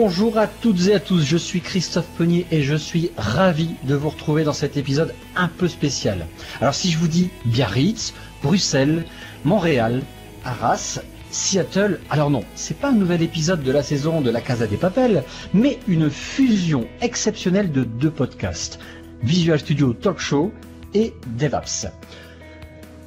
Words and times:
Bonjour 0.00 0.38
à 0.38 0.46
toutes 0.46 0.86
et 0.86 0.94
à 0.94 1.00
tous, 1.00 1.24
je 1.24 1.36
suis 1.36 1.60
Christophe 1.60 2.06
Penier 2.16 2.46
et 2.52 2.62
je 2.62 2.76
suis 2.76 3.10
ravi 3.16 3.70
de 3.82 3.96
vous 3.96 4.10
retrouver 4.10 4.44
dans 4.44 4.52
cet 4.52 4.76
épisode 4.76 5.12
un 5.34 5.48
peu 5.48 5.66
spécial. 5.66 6.28
Alors 6.60 6.76
si 6.76 6.92
je 6.92 6.98
vous 6.98 7.08
dis 7.08 7.30
Biarritz, 7.46 8.14
Bruxelles, 8.40 9.04
Montréal, 9.44 10.02
Arras, 10.44 11.00
Seattle, 11.32 11.98
alors 12.10 12.30
non, 12.30 12.44
c'est 12.54 12.78
pas 12.78 12.90
un 12.90 12.94
nouvel 12.94 13.22
épisode 13.22 13.64
de 13.64 13.72
la 13.72 13.82
saison 13.82 14.20
de 14.20 14.30
la 14.30 14.40
Casa 14.40 14.68
des 14.68 14.76
Papels, 14.76 15.24
mais 15.52 15.80
une 15.88 16.10
fusion 16.10 16.86
exceptionnelle 17.00 17.72
de 17.72 17.82
deux 17.82 18.12
podcasts, 18.12 18.78
Visual 19.24 19.58
Studio 19.58 19.94
Talk 19.94 20.20
Show 20.20 20.52
et 20.94 21.12
DevApps, 21.36 21.88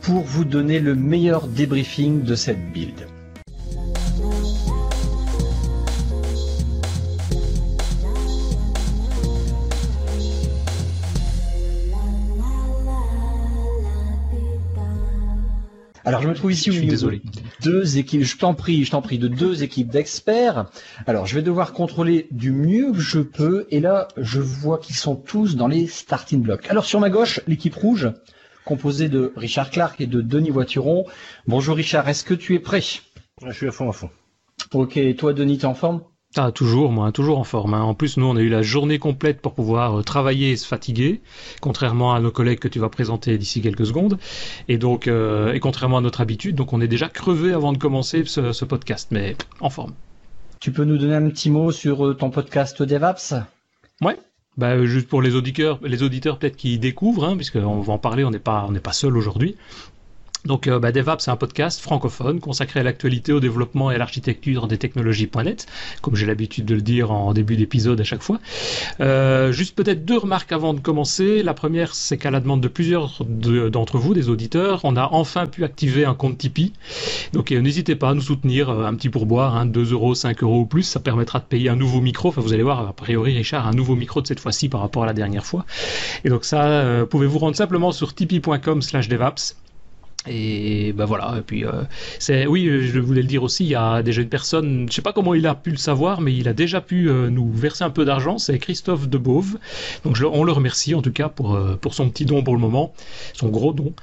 pour 0.01 0.23
vous 0.23 0.43
donner 0.43 0.81
le 0.81 0.95
meilleur 0.95 1.47
débriefing 1.47 2.23
de 2.23 2.35
cette 2.35 2.73
build. 2.73 3.07
Alors 16.03 16.21
je 16.21 16.27
me 16.27 16.33
trouve 16.33 16.51
ici 16.51 16.71
Je 16.71 16.77
suis 16.79 16.87
désolé. 16.87 17.21
deux 17.63 17.97
équipes, 17.97 18.23
je 18.23 18.37
t'en 18.37 18.53
prie, 18.55 18.83
je 18.83 18.91
t'en 18.91 19.01
prie, 19.01 19.19
de 19.19 19.27
deux 19.27 19.63
équipes 19.63 19.89
d'experts. 19.89 20.65
Alors 21.05 21.27
je 21.27 21.35
vais 21.35 21.41
devoir 21.43 21.73
contrôler 21.73 22.27
du 22.31 22.51
mieux 22.51 22.91
que 22.91 22.99
je 22.99 23.19
peux, 23.19 23.67
et 23.69 23.79
là 23.79 24.07
je 24.17 24.39
vois 24.39 24.79
qu'ils 24.79 24.95
sont 24.95 25.15
tous 25.15 25.55
dans 25.55 25.67
les 25.67 25.87
starting 25.87 26.41
blocks. 26.41 26.67
Alors 26.69 26.85
sur 26.85 26.99
ma 26.99 27.09
gauche, 27.09 27.39
l'équipe 27.47 27.75
rouge, 27.75 28.09
composée 28.65 29.09
de 29.09 29.31
Richard 29.35 29.69
Clark 29.69 30.01
et 30.01 30.07
de 30.07 30.21
Denis 30.21 30.49
Voituron. 30.49 31.05
Bonjour 31.47 31.75
Richard, 31.75 32.09
est-ce 32.09 32.23
que 32.23 32.33
tu 32.33 32.55
es 32.55 32.59
prêt? 32.59 32.81
Je 33.45 33.51
suis 33.51 33.67
à 33.67 33.71
fond, 33.71 33.89
à 33.89 33.93
fond. 33.93 34.09
Ok, 34.73 34.97
et 34.97 35.15
toi 35.15 35.33
Denis, 35.33 35.59
t'es 35.59 35.65
en 35.65 35.73
forme? 35.75 36.01
Ah, 36.37 36.51
toujours, 36.53 36.93
moi, 36.93 37.11
toujours 37.11 37.39
en 37.39 37.43
forme. 37.43 37.73
hein. 37.73 37.81
En 37.81 37.93
plus, 37.93 38.15
nous, 38.15 38.25
on 38.25 38.37
a 38.37 38.41
eu 38.41 38.47
la 38.47 38.61
journée 38.61 38.99
complète 38.99 39.41
pour 39.41 39.53
pouvoir 39.53 39.99
euh, 39.99 40.01
travailler 40.01 40.51
et 40.51 40.55
se 40.55 40.65
fatiguer, 40.65 41.19
contrairement 41.59 42.13
à 42.13 42.21
nos 42.21 42.31
collègues 42.31 42.59
que 42.59 42.69
tu 42.69 42.79
vas 42.79 42.87
présenter 42.87 43.37
d'ici 43.37 43.61
quelques 43.61 43.85
secondes. 43.85 44.17
Et 44.69 44.77
donc, 44.77 45.07
euh, 45.07 45.51
et 45.51 45.59
contrairement 45.59 45.97
à 45.97 46.01
notre 46.01 46.21
habitude, 46.21 46.55
donc 46.55 46.71
on 46.71 46.79
est 46.79 46.87
déjà 46.87 47.09
crevé 47.09 47.51
avant 47.51 47.73
de 47.73 47.77
commencer 47.77 48.23
ce, 48.25 48.53
ce 48.53 48.63
podcast, 48.63 49.09
mais 49.11 49.35
en 49.59 49.69
forme. 49.69 49.91
Tu 50.61 50.71
peux 50.71 50.85
nous 50.85 50.97
donner 50.97 51.15
un 51.15 51.29
petit 51.29 51.49
mot 51.49 51.71
sur 51.71 52.05
euh, 52.07 52.13
ton 52.13 52.29
podcast 52.29 52.81
DevApps 52.81 53.33
Ouais. 54.01 54.17
Bah, 54.57 54.85
juste 54.85 55.07
pour 55.07 55.21
les 55.21 55.35
auditeurs, 55.35 55.79
les 55.81 56.03
auditeurs 56.03 56.37
peut-être 56.37 56.57
qui 56.57 56.77
découvrent, 56.77 57.25
hein, 57.25 57.35
puisqu'on 57.35 57.79
va 57.81 57.93
en 57.93 57.97
parler, 57.97 58.23
on 58.23 58.31
n'est 58.31 58.39
pas, 58.39 58.65
on 58.67 58.71
n'est 58.71 58.79
pas 58.81 58.91
seul 58.93 59.17
aujourd'hui. 59.17 59.55
Donc, 60.45 60.67
euh, 60.67 60.79
bah, 60.79 60.91
DevApps, 60.91 61.23
c'est 61.23 61.29
un 61.31 61.35
podcast 61.35 61.79
francophone 61.81 62.39
consacré 62.39 62.79
à 62.79 62.83
l'actualité, 62.83 63.31
au 63.31 63.39
développement 63.39 63.91
et 63.91 63.95
à 63.95 63.97
l'architecture 63.99 64.67
des 64.67 64.77
technologies.net, 64.79 65.67
comme 66.01 66.15
j'ai 66.15 66.25
l'habitude 66.25 66.65
de 66.65 66.73
le 66.75 66.81
dire 66.81 67.11
en 67.11 67.33
début 67.33 67.55
d'épisode 67.55 67.99
à 68.01 68.03
chaque 68.03 68.23
fois. 68.23 68.39
Euh, 69.01 69.51
juste 69.51 69.75
peut-être 69.75 70.03
deux 70.03 70.17
remarques 70.17 70.51
avant 70.51 70.73
de 70.73 70.79
commencer. 70.79 71.43
La 71.43 71.53
première, 71.53 71.93
c'est 71.93 72.17
qu'à 72.17 72.31
la 72.31 72.39
demande 72.39 72.61
de 72.61 72.67
plusieurs 72.67 73.23
de- 73.27 73.69
d'entre 73.69 73.97
vous, 73.99 74.13
des 74.15 74.29
auditeurs, 74.29 74.81
on 74.83 74.95
a 74.95 75.09
enfin 75.11 75.45
pu 75.45 75.63
activer 75.63 76.05
un 76.05 76.15
compte 76.15 76.39
Tipeee. 76.39 76.73
Donc, 77.33 77.51
euh, 77.51 77.59
n'hésitez 77.61 77.95
pas 77.95 78.09
à 78.09 78.13
nous 78.15 78.21
soutenir, 78.21 78.69
euh, 78.69 78.85
un 78.85 78.95
petit 78.95 79.09
pourboire, 79.09 79.55
hein, 79.55 79.65
2 79.67 79.91
euros, 79.93 80.15
5 80.15 80.41
euros 80.43 80.61
ou 80.61 80.65
plus, 80.65 80.83
ça 80.83 80.99
permettra 80.99 81.37
de 81.39 81.45
payer 81.45 81.69
un 81.69 81.75
nouveau 81.75 82.01
micro. 82.01 82.29
Enfin, 82.29 82.41
vous 82.41 82.53
allez 82.53 82.63
voir, 82.63 82.79
a 82.87 82.93
priori, 82.93 83.35
Richard, 83.35 83.67
un 83.67 83.73
nouveau 83.73 83.95
micro 83.95 84.21
de 84.21 84.27
cette 84.27 84.39
fois-ci 84.39 84.69
par 84.69 84.81
rapport 84.81 85.03
à 85.03 85.05
la 85.05 85.13
dernière 85.13 85.45
fois. 85.45 85.65
Et 86.25 86.29
donc 86.29 86.45
ça, 86.45 86.63
euh, 86.65 87.05
pouvez-vous 87.05 87.37
rendre 87.37 87.55
simplement 87.55 87.91
sur 87.91 88.15
tipeee.com 88.15 88.81
slash 88.81 89.07
devaps. 89.07 89.55
Et 90.27 90.93
ben 90.93 91.05
voilà, 91.05 91.37
et 91.39 91.41
puis 91.41 91.65
euh, 91.65 91.71
c'est 92.19 92.45
oui, 92.45 92.67
euh, 92.67 92.81
je 92.81 92.99
voulais 92.99 93.23
le 93.23 93.27
dire 93.27 93.41
aussi, 93.41 93.63
il 93.63 93.69
y 93.69 93.75
a 93.75 94.03
déjà 94.03 94.21
une 94.21 94.29
personne, 94.29 94.85
je 94.87 94.93
sais 94.93 95.01
pas 95.01 95.13
comment 95.13 95.33
il 95.33 95.47
a 95.47 95.55
pu 95.55 95.71
le 95.71 95.77
savoir, 95.77 96.21
mais 96.21 96.31
il 96.35 96.47
a 96.47 96.53
déjà 96.53 96.79
pu 96.79 97.09
euh, 97.09 97.31
nous 97.31 97.51
verser 97.51 97.83
un 97.83 97.89
peu 97.89 98.05
d'argent, 98.05 98.37
c'est 98.37 98.59
Christophe 98.59 99.09
Debove. 99.09 99.57
Donc 100.05 100.15
je, 100.15 100.25
on 100.25 100.43
le 100.43 100.51
remercie 100.51 100.93
en 100.93 101.01
tout 101.01 101.11
cas 101.11 101.27
pour 101.27 101.55
euh, 101.55 101.75
pour 101.75 101.95
son 101.95 102.07
petit 102.11 102.25
don 102.25 102.43
pour 102.43 102.53
le 102.53 102.59
moment, 102.59 102.93
son 103.33 103.49
gros 103.49 103.73
don. 103.73 103.93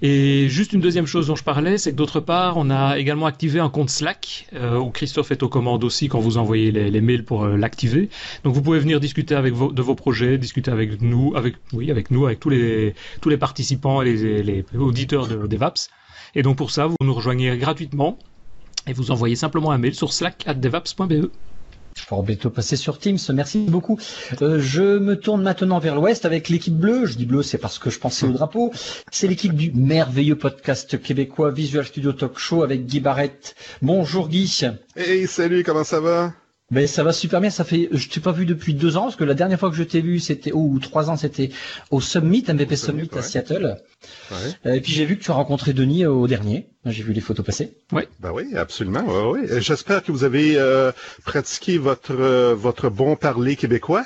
Et 0.00 0.46
juste 0.48 0.74
une 0.74 0.80
deuxième 0.80 1.06
chose 1.06 1.26
dont 1.26 1.34
je 1.34 1.42
parlais, 1.42 1.76
c'est 1.76 1.90
que 1.90 1.96
d'autre 1.96 2.20
part, 2.20 2.56
on 2.56 2.70
a 2.70 2.96
également 2.96 3.26
activé 3.26 3.58
un 3.58 3.68
compte 3.68 3.90
Slack 3.90 4.46
euh, 4.54 4.78
où 4.78 4.90
Christophe 4.90 5.32
est 5.32 5.42
aux 5.42 5.48
commandes 5.48 5.82
aussi 5.82 6.06
quand 6.06 6.20
vous 6.20 6.38
envoyez 6.38 6.70
les, 6.70 6.88
les 6.88 7.00
mails 7.00 7.24
pour 7.24 7.42
euh, 7.42 7.56
l'activer. 7.56 8.10
Donc 8.44 8.54
vous 8.54 8.62
pouvez 8.62 8.78
venir 8.78 9.00
discuter 9.00 9.34
avec 9.34 9.54
vos, 9.54 9.72
de 9.72 9.82
vos 9.82 9.96
projets, 9.96 10.38
discuter 10.38 10.70
avec 10.70 11.02
nous, 11.02 11.32
avec 11.34 11.56
oui, 11.72 11.90
avec 11.90 12.12
nous, 12.12 12.26
avec 12.26 12.38
tous 12.38 12.50
les 12.50 12.94
tous 13.20 13.28
les 13.28 13.38
participants 13.38 14.02
et 14.02 14.14
les, 14.14 14.42
les 14.44 14.64
auditeurs 14.78 15.26
de 15.26 15.47
DevApps. 15.48 15.88
Et 16.34 16.42
donc 16.42 16.56
pour 16.56 16.70
ça, 16.70 16.86
vous 16.86 16.96
nous 17.02 17.14
rejoignez 17.14 17.56
gratuitement 17.56 18.18
et 18.86 18.92
vous 18.92 19.10
envoyez 19.10 19.36
simplement 19.36 19.70
un 19.70 19.78
mail 19.78 19.94
sur 19.94 20.12
slack@devaps.be. 20.12 21.30
Fort 21.96 22.22
bientôt 22.22 22.50
passer 22.50 22.76
sur 22.76 22.98
Teams, 22.98 23.18
merci 23.34 23.66
beaucoup. 23.68 23.98
Euh, 24.40 24.60
je 24.60 24.98
me 24.98 25.18
tourne 25.18 25.42
maintenant 25.42 25.78
vers 25.78 25.96
l'ouest 25.96 26.24
avec 26.24 26.48
l'équipe 26.48 26.76
bleue. 26.76 27.06
Je 27.06 27.16
dis 27.16 27.26
bleu, 27.26 27.42
c'est 27.42 27.58
parce 27.58 27.78
que 27.78 27.90
je 27.90 27.98
pensais 27.98 28.24
au 28.26 28.30
drapeau. 28.30 28.72
C'est 29.10 29.26
l'équipe 29.26 29.54
du 29.54 29.72
merveilleux 29.72 30.36
podcast 30.36 31.00
québécois 31.02 31.50
Visual 31.50 31.84
Studio 31.84 32.12
Talk 32.12 32.38
Show 32.38 32.62
avec 32.62 32.86
Guy 32.86 33.00
Barrett. 33.00 33.56
Bonjour 33.82 34.28
Guy. 34.28 34.48
Hey, 34.96 35.26
salut, 35.26 35.64
comment 35.64 35.84
ça 35.84 36.00
va? 36.00 36.32
Ben 36.70 36.86
ça 36.86 37.02
va 37.02 37.12
super 37.12 37.40
bien. 37.40 37.48
Ça 37.48 37.64
fait, 37.64 37.88
je 37.92 38.08
t'ai 38.08 38.20
pas 38.20 38.32
vu 38.32 38.44
depuis 38.44 38.74
deux 38.74 38.96
ans 38.98 39.04
parce 39.04 39.16
que 39.16 39.24
la 39.24 39.34
dernière 39.34 39.58
fois 39.58 39.70
que 39.70 39.76
je 39.76 39.82
t'ai 39.82 40.02
vu, 40.02 40.20
c'était 40.20 40.52
oh, 40.52 40.68
ou 40.70 40.78
trois 40.78 41.08
ans, 41.08 41.16
c'était 41.16 41.50
au 41.90 42.00
Summit, 42.00 42.44
MVP 42.46 42.74
Au 42.74 42.76
Summit, 42.76 43.06
Summit, 43.06 43.18
à. 43.18 43.22
Seattle. 43.22 43.76
Ouais. 44.30 44.36
Euh, 44.66 44.74
et 44.74 44.80
puis 44.82 44.92
j'ai 44.92 45.06
vu 45.06 45.16
que 45.16 45.24
tu 45.24 45.30
as 45.30 45.34
rencontré 45.34 45.72
Denis 45.72 46.04
au 46.04 46.26
dernier. 46.26 46.68
J'ai 46.84 47.02
vu 47.02 47.12
les 47.12 47.22
photos 47.22 47.44
passer. 47.44 47.72
Ben 48.20 48.32
oui, 48.32 48.54
absolument. 48.54 49.04
Ouais, 49.04 49.40
ouais. 49.40 49.50
Euh, 49.50 49.60
J'espère 49.60 50.02
que 50.02 50.12
vous 50.12 50.24
avez 50.24 50.56
euh, 50.56 50.92
pratiqué 51.24 51.78
votre 51.78 52.14
euh, 52.14 52.54
votre 52.54 52.90
bon 52.90 53.16
parler 53.16 53.56
québécois. 53.56 54.04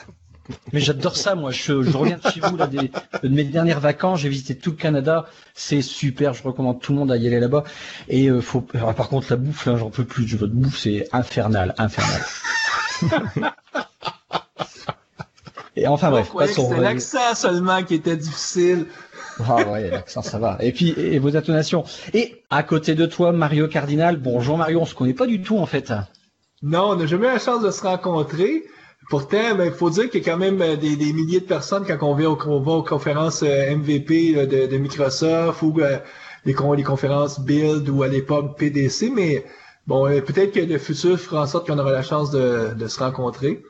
Mais 0.73 0.81
j'adore 0.81 1.17
ça, 1.17 1.35
moi. 1.35 1.51
Je, 1.51 1.83
je 1.83 1.97
reviens 1.97 2.19
de 2.23 2.29
chez 2.31 2.41
vous 2.41 2.57
là, 2.57 2.67
des- 2.67 2.91
de 3.23 3.29
mes 3.29 3.45
dernières 3.45 3.81
vacances. 3.81 4.21
J'ai 4.21 4.29
visité 4.29 4.57
tout 4.57 4.71
le 4.71 4.77
Canada. 4.77 5.27
C'est 5.55 5.83
super. 5.83 6.35
Je 6.35 6.43
recommande 6.43 6.81
tout 6.81 6.93
le 6.93 6.99
monde 6.99 7.13
à 7.13 7.17
y 7.17 7.27
aller 7.27 7.41
là-bas. 7.41 7.65
Et 8.09 8.29
euh, 8.29 8.41
faut. 8.41 8.67
alors, 8.75 8.95
par 8.95 9.09
contre, 9.09 9.29
la 9.31 9.37
bouffe, 9.37 9.67
là, 9.67 9.77
j'en 9.77 9.91
peux 9.91 10.05
plus. 10.05 10.25
Votre 10.37 10.53
bouffe, 10.53 10.79
c'est 10.79 11.09
infernal, 11.13 11.75
infernal. 11.79 12.23
Et 15.77 15.87
enfin 15.87 16.11
bref, 16.11 16.31
Je 16.35 16.61
Euh, 16.75 16.81
l'accent 16.81 17.35
seulement 17.35 17.83
qui 17.83 17.95
était 17.95 18.17
difficile? 18.17 18.87
Ah 19.49 19.57
ouais, 19.71 19.91
l'accent, 19.91 20.21
ça 20.23 20.39
va. 20.39 20.59
Et 20.61 20.73
puis, 20.73 20.91
et, 20.91 21.15
et 21.15 21.19
vos 21.19 21.35
intonations. 21.37 21.85
Et 22.13 22.43
à 22.51 22.63
côté 22.63 22.95
de 22.95 23.07
toi, 23.07 23.33
Mario 23.33 23.67
Cardinal. 23.69 24.17
Bonjour 24.19 24.59
Mario, 24.59 24.81
on 24.81 24.85
se 24.87 24.95
connaît 24.95 25.15
pas 25.15 25.27
du 25.27 25.41
tout 25.41 25.59
en 25.59 25.65
fait. 25.67 25.93
Non, 26.63 26.91
on 26.91 26.97
n'a 26.97 27.07
jamais 27.07 27.27
eu 27.29 27.31
la 27.33 27.39
chance 27.39 27.63
de 27.63 27.71
se 27.71 27.83
rencontrer. 27.83 28.65
Pourtant, 29.11 29.55
ben, 29.57 29.65
il 29.67 29.73
faut 29.73 29.91
dire 29.91 30.09
qu'il 30.11 30.23
y 30.25 30.29
a 30.29 30.33
quand 30.33 30.39
même 30.39 30.61
euh, 30.63 30.77
des, 30.77 30.97
des 30.97 31.13
milliers 31.13 31.41
de 31.41 31.47
personnes 31.47 31.85
quand 31.87 31.99
on 32.07 32.15
va, 32.15 32.31
au- 32.31 32.39
on 32.47 32.61
va 32.61 32.73
aux 32.73 32.83
conférences 32.83 33.43
euh, 33.43 33.77
MVP 33.77 34.33
là, 34.35 34.47
de, 34.47 34.67
de 34.67 34.77
Microsoft 34.79 35.61
ou 35.63 35.75
euh, 35.81 35.99
les, 36.45 36.55
con- 36.55 36.73
les 36.73 36.83
conférences 36.83 37.41
Build 37.41 37.89
ou 37.89 38.03
à 38.03 38.09
l'époque 38.09 38.57
PDC, 38.59 39.11
mais 39.15 39.45
bon, 39.87 40.07
euh, 40.09 40.21
peut-être 40.21 40.53
que 40.53 40.61
le 40.61 40.79
futur 40.79 41.19
fera 41.19 41.43
en 41.43 41.47
sorte 41.47 41.67
qu'on 41.67 41.79
aura 41.79 41.93
la 41.93 42.03
chance 42.03 42.31
de, 42.31 42.75
de 42.75 42.87
se 42.89 42.99
rencontrer. 43.01 43.63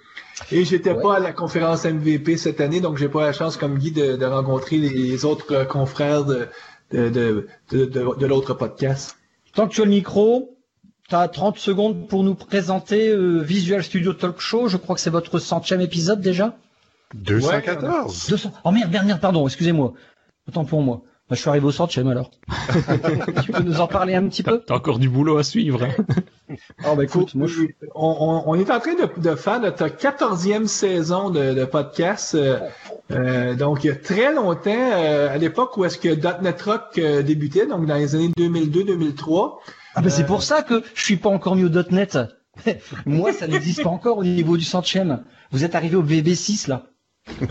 Et 0.50 0.64
j'étais 0.64 0.92
Ouais. 0.92 1.02
pas 1.02 1.16
à 1.16 1.20
la 1.20 1.32
conférence 1.32 1.84
MVP 1.84 2.36
cette 2.36 2.60
année, 2.60 2.80
donc 2.80 2.96
j'ai 2.98 3.08
pas 3.08 3.22
la 3.22 3.32
chance 3.32 3.56
comme 3.56 3.78
Guy 3.78 3.90
de, 3.92 4.16
de 4.16 4.26
rencontrer 4.26 4.76
les 4.78 5.24
autres 5.24 5.52
euh, 5.52 5.64
confrères 5.64 6.24
de, 6.24 6.46
de, 6.92 7.08
de, 7.08 7.46
de, 7.70 7.84
de- 7.86 8.14
de 8.18 8.26
l'autre 8.26 8.54
podcast. 8.54 9.16
Tant 9.54 9.66
que 9.68 9.74
tu 9.74 9.82
as 9.82 9.84
le 9.84 9.90
micro, 9.90 10.56
tu 11.12 11.16
as 11.16 11.28
30 11.28 11.58
secondes 11.58 12.08
pour 12.08 12.24
nous 12.24 12.34
présenter 12.34 13.08
euh, 13.10 13.40
Visual 13.42 13.82
Studio 13.84 14.14
Talk 14.14 14.40
Show. 14.40 14.68
Je 14.68 14.78
crois 14.78 14.94
que 14.94 15.00
c'est 15.02 15.10
votre 15.10 15.38
centième 15.38 15.82
épisode 15.82 16.22
déjà. 16.22 16.56
214. 17.14 18.28
200. 18.30 18.50
Oh 18.64 18.70
merde, 18.70 18.90
merde, 18.90 19.06
merde, 19.06 19.20
pardon, 19.20 19.46
excusez-moi. 19.46 19.92
Autant 20.48 20.64
pour 20.64 20.80
moi. 20.80 21.02
Bah, 21.28 21.36
je 21.36 21.40
suis 21.42 21.50
arrivé 21.50 21.66
au 21.66 21.70
centième 21.70 22.08
alors. 22.08 22.30
tu 23.44 23.52
peux 23.52 23.62
nous 23.62 23.80
en 23.82 23.86
parler 23.88 24.14
un 24.14 24.26
petit 24.28 24.42
peu? 24.42 24.62
T'as 24.66 24.74
encore 24.74 24.98
du 24.98 25.10
boulot 25.10 25.36
à 25.36 25.42
suivre. 25.44 25.82
hein. 25.84 26.04
Oh 26.86 26.96
bah 26.96 27.04
écoute, 27.04 27.34
moi 27.34 27.46
je 27.46 27.54
suis... 27.60 27.74
on, 27.94 28.06
on- 28.46 28.50
on 28.50 28.54
est 28.60 28.70
en 28.70 28.78
train 28.80 28.92
de, 28.94 29.08
de 29.20 29.34
faire 29.36 29.58
notre 29.60 29.88
quatorzième 29.88 30.66
saison 30.66 31.30
de, 31.30 31.54
de 31.54 31.64
podcast. 31.64 32.34
euh, 32.34 32.58
euh, 33.10 33.54
donc, 33.54 33.84
il 33.84 33.86
y 33.86 33.90
a 33.90 33.96
très 33.96 34.34
longtemps, 34.34 34.70
euh, 34.70 35.32
à 35.32 35.38
l'époque 35.38 35.76
où 35.78 35.84
est-ce 35.86 35.96
que 35.98 36.08
.NET 36.42 36.60
Rock 36.62 36.82
euh, 36.98 37.22
débutait, 37.22 37.66
donc 37.66 37.86
dans 37.86 37.94
les 37.96 38.14
années 38.14 38.30
2002-2003. 38.38 39.54
Ah 39.94 40.00
bah 40.02 40.10
c'est 40.10 40.22
Euh, 40.22 40.26
pour 40.26 40.42
ça 40.42 40.62
que 40.62 40.82
je 40.94 41.02
suis 41.02 41.16
pas 41.16 41.28
encore 41.30 41.56
mis 41.56 41.64
au 41.64 41.68
.NET. 41.68 42.18
moi, 43.06 43.32
ça 43.32 43.46
n'existe 43.46 43.82
pas 43.82 43.90
encore 43.90 44.18
au 44.18 44.24
niveau 44.24 44.56
du 44.56 44.64
centième. 44.64 45.22
Vous 45.50 45.64
êtes 45.64 45.74
arrivé 45.74 45.96
au 45.96 46.02
VB6 46.02 46.68
là. 46.68 46.84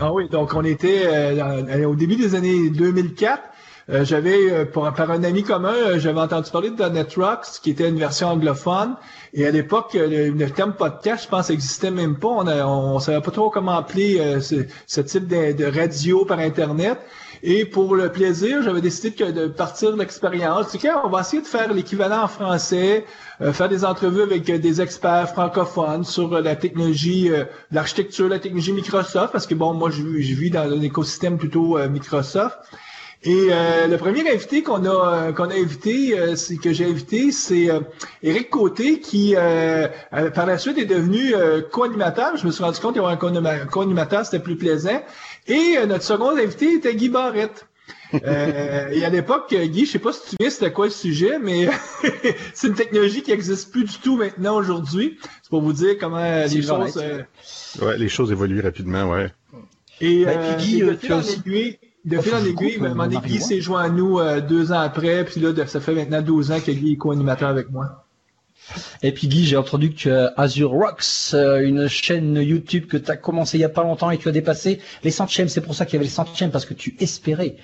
Ah 0.00 0.12
oui, 0.12 0.28
donc 0.28 0.52
on 0.54 0.64
était 0.64 1.02
euh, 1.06 1.34
dans- 1.36 1.90
au 1.90 1.94
début 1.94 2.16
des 2.16 2.34
années 2.34 2.70
2004. 2.70 3.42
Euh, 3.90 4.04
j'avais, 4.04 4.50
euh, 4.52 4.64
par 4.64 5.10
un 5.10 5.24
ami 5.24 5.42
commun, 5.42 5.72
euh, 5.74 5.98
j'avais 5.98 6.20
entendu 6.20 6.48
parler 6.52 6.70
de 6.70 6.84
.NET 6.84 7.14
Rocks, 7.16 7.46
qui 7.62 7.70
était 7.70 7.88
une 7.88 7.98
version 7.98 8.28
anglophone. 8.28 8.94
Et 9.34 9.44
à 9.44 9.50
l'époque, 9.50 9.96
euh, 9.96 10.06
le, 10.08 10.30
le 10.38 10.50
terme 10.50 10.74
podcast, 10.74 11.24
je 11.24 11.28
pense, 11.28 11.50
n'existait 11.50 11.90
même 11.90 12.16
pas. 12.16 12.28
On, 12.28 12.46
a, 12.46 12.64
on, 12.64 13.00
savait 13.00 13.20
pas 13.20 13.32
trop 13.32 13.50
comment 13.50 13.72
appeler 13.72 14.20
euh, 14.20 14.40
ce, 14.40 14.66
ce 14.86 15.00
type 15.00 15.26
de, 15.26 15.52
de 15.52 15.64
radio 15.64 16.24
par 16.24 16.38
Internet. 16.38 16.98
Et 17.44 17.64
pour 17.64 17.96
le 17.96 18.12
plaisir, 18.12 18.62
j'avais 18.62 18.80
décidé 18.80 19.32
de 19.32 19.48
partir 19.48 19.92
de 19.92 19.98
l'expérience. 19.98 20.70
Tu 20.70 20.88
on 21.04 21.08
va 21.08 21.20
essayer 21.20 21.42
de 21.42 21.46
faire 21.46 21.72
l'équivalent 21.72 22.22
en 22.22 22.28
français, 22.28 23.04
euh, 23.40 23.52
faire 23.52 23.68
des 23.68 23.84
entrevues 23.84 24.22
avec 24.22 24.48
euh, 24.48 24.58
des 24.58 24.80
experts 24.80 25.30
francophones 25.30 26.04
sur 26.04 26.40
la 26.40 26.54
technologie, 26.54 27.30
l'architecture, 27.72 28.28
la 28.28 28.38
technologie 28.38 28.72
Microsoft, 28.72 29.32
parce 29.32 29.48
que 29.48 29.56
bon, 29.56 29.74
moi, 29.74 29.90
je, 29.90 30.02
vis 30.02 30.50
dans 30.50 30.70
un 30.70 30.80
écosystème 30.82 31.36
plutôt 31.36 31.78
Microsoft. 31.88 32.58
Et 33.24 33.50
euh, 33.52 33.86
le 33.86 33.98
premier 33.98 34.28
invité 34.28 34.64
qu'on 34.64 34.84
a 34.84 35.28
euh, 35.28 35.32
qu'on 35.32 35.48
a 35.48 35.54
invité, 35.54 36.18
euh, 36.18 36.34
c'est 36.34 36.56
que 36.56 36.72
j'ai 36.72 36.86
invité, 36.86 37.30
c'est 37.30 37.68
Éric 38.24 38.50
Côté 38.50 38.98
qui 38.98 39.36
par 40.34 40.46
la 40.46 40.58
suite 40.58 40.76
est 40.78 40.86
devenu 40.86 41.32
co-animateur. 41.70 42.36
Je 42.36 42.46
me 42.46 42.50
suis 42.50 42.64
rendu 42.64 42.80
compte 42.80 42.94
qu'il 42.94 43.02
y 43.02 43.04
avait 43.06 43.60
un 43.60 43.66
co-animateur, 43.66 44.24
c'était 44.24 44.42
plus 44.42 44.56
plaisant. 44.56 45.02
Et 45.46 45.76
notre 45.86 46.04
second 46.04 46.36
invité 46.36 46.74
était 46.74 46.94
Guy 46.94 47.08
Barrette. 47.08 47.66
et 48.12 49.04
à 49.04 49.08
l'époque, 49.10 49.54
Guy, 49.54 49.86
je 49.86 49.92
sais 49.92 49.98
pas 49.98 50.12
si 50.12 50.30
tu 50.30 50.36
viens, 50.38 50.50
c'était 50.50 50.72
quoi 50.72 50.86
le 50.86 50.92
sujet, 50.92 51.38
mais 51.38 51.68
c'est 52.54 52.68
une 52.68 52.74
technologie 52.74 53.22
qui 53.22 53.30
n'existe 53.30 53.70
plus 53.72 53.84
du 53.84 53.98
tout 53.98 54.16
maintenant 54.16 54.56
aujourd'hui. 54.56 55.18
C'est 55.42 55.50
pour 55.50 55.62
vous 55.62 55.72
dire 55.72 55.96
comment 55.98 56.44
les 56.46 56.62
choses. 56.62 57.02
Ouais, 57.80 57.98
les 57.98 58.08
choses 58.08 58.30
évoluent 58.30 58.60
rapidement, 58.60 59.10
ouais. 59.10 59.32
Et, 60.00 60.24
ben, 60.24 60.56
Guy, 60.58 60.82
tu 61.00 61.12
as 61.12 61.22
de 62.04 62.18
fil 62.18 62.34
en 62.34 62.44
aiguille, 62.44 62.78
mon 62.78 63.06
Guy 63.06 63.40
s'est 63.40 63.60
joint 63.60 63.82
à 63.82 63.88
nous 63.88 64.18
euh, 64.18 64.40
deux 64.40 64.72
ans 64.72 64.80
après, 64.80 65.24
puis 65.24 65.40
là, 65.40 65.52
ça 65.66 65.80
fait 65.80 65.94
maintenant 65.94 66.20
12 66.20 66.50
ans 66.50 66.60
que 66.60 66.72
Guy 66.72 66.94
est 66.94 66.96
co-animateur 66.96 67.48
avec 67.48 67.70
moi. 67.70 68.04
Et 69.02 69.12
puis 69.12 69.28
Guy, 69.28 69.46
j'ai 69.46 69.56
entendu 69.56 69.90
que 69.90 69.96
tu 69.96 70.10
as 70.10 70.32
Azure 70.36 70.70
Rocks, 70.70 71.34
euh, 71.34 71.66
une 71.66 71.88
chaîne 71.88 72.36
YouTube 72.36 72.86
que 72.86 72.96
tu 72.96 73.10
as 73.10 73.16
commencé 73.16 73.58
il 73.58 73.60
y 73.60 73.64
a 73.64 73.68
pas 73.68 73.82
longtemps 73.82 74.10
et 74.10 74.18
tu 74.18 74.28
as 74.28 74.32
dépassé 74.32 74.80
les 75.02 75.10
centièmes. 75.10 75.48
C'est 75.48 75.60
pour 75.60 75.74
ça 75.74 75.84
qu'il 75.84 75.94
y 75.94 75.96
avait 75.96 76.04
les 76.04 76.10
centièmes, 76.10 76.50
parce 76.50 76.66
que 76.66 76.74
tu 76.74 76.96
espérais. 77.00 77.56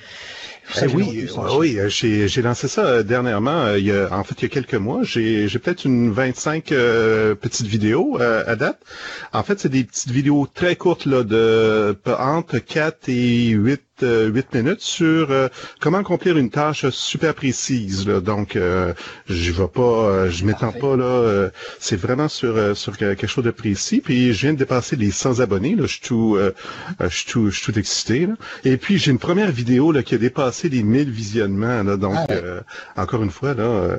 Eh 0.83 0.87
oui, 0.89 1.27
oui, 1.57 1.79
j'ai 1.89 2.43
lancé 2.43 2.69
ça 2.69 2.85
euh, 2.85 3.03
dernièrement. 3.03 3.75
Il 3.75 3.87
y 3.87 3.93
a, 3.93 4.13
en 4.13 4.23
fait, 4.23 4.35
il 4.39 4.43
y 4.43 4.47
a 4.47 4.49
quelques 4.49 4.75
mois, 4.75 5.01
j'ai 5.03 5.49
peut-être 5.49 5.85
une 5.87 6.13
25 6.13 6.67
petites 6.67 7.67
vidéos 7.67 8.19
à 8.21 8.55
date. 8.55 8.81
En 9.33 9.43
fait, 9.43 9.61
c'est 9.61 9.71
des 9.71 9.85
petites 9.85 10.11
vidéos 10.11 10.47
très 10.53 10.77
courtes 10.77 11.07
là, 11.07 11.23
de 11.23 11.97
entre 12.19 12.59
4 12.59 13.09
et 13.09 13.49
8 13.49 13.81
8 14.03 14.05
euh, 14.05 14.43
minutes 14.55 14.81
sur 14.81 15.31
euh, 15.31 15.49
comment 15.81 15.99
accomplir 15.99 16.37
une 16.37 16.51
tâche 16.51 16.89
super 16.91 17.35
précise. 17.35 18.05
Donc, 18.07 18.57
euh, 18.57 18.93
je 19.29 19.53
vais 19.53 19.69
pas, 19.69 20.29
je 20.31 20.45
m'étends 20.45 20.73
pas 20.73 20.97
là. 20.97 21.51
c'est 21.79 21.97
vraiment 21.97 22.29
sur 22.29 22.77
sur 22.77 22.97
quelque 22.97 23.27
chose 23.27 23.45
de 23.45 23.51
précis. 23.51 24.01
Puis, 24.01 24.33
je 24.33 24.41
viens 24.41 24.53
de 24.53 24.59
dépasser 24.59 24.97
les 24.97 25.11
100 25.11 25.41
abonnés. 25.41 25.75
Là, 25.75 25.83
je 25.83 25.93
suis 25.93 26.01
tout, 26.01 26.39
je 27.01 27.09
suis 27.09 27.27
tout, 27.27 27.51
je 27.51 27.57
suis 27.61 27.73
tout 27.73 27.79
excité. 27.79 28.27
Là. 28.27 28.35
Et 28.65 28.77
puis, 28.77 28.99
j'ai 28.99 29.11
une 29.11 29.19
première 29.19 29.51
vidéo 29.51 29.93
là 29.93 30.03
qui 30.03 30.15
a 30.15 30.19
dépassé 30.19 30.69
les 30.69 30.83
1000 30.83 31.11
visionnements. 31.11 31.83
Là, 31.83 31.97
donc, 31.97 32.17
ah 32.97 33.03
encore 33.03 33.23
une 33.23 33.31
fois 33.31 33.55
là, 33.55 33.99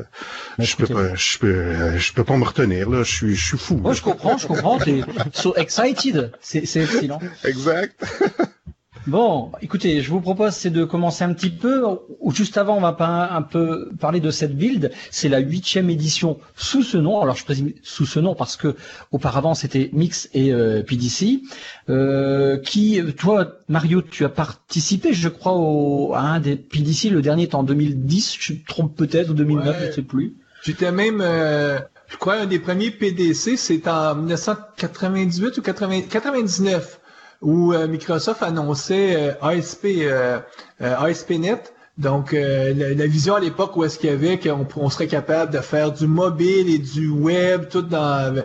je 0.58 0.76
peux 0.76 0.88
pas, 0.88 1.16
je 1.16 1.38
peux, 1.38 1.98
je 1.98 2.14
peux 2.14 2.24
pas 2.24 2.38
me 2.38 2.46
retenir. 2.46 2.90
Là, 2.90 3.04
je 3.04 3.12
suis, 3.12 3.36
je 3.36 3.46
suis 3.46 3.58
fou. 3.58 3.78
Moi, 3.78 3.94
je 3.94 4.02
comprends, 4.02 4.38
je 4.38 4.48
comprends. 4.48 4.78
T'es 4.80 5.02
so 5.34 5.56
excited. 5.56 6.32
C'est, 6.42 6.66
c'est 6.66 6.84
excellent. 6.84 7.20
Exact. 7.44 8.04
Bon, 9.10 9.52
écoutez, 9.64 10.04
je 10.04 10.12
vous 10.12 10.22
propose 10.22 10.54
c'est 10.54 10.70
de 10.70 10.84
commencer 10.84 11.24
un 11.24 11.34
petit 11.34 11.50
peu. 11.50 11.84
Ou 12.20 12.32
juste 12.32 12.58
avant, 12.58 12.78
on 12.78 12.82
va 12.82 12.94
pas 12.94 13.30
un 13.32 13.42
peu 13.42 13.90
parler 14.00 14.20
de 14.20 14.30
cette 14.30 14.56
build. 14.56 14.92
C'est 15.10 15.30
la 15.30 15.40
huitième 15.40 15.90
édition 15.90 16.38
sous 16.56 16.84
ce 16.84 16.98
nom. 16.98 17.20
Alors 17.20 17.36
je 17.36 17.44
présume 17.44 17.72
sous 17.82 18.06
ce 18.06 18.20
nom 18.20 18.36
parce 18.36 18.56
que 18.56 18.76
auparavant 19.12 19.56
c'était 19.56 19.90
Mix 19.94 20.30
et 20.36 20.54
euh, 20.54 20.84
PDC. 20.84 21.42
Euh, 21.90 22.60
qui, 22.60 23.02
toi, 23.18 23.60
Mario, 23.68 24.04
tu 24.04 24.26
as 24.26 24.30
participé, 24.30 25.12
je 25.14 25.30
crois, 25.30 25.54
au, 25.56 26.14
à 26.14 26.22
un 26.22 26.40
des 26.40 26.56
PDC. 26.56 27.10
Le 27.10 27.24
dernier 27.24 27.44
est 27.44 27.56
en 27.56 27.64
2010. 27.64 28.38
Je 28.40 28.54
me 28.54 28.60
trompe 28.64 28.96
peut-être 28.96 29.32
ou 29.32 29.34
2009, 29.34 29.76
je 29.80 29.88
ne 29.88 29.92
sais 29.92 30.02
plus. 30.04 30.36
J'étais 30.64 30.92
même. 30.92 31.22
Euh, 31.22 31.80
je 32.10 32.18
crois 32.18 32.36
un 32.36 32.46
des 32.46 32.60
premiers 32.60 32.92
PDC, 32.92 33.56
c'est 33.58 33.88
en 33.88 34.16
1998 34.16 35.58
ou 35.58 35.62
99 35.62 36.99
où 37.42 37.74
euh, 37.74 37.88
Microsoft 37.88 38.44
annonçait 38.44 39.16
euh, 39.16 39.34
ASP, 39.42 39.86
euh, 39.86 40.40
ASP.NET. 40.80 41.74
Donc, 41.98 42.32
la, 42.32 43.08
vision 43.08 43.36
à 43.36 43.42
l'époque 43.42 43.76
où 43.76 43.84
est-ce 43.84 44.00
qu'il 44.00 44.10
y 44.10 44.14
avait 44.14 44.40
qu'on 44.40 44.66
on 44.78 44.90
serait 44.90 45.08
capable 45.08 45.52
de 45.52 45.60
faire 45.60 45.92
du 45.92 46.08
mobile 46.08 46.74
et 46.74 46.80
du 46.80 47.10
web, 47.10 47.68
tout 47.68 47.82
dans... 47.82 48.42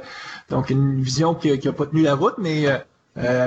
Donc, 0.51 0.71
une 0.71 1.01
vision 1.01 1.37
qui 1.37 1.57
n'a 1.57 1.73
pas 1.73 1.87
tenu 1.87 2.03
la 2.03 2.17
route, 2.17 2.35
mais... 2.39 2.67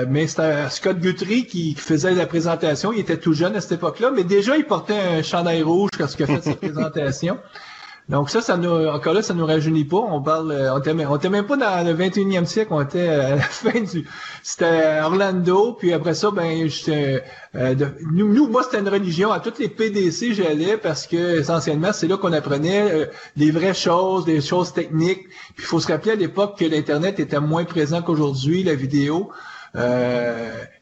mais 0.08 0.26
c'était 0.26 0.70
Scott 0.70 0.98
Guthrie 0.98 1.44
qui, 1.44 1.74
faisait 1.74 2.14
la 2.14 2.24
présentation. 2.24 2.90
Il 2.90 3.00
était 3.00 3.18
tout 3.18 3.34
jeune 3.34 3.54
à 3.54 3.60
cette 3.60 3.72
époque-là, 3.72 4.10
mais 4.10 4.24
déjà, 4.24 4.56
il 4.56 4.64
portait 4.64 4.98
un 4.98 5.22
chandail 5.22 5.60
rouge 5.60 5.90
quand 5.98 6.06
il 6.18 6.22
a 6.22 6.26
fait 6.26 6.40
sa 6.40 6.54
présentation. 6.54 7.36
Donc 8.08 8.30
ça, 8.30 8.40
ça 8.40 8.56
nous, 8.56 8.70
encore 8.86 9.12
là, 9.12 9.20
ça 9.20 9.34
nous 9.34 9.44
rajeunit 9.44 9.84
pas. 9.84 9.98
On 9.98 10.22
parle, 10.22 10.50
euh, 10.50 10.72
on 10.74 10.78
était, 10.78 11.28
même 11.28 11.46
pas 11.46 11.56
dans 11.58 11.86
le 11.86 11.92
21e 11.92 12.46
siècle, 12.46 12.72
on 12.72 12.80
était 12.80 13.06
à 13.08 13.36
la 13.36 13.42
fin 13.42 13.80
du, 13.80 14.08
c'était 14.42 15.00
Orlando, 15.02 15.74
puis 15.74 15.92
après 15.92 16.14
ça, 16.14 16.30
ben, 16.30 16.68
euh, 16.88 17.74
nous, 18.10 18.48
moi, 18.48 18.62
c'était 18.62 18.78
une 18.78 18.88
religion. 18.88 19.30
À 19.30 19.40
toutes 19.40 19.58
les 19.58 19.68
PDC, 19.68 20.32
j'allais 20.32 20.78
parce 20.78 21.06
que 21.06 21.40
essentiellement, 21.40 21.92
c'est 21.92 22.08
là 22.08 22.16
qu'on 22.16 22.32
apprenait 22.32 22.90
euh, 22.90 23.06
des 23.36 23.50
vraies 23.50 23.74
choses, 23.74 24.24
des 24.24 24.40
choses 24.40 24.72
techniques. 24.72 25.28
Puis 25.28 25.58
il 25.58 25.64
faut 25.64 25.80
se 25.80 25.88
rappeler 25.88 26.12
à 26.12 26.16
l'époque 26.16 26.58
que 26.58 26.64
l'internet 26.64 27.20
était 27.20 27.40
moins 27.40 27.64
présent 27.64 28.00
qu'aujourd'hui, 28.00 28.62
la 28.62 28.74
vidéo. 28.74 29.30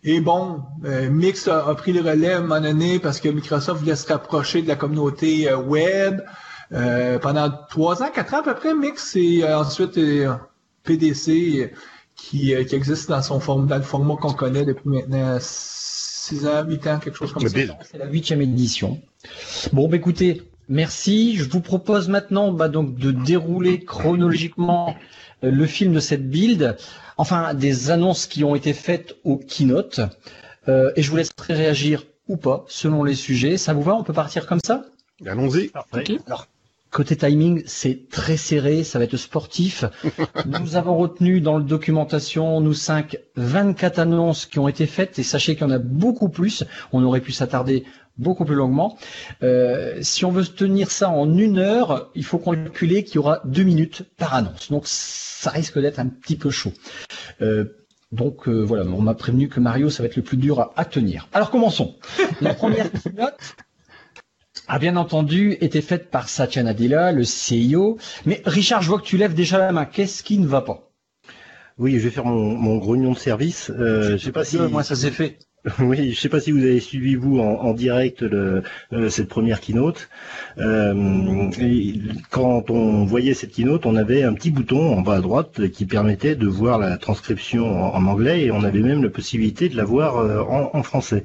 et 0.05 0.21
bon, 0.21 0.63
Mix 1.11 1.49
a, 1.49 1.75
pris 1.75 1.93
le 1.93 2.09
relais 2.09 2.35
à 2.35 2.39
un 2.39 2.43
moment 2.43 2.61
donné 2.61 3.01
parce 3.01 3.21
que 3.21 3.29
Microsoft 3.29 3.81
voulait 3.81 3.97
se 3.97 4.07
rapprocher 4.07 4.63
de 4.63 4.69
la 4.69 4.77
communauté 4.77 5.53
web. 5.53 6.21
Euh, 6.73 7.19
pendant 7.19 7.51
trois 7.69 8.03
ans, 8.03 8.11
quatre 8.13 8.35
ans 8.35 8.41
à 8.41 8.43
peu 8.43 8.55
près, 8.55 8.75
Mix 8.75 9.15
et 9.17 9.45
euh, 9.45 9.61
ensuite 9.61 9.99
euh, 9.99 10.35
PDC 10.83 11.73
qui, 12.17 12.55
qui 12.67 12.75
existe 12.75 13.09
dans 13.09 13.23
son 13.23 13.41
forme, 13.41 13.67
dans 13.67 13.77
le 13.77 13.83
format 13.83 14.17
qu'on 14.17 14.33
connaît 14.33 14.65
depuis 14.65 14.89
maintenant 14.89 15.39
six 15.41 16.47
ans, 16.47 16.65
huit 16.65 16.87
ans, 16.87 16.99
quelque 16.99 17.17
chose 17.17 17.33
comme 17.33 17.47
ça. 17.47 17.59
C'est 17.83 17.99
la 17.99 18.07
huitième 18.07 18.43
édition. 18.43 19.01
Bon, 19.73 19.89
bah, 19.89 19.97
écoutez, 19.97 20.43
merci. 20.69 21.37
Je 21.37 21.49
vous 21.49 21.61
propose 21.61 22.09
maintenant 22.09 22.53
bah, 22.53 22.69
donc 22.69 22.97
de 22.97 23.13
dérouler 23.13 23.85
chronologiquement 23.85 24.97
le 25.43 25.67
film 25.67 25.93
de 25.93 26.01
cette 26.01 26.29
build, 26.29 26.77
enfin 27.17 27.55
des 27.55 27.91
annonces 27.91 28.27
qui 28.27 28.43
ont 28.45 28.55
été 28.55 28.73
faites 28.73 29.17
au 29.25 29.37
keynote, 29.37 30.01
euh, 30.69 30.91
et 30.97 31.03
je 31.03 31.11
vous 31.11 31.17
laisserai 31.17 31.55
réagir 31.55 32.05
ou 32.29 32.37
pas 32.37 32.65
selon 32.69 33.05
les 33.05 33.15
sujets. 33.15 33.57
Ça 33.57 33.73
vous 33.73 33.83
va? 33.83 33.95
On 33.95 34.03
peut 34.03 34.13
partir 34.13 34.47
comme 34.47 34.61
ça? 34.65 34.85
Allons-y. 35.25 35.71
Alors, 36.27 36.49
Côté 36.97 37.15
timing, 37.15 37.63
c'est 37.67 38.09
très 38.09 38.39
serré, 38.39 38.83
ça 38.83 38.99
va 38.99 39.05
être 39.05 39.19
sportif. 39.19 39.85
nous 40.47 40.77
avons 40.77 40.97
retenu 40.97 41.43
dans 41.43 41.59
le 41.59 41.63
documentation, 41.63 42.59
nous 42.63 42.73
cinq, 42.73 43.19
24 43.35 43.99
annonces 43.99 44.47
qui 44.47 44.59
ont 44.59 44.67
été 44.67 44.87
faites 44.87 45.19
et 45.19 45.23
sachez 45.23 45.57
qu'il 45.57 45.67
y 45.67 45.71
en 45.71 45.75
a 45.75 45.79
beaucoup 45.79 46.31
plus. 46.31 46.65
On 46.95 47.05
aurait 47.05 47.21
pu 47.21 47.33
s'attarder 47.33 47.85
beaucoup 48.17 48.47
plus 48.47 48.55
longuement. 48.55 48.97
Euh, 49.43 49.99
si 50.01 50.25
on 50.25 50.31
veut 50.31 50.47
tenir 50.47 50.91
ça 50.91 51.11
en 51.11 51.37
une 51.37 51.59
heure, 51.59 52.11
il 52.15 52.25
faut 52.25 52.39
calculer 52.39 53.05
qu'il 53.05 53.17
y 53.17 53.19
aura 53.19 53.43
deux 53.45 53.65
minutes 53.65 54.05
par 54.17 54.33
annonce. 54.33 54.71
Donc 54.71 54.85
ça 54.87 55.51
risque 55.51 55.79
d'être 55.79 55.99
un 55.99 56.07
petit 56.07 56.37
peu 56.37 56.49
chaud. 56.49 56.73
Euh, 57.43 57.77
donc 58.11 58.49
euh, 58.49 58.63
voilà, 58.63 58.85
on 58.85 59.03
m'a 59.03 59.13
prévenu 59.13 59.51
que 59.51 59.61
Mario, 59.61 59.91
ça 59.91 60.03
va 60.03 60.07
être 60.07 60.17
le 60.17 60.23
plus 60.23 60.39
dur 60.39 60.61
à, 60.61 60.73
à 60.77 60.87
tenir. 60.87 61.29
Alors 61.35 61.51
commençons. 61.51 61.97
La 62.41 62.55
première 62.55 62.87
note, 63.15 63.55
a 64.69 64.79
bien 64.79 64.97
entendu 64.97 65.57
été 65.61 65.81
faite 65.81 66.11
par 66.11 66.29
Satya 66.29 66.63
Nadella, 66.63 67.13
le 67.13 67.25
CIO. 67.25 67.99
Mais 68.25 68.43
Richard, 68.45 68.83
je 68.83 68.89
vois 68.89 68.99
que 68.99 69.07
tu 69.07 69.17
lèves 69.17 69.35
déjà 69.35 69.59
la 69.59 69.73
main. 69.73 69.85
Qu'est-ce 69.85 70.23
qui 70.23 70.39
ne 70.39 70.47
va 70.47 70.61
pas? 70.61 70.91
Oui, 71.79 71.99
je 71.99 72.05
vais 72.05 72.11
faire 72.11 72.25
mon, 72.25 72.57
mon 72.57 72.79
grognon 72.79 73.13
de 73.13 73.19
service. 73.19 73.71
Euh, 73.71 74.13
je 74.13 74.25
sais 74.25 74.33
pas 74.33 74.45
si 74.45 74.59
moi 74.59 74.83
ça 74.83 74.97
s'est 74.97 75.11
fait. 75.11 75.39
Oui, 75.81 76.13
je 76.13 76.21
sais 76.21 76.29
pas 76.29 76.41
si 76.41 76.53
vous 76.53 76.63
avez 76.63 76.81
suivi 76.81 77.17
vous 77.17 77.39
en, 77.41 77.73
direct 77.73 78.23
le, 78.23 78.63
euh, 78.93 79.09
cette 79.11 79.29
première 79.29 79.61
keynote. 79.61 80.09
Euh, 80.59 81.51
quand 82.31 82.71
on 82.71 83.05
voyait 83.05 83.35
cette 83.35 83.53
keynote, 83.53 83.87
on 83.87 83.97
avait 83.97 84.23
un 84.23 84.33
petit 84.35 84.51
bouton 84.51 84.97
en 84.97 85.01
bas 85.01 85.17
à 85.17 85.21
droite 85.21 85.69
qui 85.71 85.87
permettait 85.87 86.37
de 86.37 86.47
voir 86.47 86.79
la 86.79 86.97
transcription 86.99 87.95
en, 87.95 88.07
anglais 88.07 88.45
et 88.45 88.51
on 88.51 88.63
avait 88.63 88.81
même 88.81 89.03
la 89.03 89.11
possibilité 89.11 89.69
de 89.69 89.77
la 89.77 89.85
voir 89.85 90.19
euh, 90.19 90.43
en, 90.43 90.71
en 90.73 90.83
français. 90.83 91.25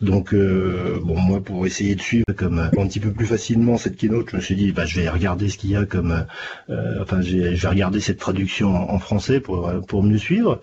Donc 0.00 0.34
euh, 0.34 0.98
bon 1.02 1.18
moi 1.18 1.40
pour 1.40 1.66
essayer 1.66 1.94
de 1.94 2.00
suivre 2.00 2.26
comme 2.36 2.58
euh, 2.58 2.80
un 2.82 2.86
petit 2.86 3.00
peu 3.00 3.10
plus 3.10 3.26
facilement 3.26 3.78
cette 3.78 3.96
keynote, 3.96 4.30
je 4.30 4.36
me 4.36 4.40
suis 4.40 4.54
dit 4.54 4.72
bah 4.72 4.84
je 4.84 5.00
vais 5.00 5.08
regarder 5.08 5.48
ce 5.48 5.56
qu'il 5.56 5.70
y 5.70 5.76
a 5.76 5.84
comme 5.84 6.26
euh, 6.68 7.02
enfin 7.02 7.22
je 7.22 7.38
vais 7.38 7.68
regarder 7.68 8.00
cette 8.00 8.18
traduction 8.18 8.74
en, 8.74 8.98
français 8.98 9.40
pour 9.40 9.70
pour 9.86 10.02
mieux 10.02 10.18
suivre. 10.18 10.60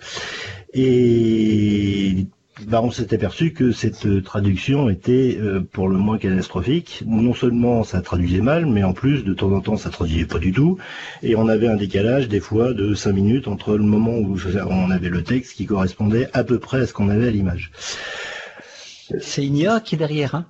Et 0.74 2.28
bah, 2.68 2.82
on 2.84 2.92
s'est 2.92 3.14
aperçu 3.14 3.54
que 3.54 3.72
cette 3.72 4.24
traduction 4.24 4.90
était 4.90 5.38
pour 5.72 5.88
le 5.88 5.98
moins 5.98 6.18
catastrophique. 6.18 7.04
Non 7.06 7.34
seulement 7.34 7.84
ça 7.84 8.02
traduisait 8.02 8.42
mal, 8.42 8.66
mais 8.66 8.84
en 8.84 8.94
plus 8.94 9.24
de 9.24 9.34
temps 9.34 9.52
en 9.52 9.62
temps 9.62 9.78
ça 9.78 9.90
traduisait 9.90 10.26
pas 10.26 10.40
du 10.40 10.52
tout. 10.52 10.78
Et 11.22 11.36
on 11.36 11.48
avait 11.48 11.68
un 11.68 11.76
décalage 11.76 12.28
des 12.28 12.40
fois 12.40 12.74
de 12.74 12.94
5 12.94 13.14
minutes 13.14 13.48
entre 13.48 13.76
le 13.78 13.84
moment 13.84 14.18
où 14.18 14.38
on 14.70 14.92
avait 14.92 15.10
le 15.10 15.24
texte 15.24 15.54
qui 15.56 15.66
correspondait 15.66 16.28
à 16.34 16.44
peu 16.44 16.60
près 16.60 16.82
à 16.82 16.88
ce 16.88 16.94
qu'on 16.94 17.10
avait 17.10 17.28
à 17.28 17.32
l'image. 17.32 17.72
C'est 19.20 19.46
IA 19.46 19.80
qui 19.80 19.96
est 19.96 19.98
derrière, 19.98 20.36
hein 20.36 20.46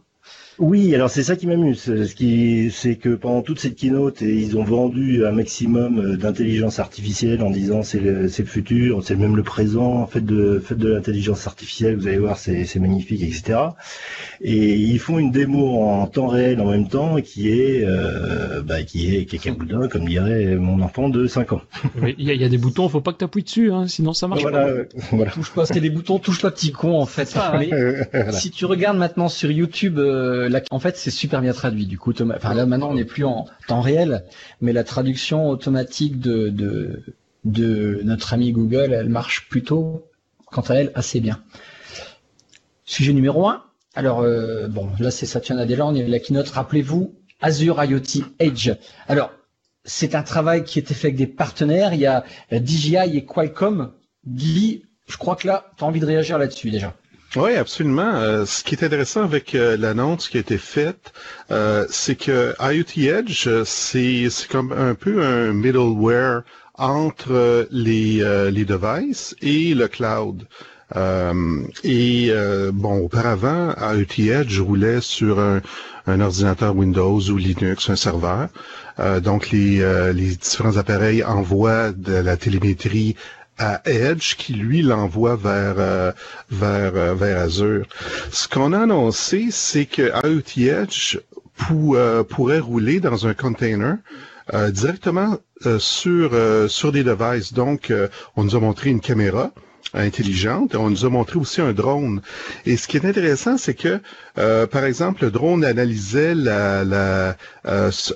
oui, 0.60 0.94
alors 0.94 1.10
c'est 1.10 1.24
ça 1.24 1.36
qui 1.36 1.48
m'amuse. 1.48 1.80
Ce 1.82 2.14
qui, 2.14 2.70
c'est 2.72 2.96
que 2.96 3.16
pendant 3.16 3.42
toute 3.42 3.60
cette 3.60 3.76
keynote, 3.76 4.22
ils 4.22 4.56
ont 4.58 4.64
vendu 4.64 5.26
un 5.26 5.32
maximum 5.32 6.00
euh, 6.00 6.16
d'intelligence 6.16 6.80
artificielle 6.80 7.42
en 7.42 7.50
disant 7.50 7.82
c'est 7.82 8.00
le, 8.00 8.30
c'est 8.30 8.44
le 8.44 8.50
futur, 8.50 9.04
c'est 9.04 9.16
même 9.16 9.36
le 9.36 9.44
présent. 9.44 10.06
Faites 10.06 10.26
de, 10.26 10.62
faites 10.64 10.78
de 10.78 10.90
l'intelligence 10.90 11.48
artificielle, 11.48 11.96
vous 11.96 12.08
allez 12.08 12.20
voir, 12.20 12.38
c'est, 12.38 12.66
c'est 12.66 12.80
magnifique, 12.80 13.24
etc. 13.24 13.60
Et 14.42 14.76
ils 14.76 15.00
font 15.00 15.18
une 15.18 15.32
démo 15.32 15.82
en 15.82 16.06
temps 16.06 16.28
réel 16.28 16.62
en 16.62 16.70
même 16.70 16.88
temps 16.88 17.20
qui 17.22 17.50
est, 17.50 17.84
euh, 17.86 18.62
bah, 18.62 18.84
qui 18.84 19.16
est 19.16 19.26
cacaboudin, 19.26 19.88
comme 19.88 20.06
dirait 20.06 20.56
mon 20.56 20.82
enfant 20.82 21.10
de 21.10 21.26
5 21.26 21.54
ans. 21.54 21.62
Il 22.18 22.32
y, 22.32 22.44
a 22.44 22.50
des 22.50 22.58
boutons, 22.60 22.90
faut 22.90 23.02
pas 23.02 23.14
que 23.14 23.18
tu 23.18 23.26
appuies 23.26 23.44
dessus, 23.44 23.72
hein, 23.72 23.88
sinon 23.88 24.14
ça 24.14 24.28
marche 24.28 24.44
voilà, 24.44 24.66
pas. 24.66 24.72
voilà. 25.12 25.32
Touche 25.32 25.52
pas, 25.52 25.66
c'est 25.66 25.80
des 25.80 25.90
boutons, 25.90 26.20
touche 26.20 26.42
pas 26.42 26.52
petit 26.52 26.72
con 26.72 27.00
en 27.00 27.06
fait. 27.06 27.34
Si 28.32 28.52
tu 28.52 28.66
regardes 28.66 28.98
maintenant 28.98 29.30
sur 29.30 29.50
YouTube. 29.50 29.98
Euh, 29.98 30.43
en 30.72 30.80
fait, 30.80 30.98
c'est 30.98 31.12
super 31.12 31.42
bien 31.42 31.54
traduit. 31.54 31.86
Du 31.86 31.98
coup, 31.98 32.14
enfin 32.14 32.54
là 32.54 32.66
maintenant, 32.66 32.90
on 32.90 32.96
n'est 32.96 33.06
plus 33.06 33.26
en 33.26 33.46
temps 33.68 33.82
réel, 33.82 34.26
mais 34.62 34.74
la 34.74 34.84
traduction 34.84 35.50
automatique 35.50 36.20
de, 36.20 37.04
notre 37.44 38.34
ami 38.34 38.52
Google, 38.52 38.94
elle 38.94 39.10
marche 39.10 39.50
plutôt, 39.50 40.08
quant 40.46 40.62
à 40.62 40.76
elle, 40.76 40.92
assez 40.96 41.20
bien. 41.20 41.42
Sujet 42.86 43.14
numéro 43.14 43.48
1. 43.48 43.64
Alors, 43.96 44.22
euh, 44.22 44.68
bon, 44.68 44.90
là, 45.00 45.12
c'est 45.12 45.26
Satya 45.26 45.56
Nadella, 45.56 45.86
on 45.86 45.96
est 45.96 46.08
la 46.08 46.20
keynote. 46.20 46.50
Rappelez-vous, 46.50 47.14
Azure 47.42 47.84
IoT 47.84 48.26
Edge. 48.40 48.72
Alors, 49.08 49.32
c'est 49.86 50.16
un 50.16 50.24
travail 50.24 50.64
qui 50.64 50.80
était 50.80 50.94
fait 50.94 51.08
avec 51.08 51.18
des 51.18 51.28
partenaires. 51.28 51.94
Il 51.94 52.00
y 52.00 52.08
a 52.08 52.24
DJI 52.52 53.18
et 53.18 53.26
Qualcomm. 53.26 53.94
Guy, 54.26 54.84
je 55.08 55.18
crois 55.18 55.36
que 55.36 55.48
là, 55.48 55.72
tu 55.78 55.84
as 55.84 55.88
envie 55.88 56.00
de 56.00 56.06
réagir 56.06 56.38
là-dessus 56.38 56.72
déjà. 56.72 56.96
Oui, 57.36 57.56
absolument. 57.56 58.14
Euh, 58.14 58.46
ce 58.46 58.64
qui 58.64 58.76
est 58.76 58.84
intéressant 58.84 59.24
avec 59.24 59.56
euh, 59.56 59.76
l'annonce 59.76 60.30
qui 60.30 60.38
a 60.38 60.40
été 60.42 60.60
faite, 60.60 61.14
euh, 61.50 61.86
c'est 61.90 62.16
que 62.16 62.54
IoT 62.60 63.10
Edge, 63.10 63.50
c'est 63.66 64.28
comme 64.52 64.72
un 64.72 64.94
peu 64.94 65.24
un 65.24 65.52
middleware 65.52 66.44
entre 66.76 67.68
les, 67.72 68.24
les 68.52 68.66
devices 68.66 69.36
et 69.42 69.74
le 69.74 69.88
cloud. 69.88 70.44
et 71.84 72.32
bon, 72.74 72.98
auparavant, 73.00 73.74
IoT 73.78 74.32
Edge 74.32 74.60
roulait 74.60 75.02
sur 75.02 75.40
un, 75.40 75.62
un, 76.08 76.20
ordinateur 76.20 76.76
Windows 76.76 77.20
ou 77.30 77.38
Linux, 77.38 77.90
un 77.90 77.96
serveur. 77.96 78.50
donc 79.22 79.52
les, 79.52 80.12
les 80.14 80.36
différents 80.36 80.78
appareils 80.78 81.24
envoient 81.24 81.92
de 81.92 82.14
la 82.14 82.38
télémétrie 82.38 83.16
à 83.64 83.82
Edge 83.86 84.36
qui 84.36 84.54
lui 84.54 84.82
l'envoie 84.82 85.38
vers 85.38 85.76
euh, 85.78 86.12
vers 86.52 86.96
euh, 86.96 87.14
vers 87.16 87.40
Azure. 87.44 87.86
Ce 88.32 88.48
qu'on 88.50 88.74
a 88.74 88.80
annoncé, 88.82 89.48
c'est 89.52 89.86
que 89.86 90.12
IoT 90.28 90.70
Edge 90.70 91.20
euh, 91.72 92.24
pourrait 92.24 92.60
rouler 92.60 93.00
dans 93.00 93.26
un 93.28 93.34
container 93.34 93.98
directement 94.72 95.38
sur 95.80 96.32
sur 96.68 96.92
des 96.92 97.06
devices. 97.06 97.54
Donc, 97.54 97.94
on 98.36 98.44
nous 98.44 98.56
a 98.58 98.60
montré 98.60 98.90
une 98.90 99.00
caméra 99.00 99.54
intelligente. 99.94 100.76
On 100.76 100.90
nous 100.90 101.06
a 101.06 101.10
montré 101.10 101.40
aussi 101.40 101.62
un 101.62 101.72
drone. 101.72 102.22
Et 102.66 102.76
ce 102.76 102.90
qui 102.90 102.98
est 102.98 103.06
intéressant, 103.06 103.58
c'est 103.58 103.74
que, 103.74 104.02
par 104.66 104.84
exemple, 104.84 105.24
le 105.24 105.32
drone 105.32 105.64
analysait 105.64 106.36
la, 106.36 106.84
la 106.84 107.38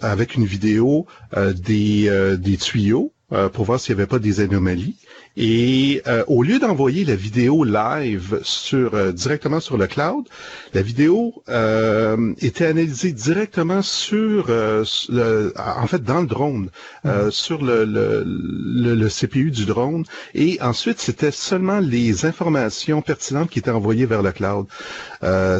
avec 0.01 0.35
une 0.35 0.45
vidéo 0.45 1.07
des, 1.55 2.35
des 2.37 2.57
tuyaux 2.57 3.13
pour 3.53 3.63
voir 3.63 3.79
s'il 3.79 3.95
n'y 3.95 4.01
avait 4.01 4.09
pas 4.09 4.19
des 4.19 4.41
anomalies. 4.41 4.97
Et 5.39 6.01
euh, 6.07 6.23
au 6.25 6.41
lieu 6.41 6.57
d'envoyer 6.57 7.05
la 7.05 7.15
vidéo 7.15 7.63
live 7.63 8.39
sur 8.41 8.95
euh, 8.95 9.11
directement 9.11 9.59
sur 9.59 9.77
le 9.77 9.85
cloud, 9.85 10.27
la 10.73 10.81
vidéo 10.81 11.43
euh, 11.47 12.33
était 12.39 12.65
analysée 12.65 13.11
directement 13.11 13.83
sur, 13.83 14.47
le, 14.47 15.53
en 15.55 15.85
fait, 15.85 16.03
dans 16.03 16.21
le 16.21 16.27
drone, 16.27 16.69
mhm. 17.03 17.29
sur 17.29 17.61
le, 17.63 17.85
le, 17.85 18.23
le, 18.25 19.07
CPU 19.09 19.51
du 19.51 19.65
drone. 19.65 20.05
Et 20.33 20.59
ensuite, 20.59 20.99
c'était 20.99 21.31
seulement 21.31 21.79
les 21.79 22.25
informations 22.25 23.03
pertinentes 23.03 23.51
qui 23.51 23.59
étaient 23.59 23.69
envoyées 23.69 24.07
vers 24.07 24.23
le 24.23 24.31
cloud. 24.31 24.65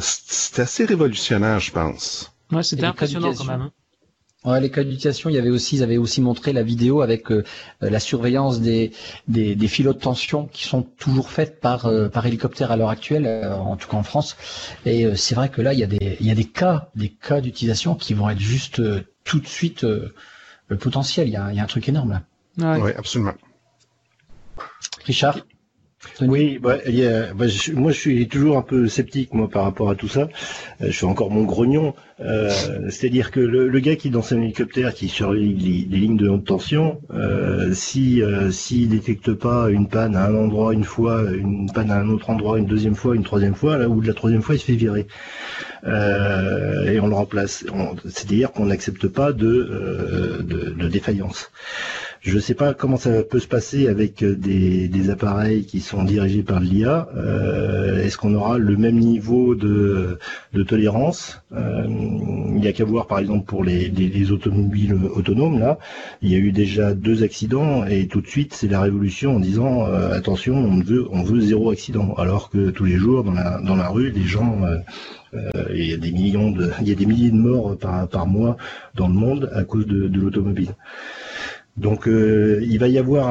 c'était 0.02 0.64
assez 0.64 0.86
révolutionnaire, 0.86 1.60
je 1.60 1.72
pense. 1.72 2.34
Ouais, 2.52 2.64
c'était 2.64 2.86
impressionnant 2.86 3.32
quand 3.36 3.46
même. 3.46 3.62
Hein. 3.62 3.72
Ouais, 4.46 4.62
les 4.62 4.70
cas 4.70 4.84
d'utilisation, 4.84 5.30
il 5.30 5.36
y 5.36 5.40
avait 5.40 5.50
aussi, 5.50 5.78
ils 5.78 5.84
avaient 5.84 5.98
aussi 5.98 6.22
montré 6.22 6.54
la 6.54 6.64
vidéo 6.64 7.02
avec 7.02 7.32
euh, 7.32 7.44
la 7.82 8.00
surveillance 8.00 8.62
des, 8.62 8.92
des, 9.28 9.56
des 9.56 9.68
filots 9.68 9.94
de 9.94 10.00
tension 10.00 10.46
qui 10.46 10.66
sont 10.66 10.84
toujours 10.84 11.30
faites 11.32 11.60
par, 11.60 11.88
euh, 11.88 12.08
par 12.08 12.26
hélicoptère 12.26 12.72
à 12.72 12.78
l'heure 12.78 12.90
actuelle, 12.90 13.26
euh, 13.26 13.56
en 13.56 13.76
tout 13.76 13.90
cas 13.90 13.98
en 13.98 14.04
France. 14.04 14.38
Et 14.86 15.16
c'est 15.16 15.36
vrai 15.36 15.50
que 15.50 15.62
là, 15.62 15.74
il 15.74 15.80
y 15.80 15.84
a 15.84 15.88
des, 15.88 16.18
il 16.20 16.26
y 16.26 16.32
a 16.32 16.36
des 16.36 16.46
cas, 16.46 16.90
des 16.96 17.10
cas 17.10 17.42
d'utilisation 17.42 17.96
qui 17.96 18.14
vont 18.14 18.30
être 18.30 18.40
juste 18.40 18.82
tout 19.24 19.40
de 19.40 19.48
suite 19.48 19.84
le 19.84 20.78
potentiel. 20.78 21.28
Il 21.28 21.32
y, 21.32 21.36
a, 21.36 21.52
il 21.52 21.58
y 21.58 21.60
a 21.60 21.64
un 21.64 21.68
truc 21.68 21.90
énorme 21.90 22.12
là. 22.58 22.78
Oui, 22.80 22.92
absolument. 22.96 23.34
Richard? 25.06 25.40
Oui, 26.22 26.60
bah, 26.60 26.78
bah, 27.36 27.48
je, 27.48 27.74
moi 27.74 27.92
je 27.92 27.98
suis 27.98 28.28
toujours 28.28 28.58
un 28.58 28.62
peu 28.62 28.88
sceptique 28.88 29.34
moi 29.34 29.50
par 29.50 29.64
rapport 29.64 29.90
à 29.90 29.96
tout 29.96 30.08
ça. 30.08 30.30
Euh, 30.82 30.88
je 30.88 30.92
suis 30.92 31.06
encore 31.06 31.32
mon 31.32 31.44
grognon. 31.44 31.96
Euh, 32.20 32.50
c'est-à-dire 32.90 33.30
que 33.30 33.40
le, 33.40 33.68
le, 33.68 33.80
gars 33.80 33.96
qui 33.96 34.08
est 34.08 34.12
dans 34.12 34.24
son 34.24 34.42
hélicoptère, 34.42 34.94
qui 34.94 35.08
surveille 35.08 35.54
les, 35.54 35.98
lignes 35.98 36.18
de 36.18 36.28
haute 36.28 36.46
tension, 36.46 37.00
euh, 37.14 37.74
si 37.74 38.24
euh, 38.24 38.50
s'il 38.50 38.90
détecte 38.90 39.34
pas 39.34 39.70
une 39.70 39.88
panne 39.88 40.16
à 40.16 40.26
un 40.26 40.36
endroit 40.36 40.74
une 40.74 40.84
fois, 40.84 41.24
une 41.32 41.72
panne 41.72 41.92
à 41.92 42.00
un 42.00 42.10
autre 42.10 42.32
endroit 42.32 42.58
une 42.58 42.66
deuxième 42.66 42.96
fois, 42.96 43.16
une 43.16 43.24
troisième 43.24 43.54
fois, 43.54 43.78
là 43.78 43.88
où 43.88 44.02
de 44.02 44.08
la 44.08 44.14
troisième 44.16 44.42
fois 44.42 44.56
il 44.56 44.60
se 44.60 44.66
fait 44.66 44.74
virer 44.74 45.08
et 45.86 47.00
on 47.00 47.08
le 47.08 47.14
remplace. 47.14 47.66
C'est-à-dire 48.06 48.52
qu'on 48.52 48.66
n'accepte 48.66 49.08
pas 49.08 49.32
de, 49.32 50.42
de, 50.42 50.72
de 50.72 50.88
défaillance. 50.90 51.50
Je 52.28 52.36
ne 52.36 52.42
sais 52.42 52.56
pas 52.56 52.74
comment 52.74 52.98
ça 52.98 53.24
peut 53.24 53.40
se 53.40 53.48
passer 53.48 53.88
avec 53.88 54.22
euh, 54.22 54.36
des, 54.36 55.10
appareils 55.10 55.64
qui 55.64 55.80
sont 55.80 56.04
dirigés 56.04 56.44
par 56.44 56.60
l'IA. 56.60 57.08
Euh, 57.16 58.04
est-ce 58.04 58.18
qu'on 58.18 58.34
aura 58.34 58.58
le 58.58 58.76
même 58.76 58.98
niveau 58.98 59.56
de, 59.56 60.20
tolérance? 60.68 61.42
Euh, 61.54 61.86
Il 61.88 62.60
n'y 62.60 62.68
a 62.68 62.74
qu'à 62.74 62.84
voir 62.84 63.08
par 63.08 63.20
exemple 63.20 63.46
pour 63.46 63.64
les, 63.64 64.32
automobiles 64.34 65.00
autonomes. 65.16 65.58
Là, 65.58 65.80
il 66.22 66.30
y 66.30 66.36
a 66.36 66.38
eu 66.38 66.52
déjà 66.52 66.94
deux 66.94 67.24
accidents 67.24 67.86
et 67.86 68.08
tout 68.08 68.20
de 68.20 68.28
suite 68.28 68.54
c'est 68.54 68.68
la 68.68 68.82
révolution 68.82 69.38
en 69.38 69.40
disant 69.40 69.86
attention, 69.86 70.56
on 70.58 70.82
veut, 70.82 71.08
on 71.10 71.24
veut 71.24 71.40
zéro 71.40 71.72
accident. 71.72 72.14
Alors 72.16 72.50
que 72.50 72.72
tous 72.72 72.84
les 72.84 72.98
jours 72.98 73.24
dans 73.24 73.32
la, 73.32 73.62
dans 73.62 73.78
la 73.78 73.88
rue, 73.88 74.12
les 74.12 74.26
gens 74.26 74.60
il 75.74 75.86
y 75.86 75.94
a 75.94 75.98
des 75.98 76.12
millions 76.12 76.52
de, 76.52 76.72
il 76.82 76.90
y 76.90 76.92
a 76.92 76.96
des 76.96 77.06
milliers 77.06 77.32
de 77.32 77.38
morts 77.38 77.78
par, 77.78 78.06
par 78.10 78.28
mois 78.28 78.58
dans 78.96 79.08
le 79.08 79.14
monde 79.14 79.50
à 79.54 79.64
cause 79.64 79.88
de 79.88 80.20
l'automobile. 80.20 80.74
Donc 81.78 82.08
euh, 82.08 82.60
il 82.64 82.80
va 82.80 82.88
y 82.88 82.98
avoir 82.98 83.30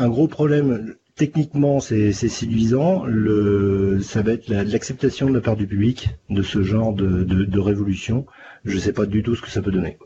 un, 0.00 0.08
gros 0.08 0.28
problème. 0.28 0.94
Techniquement, 1.16 1.80
c'est 1.80 2.12
séduisant. 2.12 3.04
Le, 3.04 4.00
ça 4.00 4.22
va 4.22 4.32
être 4.32 4.48
l'acceptation 4.48 5.28
de 5.28 5.34
la 5.34 5.40
part 5.40 5.56
du 5.56 5.66
public 5.66 6.10
de 6.30 6.42
ce 6.42 6.62
genre 6.62 6.94
de, 6.94 7.58
révolution. 7.58 8.24
Je 8.64 8.76
ne 8.76 8.80
sais 8.80 8.92
pas 8.92 9.06
du 9.06 9.22
tout 9.22 9.34
ce 9.34 9.42
que 9.42 9.50
ça 9.50 9.60
peut 9.60 9.72
donner. 9.72 9.98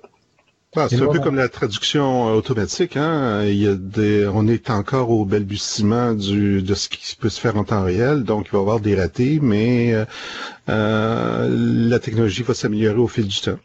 Ah, 0.77 0.89
c'est 0.89 1.01
un 1.01 1.07
peu 1.07 1.21
comme 1.21 1.37
la 1.37 1.49
traduction 1.49 2.31
euh, 2.31 2.33
automatique. 2.33 2.97
Hein? 2.97 3.45
Il 3.45 3.55
y 3.55 3.69
a 3.69 3.77
des, 3.77 4.27
on 4.27 4.49
est 4.49 4.71
encore 4.71 5.11
au 5.11 5.25
balbutiement 5.25 6.15
du, 6.15 6.63
de 6.63 6.75
ce 6.75 6.89
qui 6.89 7.15
peut 7.15 7.29
se 7.29 7.41
faire 7.41 7.57
en 7.57 7.63
temps 7.63 7.85
réel, 7.85 8.25
donc 8.25 8.47
il 8.49 8.53
va 8.53 8.59
y 8.59 8.61
avoir 8.61 8.81
des 8.81 8.97
ratés, 8.97 9.39
mais 9.41 9.95
euh, 10.69 11.89
la 11.89 11.99
technologie 12.01 12.43
va 12.43 12.55
s'améliorer 12.55 12.99
au 12.99 13.07
fil 13.07 13.29
du 13.29 13.41
temps. 13.41 13.59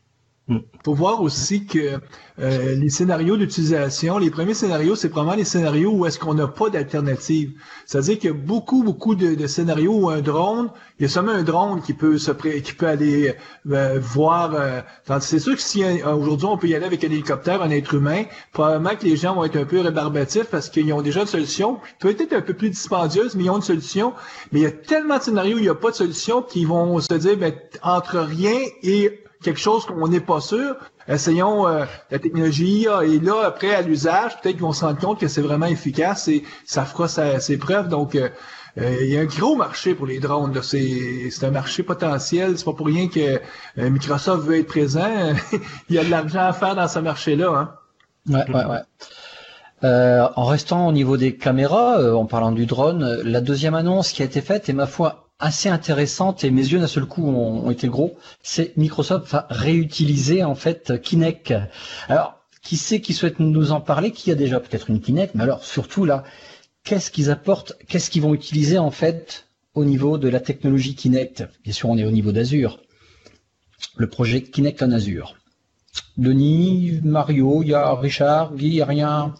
Faut 0.83 0.93
voir 0.93 1.21
aussi 1.21 1.65
que 1.65 1.99
euh, 2.39 2.75
les 2.75 2.89
scénarios 2.89 3.37
d'utilisation, 3.37 4.17
les 4.17 4.31
premiers 4.31 4.53
scénarios, 4.53 4.95
c'est 4.95 5.09
vraiment 5.09 5.35
les 5.35 5.43
scénarios 5.43 5.91
où 5.91 6.05
est-ce 6.05 6.17
qu'on 6.17 6.33
n'a 6.33 6.47
pas 6.47 6.69
d'alternative. 6.69 7.51
C'est-à-dire 7.85 8.17
qu'il 8.17 8.29
y 8.29 8.33
a 8.33 8.35
beaucoup, 8.35 8.83
beaucoup 8.83 9.13
de, 9.13 9.45
scénarios 9.45 9.93
où 9.93 10.09
un 10.09 10.21
drone, 10.21 10.71
il 10.97 11.03
y 11.03 11.05
a 11.05 11.09
seulement 11.09 11.33
un 11.33 11.43
drone 11.43 11.81
qui 11.81 11.93
peut 11.93 12.17
se 12.17 12.31
qui 12.31 12.73
peut 12.73 12.87
aller 12.87 13.35
euh, 13.69 13.99
voir. 14.01 14.55
Euh, 14.55 14.81
c'est 15.19 15.39
sûr 15.39 15.55
que 15.55 15.61
si 15.61 15.83
aujourd'hui 16.03 16.47
on 16.47 16.57
peut 16.57 16.67
y 16.67 16.75
aller 16.75 16.85
avec 16.85 17.03
un 17.03 17.07
hélicoptère, 17.07 17.61
un 17.61 17.69
être 17.69 17.93
humain, 17.93 18.23
probablement 18.53 18.95
que 18.95 19.05
les 19.05 19.17
gens 19.17 19.35
vont 19.35 19.43
être 19.43 19.57
un 19.57 19.65
peu 19.65 19.81
rébarbatifs 19.81 20.45
parce 20.45 20.69
qu'ils 20.69 20.91
ont 20.93 21.01
déjà 21.01 21.21
une 21.21 21.27
solution, 21.27 21.79
peut-être 21.99 22.33
un 22.33 22.41
peu 22.41 22.53
plus 22.53 22.69
dispendieuse, 22.69 23.35
mais 23.35 23.43
ils 23.43 23.49
ont 23.49 23.57
une 23.57 23.61
solution. 23.61 24.13
Mais 24.51 24.61
il 24.61 24.63
y 24.63 24.67
a 24.67 24.71
tellement 24.71 25.17
de 25.17 25.23
scénarios 25.23 25.57
où 25.57 25.59
il 25.59 25.63
n'y 25.63 25.69
a 25.69 25.75
pas 25.75 25.91
de 25.91 25.95
solution 25.95 26.41
qu'ils 26.41 26.67
vont 26.67 26.99
se 26.99 27.13
dire 27.13 27.37
ben, 27.37 27.53
entre 27.83 28.19
rien 28.19 28.57
et 28.81 29.23
quelque 29.43 29.59
chose 29.59 29.85
qu'on 29.85 30.07
n'est 30.07 30.19
pas 30.19 30.41
sûr, 30.41 30.75
essayons 31.07 31.67
euh, 31.67 31.85
la 32.11 32.19
technologie 32.19 32.87
et 33.03 33.19
là 33.19 33.45
après 33.45 33.73
à 33.73 33.81
l'usage 33.81 34.39
peut-être 34.41 34.57
vont 34.57 34.73
se 34.73 34.85
rendre 34.85 34.99
compte 34.99 35.19
que 35.19 35.27
c'est 35.27 35.41
vraiment 35.41 35.65
efficace 35.65 36.27
et 36.27 36.43
ça 36.65 36.85
fera 36.85 37.07
ses 37.07 37.57
preuves 37.57 37.87
donc 37.87 38.15
euh, 38.15 38.29
euh, 38.77 38.97
il 39.01 39.09
y 39.09 39.17
a 39.17 39.21
un 39.21 39.25
gros 39.25 39.55
marché 39.55 39.95
pour 39.95 40.05
les 40.05 40.19
drones. 40.19 40.57
C'est, 40.61 41.43
un 41.43 41.51
marché 41.51 41.81
potentiel. 41.81 42.57
C'est 42.57 42.63
pas 42.63 42.71
pour 42.71 42.85
rien 42.85 43.07
que 43.09 43.41
Microsoft 43.75 44.45
veut 44.45 44.59
être 44.59 44.67
présent. 44.67 45.33
il 45.89 45.95
y 45.95 45.97
a 45.97 46.03
de 46.03 46.09
l'argent 46.09 46.41
à 46.41 46.53
faire 46.53 46.75
dans 46.75 46.87
ce 46.87 46.99
marché-là. 46.99 47.49
Hein? 47.49 47.73
Ouais, 48.29 48.45
ouais, 48.53 48.65
ouais. 48.65 50.29
en 50.35 50.45
restant 50.45 50.87
au 50.87 50.91
niveau 50.91 51.17
des 51.17 51.35
caméras, 51.35 52.15
en 52.15 52.25
parlant 52.25 52.51
du 52.51 52.67
drone, 52.67 53.21
la 53.23 53.41
deuxième 53.41 53.73
annonce 53.73 54.11
qui 54.11 54.21
a 54.21 54.25
été 54.25 54.39
faite 54.39 54.69
est 54.69 54.73
ma 54.73 54.85
foi 54.85 55.28
assez 55.39 55.69
intéressante 55.69 56.43
et 56.43 56.51
mes 56.51 56.67
yeux 56.67 56.79
d'un 56.79 56.87
seul 56.87 57.05
coup 57.05 57.27
ont, 57.27 57.71
été 57.71 57.87
gros. 57.87 58.17
C'est 58.43 58.75
Microsoft 58.77 59.31
va 59.31 59.47
réutiliser 59.49 60.43
en 60.43 60.55
fait 60.55 61.01
Kinect. 61.01 61.53
Alors 62.07 62.39
qui 62.61 62.77
sait 62.77 63.01
qui 63.01 63.13
souhaite 63.13 63.39
nous 63.39 63.71
en 63.71 63.81
parler? 63.81 64.11
Qui 64.11 64.31
a 64.31 64.35
déjà 64.35 64.59
peut-être 64.59 64.89
une 64.89 64.99
Kinect? 64.99 65.33
Mais 65.35 65.43
alors 65.43 65.63
surtout 65.63 66.05
là, 66.05 66.23
qu'est-ce 66.83 67.09
qu'ils 67.09 67.31
apportent? 67.31 67.73
Qu'est-ce 67.87 68.09
qu'ils 68.09 68.21
vont 68.21 68.33
utiliser 68.33 68.77
en 68.77 68.91
fait 68.91 69.47
au 69.73 69.85
niveau 69.85 70.17
de 70.17 70.27
la 70.27 70.41
technologie 70.41 70.95
Kinect? 70.95 71.45
Bien 71.63 71.73
sûr, 71.73 71.89
on 71.89 71.97
est 71.97 72.05
au 72.05 72.11
niveau 72.11 72.31
d'Azure. 72.31 72.79
Le 73.95 74.09
projet 74.09 74.43
Kinect 74.43 74.83
en 74.83 74.91
Azure. 74.91 75.35
Denis, 76.17 76.99
Mario, 77.03 77.63
il 77.63 77.69
y 77.69 77.73
a 77.73 77.93
Richard, 77.95 78.53
Guy, 78.55 78.67
il 78.67 78.73
n'y 78.73 78.81
a 78.81 78.85
rien? 78.85 79.33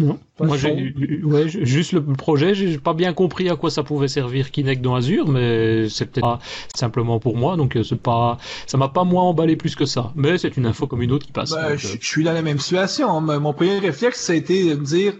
Non. 0.00 0.18
Moi, 0.40 0.56
j'ai, 0.56 0.94
ouais, 1.22 1.48
juste 1.48 1.92
le 1.92 2.02
projet, 2.02 2.54
j'ai 2.54 2.78
pas 2.78 2.94
bien 2.94 3.12
compris 3.12 3.50
à 3.50 3.56
quoi 3.56 3.70
ça 3.70 3.82
pouvait 3.82 4.08
servir 4.08 4.50
Kinect 4.50 4.80
dans 4.80 4.94
Azure, 4.94 5.28
mais 5.28 5.88
c'est 5.90 6.06
peut-être 6.06 6.24
pas 6.24 6.38
simplement 6.74 7.20
pour 7.20 7.36
moi, 7.36 7.56
donc 7.56 7.76
euh, 7.76 7.82
c'est 7.82 8.00
pas, 8.00 8.38
ça 8.66 8.78
m'a 8.78 8.88
pas 8.88 9.04
moins 9.04 9.24
emballé 9.24 9.56
plus 9.56 9.76
que 9.76 9.84
ça. 9.84 10.12
Mais 10.16 10.38
c'est 10.38 10.56
une 10.56 10.64
info 10.64 10.86
comme 10.86 11.02
une 11.02 11.12
autre 11.12 11.26
qui 11.26 11.32
passe. 11.32 11.50
Ben, 11.50 11.76
je, 11.76 11.98
suis 12.00 12.24
dans 12.24 12.32
la 12.32 12.42
même 12.42 12.58
situation. 12.58 13.20
Mon 13.20 13.52
premier 13.52 13.78
réflexe, 13.78 14.22
ça 14.22 14.32
a 14.32 14.36
été 14.36 14.70
de 14.70 14.80
me 14.80 14.84
dire 14.84 15.12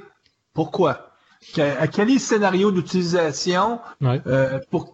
pourquoi? 0.54 1.06
À 1.58 1.88
quel 1.88 2.10
est 2.10 2.14
le 2.14 2.18
scénario 2.18 2.70
d'utilisation 2.70 3.80
euh, 4.02 4.58
pour 4.70 4.92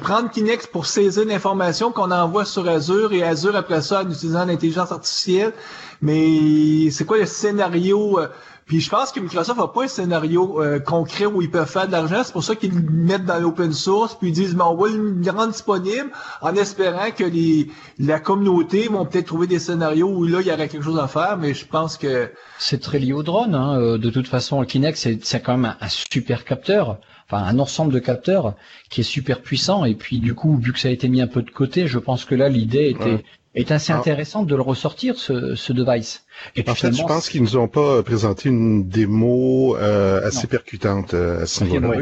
prendre 0.00 0.30
Kinect 0.30 0.68
pour 0.68 0.86
saisir 0.86 1.26
l'information 1.26 1.92
qu'on 1.92 2.10
envoie 2.10 2.46
sur 2.46 2.66
Azure 2.66 3.12
et 3.12 3.22
Azure 3.22 3.54
après 3.56 3.82
ça 3.82 4.02
en 4.02 4.10
utilisant 4.10 4.46
l'intelligence 4.46 4.90
artificielle. 4.90 5.52
Mais 6.00 6.90
c'est 6.90 7.04
quoi 7.04 7.18
le 7.18 7.26
scénario 7.26 8.18
euh, 8.18 8.28
puis 8.72 8.80
je 8.80 8.88
pense 8.88 9.12
que 9.12 9.20
Microsoft 9.20 9.60
n'a 9.60 9.68
pas 9.68 9.84
un 9.84 9.86
scénario 9.86 10.62
euh, 10.62 10.80
concret 10.80 11.26
où 11.26 11.42
ils 11.42 11.50
peuvent 11.50 11.68
faire 11.68 11.86
de 11.86 11.92
l'argent. 11.92 12.22
C'est 12.24 12.32
pour 12.32 12.42
ça 12.42 12.56
qu'ils 12.56 12.74
le 12.74 12.80
mettent 12.80 13.26
dans 13.26 13.38
l'open 13.38 13.70
source, 13.70 14.14
puis 14.14 14.28
ils 14.28 14.32
disent, 14.32 14.54
mais 14.54 14.62
on 14.62 14.76
va 14.76 14.88
le 14.88 15.30
rendre 15.30 15.52
disponible 15.52 16.10
en 16.40 16.54
espérant 16.54 17.10
que 17.10 17.24
les, 17.24 17.68
la 17.98 18.18
communauté 18.18 18.88
vont 18.88 19.04
peut-être 19.04 19.26
trouver 19.26 19.46
des 19.46 19.58
scénarios 19.58 20.08
où 20.08 20.24
là, 20.24 20.40
il 20.40 20.46
y 20.46 20.50
aurait 20.50 20.68
quelque 20.68 20.84
chose 20.84 20.98
à 20.98 21.06
faire, 21.06 21.36
mais 21.36 21.52
je 21.52 21.66
pense 21.66 21.98
que... 21.98 22.32
C'est 22.58 22.80
très 22.80 22.98
lié 22.98 23.12
au 23.12 23.22
drone. 23.22 23.54
Hein. 23.54 23.78
Euh, 23.78 23.98
de 23.98 24.08
toute 24.08 24.26
façon, 24.26 24.60
le 24.60 24.66
Kinect, 24.66 24.96
c'est 24.96 25.42
quand 25.42 25.58
même 25.58 25.76
un, 25.78 25.88
super 25.88 26.46
capteur 26.46 26.96
enfin 27.30 27.44
un 27.44 27.58
ensemble 27.58 27.92
de 27.92 27.98
capteurs 27.98 28.54
qui 28.88 29.02
est 29.02 29.04
super 29.04 29.42
puissant 29.42 29.84
et 29.84 29.94
puis 29.94 30.18
du 30.18 30.34
coup 30.34 30.56
vu 30.56 30.72
que 30.72 30.78
ça 30.78 30.88
a 30.88 30.90
été 30.90 31.08
mis 31.08 31.20
un 31.20 31.26
peu 31.26 31.42
de 31.42 31.50
côté 31.50 31.86
je 31.86 31.98
pense 31.98 32.24
que 32.24 32.34
là 32.34 32.48
l'idée 32.48 32.90
était 32.90 33.24
est 33.54 33.70
assez 33.70 33.92
intéressante 33.92 34.46
de 34.46 34.56
le 34.56 34.62
ressortir 34.62 35.18
ce, 35.18 35.54
ce 35.54 35.72
device. 35.72 36.24
Et 36.56 36.68
en 36.68 36.74
fait, 36.74 36.92
je 36.92 37.02
pense 37.02 37.28
qu'ils 37.28 37.42
nous 37.42 37.56
ont 37.56 37.68
pas 37.68 38.02
présenté 38.02 38.48
une 38.48 38.88
démo 38.88 39.76
euh, 39.76 40.26
assez 40.26 40.46
percutante 40.46 41.14
euh, 41.14 41.42
à 41.42 41.46
ce 41.46 41.64
niveau-là. 41.64 42.00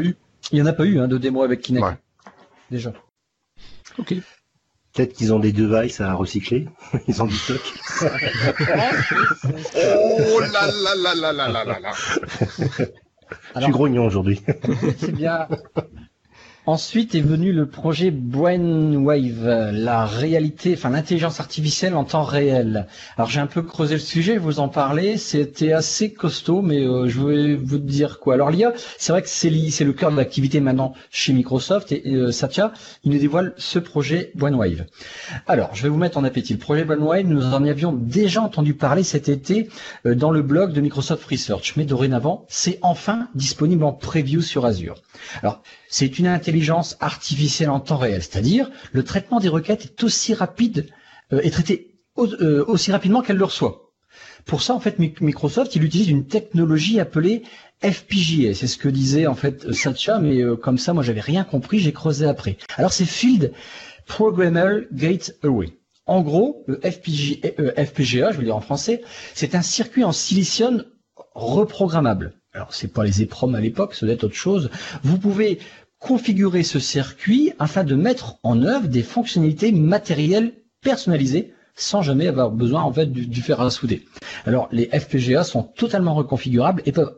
Il 0.51 0.55
n'y 0.55 0.61
en 0.61 0.65
a 0.65 0.73
pas 0.73 0.85
eu 0.85 0.99
hein, 0.99 1.07
de 1.07 1.17
démo 1.17 1.43
avec 1.43 1.61
Kinect. 1.61 1.85
Ouais. 1.85 1.97
Déjà. 2.69 2.93
Ok. 3.97 4.15
Peut-être 4.93 5.13
qu'ils 5.13 5.33
ont 5.33 5.39
des 5.39 5.53
devices 5.53 6.01
à 6.01 6.13
recycler. 6.13 6.67
Ils 7.07 7.21
ont 7.21 7.27
du 7.27 7.35
stock. 7.35 7.61
oh 8.01 8.05
là 10.39 10.67
là 10.67 10.95
là 10.95 11.15
là 11.15 11.31
là 11.33 11.47
là 11.49 11.63
là 11.63 11.79
là. 11.79 11.91
Je 13.55 13.61
suis 13.61 13.71
grognon 13.71 14.05
aujourd'hui. 14.05 14.41
C'est 14.97 15.13
bien. 15.13 15.47
Ensuite 16.67 17.15
est 17.15 17.21
venu 17.21 17.53
le 17.53 17.65
projet 17.65 18.11
Brainwave, 18.11 19.71
la 19.73 20.05
réalité, 20.05 20.75
enfin 20.77 20.91
l'intelligence 20.91 21.39
artificielle 21.39 21.95
en 21.95 22.03
temps 22.03 22.21
réel. 22.21 22.85
Alors 23.17 23.31
j'ai 23.31 23.39
un 23.39 23.47
peu 23.47 23.63
creusé 23.63 23.95
le 23.95 23.99
sujet, 23.99 24.37
vous 24.37 24.59
en 24.59 24.69
parlez, 24.69 25.17
c'était 25.17 25.73
assez 25.73 26.13
costaud, 26.13 26.61
mais 26.61 26.85
euh, 26.85 27.07
je 27.07 27.19
vais 27.19 27.55
vous 27.55 27.79
dire 27.79 28.19
quoi. 28.19 28.35
Alors 28.35 28.51
l'IA, 28.51 28.73
c'est 28.99 29.11
vrai 29.11 29.23
que 29.23 29.27
c'est 29.27 29.49
le 29.49 29.91
cœur 29.93 30.11
de 30.11 30.17
l'activité 30.17 30.59
maintenant 30.59 30.93
chez 31.09 31.33
Microsoft 31.33 31.91
et, 31.91 32.03
euh, 32.13 32.31
Satya, 32.31 32.73
il 33.03 33.11
nous 33.11 33.17
dévoile 33.17 33.55
ce 33.57 33.79
projet 33.79 34.31
Brainwave. 34.35 34.85
Alors 35.47 35.73
je 35.73 35.81
vais 35.81 35.89
vous 35.89 35.97
mettre 35.97 36.19
en 36.19 36.23
appétit. 36.23 36.53
Le 36.53 36.59
projet 36.59 36.85
Brainwave, 36.85 37.25
nous 37.25 37.43
en 37.43 37.65
avions 37.65 37.91
déjà 37.91 38.43
entendu 38.43 38.75
parler 38.75 39.01
cet 39.01 39.29
été 39.29 39.67
euh, 40.05 40.13
dans 40.13 40.29
le 40.29 40.43
blog 40.43 40.73
de 40.73 40.81
Microsoft 40.81 41.23
Research, 41.23 41.73
mais 41.75 41.85
dorénavant 41.85 42.45
c'est 42.49 42.77
enfin 42.83 43.29
disponible 43.33 43.83
en 43.83 43.93
preview 43.93 44.41
sur 44.41 44.67
Azure. 44.67 44.97
Alors 45.41 45.63
c'est 45.91 46.17
une 46.17 46.27
intelligence 46.27 46.97
artificielle 47.01 47.69
en 47.69 47.81
temps 47.81 47.97
réel, 47.97 48.23
c'est-à-dire 48.23 48.71
le 48.93 49.03
traitement 49.03 49.39
des 49.39 49.49
requêtes 49.49 49.85
est 49.85 50.03
aussi 50.03 50.33
rapide 50.33 50.87
euh, 51.33 51.41
est 51.41 51.51
traité 51.51 51.99
euh, 52.17 52.63
aussi 52.67 52.91
rapidement 52.91 53.21
qu'elle 53.21 53.37
le 53.37 53.45
reçoit. 53.45 53.91
Pour 54.45 54.61
ça, 54.61 54.73
en 54.73 54.79
fait, 54.79 54.97
Microsoft, 54.99 55.75
il 55.75 55.83
utilise 55.83 56.09
une 56.09 56.25
technologie 56.25 56.99
appelée 56.99 57.43
FPGA. 57.83 58.53
C'est 58.53 58.67
ce 58.67 58.77
que 58.77 58.89
disait 58.89 59.27
en 59.27 59.35
fait 59.35 59.71
Satya, 59.71 60.19
mais 60.19 60.41
euh, 60.41 60.55
comme 60.55 60.77
ça, 60.77 60.93
moi, 60.93 61.03
j'avais 61.03 61.21
rien 61.21 61.43
compris, 61.43 61.79
j'ai 61.79 61.93
creusé 61.93 62.25
après. 62.25 62.57
Alors, 62.77 62.93
c'est 62.93 63.05
Field 63.05 63.53
Programmer 64.07 64.87
Gateway. 64.91 65.77
En 66.05 66.21
gros, 66.21 66.63
le 66.67 66.79
FPGA, 66.81 67.49
FPGA, 67.85 68.31
je 68.31 68.37
veux 68.37 68.43
dire 68.43 68.55
en 68.55 68.61
français, 68.61 69.03
c'est 69.33 69.55
un 69.55 69.61
circuit 69.61 70.03
en 70.03 70.11
silicium 70.11 70.83
reprogrammable. 71.35 72.33
Alors, 72.53 72.73
c'est 72.73 72.89
pas 72.89 73.05
les 73.05 73.21
EPROM 73.21 73.55
à 73.55 73.61
l'époque, 73.61 73.95
ça 73.95 74.05
doit 74.05 74.15
être 74.15 74.25
autre 74.25 74.35
chose. 74.35 74.69
Vous 75.03 75.17
pouvez 75.17 75.59
configurer 76.01 76.63
ce 76.63 76.79
circuit 76.79 77.53
afin 77.59 77.83
de 77.85 77.95
mettre 77.95 78.35
en 78.43 78.63
œuvre 78.63 78.87
des 78.87 79.03
fonctionnalités 79.03 79.71
matérielles 79.71 80.51
personnalisées 80.81 81.53
sans 81.75 82.01
jamais 82.01 82.27
avoir 82.27 82.49
besoin 82.51 82.81
en 82.81 82.91
fait 82.91 83.05
du, 83.05 83.41
fer 83.41 83.61
à 83.61 83.69
souder. 83.69 84.03
Alors 84.45 84.67
les 84.71 84.87
FPGA 84.87 85.43
sont 85.43 85.63
totalement 85.63 86.15
reconfigurables 86.15 86.81
et 86.85 86.91
peuvent 86.91 87.15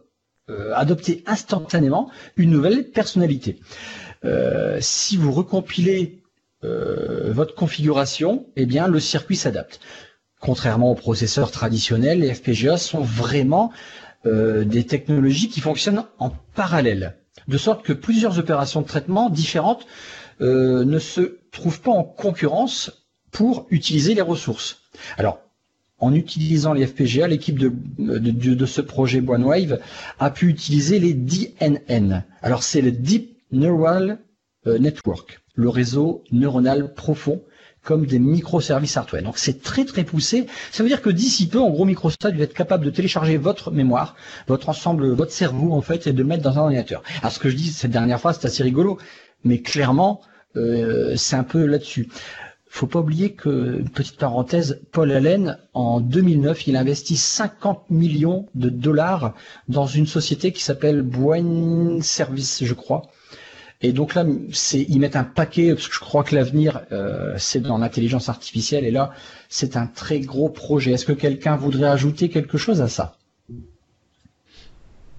euh, 0.50 0.74
adopter 0.76 1.24
instantanément 1.26 2.12
une 2.36 2.52
nouvelle 2.52 2.90
personnalité. 2.90 3.58
Euh, 4.26 4.78
si 4.82 5.16
vous 5.16 5.32
recompilez 5.32 6.22
euh, 6.66 7.32
votre 7.32 7.56
configuration, 7.56 8.48
eh 8.58 8.66
bien 8.66 8.88
le 8.90 9.00
circuit 9.00 9.38
s'adapte. 9.38 9.80
Contrairement 10.42 10.92
aux 10.92 10.96
processeurs 10.96 11.52
traditionnels, 11.52 12.20
les 12.20 12.34
FPGA 12.34 12.78
sont 12.78 13.02
vraiment 13.02 13.72
des 14.26 14.86
technologies 14.86 15.50
qui 15.50 15.60
fonctionnent 15.60 16.06
en 16.18 16.30
parallèle 16.56 17.18
de 17.48 17.58
sorte 17.58 17.84
que 17.84 17.94
plusieurs 17.94 18.40
opérations 18.40 18.82
de 18.82 18.88
traitement 18.88 19.30
différentes 19.30 19.86
euh, 20.42 20.84
ne 20.86 21.00
se 21.00 21.40
trouvent 21.52 21.82
pas 21.82 21.92
en 21.92 22.04
concurrence 22.04 23.06
pour 23.32 23.68
utiliser 23.70 24.14
les 24.14 24.22
ressources. 24.22 24.82
Alors, 25.18 25.40
en 26.00 26.14
utilisant 26.14 26.74
les 26.74 26.86
FPGA, 26.86 27.28
l'équipe 27.28 27.58
de, 27.58 27.72
de, 27.98 28.66
ce 28.66 28.82
projet 28.82 29.24
OneWave 29.26 29.80
a 30.20 30.32
pu 30.32 30.48
utiliser 30.48 31.00
les 31.00 31.14
DNN. 31.14 32.24
Alors, 32.42 32.64
c'est 32.64 32.82
le 32.82 32.92
Deep 32.92 33.38
Neural 33.52 34.20
euh, 34.68 34.78
Network, 34.80 35.42
le 35.56 35.70
réseau 35.70 36.24
neuronal 36.32 36.94
profond 36.94 37.42
comme 37.84 38.06
des 38.06 38.20
microservices 38.20 38.98
hardware. 38.98 39.24
Donc 39.24 39.38
c'est 39.38 39.62
très 39.62 39.86
très 39.86 40.04
poussé. 40.04 40.48
Ça 40.72 40.84
veut 40.84 40.90
dire 40.90 41.02
que 41.02 41.10
d'ici 41.10 41.48
peu, 41.48 41.60
en 41.60 41.70
gros, 41.70 41.86
Microsoft 41.86 42.36
va 42.36 42.44
être 42.44 42.54
capable 42.54 42.86
de 42.86 42.90
télécharger 42.90 43.38
votre 43.38 43.72
mémoire, 43.72 44.16
votre 44.48 44.70
ensemble, 44.70 45.12
votre 45.12 45.32
cerveau 45.32 45.74
en 45.74 45.82
fait, 45.82 46.08
et 46.08 46.14
de 46.14 46.18
le 46.18 46.24
mettre 46.24 46.44
dans 46.44 46.58
un 46.58 46.64
ordinateur. 46.64 47.04
Alors 47.22 47.32
ce 47.32 47.40
que 47.40 47.50
je 47.50 47.56
dis 47.56 47.70
cette 47.70 47.92
dernière 47.92 48.20
fois, 48.20 48.34
c'est 48.34 48.46
assez 48.46 48.64
rigolo, 48.64 48.98
mais 49.44 49.60
clairement, 49.60 50.22
euh, 50.56 51.16
c'est 51.18 51.36
un 51.36 51.44
peu 51.44 51.66
là-dessus. 51.66 52.10
Faut 52.68 52.88
pas 52.88 53.02
oublier 53.02 53.34
que, 53.34 53.84
petite 53.94 54.18
parenthèse, 54.18 54.82
Paul 54.92 55.12
Allen, 55.12 55.60
en 55.76 56.00
2009, 56.00 56.68
il 56.68 56.76
investit 56.76 57.18
50 57.18 57.92
millions 57.92 58.48
de 58.56 58.70
dollars 58.70 59.36
dans 59.68 59.86
une 59.86 60.08
société 60.08 60.52
qui 60.52 60.64
s'appelle 60.64 61.04
Boeing 61.04 62.02
Service, 62.02 62.64
je 62.64 62.74
crois, 62.74 63.04
et 63.84 63.92
donc 63.92 64.16
là, 64.16 64.26
c'est 64.54 64.86
ils 64.88 65.00
mettent 65.00 65.18
un 65.18 65.26
paquet 65.26 65.74
parce 65.74 65.90
que 65.90 65.94
je 65.94 66.00
crois 66.00 66.24
que 66.24 66.34
l'avenir 66.34 66.82
euh, 66.94 67.36
c'est 67.38 67.60
dans 67.60 67.78
l'intelligence 67.78 68.30
artificielle 68.30 68.86
et 68.86 68.92
là 68.92 69.12
c'est 69.50 69.76
un 69.76 69.88
très 69.88 70.22
gros 70.22 70.50
projet. 70.50 70.92
Est-ce 70.94 71.06
que 71.06 71.12
quelqu'un 71.12 71.58
voudrait 71.58 71.90
ajouter 71.90 72.30
quelque 72.30 72.58
chose 72.58 72.82
à 72.82 72.88
ça? 72.88 73.18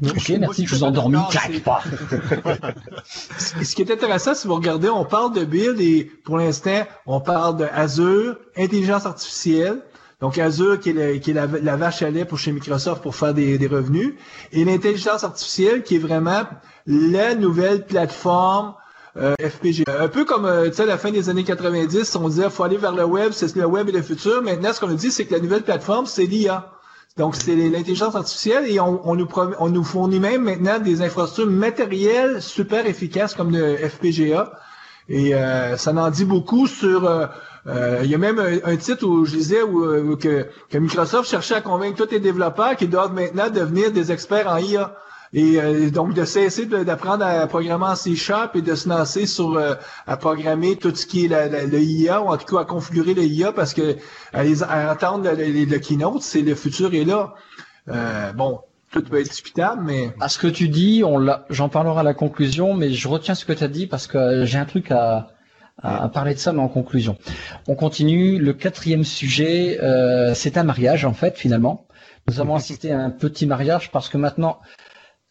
Ok, 0.03 0.33
merci, 0.41 0.67
je 0.67 0.75
vous 0.75 0.83
endormis, 0.83 1.19
claque 1.31 1.61
pas. 1.61 1.83
Ce 3.07 3.75
qui 3.75 3.83
est 3.83 3.91
intéressant, 3.93 4.35
si 4.35 4.49
vous 4.49 4.55
regardez, 4.55 4.89
on 4.89 5.05
parle 5.05 5.33
de 5.35 5.45
build 5.45 5.81
et 5.81 6.11
pour 6.25 6.39
l'instant, 6.39 6.85
on 7.07 7.21
parle 7.21 7.59
de 7.59 7.65
Azure, 7.65 8.37
intelligence 8.57 9.07
artificielle. 9.07 9.83
Donc 10.21 10.39
Azure 10.39 10.81
qui 10.81 10.91
est, 10.91 11.21
qui 11.21 11.31
est 11.31 11.35
la, 11.35 11.77
vache 11.77 12.03
à 12.03 12.11
lait 12.11 12.25
pour 12.25 12.39
chez 12.39 12.53
Microsoft 12.53 13.03
pour 13.03 13.15
faire 13.15 13.35
des, 13.35 13.59
des 13.59 13.67
revenus 13.67 14.15
et 14.53 14.65
l'intelligence 14.65 15.25
artificielle 15.25 15.83
qui 15.83 15.97
est 15.97 15.99
vraiment 15.99 16.45
la 16.87 17.35
nouvelle 17.35 17.85
plateforme 17.85 18.75
euh, 19.17 19.35
FPGA. 19.39 20.03
Un 20.03 20.09
peu 20.09 20.25
comme 20.25 20.45
euh, 20.45 20.69
tu 20.69 20.75
sais, 20.75 20.83
à 20.83 20.87
la 20.87 20.99
fin 20.99 21.11
des 21.11 21.29
années 21.29 21.45
90, 21.45 22.17
on 22.17 22.29
disait 22.29 22.51
faut 22.51 22.65
aller 22.65 22.77
vers 22.77 22.93
le 22.93 23.05
web, 23.05 23.33
c'est 23.33 23.55
le 23.55 23.65
web 23.65 23.89
et 23.89 23.93
le 23.93 24.03
futur. 24.03 24.43
Maintenant, 24.43 24.73
ce 24.73 24.81
qu'on 24.81 24.89
nous 24.89 24.97
dit, 24.97 25.13
c'est 25.13 25.25
que 25.25 25.35
la 25.35 25.41
nouvelle 25.41 25.63
plateforme, 25.63 26.07
c'est 26.07 26.27
l'IA. 26.27 26.73
Donc, 27.17 27.37
c'est 27.37 27.55
l'intelligence 27.55 28.17
artificielle 28.17 28.69
et 28.69 28.81
on, 28.81 29.09
on, 29.09 29.15
nous 29.15 29.29
on 29.61 29.69
nous 29.69 29.85
fournit 29.85 30.19
même 30.19 30.43
maintenant 30.43 30.81
des 30.81 31.01
infrastructures 31.01 31.47
matérielles 31.47 32.43
super 32.43 32.87
efficaces 32.87 33.35
comme 33.35 33.53
le 33.53 33.77
FPGA. 33.77 34.51
Et 35.09 35.33
euh, 35.33 35.77
ça 35.77 35.93
en 35.93 36.11
dit 36.11 36.25
beaucoup 36.25 36.67
sur... 36.67 37.09
Euh, 37.67 38.01
il 38.05 38.11
y 38.11 38.15
a 38.15 38.19
même 38.19 38.39
un, 38.39 38.77
titre 38.77 39.07
où 39.07 39.25
je 39.25 39.37
disais 39.37 39.63
où, 39.63 40.17
que, 40.17 40.47
que, 40.69 40.79
Microsoft 40.79 41.31
cherchait 41.31 41.55
à 41.55 41.61
convaincre 41.63 42.05
tous 42.05 42.13
les 42.13 42.21
développeurs 42.21 42.77
qu'ils 42.77 42.91
doivent 42.91 43.15
maintenant 43.15 43.49
devenir 43.49 43.91
des 43.91 44.13
experts 44.13 44.49
en 44.49 44.59
IA. 44.59 44.95
Et 45.37 45.61
euh, 45.61 45.91
donc 45.91 46.15
de 46.15 46.25
cesser 46.25 46.65
d'apprendre 46.67 47.25
à 47.27 47.45
programmer 47.49 47.87
en 47.87 47.97
C 47.97 48.15
Sharp 48.15 48.55
et 48.55 48.63
de 48.63 48.77
se 48.77 48.89
lancer 48.89 49.27
sur 49.27 49.57
euh, 49.57 49.75
à 50.07 50.17
programmer 50.17 50.77
tout 50.77 50.95
ce 50.95 51.07
qui 51.07 51.25
est 51.25 51.29
la, 51.29 51.49
le 51.49 51.81
IA, 51.81 52.23
ou 52.23 52.29
en 52.29 52.37
tout 52.37 52.55
cas 52.55 52.63
à 52.63 52.65
configurer 52.65 53.15
le 53.15 53.25
IA 53.25 53.51
parce 53.51 53.75
que 53.75 53.97
à, 54.33 54.45
les, 54.45 54.63
entendre 54.63 55.29
le, 55.37 55.79
keynote, 55.79 56.23
c'est 56.23 56.43
le 56.43 56.55
futur 56.55 56.95
est 56.95 57.05
là. 57.05 57.35
Euh, 57.89 58.33
bon, 58.33 58.61
tout 58.93 59.03
peut 59.03 59.19
être 59.19 59.29
discutable, 59.29 59.83
mais... 59.85 60.15
À 60.21 60.29
ce 60.29 60.39
que 60.39 60.47
tu 60.47 60.69
dis, 60.69 61.03
on 61.05 61.27
j'en 61.51 61.69
parlerai 61.69 62.01
à 62.01 62.05
la 62.05 62.15
conclusion, 62.15 62.75
mais 62.75 62.93
je 62.93 63.09
retiens 63.09 63.35
ce 63.35 63.45
que 63.45 63.53
tu 63.53 63.65
as 63.65 63.69
dit 63.69 63.89
parce 63.89 64.07
que 64.07 64.45
j'ai 64.45 64.59
un 64.59 64.67
truc 64.67 64.93
à, 64.93 65.34
à, 65.83 66.09
parler 66.09 66.35
de 66.35 66.39
ça, 66.39 66.53
mais 66.53 66.61
en 66.61 66.69
conclusion. 66.69 67.17
On 67.69 67.75
continue. 67.75 68.39
Le 68.39 68.53
quatrième 68.53 69.05
sujet, 69.05 69.79
euh, 69.83 70.35
c'est 70.35 70.57
un 70.57 70.65
mariage, 70.65 71.05
en 71.05 71.13
fait, 71.13 71.37
finalement. 71.37 71.87
Nous 72.29 72.41
avons 72.41 72.55
assisté 72.55 72.93
à 72.93 73.01
un 73.01 73.11
petit 73.11 73.47
mariage 73.47 73.91
parce 73.91 74.09
que 74.09 74.17
maintenant, 74.17 74.61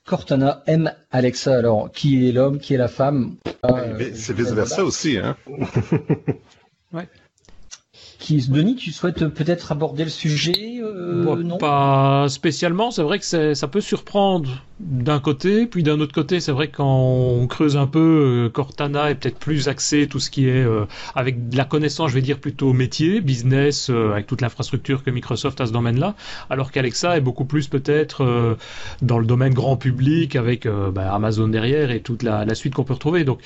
Cortana 0.06 0.63
aime 0.67 0.93
Alexa. 1.12 1.58
Alors, 1.58 1.91
qui 1.91 2.27
est 2.27 2.32
l'homme, 2.32 2.60
qui 2.60 2.73
est 2.73 2.77
la 2.77 2.88
femme? 2.88 3.38
Euh, 3.65 4.12
C'est 4.13 4.36
vice-versa 4.36 4.84
aussi, 4.84 5.17
hein 5.17 5.38
Ouais. 6.93 7.08
Qui, 8.23 8.38
Denis, 8.47 8.77
tu 8.77 8.93
souhaites 8.93 9.27
peut-être 9.27 9.73
aborder 9.73 10.05
le 10.05 10.09
sujet 10.09 10.81
euh, 10.81 11.43
non? 11.43 11.57
Pas 11.57 12.27
spécialement. 12.29 12.89
C'est 12.89 13.03
vrai 13.03 13.19
que 13.19 13.53
ça 13.53 13.67
peut 13.67 13.81
surprendre 13.81 14.63
d'un 14.79 15.19
côté, 15.19 15.65
puis 15.65 15.83
d'un 15.83 15.99
autre 15.99 16.13
côté, 16.13 16.39
c'est 16.39 16.51
vrai 16.51 16.67
que 16.67 16.77
quand 16.77 16.99
on 16.99 17.47
creuse 17.47 17.77
un 17.77 17.88
peu, 17.88 18.45
euh, 18.45 18.49
Cortana 18.49 19.12
est 19.12 19.15
peut-être 19.15 19.38
plus 19.38 19.67
axé 19.67 20.07
tout 20.07 20.19
ce 20.19 20.29
qui 20.29 20.47
est 20.47 20.63
euh, 20.63 20.86
avec 21.15 21.49
de 21.49 21.57
la 21.57 21.63
connaissance, 21.63 22.09
je 22.09 22.15
vais 22.15 22.21
dire 22.21 22.39
plutôt 22.39 22.73
métier, 22.73 23.21
business, 23.21 23.89
euh, 23.89 24.12
avec 24.13 24.27
toute 24.27 24.41
l'infrastructure 24.41 25.03
que 25.03 25.12
Microsoft 25.12 25.62
a 25.62 25.67
ce 25.67 25.71
domaine-là, 25.71 26.15
alors 26.49 26.71
qu'Alexa 26.71 27.15
est 27.17 27.21
beaucoup 27.21 27.45
plus 27.45 27.67
peut-être 27.67 28.57
dans 29.01 29.19
le 29.19 29.25
domaine 29.25 29.53
grand 29.53 29.77
public 29.77 30.36
avec 30.36 30.67
bah, 30.67 31.13
Amazon 31.13 31.47
derrière 31.47 31.91
et 31.91 32.01
toute 32.01 32.23
la, 32.23 32.45
la 32.45 32.55
suite 32.55 32.73
qu'on 32.73 32.83
peut 32.83 32.93
retrouver. 32.93 33.23
Donc 33.23 33.39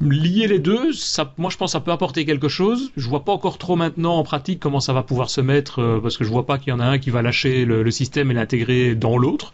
lier 0.00 0.48
les 0.48 0.58
deux, 0.58 0.92
ça, 0.92 1.32
moi 1.38 1.50
je 1.50 1.56
pense 1.56 1.70
que 1.70 1.72
ça 1.72 1.80
peut 1.80 1.92
apporter 1.92 2.24
quelque 2.24 2.48
chose. 2.48 2.90
Je 2.96 3.08
vois 3.08 3.24
pas 3.24 3.32
encore 3.32 3.58
trop 3.58 3.76
maintenant 3.76 4.16
en 4.16 4.22
pratique 4.22 4.60
comment 4.60 4.80
ça 4.80 4.92
va 4.92 5.02
pouvoir 5.02 5.30
se 5.30 5.40
mettre 5.40 6.00
parce 6.02 6.16
que 6.18 6.24
je 6.24 6.30
vois 6.30 6.46
pas 6.46 6.58
qu'il 6.58 6.70
y 6.70 6.72
en 6.72 6.80
a 6.80 6.84
un 6.84 6.98
qui 6.98 7.10
va 7.10 7.22
lâcher 7.22 7.64
le, 7.64 7.82
le 7.82 7.90
système 7.90 8.30
et 8.30 8.34
l'intégrer 8.34 8.94
dans 8.94 9.16
l'autre. 9.16 9.52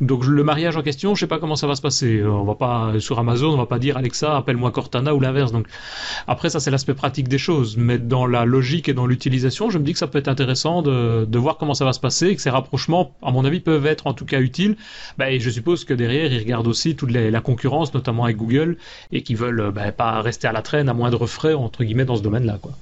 Donc 0.00 0.26
le 0.26 0.44
mariage 0.44 0.76
en 0.76 0.82
question, 0.82 1.14
je 1.14 1.20
sais 1.20 1.26
pas 1.26 1.38
comment 1.38 1.56
ça 1.56 1.66
va 1.66 1.76
se 1.76 1.82
passer. 1.82 2.18
Euh, 2.18 2.30
on 2.30 2.44
va 2.44 2.54
pas 2.56 2.92
sur 2.98 3.18
Amazon, 3.18 3.52
on 3.52 3.56
va 3.56 3.66
pas 3.66 3.78
dire 3.78 3.96
Alexa, 3.96 4.36
appelle-moi 4.36 4.70
Cortana 4.70 5.14
ou 5.14 5.20
l'inverse. 5.20 5.52
Donc 5.52 5.66
après 6.26 6.50
ça 6.50 6.60
c'est 6.60 6.70
l'aspect 6.70 6.94
pratique 6.94 7.28
des 7.28 7.38
choses, 7.38 7.76
mais 7.76 7.98
dans 7.98 8.26
la 8.26 8.44
logique 8.44 8.88
et 8.88 8.94
dans 8.94 9.06
l'utilisation, 9.06 9.70
je 9.70 9.78
me 9.78 9.84
dis 9.84 9.92
que 9.92 9.98
ça 9.98 10.08
peut 10.08 10.18
être 10.18 10.28
intéressant 10.28 10.82
de, 10.82 11.24
de 11.24 11.38
voir 11.38 11.56
comment 11.58 11.74
ça 11.74 11.84
va 11.84 11.92
se 11.92 12.00
passer 12.00 12.28
et 12.28 12.36
que 12.36 12.42
ces 12.42 12.50
rapprochements, 12.50 13.14
à 13.22 13.30
mon 13.30 13.44
avis, 13.44 13.60
peuvent 13.60 13.86
être 13.86 14.06
en 14.06 14.14
tout 14.14 14.26
cas 14.26 14.40
utiles. 14.40 14.76
Bah, 15.16 15.30
et 15.30 15.40
je 15.40 15.50
suppose 15.50 15.84
que 15.84 15.94
derrière 15.94 16.32
ils 16.32 16.38
regardent 16.38 16.66
aussi 16.66 16.96
toute 16.96 17.10
la 17.10 17.40
concurrence, 17.40 17.94
notamment 17.94 18.24
avec 18.24 18.36
Google, 18.36 18.76
et 19.12 19.22
qui 19.22 19.34
veulent 19.34 19.70
bah, 19.76 19.92
pas 19.92 20.22
rester 20.22 20.48
à 20.48 20.52
la 20.52 20.62
traîne 20.62 20.88
à 20.88 20.94
moindre 20.94 21.26
frais 21.26 21.54
entre 21.54 21.84
guillemets 21.84 22.06
dans 22.06 22.16
ce 22.16 22.22
domaine-là, 22.22 22.58
quoi. 22.60 22.72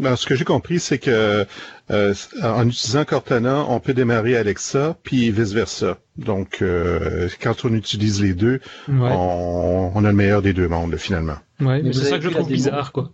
Ben, 0.00 0.16
ce 0.16 0.26
que 0.26 0.34
j'ai 0.34 0.44
compris, 0.44 0.80
c'est 0.80 0.98
que 0.98 1.46
euh, 1.90 2.14
en 2.42 2.66
utilisant 2.66 3.04
Cortana, 3.04 3.64
on 3.68 3.78
peut 3.78 3.94
démarrer 3.94 4.36
Alexa, 4.36 4.96
puis 5.04 5.30
vice-versa. 5.30 5.98
Donc, 6.16 6.62
euh, 6.62 7.28
quand 7.40 7.64
on 7.64 7.72
utilise 7.74 8.20
les 8.20 8.34
deux, 8.34 8.60
on, 8.88 10.04
a 10.04 10.08
le 10.08 10.12
meilleur 10.12 10.42
des 10.42 10.52
deux 10.52 10.66
mondes, 10.66 10.96
finalement. 10.96 11.36
Ouais, 11.60 11.80
mais, 11.82 11.92
c'est 11.92 12.06
ça 12.06 12.18
que 12.18 12.24
je 12.24 12.30
trouve 12.30 12.48
bizarre, 12.48 12.90
quoi. 12.90 13.12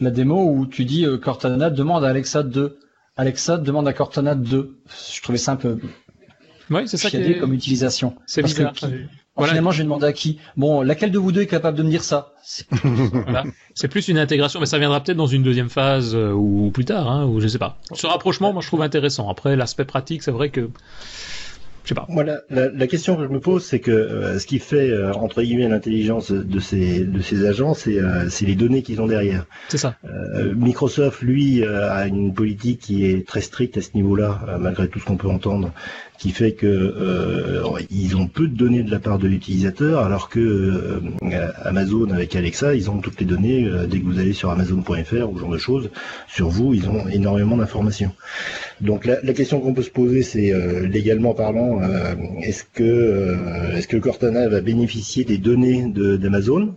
La 0.00 0.10
démo 0.10 0.52
où 0.52 0.66
tu 0.66 0.84
dis 0.84 1.04
euh, 1.04 1.18
Cortana 1.18 1.70
demande 1.70 2.04
à 2.04 2.08
Alexa 2.10 2.42
2. 2.42 2.78
Alexa 3.16 3.58
demande 3.58 3.88
à 3.88 3.92
Cortana 3.92 4.34
2. 4.34 4.76
Je 5.14 5.22
trouvais 5.22 5.38
ça 5.38 5.52
un 5.52 5.56
peu... 5.56 5.78
Ouais, 6.70 6.86
c'est 6.86 6.96
ça 6.96 7.10
qui 7.10 7.16
est... 7.16 7.38
comme 7.38 7.52
utilisation. 7.52 8.16
C'est 8.26 8.42
bizarre. 8.42 8.72
Finalement, 9.42 9.72
je 9.72 9.78
vais 9.78 9.84
demander 9.84 10.06
à 10.06 10.12
qui? 10.12 10.38
Bon, 10.56 10.82
laquelle 10.82 11.10
de 11.10 11.18
vous 11.18 11.32
deux 11.32 11.42
est 11.42 11.46
capable 11.46 11.76
de 11.76 11.82
me 11.82 11.90
dire 11.90 12.04
ça? 12.04 12.32
C'est 13.74 13.88
plus 13.88 14.06
une 14.06 14.18
intégration, 14.18 14.60
mais 14.60 14.66
ça 14.66 14.78
viendra 14.78 15.02
peut-être 15.02 15.16
dans 15.16 15.26
une 15.26 15.42
deuxième 15.42 15.70
phase 15.70 16.14
euh, 16.14 16.30
ou 16.30 16.70
plus 16.72 16.84
tard, 16.84 17.10
hein, 17.10 17.26
ou 17.26 17.40
je 17.40 17.48
sais 17.48 17.58
pas. 17.58 17.78
Ce 17.92 18.06
rapprochement, 18.06 18.52
moi, 18.52 18.62
je 18.62 18.68
trouve 18.68 18.82
intéressant. 18.82 19.28
Après, 19.28 19.56
l'aspect 19.56 19.84
pratique, 19.84 20.22
c'est 20.22 20.30
vrai 20.30 20.50
que 20.50 20.68
je 21.82 21.88
sais 21.88 21.94
pas. 21.96 22.06
Voilà, 22.08 22.40
la, 22.48 22.86
question 22.86 23.16
que 23.16 23.24
je 23.24 23.28
me 23.28 23.40
pose, 23.40 23.62
c'est 23.62 23.80
que 23.80 23.90
euh, 23.90 24.38
ce 24.38 24.46
qui 24.46 24.58
fait 24.58 24.88
euh, 24.88 25.12
entre 25.12 25.42
guillemets 25.42 25.68
l'intelligence 25.68 26.30
de 26.32 26.58
ces 26.58 27.04
de 27.04 27.20
ces 27.20 27.44
agents, 27.44 27.74
c'est 27.74 27.98
c'est 28.30 28.46
les 28.46 28.54
données 28.54 28.82
qu'ils 28.82 29.02
ont 29.02 29.06
derrière. 29.06 29.44
C'est 29.68 29.76
ça. 29.76 29.96
Microsoft, 30.54 31.20
lui, 31.20 31.62
a 31.64 32.06
une 32.06 32.32
politique 32.32 32.80
qui 32.80 33.04
est 33.04 33.26
très 33.26 33.42
stricte 33.42 33.76
à 33.76 33.82
ce 33.82 33.90
niveau-là, 33.94 34.56
malgré 34.60 34.88
tout 34.88 34.98
ce 34.98 35.04
qu'on 35.04 35.16
peut 35.16 35.28
entendre 35.28 35.72
qui 36.18 36.30
fait 36.30 36.52
que 36.52 36.66
euh, 36.66 37.62
ils 37.90 38.16
ont 38.16 38.28
peu 38.28 38.46
de 38.46 38.56
données 38.56 38.82
de 38.82 38.90
la 38.90 38.98
part 38.98 39.18
de 39.18 39.26
l'utilisateur, 39.26 40.00
alors 40.00 40.28
que 40.28 40.40
euh, 40.40 41.00
Amazon 41.64 42.10
avec 42.10 42.36
Alexa, 42.36 42.74
ils 42.74 42.90
ont 42.90 42.98
toutes 42.98 43.20
les 43.20 43.26
données 43.26 43.66
euh, 43.66 43.86
dès 43.86 43.98
que 43.98 44.04
vous 44.04 44.18
allez 44.18 44.32
sur 44.32 44.50
Amazon.fr 44.50 45.30
ou 45.30 45.34
ce 45.34 45.40
genre 45.40 45.50
de 45.50 45.58
choses. 45.58 45.90
Sur 46.28 46.48
vous, 46.48 46.72
ils 46.74 46.88
ont 46.88 47.08
énormément 47.08 47.56
d'informations. 47.56 48.12
Donc 48.80 49.06
la, 49.06 49.16
question 49.34 49.60
qu'on 49.60 49.74
peut 49.74 49.82
se 49.82 49.90
poser, 49.90 50.22
c'est 50.22 50.52
légalement 50.86 51.34
parlant, 51.34 51.80
est-ce 52.42 52.64
que 52.64 53.36
est-ce 53.74 53.88
que 53.88 53.96
Cortana 53.96 54.48
va 54.48 54.60
bénéficier 54.60 55.24
des 55.24 55.38
données 55.38 55.86
d'Amazon? 55.88 56.74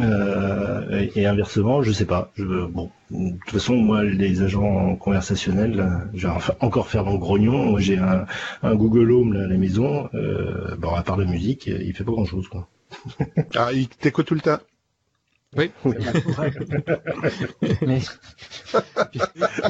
Euh, 0.00 1.06
et, 1.14 1.26
inversement, 1.26 1.82
je 1.82 1.92
sais 1.92 2.04
pas. 2.04 2.32
Je, 2.34 2.44
bon, 2.66 2.90
de 3.10 3.38
toute 3.38 3.50
façon, 3.50 3.76
moi, 3.76 4.02
les 4.02 4.42
agents 4.42 4.96
conversationnels, 4.96 6.08
je 6.14 6.26
vais 6.26 6.34
encore 6.60 6.88
faire 6.88 7.04
mon 7.04 7.16
grognon. 7.16 7.70
Moi, 7.70 7.80
j'ai 7.80 7.98
un, 7.98 8.26
un, 8.62 8.74
Google 8.74 9.12
Home 9.12 9.32
là, 9.34 9.44
à 9.44 9.46
la 9.46 9.56
maison. 9.56 10.08
Euh, 10.14 10.74
bon, 10.76 10.94
à 10.94 11.02
part 11.02 11.16
la 11.16 11.26
musique, 11.26 11.66
il 11.66 11.94
fait 11.94 12.04
pas 12.04 12.12
grand-chose, 12.12 12.48
quoi. 12.48 12.68
ah, 13.54 13.72
il 13.72 13.88
t'écoute 13.88 14.26
tout 14.26 14.34
le 14.34 14.40
temps. 14.40 14.58
Oui. 15.56 15.70
mais, 17.82 18.00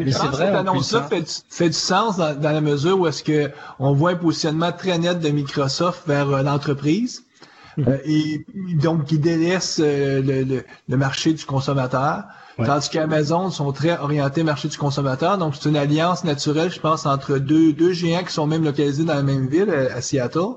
mais 0.01 0.13
c'est 0.13 0.27
vrai. 0.27 0.47
Cette 0.47 0.55
annonce-là 0.55 1.01
hein. 1.01 1.09
fait, 1.11 1.45
fait, 1.51 1.69
du 1.69 1.75
sens 1.75 2.17
dans, 2.17 2.35
dans, 2.35 2.53
la 2.53 2.63
mesure 2.63 2.99
où 2.99 3.07
est-ce 3.07 3.23
que 3.23 3.51
on 3.79 3.93
voit 3.93 4.13
un 4.13 4.17
positionnement 4.17 4.73
très 4.73 4.99
net 4.99 5.21
de 5.21 5.29
Microsoft 5.29 6.07
vers 6.07 6.31
euh, 6.31 6.43
l'entreprise. 6.43 7.25
Euh, 7.79 7.99
et 8.05 8.47
donc 8.81 9.07
qui 9.07 9.19
délaissent 9.19 9.81
euh, 9.83 10.23
le, 10.23 10.65
le, 10.89 10.97
marché 10.97 11.33
du 11.33 11.45
consommateur. 11.45 12.25
Tandis 12.57 12.89
qu'Amazon 12.89 13.51
sont 13.51 13.73
très 13.73 13.99
orientés 13.99 14.45
marché 14.45 14.69
du 14.69 14.79
consommateur. 14.79 15.39
Donc, 15.39 15.55
c'est 15.59 15.69
une 15.69 15.77
alliance 15.77 16.23
naturelle, 16.23 16.71
je 16.71 16.79
pense, 16.79 17.05
entre 17.05 17.39
deux, 17.39 17.73
deux 17.73 17.93
géants 17.93 18.23
qui 18.23 18.33
sont 18.33 18.47
même 18.47 18.65
localisés 18.65 19.03
dans 19.03 19.15
la 19.15 19.25
même 19.25 19.49
ville, 19.49 19.71
à, 19.71 20.01
Seattle. 20.01 20.55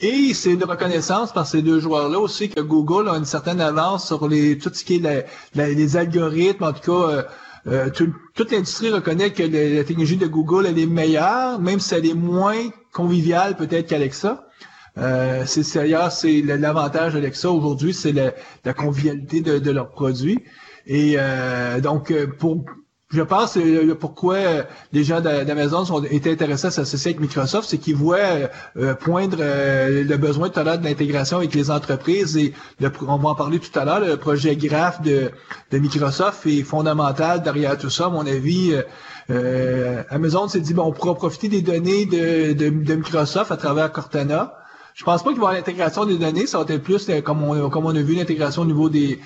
Et 0.00 0.32
c'est 0.32 0.52
une 0.52 0.64
reconnaissance 0.64 1.32
par 1.32 1.46
ces 1.46 1.60
deux 1.60 1.78
joueurs-là 1.78 2.18
aussi 2.18 2.48
que 2.48 2.60
Google 2.60 3.08
a 3.08 3.16
une 3.16 3.26
certaine 3.26 3.60
avance 3.60 4.06
sur 4.06 4.28
les 4.28 4.56
tout 4.56 4.70
ce 4.72 4.84
qui 4.84 4.96
est 4.96 5.26
les 5.54 5.96
algorithmes, 5.96 6.64
en 6.64 6.72
tout 6.72 6.90
cas. 6.90 7.26
Euh, 7.68 7.90
toute 7.90 8.52
l'industrie 8.52 8.92
reconnaît 8.92 9.32
que 9.32 9.42
la, 9.42 9.82
technologie 9.82 10.16
de 10.16 10.28
Google 10.28 10.66
elle 10.66 10.78
est 10.78 10.86
meilleure, 10.86 11.58
même 11.58 11.80
si 11.80 11.94
elle 11.94 12.06
est 12.06 12.14
moins 12.14 12.68
conviviale 12.92 13.56
peut-être 13.56 13.88
qu'Alexa. 13.88 14.45
Euh, 14.98 15.42
c'est 15.46 15.62
c'est 15.62 16.42
l'avantage 16.42 17.14
d'Alexa 17.14 17.50
aujourd'hui, 17.50 17.92
c'est 17.92 18.12
la, 18.12 18.72
convivialité 18.74 19.40
de, 19.40 19.58
de 19.58 19.70
leurs 19.70 19.90
produits. 19.90 20.38
Et 20.86 21.16
euh, 21.18 21.80
donc 21.80 22.10
euh, 22.10 22.26
pour 22.26 22.64
je 23.08 23.22
pense 23.22 23.56
euh, 23.56 23.94
pourquoi 23.94 24.36
les 24.92 25.04
gens 25.04 25.20
d'Amazon 25.20 25.84
sont 25.84 26.02
été 26.02 26.32
intéressés 26.32 26.68
à 26.68 26.70
s'associer 26.72 27.10
avec 27.10 27.20
Microsoft, 27.20 27.68
c'est 27.68 27.78
qu'ils 27.78 27.94
voient 27.94 28.48
poindre 29.00 29.38
le 29.38 30.16
besoin 30.16 30.48
tout 30.48 30.58
à 30.58 30.64
l'heure 30.64 30.78
de 30.78 30.84
l'intégration 30.84 31.36
avec 31.36 31.54
les 31.54 31.70
entreprises 31.70 32.36
et 32.36 32.52
on 33.06 33.16
va 33.18 33.28
en 33.28 33.34
parler 33.36 33.60
tout 33.60 33.78
à 33.78 33.84
l'heure. 33.84 34.00
Le 34.00 34.16
projet 34.16 34.56
Graph 34.56 35.02
de, 35.02 35.30
de, 35.70 35.78
Microsoft 35.78 36.46
est 36.46 36.62
fondamental 36.62 37.42
derrière 37.44 37.78
tout 37.78 37.90
ça, 37.90 38.06
à 38.06 38.08
mon 38.08 38.26
avis. 38.26 38.74
Amazon 40.10 40.48
s'est 40.48 40.60
dit 40.60 40.74
bon, 40.74 40.86
on 40.86 40.92
pourra 40.92 41.14
profiter 41.14 41.48
des 41.48 41.62
données 41.62 42.06
de, 42.06 42.54
de, 42.54 42.70
de 42.70 42.94
Microsoft 42.96 43.52
à 43.52 43.56
travers 43.56 43.92
Cortana. 43.92 44.52
Je 44.96 45.04
pense 45.04 45.22
pas 45.22 45.30
qu'il 45.30 45.40
va 45.40 45.44
y 45.44 45.48
avoir 45.48 45.52
l'intégration 45.52 46.06
des 46.06 46.16
données, 46.16 46.46
ça 46.46 46.56
va 46.56 46.64
être 46.72 46.82
plus 46.82 47.06
euh, 47.10 47.20
comme 47.20 47.42
on, 47.42 47.68
comme 47.68 47.84
on 47.84 47.94
a 47.94 48.00
vu 48.00 48.14
l'intégration 48.14 48.62
au 48.62 48.64
niveau 48.64 48.88
des, 48.88 49.20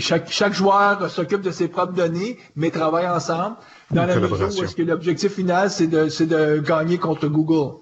chaque, 0.00 0.30
chaque 0.30 0.52
joueur 0.52 1.10
s'occupe 1.10 1.40
de 1.40 1.50
ses 1.50 1.68
propres 1.68 1.94
données, 1.94 2.36
mais 2.56 2.70
travaille 2.70 3.08
ensemble 3.08 3.56
dans 3.90 4.04
la 4.04 4.16
mesure 4.16 4.50
où 4.54 4.62
est-ce 4.64 4.76
que 4.76 4.82
l'objectif 4.82 5.32
final 5.32 5.70
c'est 5.70 5.86
de, 5.86 6.10
c'est 6.10 6.26
de 6.26 6.58
gagner 6.58 6.98
contre 6.98 7.26
Google? 7.26 7.78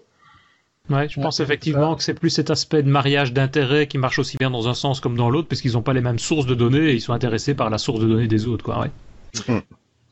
Ouais, 0.89 1.09
je 1.09 1.21
pense 1.21 1.41
effectivement 1.41 1.97
que 1.97 2.05
c'est 2.05 2.15
plus 2.15 2.31
cet 2.31 2.51
aspect 2.51 2.85
de 2.85 2.89
mariage 2.89 3.33
d'intérêt 3.33 3.89
qui 3.89 3.99
marche 3.99 4.21
aussi 4.21 4.37
bien 4.37 4.53
dans 4.53 4.69
un 4.69 4.75
sens 4.75 5.01
comme 5.01 5.17
dans 5.17 5.29
l'autre, 5.29 5.49
puisqu'ils 5.49 5.73
n'ont 5.73 5.83
pas 5.83 5.95
les 5.95 6.01
mêmes 6.01 6.21
sources 6.21 6.47
de 6.47 6.55
données 6.55 6.91
et 6.91 6.95
ils 6.95 7.01
sont 7.01 7.13
intéressés 7.13 7.55
par 7.55 7.71
la 7.71 7.79
source 7.79 7.99
de 7.99 8.07
données 8.07 8.29
des 8.29 8.47
autres, 8.47 8.65
quoi. 8.65 8.79
Ouais. 8.79 9.65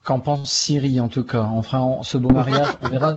Qu'en 0.03 0.18
pense 0.18 0.50
Siri 0.50 0.98
en 0.98 1.09
tout 1.09 1.22
cas? 1.22 1.42
Enfin, 1.42 1.98
ce 2.03 2.18
beau 2.18 2.31
mariage, 2.31 2.66
on 2.83 2.88
verra 2.88 3.16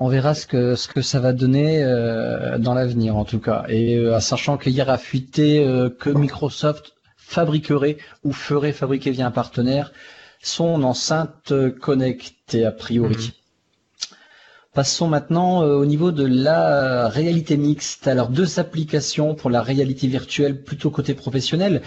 on 0.00 0.08
verra 0.08 0.34
ce 0.34 0.46
que 0.46 0.74
ce 0.74 0.88
que 0.88 1.02
ça 1.02 1.20
va 1.20 1.32
donner 1.32 1.82
euh, 1.82 2.58
dans 2.58 2.74
l'avenir 2.74 3.16
en 3.16 3.24
tout 3.24 3.40
cas. 3.40 3.64
Et 3.68 3.96
euh, 3.96 4.20
sachant 4.20 4.56
qu'hier 4.58 4.90
a 4.90 4.98
fuité 4.98 5.64
euh, 5.64 5.88
que 5.90 6.10
Microsoft 6.10 6.94
fabriquerait 7.16 7.98
ou 8.22 8.32
ferait 8.32 8.72
fabriquer 8.72 9.10
via 9.10 9.26
un 9.26 9.30
partenaire 9.30 9.92
son 10.42 10.82
enceinte 10.82 11.52
connectée 11.80 12.64
a 12.66 12.72
priori. 12.72 13.14
Mhm. 13.16 13.30
Passons 14.74 15.06
maintenant 15.06 15.62
euh, 15.62 15.76
au 15.76 15.86
niveau 15.86 16.10
de 16.10 16.26
la 16.26 17.08
réalité 17.08 17.56
mixte. 17.56 18.08
Alors 18.08 18.28
deux 18.28 18.58
applications 18.58 19.36
pour 19.36 19.48
la 19.48 19.62
réalité 19.62 20.08
virtuelle 20.08 20.64
plutôt 20.64 20.90
côté 20.90 21.14
professionnel. 21.14 21.80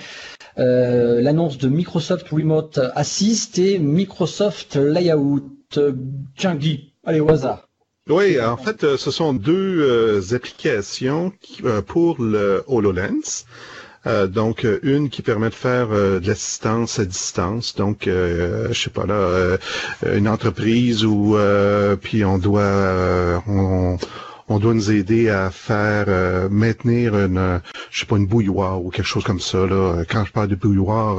Euh, 0.57 1.21
l'annonce 1.21 1.57
de 1.57 1.67
Microsoft 1.67 2.29
Remote 2.29 2.79
Assist 2.95 3.59
et 3.59 3.77
Microsoft 3.77 4.77
Layout. 4.77 5.49
Tiens 6.37 6.57
allez 7.03 7.19
au 7.19 7.29
hasard. 7.29 7.66
Oui, 8.09 8.39
en 8.41 8.57
fait, 8.57 8.95
ce 8.95 9.11
sont 9.11 9.33
deux 9.33 10.33
applications 10.33 11.33
pour 11.87 12.21
le 12.21 12.63
HoloLens. 12.67 13.45
Euh, 14.07 14.27
donc 14.27 14.65
une 14.83 15.09
qui 15.09 15.21
permet 15.21 15.49
de 15.49 15.55
faire 15.55 15.89
euh, 15.91 16.19
de 16.19 16.27
l'assistance 16.27 16.99
à 16.99 17.05
distance. 17.05 17.75
Donc 17.75 18.07
euh, 18.07 18.67
je 18.71 18.83
sais 18.83 18.89
pas 18.89 19.05
là, 19.05 19.57
une 20.13 20.27
entreprise 20.27 21.03
où 21.03 21.37
puis 22.01 22.23
on 22.23 22.37
doit 22.37 23.43
on, 23.47 23.97
on 24.47 24.59
doit 24.59 24.73
nous 24.73 24.91
aider 24.91 25.29
à 25.29 25.51
faire 25.51 26.49
maintenir 26.49 27.17
une 27.17 27.61
je 27.89 27.99
sais 27.99 28.05
pas 28.05 28.17
une 28.17 28.27
bouilloire 28.27 28.81
ou 28.83 28.89
quelque 28.91 29.05
chose 29.05 29.23
comme 29.23 29.41
ça 29.41 29.65
là. 29.65 30.03
Quand 30.09 30.23
je 30.25 30.31
parle 30.31 30.47
de 30.47 30.55
bouilloire 30.55 31.17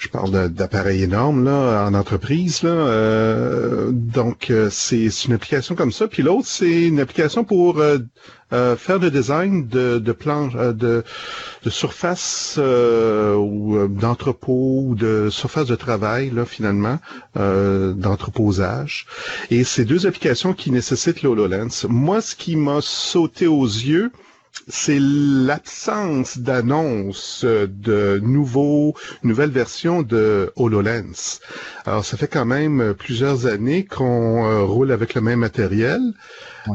je 0.00 0.08
parle 0.08 0.48
d'appareils 0.48 1.02
énormes 1.02 1.44
là 1.44 1.84
en 1.86 1.92
entreprise 1.92 2.62
là. 2.62 2.70
Euh, 2.70 3.90
donc 3.92 4.48
euh, 4.50 4.68
c'est 4.70 5.06
une 5.26 5.34
application 5.34 5.74
comme 5.74 5.92
ça. 5.92 6.08
Puis 6.08 6.22
l'autre 6.22 6.46
c'est 6.48 6.86
une 6.86 7.00
application 7.00 7.44
pour 7.44 7.78
euh, 7.80 7.98
faire 8.76 8.98
le 8.98 9.10
design 9.10 9.68
de, 9.68 9.98
de 9.98 10.12
planches, 10.12 10.54
de, 10.54 11.04
de 11.62 11.70
surface 11.70 12.58
ou 12.58 13.86
d'entrepôt 13.88 14.84
ou 14.86 14.94
de 14.94 15.28
surface 15.30 15.66
de 15.66 15.76
travail 15.76 16.30
là 16.30 16.46
finalement 16.46 16.98
d'entreposage. 17.36 19.06
Et 19.50 19.62
c'est 19.64 19.84
deux 19.84 20.06
applications 20.06 20.54
qui 20.54 20.70
nécessitent 20.72 21.22
l'HoloLens. 21.22 21.86
Moi, 21.88 22.20
ce 22.22 22.34
qui 22.34 22.56
m'a 22.56 22.80
sauté 22.80 23.46
aux 23.46 23.66
yeux, 23.66 24.10
c'est 24.68 24.98
l'absence 25.00 26.38
d'annonce 26.38 27.44
de 27.44 28.20
nouveaux, 28.22 28.94
nouvelles 29.22 29.50
versions 29.50 30.02
de 30.02 30.52
HoloLens. 30.56 31.40
Alors, 31.86 32.04
ça 32.04 32.16
fait 32.16 32.28
quand 32.28 32.44
même 32.44 32.94
plusieurs 32.94 33.46
années 33.46 33.84
qu'on 33.84 34.46
euh, 34.46 34.64
roule 34.64 34.92
avec 34.92 35.14
le 35.14 35.20
même 35.20 35.40
matériel. 35.40 36.00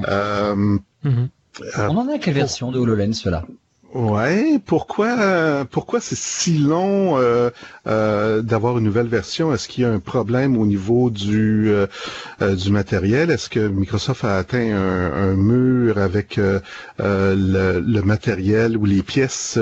Euh, 0.07 0.77
mm-hmm. 1.03 1.27
euh, 1.77 1.88
On 1.89 1.97
en 1.97 2.09
a 2.09 2.17
quelle 2.17 2.33
version 2.33 2.71
de 2.71 2.79
HoloLens, 2.79 3.25
là 3.25 3.45
Ouais, 3.95 4.60
pourquoi 4.65 5.63
pourquoi 5.71 6.01
c'est 6.01 6.17
si 6.17 6.58
long 6.58 7.17
euh, 7.17 7.49
euh, 7.88 8.41
d'avoir 8.41 8.77
une 8.77 8.84
nouvelle 8.84 9.08
version? 9.08 9.53
Est-ce 9.53 9.69
qu'il 9.69 9.84
y 9.84 9.88
a 9.88 9.89
un 9.89 9.99
problème 9.99 10.58
au 10.58 10.65
niveau 10.65 11.10
du 11.10 11.69
euh, 11.71 11.88
du 12.58 12.71
matériel? 12.71 13.31
Est-ce 13.31 13.49
que 13.49 13.65
Microsoft 13.65 14.25
a 14.25 14.36
atteint 14.36 14.75
un, 14.75 15.36
mur 15.36 15.97
avec 15.97 16.38
le, 16.99 18.01
matériel 18.01 18.75
ou 18.75 18.84
les 18.84 19.01
pièces 19.01 19.58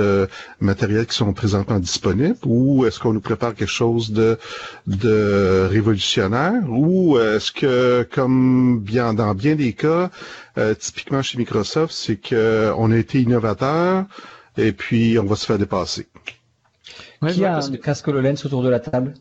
matérielles 0.60 1.06
qui 1.06 1.15
sont 1.15 1.32
présentement 1.34 1.78
disponibles? 1.78 2.39
Ou 2.43 2.88
est-ce 2.88 3.00
qu'on 3.00 3.13
nous 3.13 3.22
prépare 3.22 3.54
quelque 3.54 3.69
chose 3.69 4.12
de 4.13 4.39
de 4.88 5.67
révolutionnaire? 5.69 6.63
Ou 6.69 7.19
est-ce 7.19 7.52
que, 7.52 8.02
comme 8.12 8.80
bien 8.80 9.13
dans 9.13 9.36
bien 9.36 9.54
des 9.54 9.74
cas, 9.74 10.10
euh, 10.58 10.74
typiquement 10.76 11.22
chez 11.22 11.38
Microsoft, 11.38 11.94
c'est 11.94 12.18
qu'on 12.18 12.92
a 12.92 12.98
été 12.98 13.22
innovateur 13.22 14.06
et 14.58 14.72
puis 14.72 15.18
on 15.20 15.26
va 15.26 15.36
se 15.36 15.46
faire 15.46 15.58
dépasser. 15.58 16.08
Qui 17.30 17.46
a 17.46 17.58
un 17.58 17.78
casque 17.78 18.08
HoloLens 18.08 18.46
autour 18.46 18.63
de 18.63 18.70
la 18.70 18.80
table? 18.80 19.13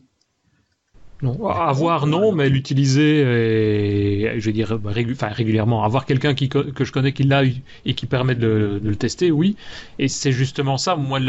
Non, 1.23 1.47
avoir 1.47 2.05
non, 2.05 2.33
mais 2.33 2.49
l'utiliser, 2.49 3.21
et, 3.21 4.39
je 4.41 4.45
veux 4.45 4.51
dire 4.51 4.77
régulièrement, 4.83 5.85
avoir 5.85 6.05
quelqu'un 6.05 6.33
qui 6.33 6.49
que 6.49 6.83
je 6.83 6.91
connais 6.91 7.13
qui 7.13 7.23
l'a 7.23 7.43
et 7.85 7.93
qui 7.93 8.05
permet 8.07 8.35
de, 8.35 8.81
le 8.83 8.95
tester, 8.97 9.31
oui. 9.31 9.55
Et 9.99 10.09
c'est 10.09 10.33
justement 10.33 10.77
ça. 10.77 10.97
Moi, 10.97 11.21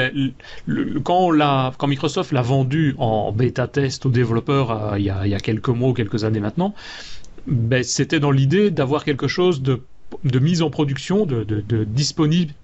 quand, 1.05 1.31
quand 1.79 1.87
Microsoft 1.87 2.33
l'a 2.33 2.43
vendu 2.43 2.97
en 2.99 3.31
bêta 3.31 3.69
test 3.69 4.05
aux 4.05 4.11
développeurs 4.11 4.73
euh, 4.73 4.99
il, 4.99 5.05
y 5.05 5.11
a, 5.11 5.27
il, 5.27 5.31
y 5.31 5.35
a, 5.35 5.39
quelques 5.39 5.69
mois, 5.69 5.95
quelques 5.95 6.25
années 6.25 6.41
maintenant, 6.41 6.75
ben, 7.47 7.85
c'était 7.85 8.19
dans 8.19 8.33
l'idée 8.33 8.73
d'avoir 8.73 9.05
quelque 9.05 9.29
chose 9.29 9.63
de 9.63 9.81
de 10.25 10.39
mise 10.39 10.63
en 10.63 10.71
production, 10.71 11.27
de, 11.27 11.45
de, 11.45 11.61
de 11.61 11.85
disponible 11.85 12.55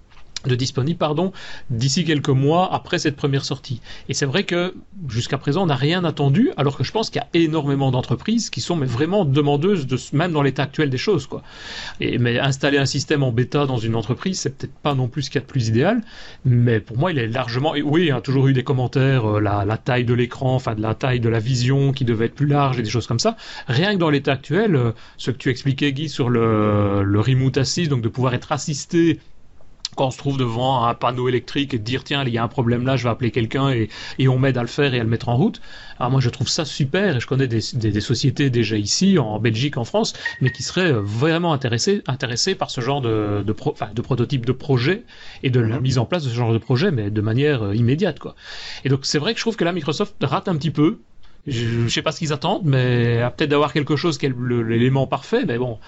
de 0.47 0.55
disponible 0.55 0.99
pardon 0.99 1.33
d'ici 1.71 2.05
quelques 2.05 2.29
mois 2.29 2.73
après 2.73 2.99
cette 2.99 3.17
première 3.17 3.45
sortie. 3.45 3.81
Et 4.09 4.15
c'est 4.15 4.27
vrai 4.27 4.45
que 4.45 4.75
jusqu'à 5.09 5.39
présent 5.39 5.65
on 5.65 5.67
n'a 5.67 5.77
rien 5.77 6.05
attendu 6.05 6.51
alors 6.57 6.77
que 6.77 6.85
je 6.85 6.93
pense 6.93 7.11
qu'il 7.11 7.21
y 7.21 7.25
a 7.25 7.29
énormément 7.45 7.91
d'entreprises 7.91 8.51
qui 8.51 8.61
sont 8.61 8.77
mais 8.77 8.87
vraiment 8.87 9.25
demandeuses 9.25 9.87
de 9.87 9.99
même 10.13 10.33
dans 10.33 10.43
l'état 10.43 10.63
actuel 10.63 10.91
des 10.91 10.99
choses 10.99 11.27
quoi. 11.27 11.43
Et 12.01 12.19
mais 12.19 12.39
installer 12.39 12.79
un 12.79 12.87
système 12.87 13.23
en 13.23 13.33
bêta 13.33 13.67
dans 13.67 13.77
une 13.77 13.95
entreprise 13.95 14.41
c'est 14.41 14.57
peut-être 14.57 14.75
pas 14.75 14.95
non 14.95 15.09
plus 15.09 15.23
ce 15.23 15.31
qu'il 15.31 15.41
y 15.41 15.43
a 15.43 15.47
de 15.47 15.51
plus 15.51 15.69
idéal 15.69 16.03
mais 16.45 16.81
pour 16.81 16.97
moi 16.97 17.13
il 17.13 17.19
est 17.19 17.29
largement 17.29 17.75
et 17.75 17.83
oui 17.83 18.03
il 18.03 18.09
y 18.09 18.13
a 18.13 18.21
toujours 18.21 18.49
eu 18.49 18.53
des 18.53 18.65
commentaires 18.65 19.37
euh, 19.37 19.41
la, 19.41 19.77
taille 19.77 20.05
de 20.05 20.15
l'écran 20.15 20.55
enfin 20.55 20.75
de 20.75 20.83
la 20.83 20.95
taille 20.95 21.21
de 21.21 21.29
la 21.29 21.39
vision 21.39 21.93
qui 21.93 22.05
devait 22.05 22.27
être 22.27 22.35
plus 22.35 22.47
large 22.47 22.79
et 22.79 22.83
des 22.83 22.91
choses 22.91 23.07
comme 23.07 23.19
ça. 23.19 23.37
Rien 23.67 23.95
que 23.95 23.99
dans 23.99 24.11
l'état 24.11 24.33
actuel 24.33 24.75
euh, 24.75 24.93
ce 25.17 25.31
que 25.31 25.37
tu 25.37 25.51
expliquais 25.51 25.93
Guy 25.93 26.09
sur 26.09 26.29
le 26.31 27.03
le 27.03 27.21
remote 27.21 27.59
assist 27.59 27.91
donc 27.91 28.01
de 28.01 28.09
pouvoir 28.09 28.35
être 28.35 28.53
assisté 28.53 29.19
quand 30.01 30.07
on 30.07 30.11
se 30.11 30.17
trouve 30.17 30.39
devant 30.39 30.87
un 30.87 30.95
panneau 30.95 31.29
électrique 31.29 31.75
et 31.75 31.79
de 31.79 31.85
dire 31.85 32.05
tiens 32.05 32.25
il 32.25 32.33
y 32.33 32.39
a 32.39 32.43
un 32.43 32.49
problème 32.49 32.87
là 32.87 32.97
je 32.97 33.05
vais 33.05 33.11
appeler 33.11 33.31
quelqu'un 33.31 33.69
et, 33.69 33.91
et 34.19 34.29
on 34.29 34.39
m'aide 34.39 34.57
à 34.57 34.63
le 34.63 34.67
faire 34.67 34.95
et 34.95 34.99
à 34.99 35.03
le 35.03 35.11
mettre 35.11 35.29
en 35.29 35.37
route 35.37 35.61
alors 35.99 36.11
moi 36.11 36.23
je 36.23 36.31
trouve 36.31 36.49
ça 36.49 36.65
super 36.65 37.17
et 37.17 37.21
je 37.21 37.27
connais 37.27 37.47
des, 37.47 37.61
des, 37.75 38.01
sociétés 38.01 38.49
déjà 38.49 38.79
ici 38.79 39.19
en 39.19 39.39
Belgique 39.39 39.77
en 39.77 39.85
France 39.85 40.15
mais 40.41 40.51
qui 40.51 40.63
seraient 40.63 40.93
vraiment 40.93 41.53
intéressées 41.53 42.03
intéressées 42.07 42.55
par 42.55 42.71
ce 42.71 42.81
genre 42.81 43.03
de 43.03 43.43
de, 43.47 43.53
pro, 43.53 43.75
de 43.95 44.01
prototype 44.01 44.47
de 44.47 44.53
projet 44.53 45.05
et 45.43 45.51
de 45.51 45.61
la 45.61 45.77
mhm. 45.77 45.83
mise 45.83 45.99
en 45.99 46.07
place 46.07 46.25
de 46.25 46.31
ce 46.31 46.35
genre 46.35 46.55
de 46.55 46.59
projet 46.59 46.91
mais 46.91 47.11
de 47.11 47.21
manière 47.21 47.63
euh, 47.63 47.77
immédiate 47.77 48.19
quoi 48.19 48.37
et 48.87 48.89
donc 48.89 49.01
c'est 49.03 49.19
vrai 49.19 49.35
que 49.35 49.39
je 49.39 49.45
trouve 49.45 49.57
que 49.57 49.65
là 49.65 49.73
Microsoft 49.73 50.17
rate 50.23 50.49
un 50.49 50.57
petit 50.57 50.71
peu 50.71 51.01
je, 51.47 51.81
ne 51.81 51.89
sais 51.89 52.03
pas 52.03 52.13
ce 52.13 52.19
qu'ils 52.19 52.33
attendent, 52.33 52.65
mais 52.65 53.21
peut-être 53.37 53.51
d'avoir 53.51 53.73
quelque 53.73 53.97
chose 53.97 54.19
qui 54.19 54.27
est 54.27 54.35
l'élément 54.39 55.07
parfait, 55.07 55.45
mais 55.47 55.59
bon, 55.59 55.79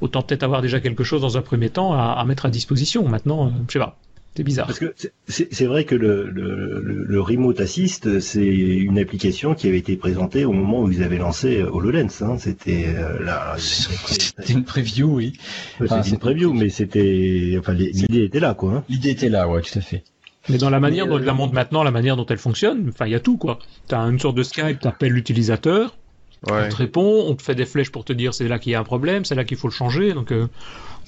autant 0.00 0.22
peut-être 0.22 0.42
avoir 0.42 0.62
déjà 0.62 0.80
quelque 0.80 1.04
chose 1.04 1.20
dans 1.20 1.36
un 1.36 1.42
premier 1.42 1.70
temps 1.70 1.92
à, 1.92 2.24
mettre 2.24 2.46
à 2.46 2.50
disposition. 2.50 3.08
Maintenant, 3.08 3.46
euh, 3.46 3.50
je 3.68 3.72
sais 3.72 3.78
pas. 3.78 3.98
C'est 4.34 4.44
bizarre. 4.44 4.66
Parce 4.66 4.78
que 4.78 4.94
c'est 5.28 5.66
vrai 5.66 5.84
que 5.84 5.94
le, 5.94 6.30
le, 6.30 7.20
Remote 7.20 7.60
Assist, 7.60 8.18
c'est 8.20 8.46
une 8.46 8.98
application 8.98 9.54
qui 9.54 9.68
avait 9.68 9.76
été 9.76 9.98
présentée 9.98 10.46
au 10.46 10.52
moment 10.52 10.80
où 10.80 10.90
ils 10.90 11.02
avaient 11.02 11.18
lancé 11.18 11.60
euh, 11.60 11.70
HoloLens. 11.70 12.22
Hein. 12.22 12.38
C'était 12.38 12.86
euh. 12.96 13.18
C'était 13.58 14.54
une 14.54 14.64
preview, 14.64 15.16
oui. 15.16 15.34
c'était 15.78 16.08
une 16.08 16.18
preview, 16.18 16.54
mais 16.54 16.70
c'était, 16.70 17.56
enfin, 17.58 17.74
l'idée 17.74 18.24
était 18.24 18.40
là, 18.40 18.54
quoi. 18.54 18.72
Hein. 18.72 18.84
L'idée 18.88 19.10
était 19.10 19.28
là, 19.28 19.46
ouais, 19.48 19.60
tout 19.60 19.78
à 19.78 19.82
fait. 19.82 20.02
Mais 20.48 20.58
dans 20.58 20.70
la 20.70 20.80
manière 20.80 21.06
dont 21.06 21.18
elle 21.18 21.24
la 21.24 21.34
montre 21.34 21.54
maintenant, 21.54 21.82
la 21.82 21.90
manière 21.90 22.16
dont 22.16 22.26
elle 22.26 22.38
fonctionne, 22.38 22.88
enfin, 22.88 23.06
il 23.06 23.12
y 23.12 23.14
a 23.14 23.20
tout, 23.20 23.36
quoi. 23.36 23.58
T'as 23.86 24.00
une 24.00 24.18
sorte 24.18 24.36
de 24.36 24.42
Skype, 24.42 24.80
t'appelles 24.80 25.12
l'utilisateur, 25.12 25.96
on 26.44 26.68
te 26.68 26.74
répond, 26.74 27.24
on 27.28 27.34
te 27.36 27.42
fait 27.42 27.54
des 27.54 27.66
flèches 27.66 27.92
pour 27.92 28.04
te 28.04 28.12
dire 28.12 28.34
c'est 28.34 28.48
là 28.48 28.58
qu'il 28.58 28.72
y 28.72 28.74
a 28.74 28.80
un 28.80 28.84
problème, 28.84 29.24
c'est 29.24 29.36
là 29.36 29.44
qu'il 29.44 29.56
faut 29.56 29.68
le 29.68 29.72
changer, 29.72 30.12
donc, 30.12 30.32
euh, 30.32 30.48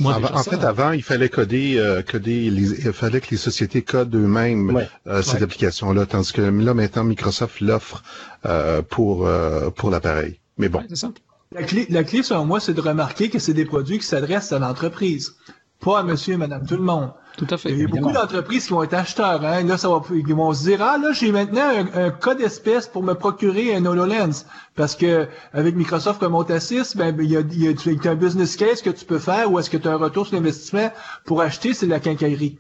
moi, 0.01 0.19
en 0.33 0.43
fait, 0.43 0.65
avant, 0.65 0.93
il 0.93 1.03
fallait 1.03 1.29
coder, 1.29 1.77
euh, 1.79 2.03
coder, 2.03 2.47
il 2.47 2.93
fallait 2.93 3.21
que 3.21 3.31
les 3.31 3.37
sociétés 3.37 3.83
codent 3.83 4.15
eux-mêmes 4.15 4.87
euh, 5.07 5.23
cette 5.23 5.43
application-là, 5.43 6.07
tandis 6.07 6.33
que 6.33 6.43
là 6.43 6.75
maintenant 6.75 7.05
Microsoft 7.05 7.61
l'offre 7.61 8.03
euh, 8.45 8.83
pour 8.83 9.27
euh, 9.27 9.71
pour 9.71 9.91
l'appareil. 9.91 10.41
Mais 10.59 10.69
bon. 10.69 10.83
ça. 10.95 11.13
La 11.53 11.63
clé, 11.63 11.87
la 11.91 12.03
clé 12.03 12.23
selon 12.23 12.45
moi, 12.45 12.59
c'est 12.59 12.75
de 12.75 12.81
remarquer 12.81 13.29
que 13.29 13.39
c'est 13.39 13.55
des 13.55 13.65
produits 13.65 13.99
qui 13.99 14.07
s'adressent 14.07 14.53
à 14.53 14.59
l'entreprise, 14.59 15.37
pas 15.81 16.01
à 16.01 16.03
Monsieur 16.03 16.35
et 16.35 16.39
Madame 16.39 16.67
tout 16.67 16.77
le 16.77 16.83
monde. 16.83 17.13
Tout 17.37 17.47
à 17.51 17.57
fait. 17.57 17.71
Il 17.71 17.79
y 17.79 17.85
a 17.85 17.89
beaucoup 17.89 18.13
d'entreprises 18.13 18.67
qui 18.67 18.73
vont 18.73 18.83
être 18.85 18.95
acheteurs. 18.95 19.45
Hein. 19.45 19.65
Là, 19.65 19.77
ça 19.77 19.89
va, 19.89 20.01
ils 20.15 20.35
vont 20.35 20.53
se 20.53 20.65
dire 20.65 20.81
ah 20.81 20.99
là 20.99 21.13
j'ai 21.13 21.33
maintenant 21.33 21.69
un, 21.95 22.11
code 22.11 22.41
espèce 22.41 22.87
pour 22.87 23.03
me 23.03 23.15
procurer 23.15 23.75
un 23.75 23.85
HoloLens 23.85 24.47
parce 24.77 24.95
que 24.95 25.27
avec 25.53 25.75
Microsoft 25.75 26.21
comme 26.21 26.37
Assist, 26.49 26.97
ben 26.97 27.17
il 27.19 27.31
y 27.31 27.37
a, 27.37 27.41
il 27.41 27.63
y 27.63 27.69
a 27.69 28.11
un 28.11 28.15
business 28.15 28.57
case 28.57 28.83
que 28.83 28.91
tu 28.91 29.05
peux 29.05 29.19
faire 29.19 29.51
ou 29.51 29.59
est-ce 29.59 29.69
que 29.69 29.77
tu 29.77 29.89
as 29.89 29.93
un 29.93 29.97
retour 29.97 30.27
sur 30.27 30.37
l'investissement 30.37 30.93
pour 31.25 31.41
acheter 31.41 31.75
c'est 31.75 31.87
la 31.87 31.99
quincaillerie. 31.99 32.59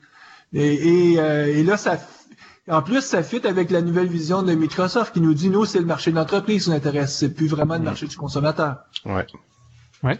Et, 0.52 1.12
et, 1.12 1.20
euh, 1.20 1.46
et, 1.46 1.62
là 1.62 1.76
ça 1.76 1.98
en 2.66 2.80
plus, 2.80 3.02
ça 3.02 3.22
fit 3.22 3.46
avec 3.46 3.70
la 3.70 3.82
nouvelle 3.82 4.06
vision 4.06 4.42
de 4.42 4.54
Microsoft 4.54 5.12
qui 5.12 5.20
nous 5.20 5.34
dit, 5.34 5.50
nous, 5.50 5.66
c'est 5.66 5.80
le 5.80 5.84
marché 5.84 6.10
de 6.10 6.16
l'entreprise 6.16 6.64
qui 6.64 6.70
nous 6.70 6.76
intéresse. 6.76 7.14
C'est 7.14 7.34
plus 7.34 7.46
vraiment 7.46 7.74
le 7.74 7.82
marché 7.82 8.06
du 8.06 8.16
consommateur. 8.16 8.76
Ouais. 9.04 9.26
Ouais. 10.02 10.18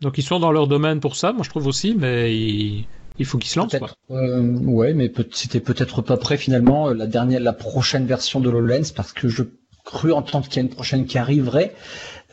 Donc, 0.00 0.16
ils 0.16 0.22
sont 0.22 0.40
dans 0.40 0.50
leur 0.50 0.66
domaine 0.66 1.00
pour 1.00 1.14
ça, 1.14 1.34
moi, 1.34 1.42
je 1.44 1.50
trouve 1.50 1.66
aussi, 1.66 1.94
mais 1.94 2.34
ils, 2.34 2.86
il 3.18 3.26
faut 3.26 3.38
qu'il 3.38 3.50
se 3.50 3.58
lance. 3.58 3.76
Quoi. 3.76 3.90
Euh, 4.10 4.40
ouais, 4.40 4.92
mais 4.92 5.12
c'était 5.32 5.60
peut-être 5.60 6.02
pas 6.02 6.16
prêt 6.16 6.36
finalement 6.36 6.88
euh, 6.88 6.94
la 6.94 7.06
dernière, 7.06 7.40
la 7.40 7.52
prochaine 7.52 8.06
version 8.06 8.40
de 8.40 8.50
l'HoloLens 8.50 8.92
parce 8.94 9.12
que 9.12 9.28
je 9.28 9.44
cru 9.84 10.12
entendre 10.12 10.48
qu'il 10.48 10.56
y 10.56 10.58
a 10.60 10.62
une 10.62 10.74
prochaine 10.74 11.06
qui 11.06 11.18
arriverait. 11.18 11.74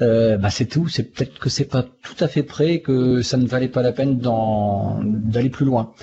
Euh, 0.02 0.38
bah 0.38 0.50
c'est 0.50 0.66
tout. 0.66 0.88
C'est 0.88 1.04
peut-être 1.04 1.38
que 1.38 1.50
c'est 1.50 1.66
pas 1.66 1.84
tout 1.84 2.16
à 2.20 2.28
fait 2.28 2.44
prêt, 2.44 2.80
que 2.80 3.22
ça 3.22 3.38
ne 3.38 3.46
valait 3.46 3.68
pas 3.68 3.82
la 3.84 3.92
peine 3.92 4.20
d'aller 4.20 5.50
plus 5.50 5.66
loin. 5.66 5.94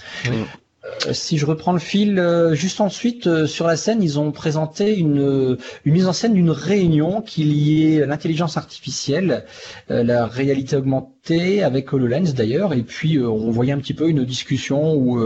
Si 1.12 1.38
je 1.38 1.46
reprends 1.46 1.72
le 1.72 1.78
fil, 1.78 2.18
euh, 2.18 2.54
juste 2.54 2.80
ensuite 2.80 3.26
euh, 3.26 3.46
sur 3.46 3.66
la 3.66 3.76
scène, 3.76 4.02
ils 4.02 4.18
ont 4.18 4.30
présenté 4.30 4.96
une, 4.96 5.58
mise 5.84 6.06
en 6.06 6.12
scène 6.12 6.34
d'une 6.34 6.50
réunion 6.50 7.20
qui 7.20 7.44
liait 7.44 8.06
l'intelligence 8.06 8.56
artificielle, 8.56 9.44
la 9.88 10.26
réalité 10.26 10.76
augmentée 10.76 11.62
avec 11.62 11.92
HoloLens 11.92 12.34
d'ailleurs, 12.34 12.72
et 12.72 12.82
puis 12.82 13.18
on 13.18 13.50
voyait 13.50 13.72
un 13.72 13.78
petit 13.78 13.94
peu 13.94 14.08
une 14.08 14.24
discussion 14.24 14.94
où 14.94 15.18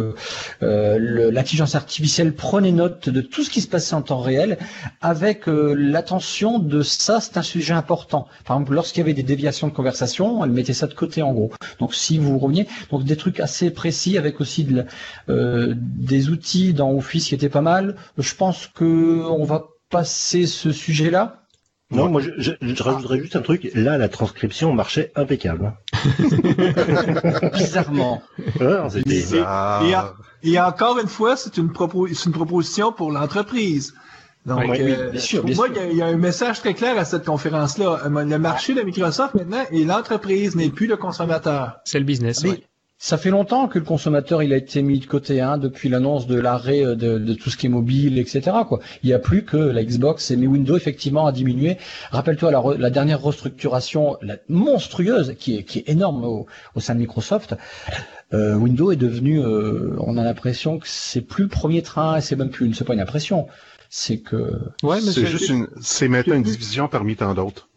l'intelligence 0.61 1.75
artificielle 1.75 2.35
prenait 2.35 2.73
note 2.73 3.09
de 3.09 3.21
tout 3.21 3.43
ce 3.43 3.51
qui 3.51 3.61
se 3.61 3.69
passait 3.69 3.95
en 3.95 4.03
temps 4.03 4.21
réel, 4.21 4.59
avec 5.01 5.45
l'attention 5.47 6.59
de 6.59 6.83
ça, 6.83 7.21
c'est 7.21 7.37
un 7.37 7.43
sujet 7.43 7.75
important. 7.75 8.27
Par 8.45 8.57
exemple, 8.57 8.75
lorsqu'il 8.75 9.01
y 9.01 9.05
avait 9.05 9.15
des 9.15 9.23
déviations 9.23 9.69
de 9.69 9.73
conversation, 9.73 10.45
elle 10.45 10.51
mettait 10.51 10.73
ça 10.73 10.87
de 10.87 10.95
côté 10.95 11.23
en 11.23 11.33
gros. 11.33 11.53
Donc 11.79 11.95
si 11.95 12.19
vous 12.19 12.39
reveniez, 12.39 12.67
donc 12.91 13.05
des 13.05 13.17
trucs 13.17 13.41
assez 13.41 13.71
précis 13.71 14.19
avec 14.19 14.41
aussi 14.41 14.65
de 14.65 14.77
la, 14.77 14.85
euh, 15.29 15.52
des 15.53 16.31
outils 16.31 16.73
dans 16.73 16.93
Office 16.93 17.27
qui 17.27 17.35
étaient 17.35 17.49
pas 17.49 17.61
mal. 17.61 17.97
Je 18.19 18.35
pense 18.35 18.67
que 18.67 19.23
on 19.29 19.45
va 19.45 19.67
passer 19.91 20.47
ce 20.47 20.73
sujet-là. 20.73 21.43
Non, 21.93 22.09
moi 22.09 22.23
je, 22.23 22.31
je, 22.39 22.83
rajouterais 22.83 23.21
juste 23.21 23.37
un 23.37 23.43
truc. 23.43 23.71
Là, 23.75 23.99
la 23.99 24.09
transcription 24.09 24.73
marchait 24.73 25.13
impeccable. 25.15 25.75
Bizarrement. 27.53 28.23
et, 30.43 30.59
encore 30.59 30.99
une 30.99 31.09
fois, 31.09 31.37
c'est 31.37 31.59
une, 31.59 31.65
une 31.67 32.33
proposition 32.33 32.93
pour 32.93 33.13
l'entreprise. 33.13 33.95
Donc, 34.47 34.65
euh, 34.71 35.11
bien 35.11 35.21
sûr, 35.21 35.47
moi, 35.55 35.69
il 35.91 35.97
y, 35.97 36.03
a 36.03 36.07
un 36.07 36.17
message 36.17 36.61
très 36.61 36.75
clair 36.75 36.99
à 36.99 37.05
cette 37.05 37.25
conférence-là. 37.25 38.01
Euh, 38.07 38.25
le 38.25 38.39
marché 38.39 38.75
de 38.75 38.83
Microsoft 38.83 39.35
maintenant 39.35 39.63
est 39.71 39.85
l'entreprise, 39.85 40.57
n'est 40.57 40.71
plus 40.71 40.89
le 40.89 40.97
consommateur. 40.97 41.79
C'est 41.85 41.99
le 42.01 42.05
business. 42.05 42.43
oui. 42.43 42.65
Ça 43.05 43.19
fait 43.19 43.31
longtemps 43.31 43.67
que 43.67 43.81
le 43.81 43.85
consommateur 43.85 44.45
il 44.45 44.53
a 44.53 44.57
été 44.57 44.81
mis 44.81 45.01
de 45.01 45.07
côté, 45.07 45.41
hein, 45.41 45.59
depuis 45.59 45.89
l'annonce 45.89 46.29
de 46.29 46.39
l'arrêt 46.39 46.87
euh, 46.87 46.95
de, 46.95 47.35
tout 47.35 47.51
ce 47.51 47.57
qui 47.57 47.67
est 47.67 47.69
mobile, 47.69 48.17
etc. 48.17 48.59
Quoi. 48.69 48.79
Il 49.03 49.09
n'y 49.09 49.13
a 49.13 49.19
plus 49.19 49.45
que 49.45 49.57
la 49.57 49.83
Xbox 49.83 50.31
et 50.31 50.37
mais 50.37 50.47
Windows 50.47 50.77
effectivement 50.77 51.27
a 51.27 51.33
diminué. 51.33 51.79
Rappelle-toi 52.13 52.53
la, 52.53 52.63
la, 52.79 52.91
dernière 52.91 53.21
restructuration 53.21 54.19
la 54.23 54.37
monstrueuse 54.49 55.35
qui 55.37 55.57
est, 55.57 55.65
qui 55.65 55.81
est 55.81 55.89
énorme 55.89 56.25
au, 56.25 56.47
sein 56.79 56.95
de 56.95 57.01
Microsoft. 57.01 57.57
Euh, 58.35 58.55
Windows 58.55 58.93
est 58.93 58.97
devenu, 58.97 59.41
euh, 59.41 59.97
on 59.99 60.17
a 60.17 60.23
l'impression 60.23 60.79
que 60.79 60.87
c'est 60.87 61.23
plus 61.23 61.43
le 61.43 61.51
premier 61.51 61.83
train 61.83 62.19
et 62.19 62.21
c'est 62.21 62.37
même 62.37 62.51
plus, 62.51 62.73
c'est 62.73 62.85
pas 62.85 62.95
une 62.95 63.01
impression, 63.01 63.49
c'est 63.91 64.19
que. 64.19 64.61
Ouais, 64.85 65.01
mais 65.05 65.11
c'est 65.11 65.27
juste 65.27 65.49
une, 65.49 65.67
c'est 65.81 66.07
maintenant 66.07 66.37
une 66.37 66.45
division 66.45 66.87
parmi 66.87 67.17
tant 67.17 67.35
d'autres. 67.35 67.69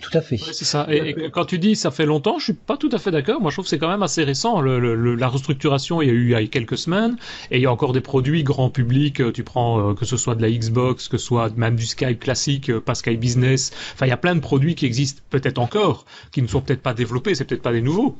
Tout 0.00 0.16
à 0.16 0.20
fait. 0.20 0.36
c'est 0.36 0.64
ça. 0.64 0.86
Et, 0.90 1.30
quand 1.30 1.44
tu 1.44 1.58
dis 1.58 1.76
ça 1.76 1.90
fait 1.90 2.06
longtemps, 2.06 2.38
je 2.38 2.44
suis 2.44 2.52
pas 2.54 2.76
tout 2.76 2.88
à 2.92 2.98
fait 2.98 3.10
d'accord. 3.10 3.40
Moi, 3.40 3.50
je 3.50 3.56
trouve 3.56 3.64
que 3.64 3.68
c'est 3.68 3.78
quand 3.78 3.88
même 3.90 4.02
assez 4.02 4.24
récent. 4.24 4.60
Le, 4.60 5.14
la 5.14 5.28
restructuration, 5.28 6.02
il 6.02 6.08
y 6.08 6.10
a 6.10 6.14
eu 6.14 6.24
il 6.24 6.30
y 6.30 6.34
a 6.34 6.46
quelques 6.46 6.78
semaines, 6.78 7.16
et 7.50 7.58
il 7.58 7.62
y 7.62 7.66
a 7.66 7.72
encore 7.72 7.92
des 7.92 8.00
produits 8.00 8.42
grand 8.42 8.70
public. 8.70 9.20
Euh, 9.20 9.32
tu 9.32 9.42
prends 9.44 9.90
euh, 9.90 9.94
que 9.94 10.04
ce 10.04 10.16
soit 10.16 10.34
de 10.34 10.42
la 10.42 10.50
Xbox, 10.50 11.08
que 11.08 11.18
ce 11.18 11.24
soit 11.24 11.54
même 11.56 11.76
du 11.76 11.86
Skype 11.86 12.20
classique, 12.20 12.70
euh, 12.70 12.80
pas 12.80 12.94
Skype 12.94 13.20
Business. 13.20 13.72
Enfin, 13.94 14.06
il 14.06 14.10
y 14.10 14.12
a 14.12 14.16
plein 14.16 14.34
de 14.34 14.40
produits 14.40 14.74
qui 14.74 14.86
existent 14.86 15.22
peut-être 15.30 15.58
encore, 15.58 16.04
qui 16.32 16.42
ne 16.42 16.46
sont 16.46 16.60
peut-être 16.60 16.82
pas 16.82 16.94
développés. 16.94 17.34
C'est 17.34 17.44
peut-être 17.44 17.62
pas 17.62 17.72
des 17.72 17.82
nouveaux, 17.82 18.16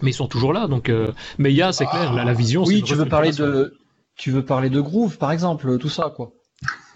mais 0.00 0.10
ils 0.10 0.14
sont 0.14 0.28
toujours 0.28 0.52
là. 0.52 0.66
Donc, 0.66 0.90
mais 1.38 1.52
il 1.52 1.56
y 1.56 1.62
a, 1.62 1.72
c'est 1.72 1.86
clair, 1.86 2.12
la, 2.12 2.24
la 2.24 2.32
vision. 2.32 2.64
Oui, 2.64 2.82
tu 2.82 2.94
veux 2.94 3.06
parler 3.06 3.32
de, 3.32 3.74
tu 4.16 4.30
veux 4.30 4.44
parler 4.44 4.70
de 4.70 4.80
Groove, 4.80 5.18
par 5.18 5.32
exemple, 5.32 5.78
tout 5.78 5.88
ça, 5.88 6.12
quoi 6.14 6.32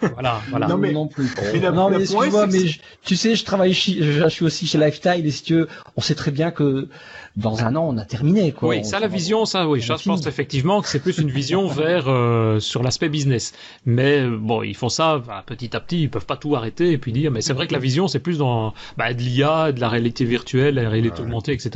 voilà, 0.01 0.41
voilà. 0.51 0.67
Non, 0.67 0.77
mais, 0.77 0.93
non 0.93 1.07
plus. 1.07 1.31
non, 1.75 1.91
mais 1.91 2.01
excuse-moi, 2.01 2.47
mais 2.47 2.65
tu 3.03 3.17
sais, 3.17 3.35
je 3.35 3.45
travaille, 3.45 3.73
je, 3.73 4.29
suis 4.29 4.45
aussi 4.45 4.67
chez 4.67 4.79
Lifestyle 4.79 5.27
et 5.27 5.31
si 5.31 5.43
tu 5.43 5.55
veux, 5.55 5.69
on 5.97 6.01
sait 6.01 6.15
très 6.15 6.31
bien 6.31 6.51
que 6.51 6.89
dans 7.37 7.63
un 7.63 7.77
an, 7.77 7.87
on 7.89 7.99
a 7.99 8.05
terminé, 8.05 8.53
quoi. 8.53 8.71
Oui, 8.71 8.85
ça, 8.85 8.99
la 8.99 9.09
vision, 9.09 9.45
ça, 9.45 9.69
oui, 9.69 9.81
je 9.81 9.93
pense 9.93 10.27
effectivement 10.27 10.81
que 10.81 10.89
c'est 10.89 11.01
plus 11.01 11.19
une 11.19 11.31
vision 11.31 11.67
vers, 11.69 12.09
euh, 12.09 12.61
sur 12.61 12.83
l'aspect 12.83 13.09
business. 13.09 13.53
Mais, 13.85 14.21
euh, 14.21 14.39
bon, 14.39 14.63
ils 14.63 14.77
font 14.77 14.89
ça, 14.89 15.19
bah, 15.19 15.43
petit 15.45 15.77
à 15.77 15.81
petit, 15.81 16.03
ils 16.03 16.11
peuvent 16.11 16.27
pas 16.27 16.37
tout 16.37 16.57
arrêter 16.57 16.93
et 16.93 16.99
puis 16.99 17.13
dire, 17.13 17.31
mais 17.31 17.43
c'est 17.43 17.53
vrai 17.53 17.67
que 17.67 17.73
la 17.73 17.79
vision, 17.79 18.09
c'est 18.09 18.21
plus 18.21 18.39
dans, 18.39 18.73
bah, 18.97 19.13
de 19.13 19.21
l'IA, 19.21 19.73
de 19.73 19.81
la 19.81 19.89
réalité 19.89 20.25
virtuelle, 20.25 20.77
la 20.77 20.89
réalité 20.89 21.21
augmentée, 21.21 21.53
etc. 21.53 21.71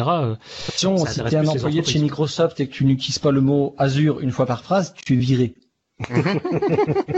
Attention, 0.68 0.96
si 1.06 1.22
tu 1.22 1.34
es 1.34 1.36
un 1.36 1.46
employé 1.46 1.82
de 1.82 1.86
chez 1.86 1.98
Microsoft 1.98 2.60
et 2.60 2.66
que 2.66 2.72
tu 2.72 2.84
n'utilises 2.84 3.18
pas 3.18 3.30
le 3.30 3.40
mot 3.40 3.74
Azure 3.78 4.20
une 4.20 4.30
fois 4.30 4.46
par 4.46 4.62
phrase, 4.62 4.94
tu 5.04 5.14
es 5.14 5.16
viré. 5.16 5.54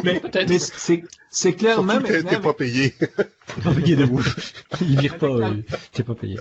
Mais, 0.05 0.23
mais 0.49 0.59
c'est 1.31 1.53
clair 1.55 1.83
même. 1.83 2.03
T'es 2.03 2.41
pas 2.41 2.53
payé. 2.53 2.95
pas 3.65 3.73
payé 3.75 3.97
de 3.97 4.05
vous. 4.05 4.23
Il 4.81 5.01
vire 5.01 5.19
pas. 5.19 5.37
T'es 5.93 6.03
pas 6.03 6.15
payé. 6.15 6.39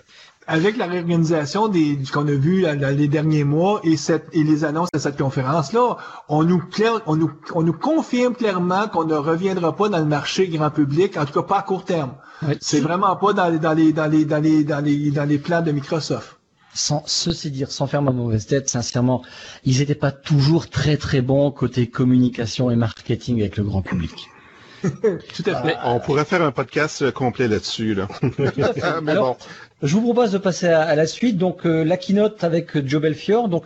Avec 0.47 0.75
la 0.75 0.87
réorganisation 0.87 1.67
des 1.67 1.97
qu'on 2.11 2.27
a 2.27 2.31
vu 2.31 2.65
les 2.97 3.07
derniers 3.07 3.43
mois 3.43 3.79
et 3.83 3.95
cette 3.95 4.25
et 4.33 4.43
les 4.43 4.65
annonces 4.65 4.89
de 4.91 4.99
cette 4.99 5.17
conférence 5.17 5.71
là, 5.71 5.97
on 6.29 6.43
nous 6.43 6.59
clair, 6.59 7.01
on 7.05 7.15
nous 7.15 7.31
on 7.53 7.61
nous 7.61 7.73
confirme 7.73 8.33
clairement 8.33 8.87
qu'on 8.87 9.05
ne 9.05 9.15
reviendra 9.15 9.75
pas 9.75 9.87
dans 9.87 9.99
le 9.99 10.05
marché 10.05 10.47
grand 10.47 10.71
public, 10.71 11.15
en 11.17 11.25
tout 11.25 11.33
cas 11.33 11.47
pas 11.47 11.59
à 11.59 11.61
court 11.61 11.85
terme. 11.85 12.15
c'est 12.59 12.81
vraiment 12.81 13.15
pas 13.15 13.33
dans, 13.33 13.55
dans 13.55 13.73
les 13.73 13.93
dans 13.93 14.07
les 14.07 14.25
dans 14.25 14.41
les 14.41 14.63
dans 14.63 14.83
les 14.83 15.11
dans 15.11 15.25
les 15.29 15.37
plans 15.37 15.61
de 15.61 15.71
Microsoft 15.71 16.40
sans 16.73 17.03
ceci 17.05 17.51
dire, 17.51 17.71
sans 17.71 17.87
faire 17.87 18.01
ma 18.01 18.11
mauvaise 18.11 18.45
tête, 18.45 18.69
sincèrement, 18.69 19.23
ils 19.63 19.79
n'étaient 19.79 19.95
pas 19.95 20.11
toujours 20.11 20.69
très 20.69 20.97
très 20.97 21.21
bons 21.21 21.51
côté 21.51 21.87
communication 21.87 22.71
et 22.71 22.75
marketing 22.75 23.41
avec 23.41 23.57
le 23.57 23.63
grand 23.63 23.81
public. 23.81 24.29
Tout 24.81 25.43
à 25.45 25.61
fait. 25.61 25.77
On 25.83 25.99
pourrait 25.99 26.25
faire 26.25 26.41
un 26.41 26.51
podcast 26.51 27.11
complet 27.11 27.47
là-dessus. 27.47 27.93
Là. 27.93 28.07
Mais 29.03 29.15
bon. 29.15 29.37
Je 29.83 29.95
vous 29.95 30.01
propose 30.01 30.31
de 30.31 30.37
passer 30.37 30.67
à, 30.67 30.95
la 30.95 31.05
suite. 31.05 31.37
Donc 31.37 31.65
euh, 31.65 31.83
la 31.83 31.97
keynote 31.97 32.43
avec 32.43 32.87
Joe 32.87 33.01
Belfior. 33.01 33.47
Donc 33.47 33.65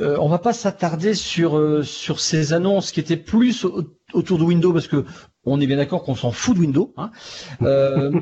euh, 0.00 0.16
on 0.20 0.28
va 0.28 0.38
pas 0.38 0.52
s'attarder 0.52 1.14
sur 1.14 1.58
euh, 1.58 1.82
sur 1.82 2.20
ces 2.20 2.52
annonces 2.52 2.92
qui 2.92 3.00
étaient 3.00 3.16
plus 3.16 3.66
autour 4.12 4.38
de 4.38 4.44
Windows 4.44 4.72
parce 4.72 4.86
que 4.86 5.04
on 5.44 5.60
est 5.60 5.66
bien 5.66 5.76
d'accord 5.76 6.04
qu'on 6.04 6.14
s'en 6.14 6.30
fout 6.30 6.54
de 6.54 6.60
Windows. 6.60 6.92
Hein. 6.96 7.10
Euh, 7.62 8.12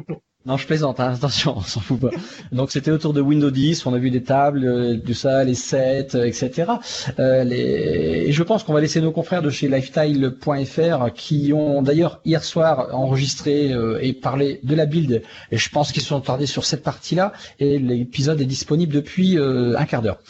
non, 0.46 0.56
je 0.56 0.66
plaisante, 0.66 1.00
hein, 1.00 1.12
attention, 1.14 1.54
on 1.56 1.60
s'en 1.60 1.80
fout 1.80 1.98
pas. 1.98 2.10
Donc 2.52 2.70
c'était 2.70 2.92
autour 2.92 3.12
de 3.12 3.20
Windows 3.20 3.50
10, 3.50 3.84
on 3.84 3.94
a 3.94 3.98
vu 3.98 4.10
des 4.10 4.22
tables, 4.22 4.64
euh, 4.64 4.96
du 4.96 5.12
ça, 5.12 5.42
les 5.42 5.56
sets, 5.56 6.14
euh, 6.14 6.24
etc. 6.24 6.70
Euh, 7.18 7.42
les... 7.42 8.26
Et 8.28 8.32
je 8.32 8.42
pense 8.44 8.62
qu'on 8.62 8.72
va 8.72 8.80
laisser 8.80 9.00
nos 9.00 9.10
confrères 9.10 9.42
de 9.42 9.50
chez 9.50 9.68
lifestyle.fr 9.68 11.12
qui 11.14 11.52
ont 11.52 11.82
d'ailleurs 11.82 12.20
hier 12.24 12.44
soir 12.44 12.94
enregistré 12.94 13.72
euh, 13.72 13.98
et 14.00 14.12
parlé 14.12 14.60
de 14.62 14.74
la 14.76 14.86
build. 14.86 15.22
Et 15.50 15.58
je 15.58 15.68
pense 15.68 15.90
qu'ils 15.90 16.02
sont 16.02 16.20
tardés 16.20 16.46
sur 16.46 16.64
cette 16.64 16.84
partie-là. 16.84 17.32
Et 17.58 17.80
l'épisode 17.80 18.40
est 18.40 18.46
disponible 18.46 18.92
depuis 18.92 19.36
un 19.38 19.84
quart 19.84 20.02
d'heure. 20.02 20.20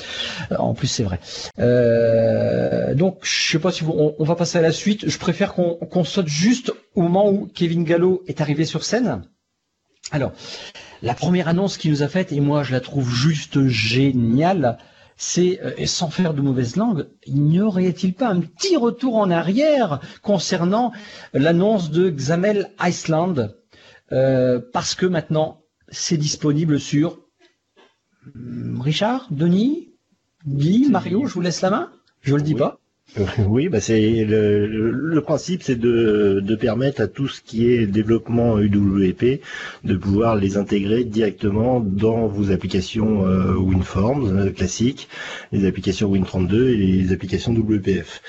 En 0.58 0.74
plus, 0.74 0.86
c'est 0.86 1.02
vrai. 1.02 1.20
donc 2.94 3.18
je 3.22 3.52
sais 3.52 3.58
pas 3.58 3.70
si 3.70 3.84
vous... 3.84 4.14
on, 4.18 4.24
va 4.24 4.34
passer 4.34 4.58
à 4.58 4.62
la 4.62 4.72
suite. 4.72 5.08
Je 5.08 5.18
préfère 5.18 5.54
qu'on 5.54 6.04
saute 6.04 6.28
juste 6.28 6.72
au 6.94 7.02
moment 7.02 7.30
où 7.30 7.48
Kevin 7.54 7.84
Gallo 7.84 8.22
est 8.26 8.40
arrivé 8.40 8.64
sur 8.64 8.84
scène. 8.84 9.22
Alors, 10.12 10.32
la 11.02 11.14
première 11.14 11.48
annonce 11.48 11.78
qu'il 11.78 11.90
nous 11.90 12.02
a 12.02 12.08
faite, 12.08 12.32
et 12.32 12.40
moi 12.40 12.62
je 12.62 12.72
la 12.72 12.80
trouve 12.80 13.12
juste 13.12 13.66
géniale, 13.66 14.78
c'est, 15.16 15.60
euh, 15.62 15.72
et 15.76 15.86
sans 15.86 16.10
faire 16.10 16.34
de 16.34 16.40
mauvaise 16.42 16.76
langue, 16.76 17.08
n'y 17.26 17.60
aurait-il 17.60 18.14
pas 18.14 18.28
un 18.28 18.40
petit 18.40 18.76
retour 18.76 19.16
en 19.16 19.30
arrière 19.30 20.00
concernant 20.22 20.92
l'annonce 21.32 21.90
de 21.90 22.10
Xamel 22.10 22.70
Iceland 22.80 23.34
euh, 24.12 24.60
Parce 24.72 24.94
que 24.94 25.06
maintenant, 25.06 25.62
c'est 25.88 26.18
disponible 26.18 26.78
sur... 26.78 27.20
Hmm, 28.34 28.80
Richard 28.80 29.26
Denis 29.30 29.94
Guy 30.46 30.88
Mario, 30.90 31.26
je 31.26 31.34
vous 31.34 31.40
laisse 31.40 31.62
la 31.62 31.70
main? 31.70 31.92
Je 32.20 32.32
ne 32.32 32.38
le 32.38 32.42
dis 32.42 32.54
pas. 32.54 32.78
Oui, 33.46 33.68
bah 33.68 33.80
c'est 33.80 34.24
le, 34.24 34.66
le, 34.66 35.20
principe, 35.20 35.62
c'est 35.62 35.76
de, 35.76 36.40
de, 36.42 36.54
permettre 36.54 37.00
à 37.00 37.06
tout 37.06 37.28
ce 37.28 37.40
qui 37.40 37.70
est 37.70 37.86
développement 37.86 38.58
UWP 38.58 39.40
de 39.84 39.96
pouvoir 39.96 40.36
les 40.36 40.56
intégrer 40.56 41.04
directement 41.04 41.80
dans 41.80 42.26
vos 42.26 42.50
applications 42.50 43.26
euh, 43.26 43.54
WinForms 43.54 44.36
euh, 44.36 44.50
classiques, 44.50 45.08
les 45.52 45.66
applications 45.66 46.12
Win32 46.12 46.68
et 46.68 46.76
les 46.76 47.12
applications 47.12 47.52
WPF. 47.52 48.22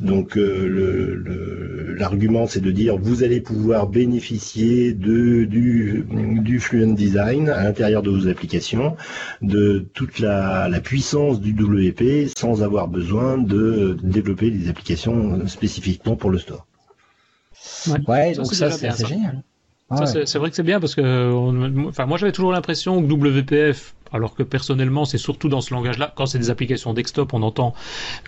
Donc 0.00 0.36
euh, 0.36 1.94
l'argument, 1.96 2.46
c'est 2.46 2.60
de 2.60 2.70
dire 2.70 2.96
vous 2.96 3.22
allez 3.22 3.40
pouvoir 3.40 3.86
bénéficier 3.86 4.92
de 4.92 5.44
du, 5.44 6.04
du 6.10 6.58
Fluent 6.58 6.94
Design 6.94 7.48
à 7.48 7.64
l'intérieur 7.64 8.02
de 8.02 8.10
vos 8.10 8.28
applications, 8.28 8.96
de 9.40 9.86
toute 9.94 10.18
la, 10.18 10.68
la 10.68 10.80
puissance 10.80 11.40
du 11.40 11.52
WP 11.52 12.28
sans 12.36 12.62
avoir 12.62 12.88
besoin 12.88 13.38
de 13.38 13.96
développer 14.02 14.31
des 14.34 14.68
applications 14.68 15.46
spécifiquement 15.46 16.16
pour 16.16 16.30
le 16.30 16.38
store. 16.38 16.66
Ouais, 18.08 18.34
donc 18.34 18.52
ça, 18.54 18.70
c'est 18.70 19.06
génial. 19.06 19.42
c'est 20.24 20.38
vrai 20.38 20.50
que 20.50 20.56
c'est 20.56 20.62
bien 20.62 20.80
parce 20.80 20.94
que, 20.94 21.88
enfin, 21.88 22.06
moi 22.06 22.18
j'avais 22.18 22.32
toujours 22.32 22.52
l'impression 22.52 23.02
que 23.02 23.12
WPF 23.12 23.94
alors 24.12 24.34
que 24.34 24.42
personnellement, 24.42 25.04
c'est 25.04 25.18
surtout 25.18 25.48
dans 25.48 25.60
ce 25.60 25.72
langage-là, 25.74 26.12
quand 26.16 26.26
c'est 26.26 26.38
des 26.38 26.50
applications 26.50 26.92
desktop, 26.92 27.34
on 27.34 27.42
entend, 27.42 27.74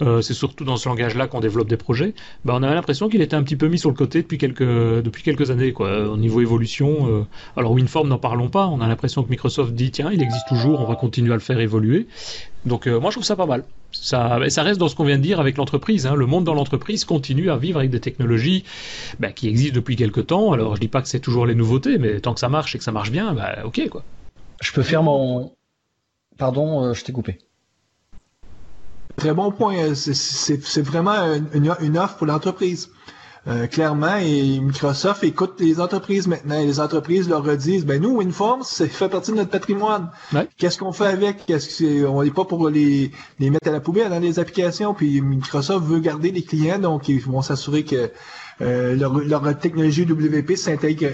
euh, 0.02 0.20
c'est 0.20 0.34
surtout 0.34 0.64
dans 0.64 0.76
ce 0.76 0.88
langage-là 0.88 1.26
qu'on 1.26 1.40
développe 1.40 1.68
des 1.68 1.76
projets, 1.76 2.14
bah, 2.44 2.54
on 2.56 2.62
a 2.62 2.74
l'impression 2.74 3.08
qu'il 3.08 3.22
était 3.22 3.36
un 3.36 3.42
petit 3.42 3.56
peu 3.56 3.68
mis 3.68 3.78
sur 3.78 3.90
le 3.90 3.96
côté 3.96 4.22
depuis 4.22 4.38
quelques, 4.38 4.62
depuis 4.62 5.22
quelques 5.22 5.50
années, 5.50 5.72
quoi, 5.72 6.08
au 6.08 6.16
niveau 6.16 6.40
évolution. 6.40 7.08
Euh. 7.08 7.26
alors 7.56 7.72
WinForm, 7.72 8.08
n'en 8.08 8.18
parlons 8.18 8.48
pas, 8.48 8.66
on 8.66 8.80
a 8.80 8.88
l'impression 8.88 9.22
que 9.22 9.30
Microsoft 9.30 9.72
dit, 9.72 9.90
tiens, 9.90 10.10
il 10.12 10.22
existe 10.22 10.48
toujours, 10.48 10.80
on 10.80 10.86
va 10.86 10.96
continuer 10.96 11.32
à 11.32 11.34
le 11.34 11.40
faire 11.40 11.60
évoluer. 11.60 12.06
Donc 12.64 12.86
euh, 12.86 12.98
moi, 12.98 13.10
je 13.10 13.16
trouve 13.16 13.24
ça 13.24 13.36
pas 13.36 13.46
mal. 13.46 13.64
Ça, 13.92 14.40
ça 14.48 14.62
reste 14.62 14.80
dans 14.80 14.88
ce 14.88 14.96
qu'on 14.96 15.04
vient 15.04 15.18
de 15.18 15.22
dire 15.22 15.38
avec 15.38 15.56
l'entreprise. 15.56 16.06
Hein. 16.06 16.14
Le 16.14 16.26
monde 16.26 16.44
dans 16.44 16.54
l'entreprise 16.54 17.04
continue 17.04 17.50
à 17.50 17.56
vivre 17.56 17.78
avec 17.78 17.90
des 17.90 18.00
technologies 18.00 18.64
bah, 19.20 19.32
qui 19.32 19.48
existent 19.48 19.74
depuis 19.74 19.96
quelques 19.96 20.26
temps. 20.26 20.52
Alors 20.52 20.74
je 20.74 20.80
dis 20.80 20.88
pas 20.88 21.02
que 21.02 21.08
c'est 21.08 21.20
toujours 21.20 21.46
les 21.46 21.54
nouveautés, 21.54 21.98
mais 21.98 22.20
tant 22.20 22.34
que 22.34 22.40
ça 22.40 22.48
marche 22.48 22.74
et 22.74 22.78
que 22.78 22.84
ça 22.84 22.92
marche 22.92 23.10
bien, 23.10 23.34
bah, 23.34 23.58
ok 23.64 23.88
quoi. 23.90 24.02
Je 24.62 24.72
peux 24.72 24.82
faire 24.82 25.02
mon, 25.02 25.52
Pardon, 26.38 26.84
euh, 26.84 26.94
je 26.94 27.04
t'ai 27.04 27.12
coupé. 27.12 27.38
Très 29.16 29.32
bon 29.32 29.52
point. 29.52 29.94
C'est 29.94 30.82
vraiment 30.82 31.14
une, 31.52 31.98
offre 31.98 32.16
pour 32.16 32.26
l'entreprise. 32.26 32.90
Euh, 33.46 33.66
clairement, 33.66 34.16
et 34.16 34.58
Microsoft 34.58 35.22
écoute 35.22 35.56
les 35.60 35.78
entreprises 35.78 36.26
maintenant. 36.26 36.58
Et 36.58 36.64
les 36.64 36.80
entreprises 36.80 37.28
leur 37.28 37.44
redisent, 37.44 37.84
ben 37.84 38.00
nous, 38.00 38.16
WinForms, 38.16 38.62
ça 38.62 38.88
fait 38.88 39.08
partie 39.10 39.32
de 39.32 39.36
notre 39.36 39.50
patrimoine. 39.50 40.10
Qu'est-ce 40.56 40.78
qu'on 40.78 40.92
fait 40.92 41.06
avec? 41.06 41.44
Qu'est-ce 41.44 41.80
que 41.80 42.06
on 42.06 42.24
n'est 42.24 42.30
pas 42.30 42.46
pour 42.46 42.70
les, 42.70 43.10
les 43.38 43.50
mettre 43.50 43.68
à 43.68 43.72
la 43.72 43.80
poubelle 43.80 44.08
dans 44.08 44.18
les 44.18 44.38
applications. 44.38 44.94
Puis 44.94 45.20
Microsoft 45.20 45.84
veut 45.86 46.00
garder 46.00 46.32
les 46.32 46.42
clients, 46.42 46.78
donc 46.78 47.08
ils 47.08 47.20
vont 47.20 47.42
s'assurer 47.42 47.84
que 47.84 48.10
euh, 48.60 48.94
leur, 48.96 49.58
technologie 49.58 50.04
WP 50.04 50.56
s'intègre. 50.56 51.08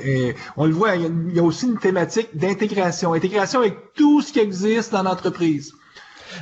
on 0.56 0.66
le 0.66 0.72
voit, 0.72 0.96
il 0.96 1.34
y, 1.34 1.38
a, 1.38 1.42
aussi 1.42 1.66
une 1.66 1.78
thématique 1.78 2.28
d'intégration. 2.34 3.12
Intégration 3.12 3.60
avec 3.60 3.76
tout 3.94 4.20
ce 4.22 4.32
qui 4.32 4.40
existe 4.40 4.92
dans 4.92 5.02
l'entreprise. 5.02 5.72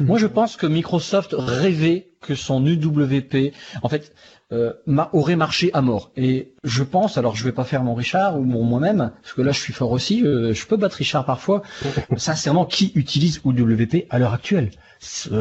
Moi, 0.01 0.19
je 0.19 0.27
pense 0.27 0.57
que 0.57 0.67
Microsoft 0.67 1.35
rêvait 1.37 2.09
que 2.21 2.35
son 2.35 2.65
UWP, 2.67 3.55
en 3.83 3.89
fait, 3.89 4.13
euh, 4.53 4.73
aurait 5.13 5.37
marché 5.37 5.71
à 5.73 5.83
mort. 5.83 6.11
Et 6.17 6.53
je 6.65 6.83
pense, 6.83 7.19
alors 7.19 7.37
je 7.37 7.45
vais 7.45 7.53
pas 7.53 7.65
faire 7.65 7.83
mon 7.85 7.95
Richard 7.95 8.39
ou 8.39 8.45
mon 8.45 8.65
moi-même, 8.65 9.13
parce 9.23 9.35
que 9.35 9.43
là 9.43 9.53
je 9.53 9.61
suis 9.61 9.75
fort 9.75 9.91
aussi, 9.93 10.25
euh, 10.25 10.55
je 10.55 10.67
peux 10.67 10.77
battre 10.77 10.97
Richard 10.97 11.27
parfois. 11.27 11.63
Sincèrement, 12.17 12.65
qui 12.65 12.93
utilise 12.95 13.41
UWP 13.45 14.07
à 14.11 14.19
l'heure 14.19 14.33
actuelle? 14.33 14.71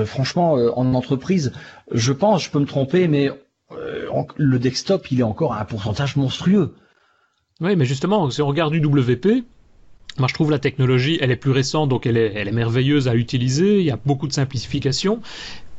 Franchement, 0.05 0.53
en 0.53 0.93
entreprise, 0.93 1.51
je 1.91 2.13
pense, 2.13 2.43
je 2.43 2.51
peux 2.51 2.59
me 2.59 2.65
tromper, 2.65 3.07
mais 3.07 3.31
euh, 3.71 4.07
le 4.35 4.59
desktop, 4.59 5.11
il 5.11 5.19
est 5.19 5.23
encore 5.23 5.53
à 5.53 5.61
un 5.61 5.65
pourcentage 5.65 6.15
monstrueux. 6.15 6.73
Oui, 7.59 7.75
mais 7.75 7.85
justement, 7.85 8.29
si 8.29 8.41
on 8.41 8.47
regarde 8.47 8.73
UWP, 8.73 9.43
moi 10.19 10.27
je 10.27 10.33
trouve 10.33 10.51
la 10.51 10.59
technologie, 10.59 11.17
elle 11.21 11.31
est 11.31 11.37
plus 11.37 11.51
récente, 11.51 11.89
donc 11.89 12.05
elle 12.05 12.17
est, 12.17 12.33
elle 12.35 12.47
est 12.47 12.53
merveilleuse 12.53 13.07
à 13.07 13.15
utiliser, 13.15 13.79
il 13.79 13.85
y 13.85 13.91
a 13.91 13.97
beaucoup 13.97 14.27
de 14.27 14.33
simplification, 14.33 15.21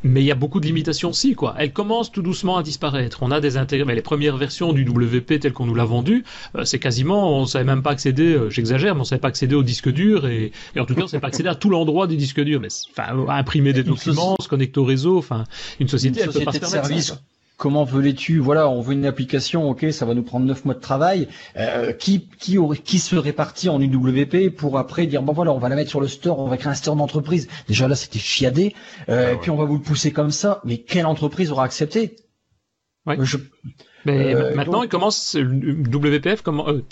mais 0.05 0.23
il 0.23 0.27
y 0.27 0.31
a 0.31 0.35
beaucoup 0.35 0.61
de 0.61 0.67
limitations 0.67 1.11
aussi, 1.11 1.35
quoi. 1.35 1.55
Elle 1.59 1.73
commence 1.73 2.13
tout 2.13 2.23
doucement 2.23 2.57
à 2.57 2.63
disparaître. 2.63 3.19
On 3.23 3.31
a 3.31 3.41
des 3.41 3.57
intérêts, 3.57 3.85
mais 3.85 3.95
les 3.95 4.03
premières 4.03 4.37
versions 4.37 4.73
du 4.73 4.89
WP 4.89 5.41
telles 5.41 5.53
qu'on 5.53 5.67
nous 5.67 5.75
l'a 5.75 5.85
vendu, 5.85 6.25
euh, 6.57 6.65
c'est 6.65 6.79
quasiment, 6.79 7.39
on 7.39 7.47
savait 7.47 7.65
même 7.65 7.83
pas 7.83 7.91
accéder, 7.91 8.35
euh, 8.35 8.51
j'exagère, 8.51 8.95
mais 8.95 9.01
on 9.01 9.05
savait 9.05 9.21
pas 9.21 9.29
accéder 9.29 9.55
au 9.55 9.63
disque 9.63 9.91
dur 9.91 10.27
et, 10.27 10.53
en 10.79 10.85
tout 10.85 10.95
cas, 10.95 11.03
on 11.03 11.09
savait 11.09 11.21
pas 11.21 11.29
accéder 11.29 11.49
à 11.49 11.55
tout 11.55 11.71
l'endroit 11.71 12.07
du 12.07 12.17
disque 12.17 12.41
dur, 12.41 12.61
mais 12.61 12.69
enfin, 12.91 13.27
imprimer 13.29 13.73
des 13.73 13.83
documents, 13.83 14.37
se 14.41 14.49
connecter 14.49 14.79
au 14.79 14.85
réseau, 14.85 15.19
enfin, 15.19 15.45
une 15.81 15.89
société, 15.89 16.21
elle 16.21 16.31
peut 16.31 16.41
pas 16.41 16.53
se 16.53 16.59
permettre 16.59 17.03
ça, 17.03 17.21
comment 17.59 17.85
veux-tu 17.85 18.39
Voilà, 18.39 18.71
on 18.71 18.81
veut 18.81 18.95
une 18.95 19.05
application, 19.05 19.69
ok, 19.69 19.87
ça 19.91 20.07
va 20.07 20.15
nous 20.15 20.23
prendre 20.23 20.47
neuf 20.47 20.65
mois 20.65 20.75
de 20.75 20.81
travail. 20.81 21.29
Euh, 21.57 21.93
qui 21.93 22.27
qui 22.39 22.57
aurait, 22.57 22.79
qui 22.79 22.99
se 22.99 23.17
répartit 23.17 23.69
en 23.69 23.81
UWP 23.83 24.49
pour 24.57 24.79
après 24.79 25.07
dire 25.07 25.23
bon 25.23 25.35
voilà, 25.35 25.53
on 25.53 25.59
va 25.59 25.69
la 25.69 25.77
mettre 25.77 25.91
sur 25.91 26.01
le 26.01 26.09
store, 26.09 26.39
on 26.39 26.49
va 26.49 26.57
créer 26.57 26.71
un 26.71 26.75
store 26.75 26.97
d'entreprise. 26.97 27.49
Déjà 27.67 27.87
là, 27.87 27.97
c'était 27.97 28.19
chiadé. 28.19 28.75
Euh, 29.11 29.35
ah 29.35 29.39
Puis 29.43 29.51
on 29.51 29.57
va 29.57 29.65
vous 29.65 29.75
le 29.75 29.83
pousser 29.83 30.13
comme 30.13 30.31
ça. 30.31 30.63
Mais 30.65 30.79
quelle 30.79 31.05
entreprise 31.05 31.53
aura 31.53 31.65
accepté? 31.65 32.17
Mais 34.09 34.35
euh, 34.35 34.55
maintenant, 34.55 34.83
il 34.83 34.89
commence, 34.89 35.37
WPF, 35.37 36.43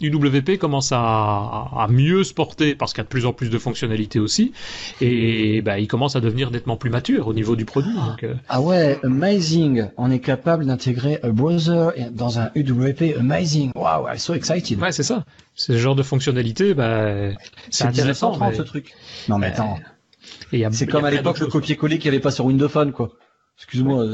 UWP 0.00 0.48
euh, 0.50 0.56
commence 0.56 0.90
à, 0.92 1.86
mieux 1.90 2.24
se 2.24 2.34
porter 2.34 2.74
parce 2.74 2.92
qu'il 2.92 3.00
y 3.00 3.02
a 3.02 3.04
de 3.04 3.08
plus 3.08 3.26
en 3.26 3.32
plus 3.32 3.48
de 3.48 3.58
fonctionnalités 3.58 4.18
aussi, 4.18 4.52
et 5.00 5.62
bah, 5.62 5.78
il 5.78 5.86
commence 5.86 6.16
à 6.16 6.20
devenir 6.20 6.50
nettement 6.50 6.76
plus 6.76 6.90
mature 6.90 7.28
au 7.28 7.32
niveau 7.32 7.56
du 7.56 7.64
produit. 7.64 7.96
Euh. 8.22 8.34
Ah 8.48 8.60
ouais, 8.60 8.98
amazing! 9.02 9.88
On 9.96 10.10
est 10.10 10.20
capable 10.20 10.66
d'intégrer 10.66 11.18
un 11.22 11.30
browser 11.30 11.88
dans 12.10 12.38
un 12.38 12.50
UWP, 12.54 13.16
amazing! 13.18 13.72
Wow, 13.74 14.08
I'm 14.08 14.18
so 14.18 14.34
excited! 14.34 14.80
Ouais, 14.80 14.92
c'est 14.92 15.02
ça. 15.02 15.24
Ce 15.54 15.76
genre 15.76 15.94
de 15.94 16.02
fonctionnalité, 16.02 16.74
bah, 16.74 17.30
c'est 17.70 17.84
intéressant. 17.84 18.38
ce 18.52 18.62
truc. 18.62 18.92
Non 19.28 19.38
mais 19.38 19.48
attends. 19.48 19.78
C'est 20.72 20.86
comme 20.86 21.04
à 21.04 21.10
l'époque 21.10 21.38
le 21.38 21.46
copier-coller 21.46 21.98
qu'il 21.98 22.10
n'y 22.10 22.16
avait 22.16 22.22
pas 22.22 22.30
sur 22.30 22.44
Windows 22.44 22.68
Phone, 22.68 22.92
quoi. 22.92 23.10
Excuse-moi. 23.58 24.04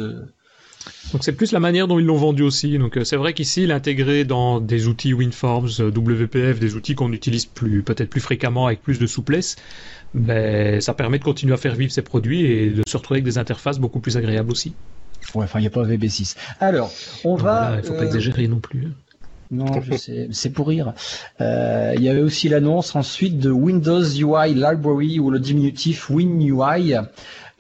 Donc 1.13 1.25
c'est 1.25 1.33
plus 1.33 1.53
la 1.53 1.61
manière 1.61 1.89
dont 1.89 1.99
ils 1.99 2.07
l'ont 2.07 2.17
vendu 2.17 2.43
aussi. 2.43 2.79
Donc 2.79 2.97
euh, 2.97 3.05
c'est 3.05 3.17
vrai 3.17 3.35
qu'ici, 3.35 3.65
il 3.65 3.73
intégré 3.73 4.25
dans 4.25 4.61
des 4.61 4.87
outils 4.87 5.13
WinForms, 5.13 5.69
euh, 5.81 5.91
WPF, 5.91 6.59
des 6.59 6.75
outils 6.75 6.95
qu'on 6.95 7.13
utilise 7.13 7.47
plus 7.47 7.83
peut-être 7.83 8.11
plus 8.11 8.21
fréquemment 8.21 8.67
avec 8.67 8.83
plus 8.83 8.99
de 8.99 9.07
souplesse, 9.07 9.57
ça 10.15 10.95
permet 10.95 11.19
de 11.19 11.25
continuer 11.25 11.55
à 11.55 11.59
faire 11.59 11.75
vivre 11.75 11.93
ces 11.93 12.03
produits 12.03 12.45
et 12.47 12.71
de 12.71 12.83
se 12.87 12.97
retrouver 12.97 13.19
avec 13.19 13.25
des 13.25 13.39
interfaces 13.39 13.79
beaucoup 13.79 14.01
plus 14.01 14.17
agréables 14.17 14.51
aussi. 14.51 14.75
Ouais, 15.35 15.45
enfin 15.45 15.59
il 15.59 15.63
n'y 15.63 15.69
a 15.69 15.71
pas 15.71 15.85
VB6. 15.85 16.37
Alors, 16.61 16.91
on 17.25 17.37
va. 17.37 17.77
Il 17.79 17.87
faut 17.87 17.95
pas 17.95 18.03
euh, 18.03 18.07
exagérer 18.07 18.49
non 18.49 18.59
plus. 18.59 18.89
Non, 19.51 19.67
je 19.83 19.97
sais, 19.99 20.29
c'est 20.33 20.51
pour 20.51 20.69
rire. 20.69 20.95
Il 21.39 22.03
y 22.03 22.09
avait 22.09 22.23
aussi 22.23 22.49
l'annonce 22.49 22.97
ensuite 22.97 23.39
de 23.39 23.51
Windows 23.51 24.03
UI 24.03 24.55
Library 24.55 25.19
ou 25.19 25.31
le 25.31 25.39
diminutif 25.39 26.09
WinUI 26.09 26.95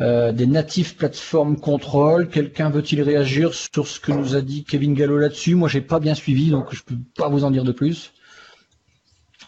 euh, 0.01 0.32
des 0.32 0.47
natifs 0.47 0.97
plateformes 0.97 1.57
contrôle. 1.57 2.28
Quelqu'un 2.28 2.70
veut-il 2.70 3.03
réagir 3.03 3.55
sur 3.55 3.86
ce 3.86 4.01
que 4.01 4.12
nous 4.12 4.34
a 4.34 4.40
dit 4.40 4.64
Kevin 4.64 4.95
Gallo 4.95 5.18
là-dessus? 5.18 5.55
Moi, 5.55 5.68
j'ai 5.68 5.80
pas 5.80 6.01
bien 6.01 6.14
suivi, 6.14 6.51
donc 6.51 6.74
je 6.74 6.82
peux 6.82 6.97
pas 7.16 7.28
vous 7.28 7.45
en 7.45 7.51
dire 7.51 7.64
de 7.64 7.72
plus. 7.72 8.12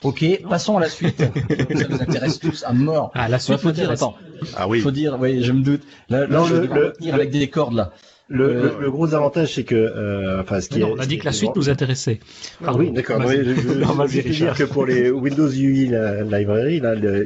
Ok, 0.03 0.24
passons 0.49 0.76
à 0.76 0.80
la 0.80 0.90
suite. 0.90 1.18
ça 1.76 1.88
nous 1.88 2.03
intéresse 2.03 2.38
tous 2.38 2.62
à 2.64 2.72
mort. 2.72 3.11
Ah, 3.14 3.28
la 3.28 3.38
suite. 3.38 3.59
faut 3.59 3.72
dire, 3.72 3.90
attends. 3.90 4.16
Ah 4.55 4.68
oui. 4.68 4.80
Faut 4.80 4.90
dire, 4.90 5.18
oui, 5.18 5.42
je 5.42 5.53
me 5.53 5.62
doute. 5.62 5.82
Là, 6.11 6.26
là 6.26 6.45
je 6.47 6.55
vais 6.57 6.66
le, 6.66 6.92
avec 7.12 7.30
des 7.30 7.49
cordes 7.49 7.74
là. 7.74 7.92
Le, 8.28 8.46
le, 8.46 8.54
euh, 8.54 8.80
le, 8.80 8.90
gros 8.90 9.12
avantage, 9.12 9.54
c'est 9.54 9.64
que, 9.64 9.74
euh, 9.74 10.40
enfin, 10.40 10.58
ce 10.62 10.70
qui 10.70 10.78
non, 10.78 10.94
on 10.96 10.98
a 10.98 11.04
dit 11.04 11.18
que 11.18 11.26
la 11.26 11.32
suite 11.32 11.54
nous 11.56 11.68
intéressait. 11.68 12.20
Ah 12.64 12.74
oui, 12.74 12.90
d'accord. 12.90 13.20
je, 13.28 13.42
je, 13.42 14.22
vais 14.22 14.30
dire 14.30 14.54
que 14.54 14.64
pour 14.64 14.86
les 14.86 15.10
Windows 15.10 15.50
UI 15.50 15.90
Library, 16.30 16.80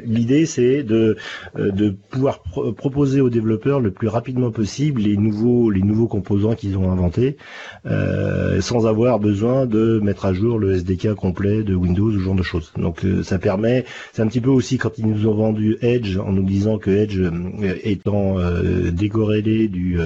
l'idée 0.05 0.45
c'est 0.45 0.83
de 0.83 1.17
euh, 1.57 1.71
de 1.71 1.91
pouvoir 1.91 2.43
proposer 2.77 3.21
aux 3.21 3.31
développeurs 3.31 3.79
le 3.79 3.93
plus 3.93 4.09
rapidement 4.09 4.51
possible 4.51 5.03
les 5.03 5.17
nouveaux 5.17 5.71
les 5.71 5.83
nouveaux 5.83 6.09
composants 6.09 6.57
qu'ils 6.57 6.77
ont 6.77 6.91
inventés, 6.91 7.37
euh, 7.87 8.61
sans 8.61 8.87
avoir 8.89 9.21
besoin 9.21 9.67
de 9.67 10.01
mettre 10.01 10.27
à 10.27 10.33
jour 10.33 10.59
le 10.59 10.73
SDK 10.73 11.15
complet 11.15 11.63
de 11.63 11.77
Windows 11.77 12.09
ou 12.09 12.19
ce 12.19 12.19
genre 12.19 12.35
de 12.35 12.43
choses. 12.43 12.73
Donc 12.77 13.05
euh, 13.05 13.23
ça 13.23 13.39
permet, 13.39 13.85
c'est 14.13 14.23
un 14.23 14.27
petit 14.27 14.41
peu 14.41 14.51
aussi 14.51 14.79
quand 14.79 14.99
ils 14.99 15.07
nous 15.07 15.29
ont 15.29 15.35
vendu 15.35 15.79
Edge 15.81 16.19
en 16.19 16.33
nous 16.33 16.43
disant 16.43 16.79
que 16.79 16.91
Edge 16.91 17.21
étant 17.85 18.37
décorrélé 18.91 19.69
du 19.69 19.99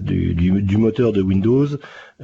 du, 0.00 0.34
du, 0.34 0.76
moteur 0.76 1.12
de 1.12 1.22
Windows, 1.22 1.66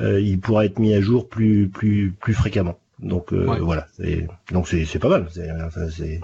euh, 0.01 0.21
il 0.21 0.41
pourra 0.41 0.65
être 0.65 0.79
mis 0.79 0.95
à 0.95 1.01
jour 1.01 1.29
plus 1.29 1.69
plus 1.69 2.15
plus 2.19 2.35
fréquemment. 2.35 2.79
Donc 2.99 3.33
euh, 3.33 3.59
voilà, 3.61 3.87
donc 4.53 4.69
c'est 4.69 4.85
c'est 4.85 4.99
pas 4.99 5.09
mal. 5.09 5.29
C'est 5.33 6.21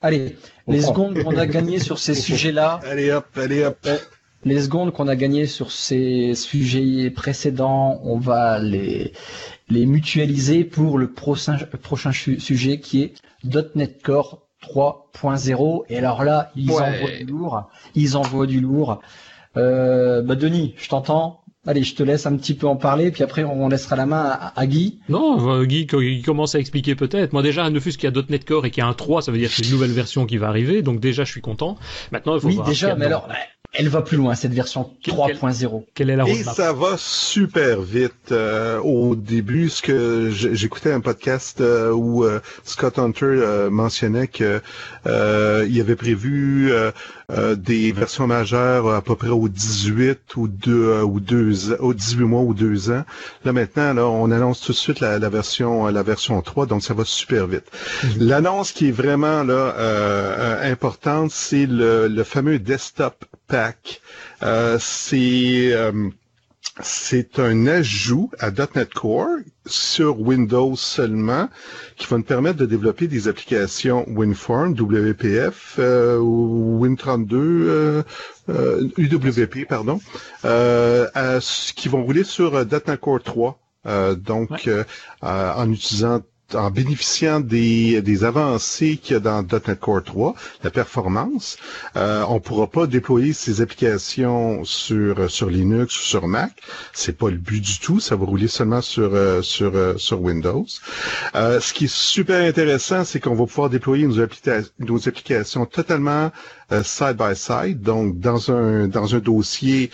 Allez, 0.00 0.36
les 0.68 0.80
secondes 0.80 1.20
qu'on 1.22 1.36
a 1.36 1.46
gagnées 1.46 1.80
sur 1.80 1.98
ces 1.98 2.14
sujets-là. 2.26 2.80
Allez 2.84 3.10
hop, 3.10 3.26
allez 3.36 3.64
hop. 3.64 3.78
Euh, 3.86 3.96
les 4.44 4.62
secondes 4.62 4.92
qu'on 4.92 5.08
a 5.08 5.16
gagnées 5.16 5.46
sur 5.46 5.72
ces 5.72 6.34
sujets 6.34 7.10
précédents, 7.10 8.00
on 8.04 8.18
va 8.18 8.58
les 8.60 9.12
les 9.68 9.86
mutualiser 9.86 10.64
pour 10.64 10.98
le 10.98 11.10
prochain 11.10 11.56
prochain 11.82 12.12
sujet 12.12 12.80
qui 12.80 13.02
est 13.02 13.14
.NET 13.74 14.02
Core 14.02 14.48
3.0. 14.62 15.84
Et 15.88 15.98
alors 15.98 16.24
là, 16.24 16.50
ils 16.56 16.70
envoient 16.70 17.10
du 17.18 17.24
lourd. 17.24 17.70
Ils 17.94 18.16
envoient 18.16 18.46
du 18.46 18.60
lourd. 18.60 19.00
Euh, 19.58 20.22
bah 20.22 20.36
Denis, 20.36 20.74
je 20.76 20.88
t'entends. 20.88 21.42
Allez, 21.66 21.82
je 21.82 21.94
te 21.94 22.02
laisse 22.02 22.24
un 22.24 22.34
petit 22.36 22.54
peu 22.54 22.66
en 22.66 22.76
parler, 22.76 23.10
puis 23.10 23.22
après 23.22 23.44
on 23.44 23.68
laissera 23.68 23.94
la 23.96 24.06
main 24.06 24.38
à, 24.54 24.66
Guy. 24.66 25.00
Non, 25.10 25.52
euh, 25.52 25.64
Guy, 25.64 25.86
il 25.92 26.22
commence 26.22 26.54
à 26.54 26.60
expliquer 26.60 26.94
peut-être. 26.94 27.34
Moi 27.34 27.42
déjà, 27.42 27.68
ne 27.68 27.78
fût 27.78 27.90
qu'il 27.90 28.04
y 28.04 28.18
a 28.18 28.22
.NET 28.28 28.44
Core 28.46 28.64
et 28.64 28.70
qu'il 28.70 28.82
y 28.82 28.86
a 28.86 28.88
un 28.88 28.94
3, 28.94 29.20
ça 29.22 29.32
veut 29.32 29.38
dire 29.38 29.50
que 29.50 29.56
c'est 29.56 29.64
une 29.64 29.72
nouvelle 29.72 29.90
version 29.90 30.24
qui 30.24 30.38
va 30.38 30.48
arriver, 30.48 30.80
donc 30.80 31.00
déjà 31.00 31.24
je 31.24 31.30
suis 31.30 31.42
content. 31.42 31.76
Maintenant, 32.10 32.36
il 32.36 32.40
faut 32.40 32.48
oui, 32.48 32.58
déjà, 32.64 32.94
mais 32.94 33.04
alors, 33.04 33.28
elle 33.74 33.88
va 33.88 34.00
plus 34.00 34.16
loin, 34.16 34.34
cette 34.34 34.54
version 34.54 34.94
3.0. 35.04 35.84
Quelle 35.94 36.08
est 36.08 36.16
la 36.16 36.26
Et 36.26 36.42
ça 36.42 36.72
va 36.72 36.96
super 36.96 37.82
vite. 37.82 38.32
Euh, 38.32 38.78
au 38.78 39.14
début, 39.14 39.68
ce 39.68 39.82
que 39.82 40.30
j'écoutais 40.30 40.92
un 40.92 41.00
podcast 41.00 41.60
euh, 41.60 41.92
où 41.92 42.24
Scott 42.64 42.98
Hunter 42.98 43.68
mentionnait 43.70 44.28
que 44.28 44.62
il 45.04 45.80
avait 45.80 45.96
prévu 45.96 46.72
euh, 47.30 47.54
des 47.54 47.92
versions 47.92 48.26
majeures 48.26 48.88
à 48.94 49.02
peu 49.02 49.14
près 49.14 49.28
au 49.28 49.48
18 49.48 50.36
ou 50.36 50.48
deux 50.48 51.02
ou 51.02 51.20
deux 51.20 51.74
au 51.80 51.92
18 51.94 52.24
mois 52.24 52.40
ou 52.40 52.54
deux 52.54 52.90
ans. 52.90 53.04
Là 53.44 53.52
maintenant, 53.52 53.92
là, 53.92 54.06
on 54.06 54.30
annonce 54.30 54.60
tout 54.60 54.72
de 54.72 54.76
suite 54.76 55.00
la, 55.00 55.18
version 55.28 55.86
la 55.88 56.02
version 56.02 56.40
3, 56.40 56.66
donc 56.66 56.82
ça 56.82 56.94
va 56.94 57.04
super 57.04 57.46
vite. 57.46 57.70
Mhm. 58.04 58.28
L'annonce 58.28 58.72
qui 58.72 58.88
est 58.88 58.92
vraiment 58.92 59.42
là 59.42 60.60
importante, 60.62 61.30
c'est 61.30 61.66
le, 61.66 62.08
le 62.08 62.24
fameux 62.24 62.58
desktop 62.58 63.24
pack. 63.46 64.00
c'est 64.78 65.74
c'est 66.82 67.38
un 67.38 67.66
ajout 67.66 68.30
à 68.38 68.50
.NET 68.50 68.92
Core 68.94 69.38
sur 69.66 70.20
Windows 70.20 70.76
seulement 70.76 71.48
qui 71.96 72.06
va 72.06 72.18
nous 72.18 72.22
permettre 72.24 72.58
de 72.58 72.66
développer 72.66 73.06
des 73.08 73.28
applications 73.28 74.04
WinForm, 74.08 74.74
WPF, 74.74 75.76
euh, 75.78 76.18
Win32, 76.18 77.34
euh, 77.34 78.02
euh, 78.48 78.88
UWP, 78.96 79.66
pardon, 79.68 80.00
euh, 80.44 81.08
qui 81.76 81.88
vont 81.88 82.02
rouler 82.02 82.24
sur 82.24 82.52
.NET 82.52 82.96
Core 83.00 83.22
3. 83.22 83.58
donc, 84.16 84.68
en 85.22 85.70
utilisant 85.72 86.22
en 86.54 86.70
bénéficiant 86.70 87.40
des, 87.40 88.00
des 88.00 88.24
avancées 88.24 88.96
qu'il 88.96 89.14
y 89.14 89.16
a 89.16 89.20
dans 89.20 89.42
.NET 89.42 89.78
Core 89.78 90.02
3, 90.02 90.34
la 90.64 90.70
performance, 90.70 91.58
euh, 91.96 92.24
on 92.28 92.40
pourra 92.40 92.66
pas 92.66 92.86
déployer 92.86 93.32
ces 93.32 93.60
applications 93.60 94.64
sur 94.64 95.30
sur 95.30 95.50
Linux 95.50 95.98
ou 95.98 96.02
sur 96.02 96.26
Mac. 96.26 96.52
C'est 96.92 97.16
pas 97.16 97.28
le 97.30 97.36
but 97.36 97.60
du 97.60 97.78
tout. 97.78 98.00
Ça 98.00 98.16
va 98.16 98.24
rouler 98.24 98.48
seulement 98.48 98.80
sur 98.80 99.14
euh, 99.14 99.42
sur 99.42 99.76
euh, 99.76 99.96
sur 99.98 100.20
Windows. 100.22 100.66
Euh, 101.34 101.60
ce 101.60 101.72
qui 101.74 101.84
est 101.84 101.92
super 101.94 102.46
intéressant, 102.48 103.04
c'est 103.04 103.20
qu'on 103.20 103.34
va 103.34 103.46
pouvoir 103.46 103.68
déployer 103.68 104.06
nos, 104.06 104.26
nos 104.78 105.08
applications 105.08 105.66
totalement 105.66 106.30
side 106.82 107.16
by 107.16 107.34
side. 107.36 107.80
Donc 107.82 108.18
dans 108.20 108.50
un 108.50 108.88
dans 108.88 109.14
un 109.14 109.18
dossier 109.18 109.90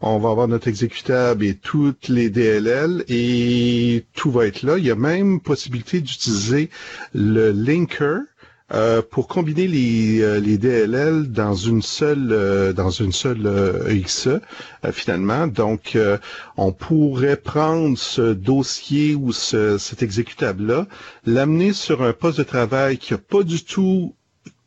on 0.00 0.18
va 0.18 0.30
avoir 0.30 0.48
notre 0.48 0.68
exécutable 0.68 1.44
et 1.44 1.54
toutes 1.54 2.08
les 2.08 2.28
DLL 2.30 3.04
et 3.08 4.04
tout 4.14 4.30
va 4.30 4.46
être 4.46 4.62
là. 4.62 4.78
Il 4.78 4.84
y 4.84 4.90
a 4.90 4.94
même 4.96 5.40
possibilité 5.40 6.00
d'utiliser 6.00 6.70
le 7.14 7.50
linker 7.50 8.20
euh, 8.74 9.00
pour 9.00 9.28
combiner 9.28 9.68
les, 9.68 10.20
euh, 10.22 10.40
DLL 10.40 11.30
dans 11.30 11.54
une 11.54 11.82
seule 11.82 12.32
euh, 12.32 12.72
dans 12.72 12.90
une 12.90 13.12
seule 13.12 13.46
EXE 13.88 14.40
finalement. 14.92 15.46
Donc 15.46 15.96
on 16.56 16.72
pourrait 16.72 17.36
prendre 17.36 17.96
ce 17.96 18.32
dossier 18.32 19.14
ou 19.14 19.32
ce, 19.32 19.78
cet 19.78 20.02
exécutable 20.02 20.66
là, 20.66 20.86
l'amener 21.26 21.72
sur 21.72 22.02
un 22.02 22.12
poste 22.12 22.38
de 22.38 22.42
travail 22.44 22.98
qui 22.98 23.12
n'a 23.12 23.18
pas 23.18 23.44
du 23.44 23.62
tout 23.64 24.14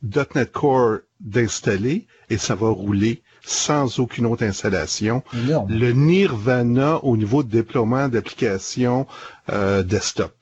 .NET 0.01 0.49
Core 0.51 0.99
d'installer 1.19 2.07
et 2.29 2.37
ça 2.37 2.55
va 2.55 2.69
rouler 2.69 3.21
sans 3.49 3.99
aucune 3.99 4.25
autre 4.25 4.43
installation. 4.43 5.23
Le 5.33 5.91
nirvana 5.91 7.03
au 7.03 7.17
niveau 7.17 7.43
de 7.43 7.49
déploiement 7.49 8.07
d'applications 8.07 9.07
euh, 9.49 9.83
desktop. 9.83 10.33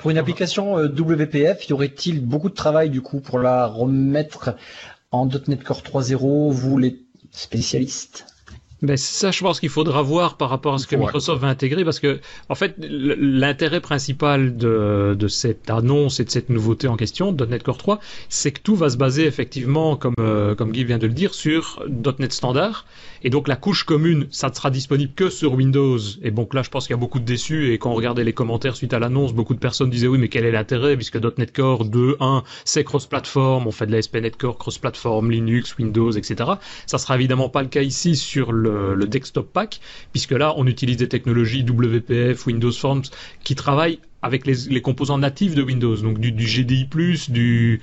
Pour 0.00 0.10
une 0.10 0.18
application 0.18 0.78
euh, 0.78 0.88
WPF, 0.88 1.68
y 1.68 1.72
aurait-il 1.72 2.24
beaucoup 2.24 2.48
de 2.48 2.54
travail 2.54 2.90
du 2.90 3.00
coup 3.00 3.20
pour 3.20 3.38
la 3.38 3.66
remettre 3.66 4.56
en 5.10 5.26
.NET 5.26 5.62
Core 5.64 5.82
3.0, 5.82 6.50
vous 6.50 6.78
les 6.78 7.00
spécialistes? 7.30 8.26
Ben, 8.82 8.96
ça, 8.96 9.30
je 9.30 9.42
pense 9.42 9.60
qu'il 9.60 9.68
faudra 9.68 10.00
voir 10.02 10.36
par 10.36 10.48
rapport 10.48 10.74
à 10.74 10.78
ce 10.78 10.86
que 10.86 10.96
Microsoft 10.96 11.42
va 11.42 11.48
intégrer, 11.48 11.84
parce 11.84 12.00
que, 12.00 12.20
en 12.48 12.54
fait, 12.54 12.74
l'intérêt 12.78 13.80
principal 13.80 14.56
de, 14.56 15.14
de, 15.18 15.28
cette 15.28 15.68
annonce 15.68 16.18
et 16.18 16.24
de 16.24 16.30
cette 16.30 16.48
nouveauté 16.48 16.88
en 16.88 16.96
question, 16.96 17.32
.NET 17.32 17.62
Core 17.62 17.76
3, 17.76 18.00
c'est 18.30 18.52
que 18.52 18.60
tout 18.60 18.76
va 18.76 18.88
se 18.88 18.96
baser 18.96 19.26
effectivement, 19.26 19.96
comme, 19.96 20.14
euh, 20.18 20.54
comme 20.54 20.72
Guy 20.72 20.84
vient 20.84 20.98
de 20.98 21.06
le 21.06 21.12
dire, 21.12 21.34
sur 21.34 21.84
.NET 22.18 22.32
Standard. 22.32 22.86
Et 23.22 23.28
donc, 23.28 23.48
la 23.48 23.56
couche 23.56 23.84
commune, 23.84 24.28
ça 24.30 24.48
ne 24.48 24.54
sera 24.54 24.70
disponible 24.70 25.12
que 25.14 25.28
sur 25.28 25.52
Windows. 25.52 25.98
Et 26.22 26.30
donc 26.30 26.54
là, 26.54 26.62
je 26.62 26.70
pense 26.70 26.86
qu'il 26.86 26.94
y 26.94 26.98
a 26.98 27.00
beaucoup 27.00 27.20
de 27.20 27.24
déçus. 27.26 27.72
Et 27.72 27.78
quand 27.78 27.90
on 27.90 27.94
regardait 27.94 28.24
les 28.24 28.32
commentaires 28.32 28.76
suite 28.76 28.94
à 28.94 28.98
l'annonce, 28.98 29.34
beaucoup 29.34 29.54
de 29.54 29.58
personnes 29.58 29.90
disaient 29.90 30.06
oui, 30.06 30.18
mais 30.18 30.28
quel 30.28 30.46
est 30.46 30.52
l'intérêt, 30.52 30.96
puisque 30.96 31.16
.NET 31.16 31.54
Core 31.54 31.84
2.1, 31.84 32.44
c'est 32.64 32.82
cross-platform, 32.82 33.66
on 33.66 33.70
fait 33.72 33.86
de 33.86 33.92
la 33.92 34.00
SPNet 34.00 34.30
Core 34.30 34.56
cross-platform, 34.56 35.30
Linux, 35.30 35.76
Windows, 35.78 36.12
etc. 36.12 36.52
Ça 36.86 36.96
sera 36.96 37.16
évidemment 37.16 37.50
pas 37.50 37.60
le 37.60 37.68
cas 37.68 37.82
ici 37.82 38.16
sur 38.16 38.52
le 38.52 38.69
le, 38.70 39.06
desktop 39.06 39.52
pack, 39.52 39.80
puisque 40.12 40.32
là, 40.32 40.54
on 40.56 40.66
utilise 40.66 40.96
des 40.96 41.08
technologies 41.08 41.64
WPF, 41.64 42.46
Windows 42.46 42.72
Forms, 42.72 43.04
qui 43.44 43.54
travaillent 43.54 43.98
avec 44.22 44.46
les, 44.46 44.82
composants 44.82 45.18
natifs 45.18 45.54
de 45.54 45.62
Windows, 45.62 45.96
donc 45.96 46.18
du, 46.18 46.32
du 46.32 46.44
GDI+, 46.44 46.88
du, 47.28 47.80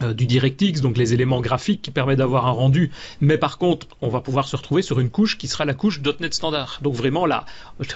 du 0.00 0.26
DirectX, 0.26 0.80
donc 0.80 0.96
les 0.96 1.14
éléments 1.14 1.40
graphiques 1.40 1.82
qui 1.82 1.90
permettent 1.90 2.18
d'avoir 2.18 2.46
un 2.46 2.52
rendu. 2.52 2.90
Mais 3.20 3.38
par 3.38 3.58
contre, 3.58 3.86
on 4.00 4.08
va 4.08 4.20
pouvoir 4.20 4.46
se 4.46 4.56
retrouver 4.56 4.82
sur 4.82 5.00
une 5.00 5.10
couche 5.10 5.38
qui 5.38 5.48
sera 5.48 5.64
la 5.64 5.74
couche 5.74 6.00
.NET 6.20 6.34
standard. 6.34 6.78
Donc 6.82 6.94
vraiment 6.94 7.26
là, 7.26 7.44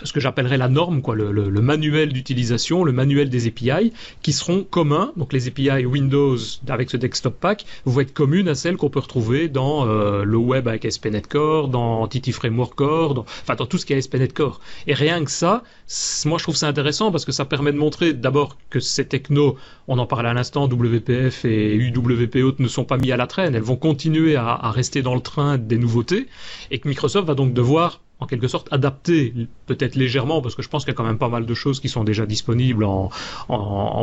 ce 0.02 0.12
que 0.12 0.20
j'appellerais 0.20 0.58
la 0.58 0.68
norme, 0.68 1.02
quoi, 1.02 1.14
le, 1.14 1.30
le, 1.32 1.60
manuel 1.60 2.12
d'utilisation, 2.12 2.84
le 2.84 2.92
manuel 2.92 3.28
des 3.30 3.46
API, 3.46 3.92
qui 4.22 4.32
seront 4.32 4.64
communs. 4.64 5.12
Donc 5.16 5.32
les 5.32 5.48
API 5.48 5.84
Windows 5.84 6.36
avec 6.68 6.90
ce 6.90 6.96
desktop 6.96 7.38
pack 7.38 7.64
vont 7.84 8.00
être 8.00 8.12
communes 8.12 8.48
à 8.48 8.54
celles 8.54 8.76
qu'on 8.76 8.90
peut 8.90 9.00
retrouver 9.00 9.48
dans 9.48 9.86
euh, 9.86 10.24
le 10.24 10.36
web 10.36 10.68
avec 10.68 10.90
SPNet 10.90 11.22
Core, 11.28 11.68
dans 11.68 12.02
Entity 12.02 12.32
Framework 12.32 12.74
Core, 12.74 13.14
dans, 13.14 13.22
enfin 13.22 13.54
dans 13.54 13.66
tout 13.66 13.78
ce 13.78 13.86
qui 13.86 13.92
est 13.92 14.00
SPNet 14.00 14.28
Core. 14.28 14.60
Et 14.86 14.94
rien 14.94 15.24
que 15.24 15.30
ça, 15.30 15.62
moi 16.24 16.38
je 16.38 16.44
trouve 16.44 16.56
ça 16.56 16.68
intéressant 16.68 17.10
parce 17.10 17.24
que 17.24 17.32
ça 17.32 17.44
permet 17.44 17.72
de 17.72 17.76
montrer 17.76 18.14
d'abord 18.14 18.56
que 18.70 18.80
ces 18.80 19.06
technos, 19.06 19.56
on 19.88 19.98
en 19.98 20.06
parlait 20.06 20.30
à 20.30 20.34
l'instant, 20.34 20.66
WPF 20.66 21.44
et 21.44 21.92
WPO 21.94 22.54
ne 22.58 22.68
sont 22.68 22.84
pas 22.84 22.96
mis 22.96 23.12
à 23.12 23.16
la 23.16 23.26
traîne, 23.26 23.54
elles 23.54 23.62
vont 23.62 23.76
continuer 23.76 24.36
à, 24.36 24.70
rester 24.70 25.02
dans 25.02 25.14
le 25.14 25.20
train 25.20 25.58
des 25.58 25.78
nouveautés, 25.78 26.28
et 26.70 26.78
que 26.78 26.88
Microsoft 26.88 27.26
va 27.26 27.34
donc 27.34 27.52
devoir 27.52 28.00
en 28.20 28.26
quelque 28.26 28.48
sorte 28.48 28.68
adapter 28.70 29.34
peut-être 29.66 29.96
légèrement 29.96 30.40
parce 30.40 30.54
que 30.54 30.62
je 30.62 30.68
pense 30.68 30.84
qu'il 30.84 30.92
y 30.92 30.94
a 30.94 30.96
quand 30.96 31.04
même 31.04 31.18
pas 31.18 31.28
mal 31.28 31.44
de 31.44 31.54
choses 31.54 31.80
qui 31.80 31.88
sont 31.88 32.04
déjà 32.04 32.24
disponibles 32.24 32.84
en, 32.84 33.10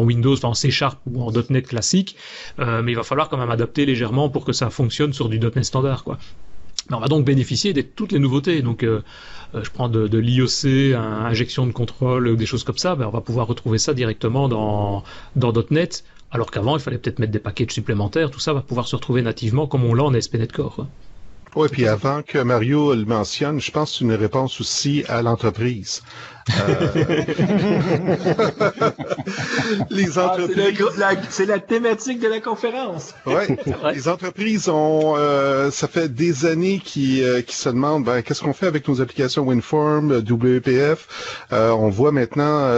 Windows, 0.03 0.35
en 0.43 0.53
C 0.53 0.71
Sharp 0.71 0.99
ou 1.09 1.23
en 1.23 1.31
.NET 1.49 1.67
classique, 1.67 2.17
euh, 2.59 2.81
mais 2.83 2.91
il 2.91 2.95
va 2.95 3.03
falloir 3.03 3.29
quand 3.29 3.37
même 3.37 3.49
adapter 3.49 3.85
légèrement 3.85 4.29
pour 4.29 4.43
que 4.43 4.51
ça 4.51 4.69
fonctionne 4.69 5.13
sur 5.13 5.29
du 5.29 5.39
.NET 5.39 5.63
standard 5.63 6.03
quoi. 6.03 6.17
on 6.91 6.99
va 6.99 7.07
donc 7.07 7.23
bénéficier 7.25 7.71
de 7.71 7.81
toutes 7.81 8.11
les 8.11 8.19
nouveautés. 8.19 8.61
Donc, 8.61 8.83
euh, 8.83 9.01
je 9.53 9.69
prends 9.69 9.89
de, 9.89 10.17
l'IOC, 10.17 10.95
injection 10.95 11.65
de 11.65 11.71
contrôle 11.71 12.37
des 12.37 12.45
choses 12.45 12.63
comme 12.63 12.77
ça, 12.77 12.95
ben, 12.95 13.07
on 13.07 13.11
va 13.11 13.21
pouvoir 13.21 13.47
retrouver 13.47 13.77
ça 13.77 13.93
directement 13.93 14.47
dans, 14.47 15.03
dans 15.35 15.53
.NET 15.71 16.03
alors 16.31 16.51
qu'avant, 16.51 16.77
il 16.77 16.81
fallait 16.81 16.97
peut-être 16.97 17.19
mettre 17.19 17.31
des 17.31 17.39
packages 17.39 17.71
supplémentaires. 17.71 18.29
Tout 18.29 18.39
ça 18.39 18.53
va 18.53 18.61
pouvoir 18.61 18.87
se 18.87 18.95
retrouver 18.95 19.21
nativement 19.21 19.67
comme 19.67 19.83
on 19.83 19.93
l'a 19.93 20.03
en 20.03 20.13
ASP.NET 20.13 20.51
Core. 20.51 20.85
Oui, 21.55 21.67
puis 21.71 21.87
avant 21.87 22.21
que 22.21 22.37
Mario 22.37 22.93
le 22.93 23.05
mentionne, 23.05 23.59
je 23.59 23.71
pense 23.71 24.01
une 24.01 24.13
réponse 24.13 24.61
aussi 24.61 25.03
à 25.07 25.23
l'entreprise. 25.23 26.03
Euh, 26.49 26.95
les 29.89 30.17
ah, 30.17 30.25
entreprises. 30.25 30.83
c'est 31.29 31.45
la, 31.45 31.59
thématique 31.59 32.19
de 32.19 32.27
la 32.27 32.39
conférence. 32.39 33.13
oui, 33.25 33.57
les 33.93 34.07
entreprises 34.07 34.69
ont, 34.69 35.15
euh, 35.17 35.71
ça 35.71 35.87
fait 35.87 36.13
des 36.13 36.45
années 36.45 36.81
qui 36.83 37.23
euh, 37.23 37.41
qui 37.41 37.55
se 37.55 37.69
demandent, 37.69 38.05
ben, 38.05 38.21
qu'est-ce 38.21 38.41
qu'on 38.41 38.53
fait 38.53 38.67
avec 38.67 38.87
nos 38.87 39.01
applications 39.01 39.43
WinForm, 39.43 40.11
WPF. 40.19 41.45
on 41.51 41.89
voit 41.89 42.11
maintenant 42.11 42.69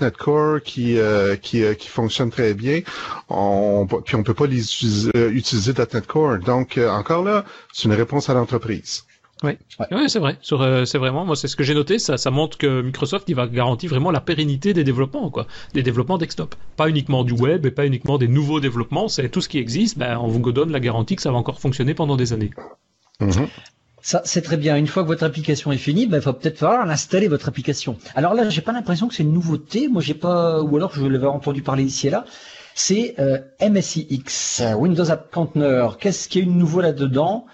.NET 0.00 0.16
Core 0.16 0.60
qui 0.62 0.98
qui 1.42 1.62
qui 1.76 1.88
fonctionne 1.88 2.30
très 2.30 2.54
bien. 2.54 2.80
On, 3.28 3.86
puis 4.04 4.16
on 4.16 4.22
peut 4.22 4.34
pas 4.34 4.46
les 4.46 4.62
utiliser, 4.62 5.10
utiliser 5.30 5.72
.NET 5.72 6.06
Core. 6.06 6.38
Donc 6.38 6.78
encore 6.78 7.24
là, 7.24 7.44
c'est 7.72 7.84
une 7.84 7.94
réponse 7.94 8.28
à 8.30 8.34
l'entreprise. 8.34 9.04
Oui, 9.42 9.56
c'est 10.08 10.18
vrai. 10.18 10.38
Euh, 10.52 10.84
c'est 10.84 10.98
vraiment, 10.98 11.24
moi, 11.24 11.34
c'est 11.34 11.48
ce 11.48 11.56
que 11.56 11.64
j'ai 11.64 11.74
noté. 11.74 11.98
Ça, 11.98 12.18
ça 12.18 12.30
montre 12.30 12.58
que 12.58 12.82
Microsoft, 12.82 13.28
il 13.28 13.34
va 13.34 13.46
garantir 13.46 13.90
vraiment 13.90 14.10
la 14.10 14.20
pérennité 14.20 14.74
des 14.74 14.84
développements, 14.84 15.30
quoi, 15.30 15.46
des 15.72 15.82
développements 15.82 16.18
desktop. 16.18 16.54
Pas 16.76 16.88
uniquement 16.88 17.24
du 17.24 17.32
web 17.32 17.64
et 17.64 17.70
pas 17.70 17.86
uniquement 17.86 18.18
des 18.18 18.28
nouveaux 18.28 18.60
développements. 18.60 19.08
C'est 19.08 19.28
tout 19.30 19.40
ce 19.40 19.48
qui 19.48 19.58
existe. 19.58 19.98
Ben, 19.98 20.18
on 20.18 20.28
vous 20.28 20.52
donne 20.52 20.72
la 20.72 20.80
garantie 20.80 21.16
que 21.16 21.22
ça 21.22 21.30
va 21.30 21.38
encore 21.38 21.60
fonctionner 21.60 21.94
pendant 21.94 22.16
des 22.16 22.32
années. 22.32 22.50
Mm-hmm. 23.20 23.48
Ça, 24.02 24.22
c'est 24.24 24.42
très 24.42 24.56
bien. 24.56 24.76
Une 24.76 24.86
fois 24.86 25.02
que 25.02 25.08
votre 25.08 25.24
application 25.24 25.72
est 25.72 25.78
finie, 25.78 26.06
ben, 26.06 26.18
il 26.18 26.24
va 26.24 26.32
peut-être 26.32 26.58
falloir 26.58 26.88
installer 26.88 27.28
votre 27.28 27.48
application. 27.48 27.96
Alors 28.14 28.34
là, 28.34 28.48
j'ai 28.50 28.62
pas 28.62 28.72
l'impression 28.72 29.08
que 29.08 29.14
c'est 29.14 29.22
une 29.22 29.32
nouveauté. 29.32 29.88
Moi, 29.88 30.02
j'ai 30.02 30.14
pas, 30.14 30.60
ou 30.60 30.76
alors 30.76 30.94
je 30.94 31.06
l'avais 31.06 31.26
entendu 31.26 31.62
parler 31.62 31.84
ici 31.84 32.08
et 32.08 32.10
là 32.10 32.24
c'est 32.86 33.14
euh, 33.18 33.38
MSIX, 33.60 34.62
Windows 34.76 35.10
App 35.10 35.30
Container. 35.30 35.98
Qu'est-ce 35.98 36.28
qu'il 36.28 36.40
y 36.40 36.44
a 36.44 36.46
une 36.48 36.56
nouveau 36.56 36.80
là-dedans? 36.80 37.46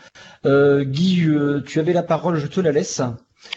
Euh, 0.45 0.85
Guy, 0.85 1.27
euh, 1.27 1.63
tu 1.67 1.81
avais 1.81 1.93
la 1.93 2.05
parole, 2.05 2.39
je 2.39 2.47
te 2.47 2.61
la 2.61 2.71
laisse. 2.71 3.03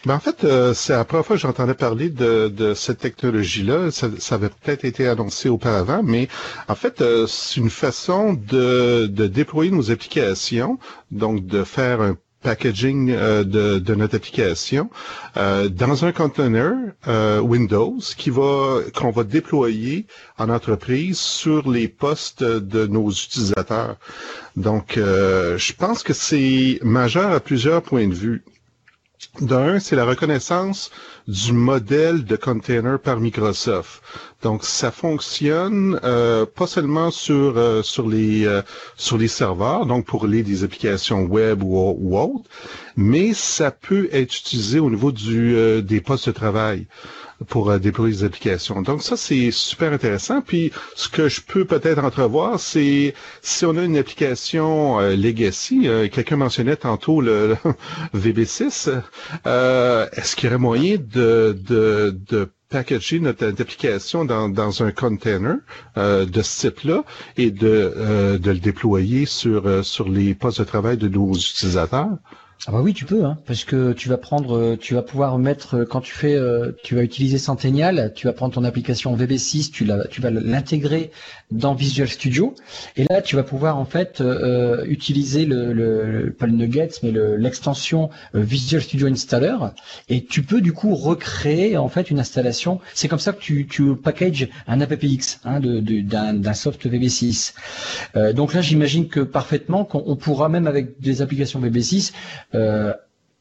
Ben 0.06 0.16
en 0.16 0.20
fait, 0.20 0.46
c'est 0.74 0.94
la 0.94 1.04
première 1.04 1.26
fois 1.26 1.36
que 1.36 1.42
j'entendais 1.42 1.74
parler 1.74 2.10
de, 2.10 2.74
cette 2.76 3.00
technologie-là. 3.00 3.92
Ça, 3.92 4.36
avait 4.36 4.50
peut-être 4.50 4.86
été 4.86 5.08
annoncé 5.08 5.50
auparavant, 5.50 6.04
mais 6.04 6.28
en 6.68 6.76
fait, 6.76 7.04
c'est 7.28 7.60
une 7.60 7.72
façon 7.72 8.34
de, 8.34 9.08
de, 9.08 9.28
déployer 9.28 9.72
nos 9.72 9.90
applications, 9.90 10.78
donc 11.12 11.46
de 11.48 11.64
faire 11.64 12.02
un 12.02 12.18
packaging 12.42 13.10
euh, 13.12 13.44
de, 13.44 13.96
notre 13.96 14.16
application 14.16 14.90
euh, 15.38 15.68
dans 15.70 16.06
un 16.06 16.12
container 16.12 16.74
euh, 17.08 17.40
Windows 17.40 17.98
qui 18.18 18.30
va 18.30 18.80
qu'on 18.96 19.12
va 19.12 19.24
déployer 19.24 20.06
en 20.38 20.50
entreprise 20.50 21.18
sur 21.20 21.70
les 21.70 21.88
postes 21.88 22.44
de 22.44 22.88
nos 22.88 23.10
utilisateurs. 23.12 23.98
Donc, 24.56 24.94
je 24.96 25.74
pense 25.74 26.04
que 26.04 26.14
c'est 26.14 26.80
majeur 26.84 27.32
à 27.32 27.40
plusieurs 27.40 27.82
points 27.82 28.08
de 28.08 28.14
vue. 28.14 28.44
D'un, 29.42 29.80
c'est 29.80 29.96
la 29.98 30.06
reconnaissance 30.06 30.92
du 31.28 31.52
modèle 31.54 32.24
de 32.24 32.36
container 32.38 32.98
par 33.00 33.20
Microsoft. 33.20 34.02
Donc, 34.44 34.64
ça 34.64 34.92
fonctionne 34.92 36.00
euh, 36.04 36.46
pas 36.46 36.68
seulement 36.68 37.12
sur 37.12 37.58
euh, 37.58 37.82
sur 37.84 38.08
les 38.08 38.46
euh, 38.46 38.62
sur 38.96 39.18
les 39.18 39.28
serveurs, 39.28 39.86
donc 39.86 40.06
pour 40.06 40.26
les 40.26 40.42
des 40.44 40.64
applications 40.64 41.24
web 41.24 41.62
ou, 41.64 42.18
autres, 42.18 42.50
mais 42.96 43.34
ça 43.34 43.72
peut 43.72 44.08
être 44.14 44.36
utilisé 44.38 44.80
au 44.80 44.90
niveau 44.90 45.12
du 45.12 45.82
des 45.84 46.00
postes 46.02 46.28
de 46.28 46.32
travail 46.34 46.88
pour 47.48 47.70
euh, 47.70 47.80
déployer 47.80 48.14
des 48.16 48.24
applications. 48.24 48.82
Donc 48.82 49.02
ça, 49.04 49.18
c'est 49.18 49.52
super 49.52 49.94
intéressant. 49.94 50.42
Puis 50.42 50.72
ce 50.96 51.08
que 51.10 51.30
je 51.30 51.42
peux 51.42 51.66
peut-être 51.66 52.04
entrevoir, 52.04 52.60
c'est 52.60 53.14
si 53.42 53.66
on 53.66 53.76
a 53.78 53.84
une 53.84 53.98
application 53.98 55.00
euh, 55.00 55.16
legacy, 55.16 55.88
euh, 55.88 56.08
quelqu'un 56.10 56.38
mentionnait 56.38 56.76
tantôt 56.76 57.22
le, 57.22 57.56
VB6, 58.16 59.02
est-ce 59.46 60.36
qu'il 60.36 60.46
y 60.46 60.50
aurait 60.50 60.60
moyen 60.60 60.98
de, 60.98 61.58
de, 61.68 62.18
de 62.30 62.50
packager 62.70 63.20
notre, 63.20 63.48
application 63.48 64.26
dans, 64.26 64.50
dans 64.50 64.84
un 64.84 64.92
container 64.92 65.56
de 65.96 66.42
ce 66.42 66.68
type-là 66.68 67.04
et 67.38 67.50
de, 67.52 68.38
de 68.40 68.52
le 68.52 68.60
déployer 68.60 69.26
sur, 69.26 69.84
sur 69.84 70.08
les 70.08 70.36
postes 70.36 70.60
de 70.60 70.66
travail 70.66 70.98
de 70.98 71.08
nos 71.08 71.34
utilisateurs? 71.34 72.10
Ah 72.68 72.74
bah 72.74 72.82
oui, 72.82 72.94
tu 72.94 73.06
peux, 73.06 73.24
hein, 73.24 73.38
parce 73.46 73.64
que 73.64 73.94
tu 73.94 74.10
vas 74.10 74.18
prendre, 74.18 74.58
euh, 74.58 74.78
tu 74.78 74.94
vas 74.94 75.02
pouvoir 75.02 75.38
mettre 75.38 75.76
euh, 75.78 75.86
quand 75.86 76.02
tu 76.02 76.12
fais, 76.12 76.36
euh, 76.36 76.74
tu 76.84 76.94
vas 76.94 77.04
utiliser 77.04 77.38
Centennial, 77.38 78.12
tu 78.14 78.28
vas 78.28 78.34
prendre 78.34 78.54
ton 78.54 78.66
application 78.66 79.16
VB6, 79.16 79.72
tu 79.72 79.86
vas 79.86 80.30
l'intégrer 80.30 81.12
dans 81.52 81.74
Visual 81.74 82.10
Studio, 82.10 82.54
et 82.98 83.06
là 83.10 83.22
tu 83.22 83.38
vas 83.38 83.44
pouvoir 83.44 83.78
en 83.78 83.86
fait 83.86 84.22
utiliser 84.86 85.46
le, 85.46 85.72
le, 85.72 86.36
pas 86.38 86.48
le 86.48 86.52
Nuggets, 86.52 86.90
mais 87.02 87.14
l'extension 87.38 88.10
Visual 88.34 88.82
Studio 88.82 89.08
Installer, 89.08 89.56
et 90.10 90.26
tu 90.26 90.44
peux 90.44 90.60
du 90.60 90.74
coup 90.74 90.96
recréer 90.96 91.78
en 91.78 91.88
fait 91.88 92.12
une 92.12 92.20
installation. 92.20 92.82
C'est 92.94 93.08
comme 93.08 93.20
ça 93.20 93.32
que 93.32 93.40
tu, 93.40 93.68
tu 93.68 93.96
packages 93.96 94.50
un 94.68 94.82
AppX 94.82 95.40
hein, 95.46 95.62
de, 95.62 95.80
d'un 96.02 96.54
soft 96.54 96.86
VB6. 96.86 97.54
donc 98.34 98.54
là, 98.54 98.62
j'imagine 98.62 99.08
que 99.08 99.22
parfaitement, 99.22 99.86
qu'on 99.86 100.18
pourra 100.18 100.50
même 100.50 100.68
avec 100.68 101.00
des 101.00 101.22
applications 101.22 101.62
VB6 101.62 102.12
euh, 102.49 102.49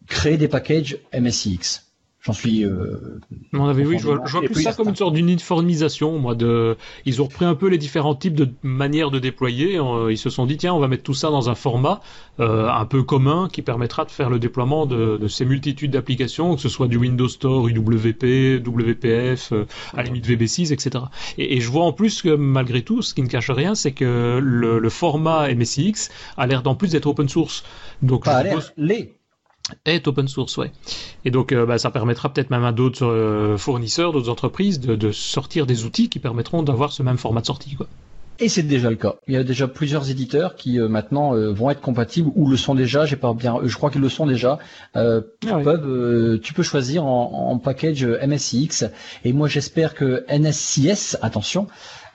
créer 0.06 0.36
des 0.36 0.48
packages 0.48 0.98
MSIX. 1.18 1.87
J'en 2.20 2.32
suis. 2.32 2.64
Euh, 2.64 3.20
avait, 3.52 3.86
oui, 3.86 3.96
je 3.98 4.06
vois, 4.06 4.20
plus 4.42 4.62
ça 4.62 4.72
comme 4.72 4.88
une 4.88 4.96
sorte 4.96 5.14
d'uniformisation, 5.14 6.18
moi. 6.18 6.34
De, 6.34 6.76
ils 7.06 7.22
ont 7.22 7.26
repris 7.26 7.44
un 7.44 7.54
peu 7.54 7.68
les 7.68 7.78
différents 7.78 8.16
types 8.16 8.34
de 8.34 8.48
manières 8.62 9.12
de 9.12 9.20
déployer. 9.20 9.78
Euh, 9.78 10.10
ils 10.10 10.18
se 10.18 10.28
sont 10.28 10.44
dit, 10.44 10.56
tiens, 10.56 10.74
on 10.74 10.80
va 10.80 10.88
mettre 10.88 11.04
tout 11.04 11.14
ça 11.14 11.30
dans 11.30 11.48
un 11.48 11.54
format 11.54 12.00
euh, 12.40 12.68
un 12.68 12.86
peu 12.86 13.04
commun 13.04 13.48
qui 13.52 13.62
permettra 13.62 14.04
de 14.04 14.10
faire 14.10 14.30
le 14.30 14.40
déploiement 14.40 14.84
de, 14.84 15.16
de 15.16 15.28
ces 15.28 15.44
multitudes 15.44 15.92
d'applications, 15.92 16.56
que 16.56 16.60
ce 16.60 16.68
soit 16.68 16.88
du 16.88 16.96
Windows 16.96 17.28
Store, 17.28 17.68
UWP, 17.68 18.66
WPF, 18.66 19.52
euh, 19.52 19.66
à 19.94 19.98
la 19.98 20.02
limite 20.04 20.28
VB6, 20.28 20.72
etc. 20.72 21.04
Et, 21.38 21.56
et, 21.56 21.60
je 21.60 21.70
vois 21.70 21.84
en 21.84 21.92
plus 21.92 22.22
que 22.22 22.34
malgré 22.34 22.82
tout, 22.82 23.00
ce 23.00 23.14
qui 23.14 23.22
ne 23.22 23.28
cache 23.28 23.50
rien, 23.50 23.76
c'est 23.76 23.92
que 23.92 24.40
le, 24.42 24.80
le, 24.80 24.88
format 24.90 25.54
MSIX 25.54 26.10
a 26.36 26.46
l'air 26.48 26.62
d'en 26.62 26.74
plus 26.74 26.90
d'être 26.90 27.06
open 27.06 27.28
source. 27.28 27.62
Donc, 28.02 28.24
Pas 28.24 28.42
l'air, 28.42 28.72
les 28.76 29.17
est 29.84 30.06
open 30.08 30.28
source, 30.28 30.56
ouais. 30.56 30.72
Et 31.24 31.30
donc, 31.30 31.52
euh, 31.52 31.66
bah, 31.66 31.78
ça 31.78 31.90
permettra 31.90 32.32
peut-être 32.32 32.50
même 32.50 32.64
à 32.64 32.72
d'autres 32.72 33.06
euh, 33.06 33.56
fournisseurs, 33.56 34.12
d'autres 34.12 34.30
entreprises 34.30 34.80
de, 34.80 34.94
de, 34.94 35.12
sortir 35.12 35.66
des 35.66 35.84
outils 35.84 36.08
qui 36.08 36.18
permettront 36.18 36.62
d'avoir 36.62 36.92
ce 36.92 37.02
même 37.02 37.18
format 37.18 37.40
de 37.40 37.46
sortie, 37.46 37.74
quoi. 37.74 37.86
Et 38.40 38.48
c'est 38.48 38.62
déjà 38.62 38.88
le 38.88 38.94
cas. 38.94 39.16
Il 39.26 39.34
y 39.34 39.36
a 39.36 39.42
déjà 39.42 39.66
plusieurs 39.66 40.10
éditeurs 40.10 40.54
qui 40.54 40.78
euh, 40.78 40.88
maintenant 40.88 41.32
vont 41.52 41.70
être 41.70 41.80
compatibles 41.80 42.30
ou 42.36 42.48
le 42.48 42.56
sont 42.56 42.76
déjà. 42.76 43.04
J'ai 43.04 43.16
pas 43.16 43.34
bien, 43.34 43.56
je 43.64 43.74
crois 43.74 43.90
qu'ils 43.90 44.00
le 44.00 44.08
sont 44.08 44.26
déjà. 44.26 44.60
Ah 44.94 45.20
peuvent, 45.42 46.38
tu 46.40 46.54
peux 46.54 46.62
choisir 46.62 47.04
en, 47.04 47.50
en 47.50 47.58
package 47.58 48.04
MSIX. 48.04 48.84
Et 49.24 49.32
moi, 49.32 49.48
j'espère 49.48 49.94
que 49.94 50.24
NSCS, 50.30 51.16
attention, 51.20 51.66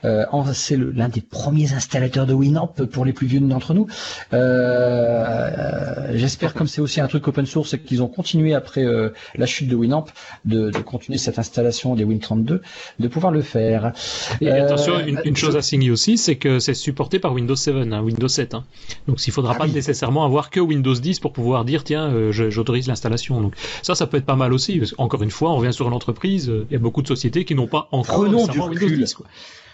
euh, 0.05 0.25
c'est 0.53 0.77
l'un 0.77 1.09
des 1.09 1.21
premiers 1.21 1.73
installateurs 1.73 2.25
de 2.25 2.33
Winamp 2.33 2.73
pour 2.91 3.05
les 3.05 3.13
plus 3.13 3.27
vieux 3.27 3.39
d'entre 3.39 3.73
nous. 3.73 3.87
Euh, 4.33 6.11
j'espère, 6.13 6.53
comme 6.53 6.67
c'est 6.67 6.81
aussi 6.81 7.01
un 7.01 7.07
truc 7.07 7.27
open 7.27 7.45
source, 7.45 7.77
qu'ils 7.77 8.01
ont 8.03 8.07
continué 8.07 8.53
après 8.53 8.83
euh, 8.83 9.09
la 9.35 9.45
chute 9.45 9.67
de 9.67 9.75
Winamp 9.75 10.05
de, 10.45 10.71
continuer 10.83 11.17
cette 11.17 11.39
installation 11.39 11.95
des 11.95 12.05
Win32, 12.05 12.59
de 12.99 13.07
pouvoir 13.07 13.31
le 13.31 13.41
faire. 13.41 13.93
Et 14.41 14.49
attention, 14.49 14.99
une, 14.99 15.35
chose 15.35 15.55
à 15.55 15.61
signer 15.61 15.91
aussi, 15.91 16.17
c'est 16.17 16.35
que 16.35 16.59
c'est 16.59 16.73
supporté 16.73 17.19
par 17.19 17.33
Windows 17.33 17.55
7, 17.55 17.75
hein, 17.75 18.01
Windows 18.01 18.27
7. 18.27 18.53
Hein. 18.53 18.65
Donc, 19.07 19.25
il 19.25 19.31
faudra 19.31 19.53
ah 19.55 19.59
pas 19.59 19.67
nécessairement 19.67 20.25
avoir 20.25 20.49
que 20.49 20.59
Windows 20.59 20.93
10 20.93 21.19
pour 21.19 21.33
pouvoir 21.33 21.65
dire 21.65 21.83
tiens, 21.83 22.31
j'autorise 22.31 22.87
l'installation. 22.87 23.41
Donc 23.41 23.55
ça, 23.81 23.95
ça 23.95 24.07
peut 24.07 24.17
être 24.17 24.25
pas 24.25 24.35
mal 24.35 24.53
aussi. 24.53 24.81
encore 24.97 25.23
une 25.23 25.31
fois, 25.31 25.51
on 25.51 25.57
revient 25.57 25.73
sur 25.73 25.89
l'entreprise. 25.89 26.51
Il 26.69 26.73
y 26.73 26.75
a 26.75 26.79
beaucoup 26.79 27.01
de 27.01 27.07
sociétés 27.07 27.45
qui 27.45 27.55
n'ont 27.55 27.67
pas 27.67 27.87
encore 27.91 28.19
Windows 28.19 28.47
10. 28.47 29.13
Quoi. 29.13 29.25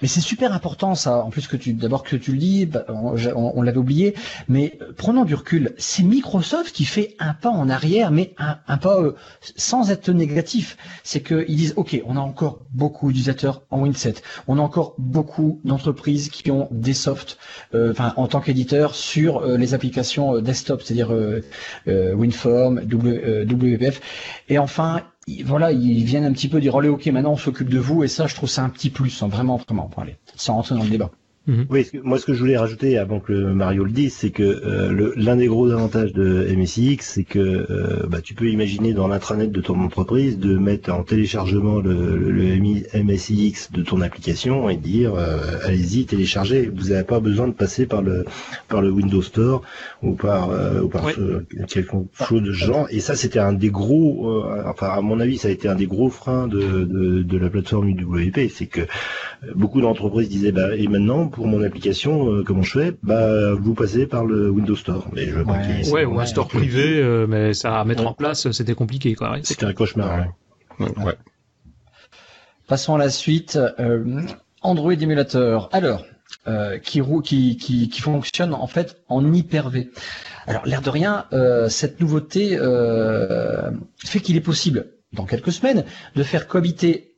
Mais 0.02 0.08
c'est 0.08 0.22
super 0.22 0.54
important 0.54 0.96
ça. 0.96 1.24
En 1.24 1.30
plus 1.30 1.48
que 1.48 1.58
tu, 1.58 1.74
d'abord 1.74 2.04
que 2.04 2.16
tu 2.16 2.32
le 2.32 2.38
dis, 2.38 2.66
bah, 2.66 2.86
on, 2.90 3.62
l'avait 3.62 3.78
oublié. 3.78 4.16
Mais 4.48 4.78
euh, 4.82 4.94
prenons 4.96 5.26
du 5.26 5.36
recul. 5.36 5.74
C'est 5.78 6.04
Microsoft 6.04 6.74
qui 6.74 6.86
fait 6.86 7.16
un 7.20 7.34
pas 7.34 7.50
en 7.50 7.70
arrière, 7.70 8.12
mais 8.12 8.34
un, 8.38 8.78
pas 8.78 9.00
euh, 9.00 9.16
sans 9.56 9.92
être 9.92 10.10
négatif. 10.12 10.78
C'est 11.04 11.22
qu'ils 11.22 11.56
disent, 11.56 11.74
ok, 11.76 12.02
on 12.06 12.16
a 12.16 12.22
encore 12.22 12.60
beaucoup 12.72 13.08
d'utilisateurs 13.08 13.64
en 13.70 13.82
Win 13.82 13.94
7. 13.94 14.24
On 14.48 14.58
a 14.58 14.62
encore 14.62 14.96
beaucoup 14.98 15.60
d'entreprises 15.64 16.30
qui 16.30 16.50
ont 16.52 16.68
des 16.72 16.94
softs, 16.94 17.38
euh, 17.74 17.92
enfin 17.92 18.14
en 18.16 18.28
tant 18.28 18.42
qu'éditeur 18.42 18.96
sur 18.96 19.46
les 19.46 19.74
applications 19.74 20.40
desktop, 20.40 20.82
c'est-à-dire 20.82 21.12
WinForm, 21.86 22.80
WPF. 22.80 24.02
Et 24.50 24.58
enfin, 24.58 25.02
voilà, 25.46 25.72
ils 25.72 26.04
viennent 26.04 26.26
un 26.26 26.34
petit 26.34 26.48
peu 26.48 26.60
dire, 26.60 26.76
allez, 26.76 26.90
ok, 26.90 27.06
maintenant 27.08 27.34
on 27.34 27.38
s'occupe 27.38 27.70
de 27.70 27.80
vous, 27.80 28.04
et 28.04 28.08
ça, 28.08 28.28
je 28.28 28.36
trouve 28.36 28.50
ça 28.50 28.64
un 28.64 28.70
petit 28.70 28.90
plus, 28.90 29.22
hein, 29.22 29.28
vraiment, 29.28 29.58
vraiment, 29.58 29.88
pour 29.88 30.04
aller, 30.04 30.18
sans 30.36 30.56
rentrer 30.56 30.76
dans 30.76 30.84
le 30.84 30.90
débat. 30.90 31.12
Mhm. 31.50 31.66
Oui, 31.72 31.88
moi 32.04 32.20
ce 32.20 32.28
que 32.28 32.36
je 32.36 32.40
voulais 32.40 32.58
rajouter 32.58 33.00
avant 33.00 33.20
que 33.20 33.34
Mario 33.34 33.84
le 33.84 33.90
dise, 33.90 34.14
c'est 34.14 34.30
que 34.30 34.44
euh, 34.44 35.14
l'un 35.16 35.36
des 35.36 35.48
gros 35.48 35.72
avantages 35.72 36.14
de 36.14 36.48
MSIX, 36.56 37.04
c'est 37.04 37.24
que 37.24 37.40
euh, 37.40 38.06
bah, 38.08 38.22
tu 38.22 38.36
peux 38.36 38.50
imaginer 38.50 38.94
dans 38.94 39.08
l'intranet 39.08 39.52
de 39.52 39.60
ton 39.60 39.82
entreprise 39.82 40.38
de 40.38 40.56
mettre 40.58 40.94
en 40.94 41.02
téléchargement 41.02 41.80
le, 41.80 42.18
le, 42.18 43.04
MSIX 43.04 43.72
de 43.72 43.82
ton 43.82 44.02
application 44.02 44.70
et 44.70 44.78
dire 44.78 45.16
euh, 45.16 45.38
allez-y 45.64 46.06
téléchargez. 46.06 46.70
Vous 46.72 46.90
n'avez 46.90 47.04
pas 47.04 47.20
besoin 47.20 47.48
de 47.48 47.54
passer 47.54 47.88
par 47.88 48.04
le 48.04 48.26
par 48.68 48.84
le 48.84 48.92
Windows 48.92 49.24
Store 49.24 49.64
ou 50.04 50.14
par 50.14 50.50
ou 50.84 50.88
par 50.88 51.08
quelque 51.68 51.96
chose 52.28 52.44
de 52.44 52.52
genre. 52.52 52.86
Et 52.92 53.00
ça 53.00 53.16
c'était 53.16 53.40
un 53.40 53.54
des 53.54 53.72
gros, 53.72 54.44
enfin 54.68 54.90
à 54.90 55.02
mon 55.02 55.20
avis 55.20 55.38
ça 55.38 55.48
a 55.48 55.52
été 55.52 55.68
un 55.68 55.76
des 55.76 55.88
gros 55.88 56.12
freins 56.12 56.48
de 56.48 56.60
de, 56.84 57.24
de 57.24 57.38
la 57.38 57.50
plateforme 57.50 57.90
UWP, 57.90 58.52
c'est 58.54 58.68
que 58.68 58.82
beaucoup 59.56 59.82
d'entreprises 59.82 60.30
disaient 60.30 60.52
bah 60.52 60.76
et 60.76 60.88
maintenant 60.88 61.32
pour 61.40 61.48
mon 61.48 61.64
application, 61.64 62.30
euh, 62.34 62.44
comment 62.44 62.64
je 62.64 62.78
fais? 62.78 62.98
Bah, 63.02 63.54
vous 63.54 63.74
passez 63.74 64.06
par 64.06 64.26
le 64.26 64.50
Windows 64.50 64.76
Store. 64.76 65.08
Mais 65.14 65.26
je 65.26 65.40
ouais, 65.90 66.04
ou 66.04 66.20
un 66.20 66.26
store 66.26 66.50
privé, 66.50 67.00
euh, 67.00 67.28
mais 67.30 67.54
ça 67.54 67.80
à 67.80 67.86
mettre 67.86 68.06
en 68.06 68.14
place, 68.14 68.52
c'était 68.52 68.74
compliqué, 68.74 69.16
quoi. 69.16 69.38
c'était 69.44 69.66
un 69.66 69.72
cauchemar. 69.72 70.26
Ouais. 70.80 71.16
Passons 72.68 72.96
à 72.96 72.98
la 72.98 73.10
suite. 73.10 73.58
Euh, 73.80 74.22
Android 74.62 74.92
émulateur. 74.92 75.70
Alors, 75.72 76.04
qui, 76.84 77.02
qui, 77.24 77.56
qui, 77.56 77.90
qui, 77.90 78.02
fonctionne 78.02 78.54
en 78.54 78.68
fait 78.68 78.98
en 79.08 79.34
Hyper-V. 79.34 79.92
Alors, 80.46 80.66
l'air 80.66 80.82
de 80.82 80.90
rien, 80.90 81.26
cette 81.70 82.02
nouveauté 82.02 82.58
fait 84.04 84.20
qu'il 84.20 84.36
est 84.36 84.42
possible, 84.42 84.88
dans 85.14 85.24
quelques 85.24 85.54
semaines, 85.54 85.86
de 86.18 86.24
faire 86.24 86.50
cohabiter 86.50 87.16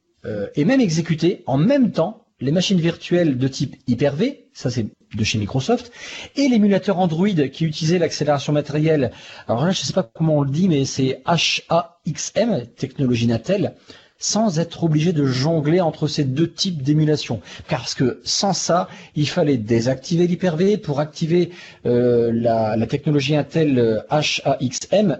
et 0.53 0.63
même 0.63 0.79
exécuter 0.79 1.41
en 1.47 1.57
même 1.57 1.91
temps 1.91 2.20
les 2.41 2.51
machines 2.51 2.79
virtuelles 2.79 3.37
de 3.37 3.47
type 3.47 3.75
Hyper-V, 3.87 4.47
ça 4.53 4.69
c'est 4.69 4.87
de 5.15 5.23
chez 5.23 5.37
Microsoft, 5.37 5.91
et 6.35 6.47
l'émulateur 6.47 6.99
Android 6.99 7.27
qui 7.27 7.65
utilisait 7.65 7.99
l'accélération 7.99 8.51
matérielle. 8.51 9.11
Alors 9.47 9.65
là, 9.65 9.71
je 9.71 9.81
ne 9.81 9.85
sais 9.85 9.93
pas 9.93 10.03
comment 10.03 10.37
on 10.37 10.41
le 10.41 10.49
dit, 10.49 10.67
mais 10.67 10.85
c'est 10.85 11.21
HAXM, 11.25 12.65
technologie 12.75 13.27
Natel, 13.27 13.75
sans 14.17 14.59
être 14.59 14.83
obligé 14.83 15.13
de 15.13 15.25
jongler 15.25 15.81
entre 15.81 16.07
ces 16.07 16.23
deux 16.23 16.51
types 16.51 16.81
d'émulation. 16.81 17.41
Parce 17.67 17.95
que 17.95 18.21
sans 18.23 18.53
ça, 18.53 18.87
il 19.15 19.27
fallait 19.27 19.57
désactiver 19.57 20.27
l'Hyper-V 20.27 20.77
pour 20.77 20.99
activer 20.99 21.49
euh, 21.85 22.31
la, 22.33 22.75
la, 22.77 22.87
technologie 22.87 23.35
Intel 23.35 24.03
HAXM 24.09 25.19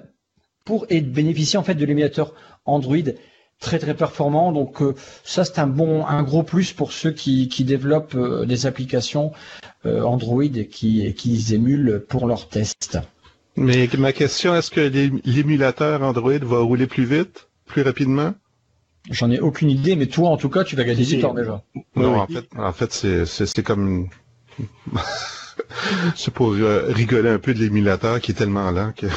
pour 0.66 0.86
bénéficier 0.88 1.58
en 1.58 1.64
fait 1.64 1.76
de 1.76 1.86
l'émulateur 1.86 2.34
Android 2.66 2.96
très 3.62 3.80
très 3.80 3.94
performant. 3.94 4.52
Donc 4.52 4.82
euh, 4.82 4.94
ça 5.24 5.46
c'est 5.46 5.60
un 5.60 5.68
bon, 5.68 6.06
un 6.06 6.24
gros 6.24 6.44
plus 6.44 6.74
pour 6.74 6.92
ceux 6.92 7.12
qui, 7.12 7.48
qui 7.48 7.64
développent 7.64 8.16
euh, 8.16 8.46
des 8.46 8.66
applications 8.66 9.32
euh, 9.86 10.02
Android 10.02 10.44
et 10.44 10.68
qui, 10.68 11.14
qui 11.14 11.54
émulent 11.54 12.04
pour 12.10 12.28
leurs 12.28 12.50
tests. 12.50 13.00
Mais 13.56 13.90
ma 13.98 14.12
question, 14.12 14.56
est-ce 14.56 14.72
que 14.72 14.82
l'émulateur 15.26 16.02
Android 16.04 16.38
va 16.42 16.60
rouler 16.60 16.88
plus 16.88 17.06
vite, 17.06 17.48
plus 17.66 17.82
rapidement? 17.82 18.34
J'en 19.10 19.32
ai 19.32 19.40
aucune 19.40 19.70
idée, 19.70 19.96
mais 19.96 20.06
toi, 20.06 20.30
en 20.30 20.38
tout 20.38 20.50
cas, 20.50 20.64
tu 20.64 20.76
vas 20.76 20.84
gagner 20.84 21.04
du 21.04 21.20
temps 21.20 21.34
déjà. 21.34 21.62
Non, 21.96 22.20
en 22.20 22.28
fait, 22.28 22.46
en 22.58 22.72
fait, 22.72 22.94
c'est 22.94 23.64
comme 23.64 24.08
c'est 26.16 26.34
pour 26.34 26.54
euh, 26.54 26.86
rigoler 26.90 27.30
un 27.30 27.40
peu 27.40 27.54
de 27.54 27.60
l'émulateur 27.60 28.20
qui 28.22 28.32
est 28.32 28.36
tellement 28.36 28.72
lent 28.72 28.94
que 28.96 29.08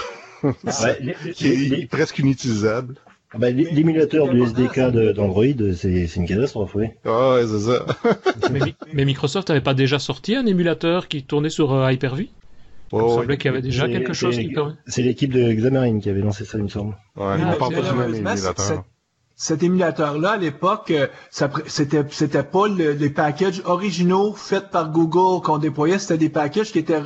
qui 1.33 1.47
est 1.75 1.91
presque 1.91 2.19
inutilisable. 2.19 2.97
Ah 3.35 3.39
ben, 3.39 3.57
l'émulateur 3.57 4.29
du 4.29 4.43
SDK 4.43 4.91
d'Android, 5.13 5.45
c'est 5.75 6.07
une 6.17 6.27
catastrophe, 6.27 6.75
oui. 6.77 6.87
Ah 7.05 7.35
ouais, 7.35 7.47
c'est 7.47 7.59
ça. 7.59 7.85
mais, 8.93 9.05
Microsoft 9.05 9.49
n'avait 9.49 9.61
pas 9.61 9.75
déjà 9.75 9.99
sorti 9.99 10.37
un 10.37 10.47
émulateur 10.47 11.09
qui 11.09 11.25
tournait 11.25 11.51
sur 11.51 11.73
euh, 11.73 11.93
Hyper-V? 11.93 12.29
Il 12.93 12.99
me 12.99 13.09
semblait 13.09 13.37
qu'il 13.37 13.47
y 13.47 13.49
avait 13.49 13.63
déjà 13.63 13.89
quelque 13.89 14.13
chose 14.13 14.37
qui 14.37 14.55
C'est 14.87 15.03
l'équipe 15.03 15.33
de 15.33 15.53
Xamarin 15.53 15.99
qui 15.99 16.11
avait 16.11 16.21
lancé 16.21 16.45
ça, 16.45 16.59
il 16.59 16.65
me 16.65 16.69
semble. 16.69 16.97
Ouais, 17.17 17.35
ah, 17.43 17.57
pas 17.59 17.69
du 17.69 17.99
même 17.99 18.15
émulateur 18.15 18.85
cet 19.45 19.63
émulateur-là, 19.63 20.31
à 20.31 20.37
l'époque, 20.39 20.91
euh, 20.91 21.07
c'était 21.67 22.03
c'était 22.11 22.43
pas 22.43 22.67
les 22.67 23.11
packages 23.11 23.61
originaux 23.67 24.33
faits 24.33 24.71
par 24.71 24.89
Google 24.89 25.43
qu'on 25.43 25.59
déployait, 25.59 25.99
c'était 25.99 26.17
des 26.17 26.31
packages 26.31 26.73
qui 26.73 26.79
étaient 26.79 27.03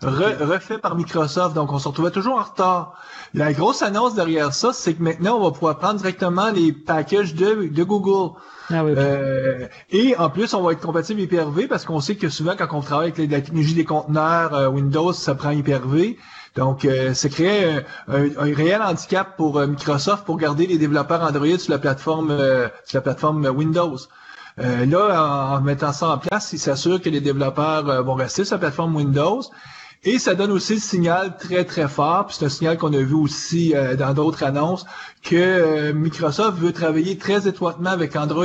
refaits 0.00 0.80
par 0.80 0.96
Microsoft. 0.96 1.54
Donc, 1.54 1.74
on 1.74 1.78
se 1.78 1.86
retrouvait 1.86 2.10
toujours 2.10 2.38
en 2.38 2.42
retard. 2.42 2.94
La 3.34 3.52
grosse 3.52 3.82
annonce 3.82 4.14
derrière 4.14 4.54
ça, 4.54 4.72
c'est 4.72 4.94
que 4.94 5.02
maintenant, 5.02 5.36
on 5.36 5.42
va 5.42 5.50
pouvoir 5.50 5.76
prendre 5.76 5.96
directement 5.96 6.50
les 6.52 6.72
packages 6.72 7.34
de, 7.34 7.68
de 7.68 7.82
Google. 7.84 8.34
Ah 8.70 8.82
euh, 8.82 9.66
et 9.90 10.16
en 10.16 10.30
plus, 10.30 10.54
on 10.54 10.62
va 10.62 10.72
être 10.72 10.80
compatible 10.80 11.20
Hyper-V 11.20 11.66
parce 11.66 11.84
qu'on 11.84 12.00
sait 12.00 12.16
que 12.16 12.30
souvent, 12.30 12.54
quand 12.56 12.68
on 12.72 12.80
travaille 12.80 13.12
avec 13.12 13.30
la 13.30 13.42
technologie 13.42 13.74
des 13.74 13.84
conteneurs 13.84 14.54
euh, 14.54 14.68
Windows, 14.68 15.12
ça 15.12 15.34
prend 15.34 15.50
Hyper-V. 15.50 16.16
Donc, 16.56 16.84
euh, 16.84 17.14
c'est 17.14 17.30
créé 17.30 17.80
un, 18.06 18.54
réel 18.54 18.80
handicap 18.80 19.36
pour 19.36 19.58
euh, 19.58 19.66
Microsoft 19.66 20.24
pour 20.24 20.36
garder 20.36 20.66
les 20.66 20.78
développeurs 20.78 21.22
Android 21.22 21.58
sur 21.58 21.72
la 21.72 21.78
plateforme 21.78 22.30
euh, 22.30 22.68
sur 22.84 22.98
la 22.98 23.02
plateforme 23.02 23.46
Windows. 23.46 23.96
là, 24.58 25.56
en, 25.56 25.60
mettant 25.60 25.92
ça 25.92 26.10
en 26.10 26.18
place, 26.18 26.52
il 26.52 26.60
s'assure 26.60 27.02
que 27.02 27.08
les 27.08 27.20
développeurs 27.20 28.04
vont 28.04 28.14
rester 28.14 28.44
sur 28.44 28.54
la 28.54 28.60
plateforme 28.60 28.94
Windows. 28.94 29.42
Et 30.04 30.18
ça 30.18 30.34
donne 30.34 30.52
aussi 30.52 30.74
le 30.74 30.80
signal 30.80 31.36
très 31.38 31.64
très 31.64 31.88
fort, 31.88 32.26
puis 32.26 32.36
c'est 32.38 32.44
un 32.44 32.50
signal 32.50 32.76
qu'on 32.76 32.92
a 32.92 32.98
vu 32.98 33.14
aussi 33.14 33.74
dans 33.98 34.12
d'autres 34.12 34.44
annonces, 34.44 34.84
que 35.22 35.92
Microsoft 35.92 36.58
veut 36.58 36.72
travailler 36.72 37.16
très 37.16 37.48
étroitement 37.48 37.90
avec 37.90 38.14
Android. 38.14 38.44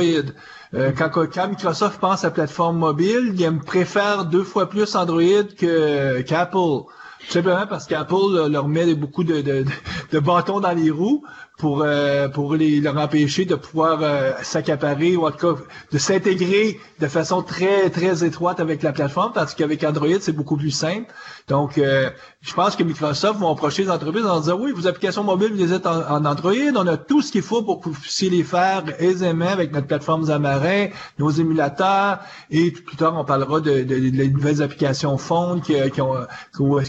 quand, 0.72 1.10
quand, 1.10 1.48
Microsoft 1.48 2.00
pense 2.00 2.24
à 2.24 2.30
plateforme 2.30 2.78
mobile, 2.78 3.34
il 3.38 3.58
préfère 3.58 4.24
deux 4.24 4.42
fois 4.42 4.70
plus 4.70 4.96
Android 4.96 5.44
qu'Apple. 5.58 6.86
Simplement 7.28 7.66
parce 7.66 7.86
qu'Apple 7.86 8.48
leur 8.50 8.68
met 8.68 8.94
beaucoup 8.94 9.24
de, 9.24 9.40
de, 9.40 9.64
de, 10.10 10.18
bâtons 10.18 10.60
dans 10.60 10.72
les 10.72 10.90
roues 10.90 11.24
pour 11.60 11.82
euh, 11.82 12.28
pour 12.28 12.56
les, 12.56 12.80
leur 12.80 12.96
empêcher 12.96 13.44
de 13.44 13.54
pouvoir 13.54 13.98
euh, 14.02 14.32
s'accaparer 14.42 15.14
ou 15.14 15.26
en 15.26 15.30
tout 15.30 15.54
cas 15.54 15.62
de 15.92 15.98
s'intégrer 15.98 16.80
de 16.98 17.06
façon 17.06 17.42
très 17.42 17.90
très 17.90 18.24
étroite 18.24 18.60
avec 18.60 18.82
la 18.82 18.92
plateforme 18.92 19.32
parce 19.34 19.54
qu'avec 19.54 19.84
Android 19.84 20.20
c'est 20.20 20.32
beaucoup 20.32 20.56
plus 20.56 20.70
simple. 20.70 21.12
Donc 21.48 21.76
euh, 21.76 22.10
je 22.40 22.54
pense 22.54 22.76
que 22.76 22.82
Microsoft 22.82 23.38
vont 23.40 23.52
approcher 23.52 23.82
les 23.82 23.90
entreprises 23.90 24.24
en 24.24 24.40
disant 24.40 24.58
oui 24.58 24.72
vos 24.72 24.86
applications 24.86 25.22
mobiles 25.22 25.52
vous 25.52 25.58
les 25.58 25.74
êtes 25.74 25.86
en, 25.86 26.24
Android 26.24 26.54
on 26.74 26.86
a 26.86 26.96
tout 26.96 27.20
ce 27.20 27.30
qu'il 27.30 27.42
faut 27.42 27.62
pour 27.62 27.80
que 27.80 27.90
vous 27.90 28.00
puissiez 28.00 28.30
les 28.30 28.42
faire 28.42 28.84
aisément 28.98 29.48
avec 29.48 29.72
notre 29.72 29.86
plateforme 29.86 30.22
Xamarin, 30.22 30.88
nos 31.18 31.30
émulateurs 31.30 32.20
et 32.50 32.70
plus 32.70 32.96
tard 32.96 33.14
on 33.18 33.24
parlera 33.24 33.60
de, 33.60 33.82
de, 33.82 34.24
nouvelles 34.24 34.62
applications 34.62 35.18
Phone 35.18 35.60
qui, 35.60 35.74
qui, 35.90 36.00
ont, 36.00 36.26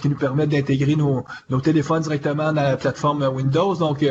qui 0.02 0.10
nous 0.10 0.16
permettent 0.16 0.50
d'intégrer 0.50 0.96
nos, 0.96 1.26
nos 1.50 1.60
téléphones 1.60 2.04
directement 2.04 2.54
dans 2.54 2.62
la 2.62 2.78
plateforme 2.78 3.24
Windows. 3.24 3.76
Donc 3.76 4.06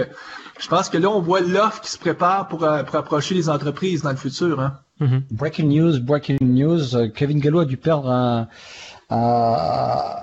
je 0.60 0.68
pense 0.68 0.88
que 0.88 0.98
là, 0.98 1.10
on 1.10 1.20
voit 1.20 1.40
l'offre 1.40 1.80
qui 1.80 1.90
se 1.90 1.98
prépare 1.98 2.48
pour, 2.48 2.64
euh, 2.64 2.82
pour, 2.82 2.96
approcher 2.96 3.34
les 3.34 3.48
entreprises 3.48 4.02
dans 4.02 4.10
le 4.10 4.16
futur. 4.16 4.60
Hein. 4.60 4.80
Mm-hmm. 5.00 5.22
Breaking 5.30 5.68
news, 5.68 6.00
breaking 6.00 6.38
news. 6.40 6.94
Euh, 6.94 7.08
Kevin 7.08 7.40
Gallo 7.40 7.60
a 7.60 7.64
dû 7.64 7.76
perdre 7.76 8.10
un, 8.10 8.48
un, 9.08 10.16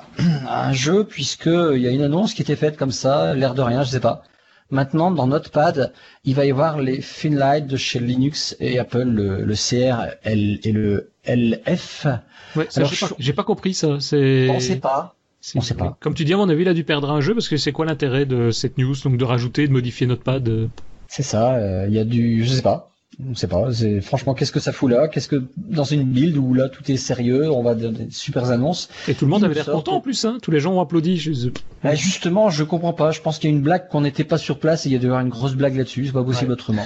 un 0.47 0.73
jeu 0.73 1.03
puisqu'il 1.03 1.79
y 1.79 1.87
a 1.87 1.91
une 1.91 2.03
annonce 2.03 2.33
qui 2.33 2.43
était 2.43 2.55
faite 2.55 2.77
comme 2.77 2.91
ça, 2.91 3.33
l'air 3.33 3.55
de 3.55 3.61
rien, 3.61 3.83
je 3.83 3.89
sais 3.89 3.99
pas. 3.99 4.23
Maintenant, 4.69 5.11
dans 5.11 5.27
Notepad, 5.27 5.93
il 6.25 6.35
va 6.35 6.45
y 6.45 6.51
avoir 6.51 6.79
les 6.79 7.01
Finlight 7.01 7.67
de 7.67 7.77
chez 7.77 7.99
Linux 7.99 8.55
et 8.59 8.79
Apple, 8.79 9.03
le, 9.03 9.43
le 9.43 9.53
CR 9.53 10.15
et 10.25 10.71
le 10.71 11.11
LF. 11.25 12.05
Ouais, 12.55 12.67
j'ai 13.17 13.33
pas, 13.33 13.43
compris 13.43 13.73
ça. 13.73 13.99
C'est. 13.99 14.49
On 14.49 14.59
sait 14.59 14.75
pas. 14.77 15.16
On 15.55 15.61
sait 15.61 15.75
pas. 15.75 15.97
Comme 15.99 16.13
tu 16.13 16.25
dis, 16.25 16.33
à 16.33 16.37
mon 16.37 16.49
avis, 16.49 16.63
il 16.63 16.69
a 16.69 16.73
dû 16.73 16.83
perdre 16.83 17.11
un 17.11 17.21
jeu 17.21 17.33
parce 17.33 17.47
que 17.47 17.57
c'est 17.57 17.71
quoi 17.71 17.85
l'intérêt 17.85 18.25
de 18.25 18.51
cette 18.51 18.77
news 18.77 18.95
donc 19.03 19.17
de 19.17 19.23
rajouter, 19.23 19.67
de 19.67 19.73
modifier 19.73 20.07
notre 20.07 20.23
pad 20.23 20.47
euh 20.49 20.67
C'est 21.07 21.23
ça. 21.23 21.55
Euh, 21.55 21.85
il 21.87 21.93
y 21.93 21.99
a 21.99 22.03
du, 22.03 22.43
je 22.43 22.49
sais 22.49 22.61
pas. 22.61 22.86
Je 23.19 23.33
sais 23.33 23.47
pas. 23.47 23.73
C'est 23.73 23.99
franchement, 24.01 24.35
qu'est-ce 24.35 24.51
que 24.51 24.59
ça 24.59 24.71
fout 24.71 24.91
là? 24.91 25.07
Qu'est-ce 25.07 25.27
que 25.27 25.43
dans 25.57 25.83
une 25.83 26.03
build 26.03 26.37
où 26.37 26.53
là 26.53 26.69
tout 26.69 26.89
est 26.91 26.97
sérieux, 26.97 27.49
on 27.51 27.63
va 27.63 27.73
donner 27.73 28.05
des 28.05 28.11
super 28.11 28.51
annonces. 28.51 28.89
Et 29.07 29.15
tout 29.15 29.25
le 29.25 29.31
monde 29.31 29.43
avait 29.43 29.55
l'air 29.55 29.65
content 29.65 29.95
en 29.95 30.01
plus. 30.01 30.23
Hein 30.25 30.37
Tous 30.41 30.51
les 30.51 30.59
gens 30.59 30.73
ont 30.73 30.81
applaudi. 30.81 31.51
Bah, 31.83 31.95
justement, 31.95 32.51
je 32.51 32.63
comprends 32.63 32.93
pas. 32.93 33.09
Je 33.09 33.21
pense 33.21 33.39
qu'il 33.39 33.49
y 33.49 33.53
a 33.53 33.55
une 33.55 33.63
blague 33.63 33.87
qu'on 33.89 34.01
n'était 34.01 34.23
pas 34.23 34.37
sur 34.37 34.59
place 34.59 34.85
et 34.85 34.89
il 34.89 34.91
y 34.93 34.95
a 34.95 35.07
avoir 35.07 35.21
une 35.21 35.29
grosse 35.29 35.55
blague 35.55 35.75
là-dessus. 35.75 36.05
C'est 36.05 36.11
pas 36.11 36.23
possible 36.23 36.51
autrement. 36.51 36.85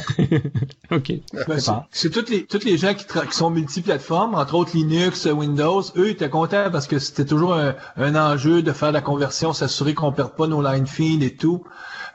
ok. 0.92 1.12
Bah, 1.48 1.88
c'est 1.92 2.10
toutes 2.10 2.30
les 2.30 2.46
toutes 2.46 2.64
les 2.64 2.78
gens 2.78 2.94
qui, 2.94 3.06
qui 3.06 3.36
sont 3.36 3.50
multiplateformes, 3.50 4.36
entre 4.36 4.56
autres 4.56 4.72
Linux, 4.74 5.26
Windows. 5.26 5.84
Eux 5.98 6.10
étaient 6.10 6.30
contents 6.30 6.72
parce 6.72 6.88
que 6.88 6.98
c'était 6.98 7.26
toujours 7.26 7.56
un, 7.56 7.76
un, 7.98 8.16
enjeu 8.16 8.62
de 8.62 8.72
faire 8.72 8.94
la 8.94 9.02
conversion, 9.02 9.52
s'assurer 9.52 9.94
qu'on 9.94 10.14
perd 10.14 10.32
pas 10.38 10.48
nos 10.48 10.62
line 10.62 10.88
feed 10.88 11.24
et 11.24 11.36
tout 11.36 11.66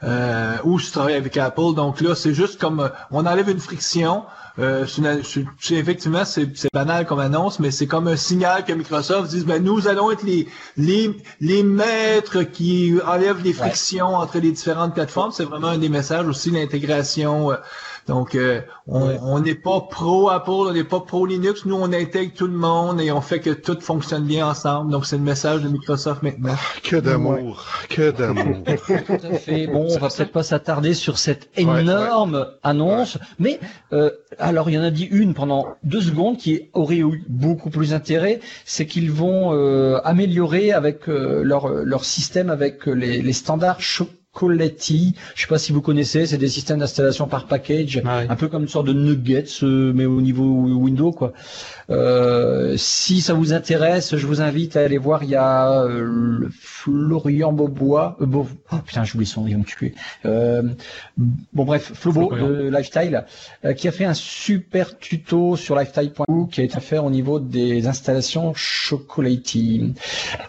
euh, 0.03 0.57
ou 0.63 0.77
je 0.77 0.91
travaille 0.91 1.15
avec 1.15 1.37
Apple. 1.37 1.73
Donc 1.75 2.01
là, 2.01 2.15
c'est 2.15 2.33
juste 2.33 2.59
comme 2.59 2.79
euh, 2.81 2.89
on 3.11 3.25
enlève 3.25 3.49
une 3.49 3.59
friction. 3.59 4.23
Euh, 4.59 4.85
c'est 4.87 5.75
effectivement, 5.75 6.25
c'est 6.25 6.49
banal 6.73 7.05
comme 7.05 7.19
annonce, 7.19 7.59
mais 7.59 7.69
c'est 7.69 7.85
comme 7.85 8.07
un 8.07 8.15
signal 8.15 8.65
que 8.65 8.73
Microsoft 8.73 9.29
dise, 9.29 9.45
ben, 9.45 9.63
nous 9.63 9.87
allons 9.87 10.09
être 10.09 10.23
les, 10.23 10.47
les, 10.77 11.15
les 11.41 11.61
maîtres 11.61 12.41
qui 12.41 12.95
enlèvent 13.05 13.43
les 13.43 13.53
frictions 13.53 14.15
entre 14.15 14.39
les 14.39 14.51
différentes 14.51 14.95
plateformes. 14.95 15.31
C'est 15.31 15.45
vraiment 15.45 15.67
un 15.67 15.77
des 15.77 15.89
messages 15.89 16.27
aussi, 16.27 16.49
l'intégration. 16.49 17.51
Euh, 17.51 17.55
donc, 18.07 18.35
euh, 18.35 18.61
on 18.87 19.39
n'est 19.39 19.55
pas 19.55 19.81
pro 19.81 20.29
Apple, 20.29 20.49
on 20.49 20.73
n'est 20.73 20.85
pas 20.85 21.01
pro 21.01 21.25
Linux. 21.25 21.65
Nous, 21.65 21.75
on 21.75 21.91
intègre 21.91 22.31
tout 22.33 22.47
le 22.47 22.53
monde 22.53 23.01
et 23.01 23.11
on 23.11 23.19
fait 23.19 23.41
que 23.41 23.49
tout 23.49 23.77
fonctionne 23.81 24.23
bien 24.23 24.47
ensemble. 24.47 24.91
Donc, 24.91 25.05
c'est 25.05 25.17
le 25.17 25.23
message 25.23 25.61
de 25.61 25.67
Microsoft 25.67 26.23
maintenant. 26.23 26.53
Ah, 26.53 26.79
que 26.81 26.95
d'amour, 26.95 27.65
que 27.89 28.11
d'amour. 28.11 28.63
tout 29.05 29.27
à 29.27 29.33
fait. 29.33 29.67
Bon, 29.67 29.87
on 29.89 29.99
va 29.99 30.07
peut-être 30.07 30.31
pas 30.31 30.43
s'attarder 30.43 30.93
sur 30.93 31.17
cette 31.17 31.49
énorme 31.57 32.47
annonce, 32.63 33.17
mais 33.39 33.59
euh, 33.91 34.09
alors 34.39 34.69
il 34.69 34.75
y 34.75 34.79
en 34.79 34.83
a 34.83 34.91
dit 34.91 35.05
une 35.11 35.33
pendant 35.33 35.75
deux 35.83 36.01
secondes 36.01 36.37
qui 36.37 36.69
aurait 36.73 36.99
eu 36.99 37.25
beaucoup 37.27 37.69
plus 37.69 37.93
intérêt, 37.93 38.39
c'est 38.63 38.85
qu'ils 38.85 39.11
vont 39.11 39.53
euh, 39.53 39.99
améliorer 40.05 40.71
avec 40.71 41.07
leur 41.07 41.67
leur 41.67 42.05
système 42.05 42.49
avec 42.49 42.85
les, 42.85 43.21
les 43.21 43.33
standards 43.33 43.81
Coletti. 44.37 45.15
Je 45.33 45.41
sais 45.41 45.47
pas 45.47 45.57
si 45.57 45.71
vous 45.71 45.81
connaissez, 45.81 46.27
c'est 46.27 46.37
des 46.37 46.47
systèmes 46.47 46.77
d'installation 46.77 47.25
par 47.25 47.47
package, 47.47 48.03
ah 48.05 48.19
un 48.29 48.35
peu 48.35 48.47
comme 48.47 48.61
une 48.61 48.67
sorte 48.67 48.85
de 48.85 48.93
nuggets, 48.93 49.45
euh, 49.63 49.91
mais 49.95 50.05
au 50.05 50.21
niveau 50.21 50.43
Windows 50.45 51.11
quoi. 51.11 51.33
Euh, 51.89 52.75
si 52.77 53.21
ça 53.21 53.33
vous 53.33 53.53
intéresse, 53.53 54.15
je 54.15 54.27
vous 54.27 54.41
invite 54.41 54.75
à 54.75 54.81
aller 54.81 54.97
voir. 54.97 55.23
Il 55.23 55.29
y 55.29 55.35
a 55.35 55.81
euh, 55.81 56.49
Florian 56.51 57.53
Bobois. 57.53 58.17
oh 58.19 58.45
putain, 58.85 59.03
j'oublie 59.03 59.25
son 59.25 59.41
nom, 59.45 59.59
me 59.59 59.63
tuer. 59.63 59.93
bon 60.23 61.65
bref, 61.65 61.91
Flobo 61.93 62.35
de 62.35 62.69
Lifestyle, 62.69 63.25
qui 63.75 63.87
a 63.87 63.91
fait 63.91 64.05
un 64.05 64.13
super 64.13 64.97
tuto 64.97 65.55
sur 65.55 65.77
lifestyle.com 65.77 66.49
qui 66.51 66.61
a 66.61 66.63
été 66.63 66.79
fait 66.79 66.97
au 66.97 67.09
niveau 67.09 67.39
des 67.39 67.87
installations 67.87 68.53
Chocolatey. 68.53 69.93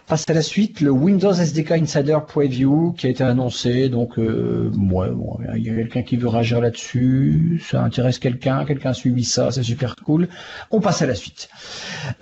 Passe 0.07 0.29
à 0.29 0.35
la 0.35 0.43
suite, 0.43 0.81
le 0.81 0.91
Windows 0.91 1.33
SDK 1.33 1.73
Insider 1.73 2.19
Preview 2.27 2.93
qui 2.97 3.07
a 3.07 3.11
été 3.11 3.25
annoncé. 3.25 3.89
Donc, 3.89 4.19
euh, 4.19 4.71
ouais, 4.91 5.11
bon, 5.11 5.39
il 5.57 5.67
y 5.67 5.71
a 5.71 5.75
quelqu'un 5.75 6.03
qui 6.03 6.17
veut 6.17 6.29
réagir 6.29 6.61
là-dessus. 6.61 7.63
Ça 7.65 7.83
intéresse 7.83 8.19
quelqu'un. 8.19 8.65
Quelqu'un 8.65 8.91
a 8.91 8.95
suivi 8.95 9.25
ça. 9.25 9.51
C'est 9.51 9.63
super 9.63 9.97
cool. 9.97 10.29
On 10.71 10.81
passe 10.81 11.03
à 11.03 11.07
la 11.07 11.15
suite. 11.15 11.28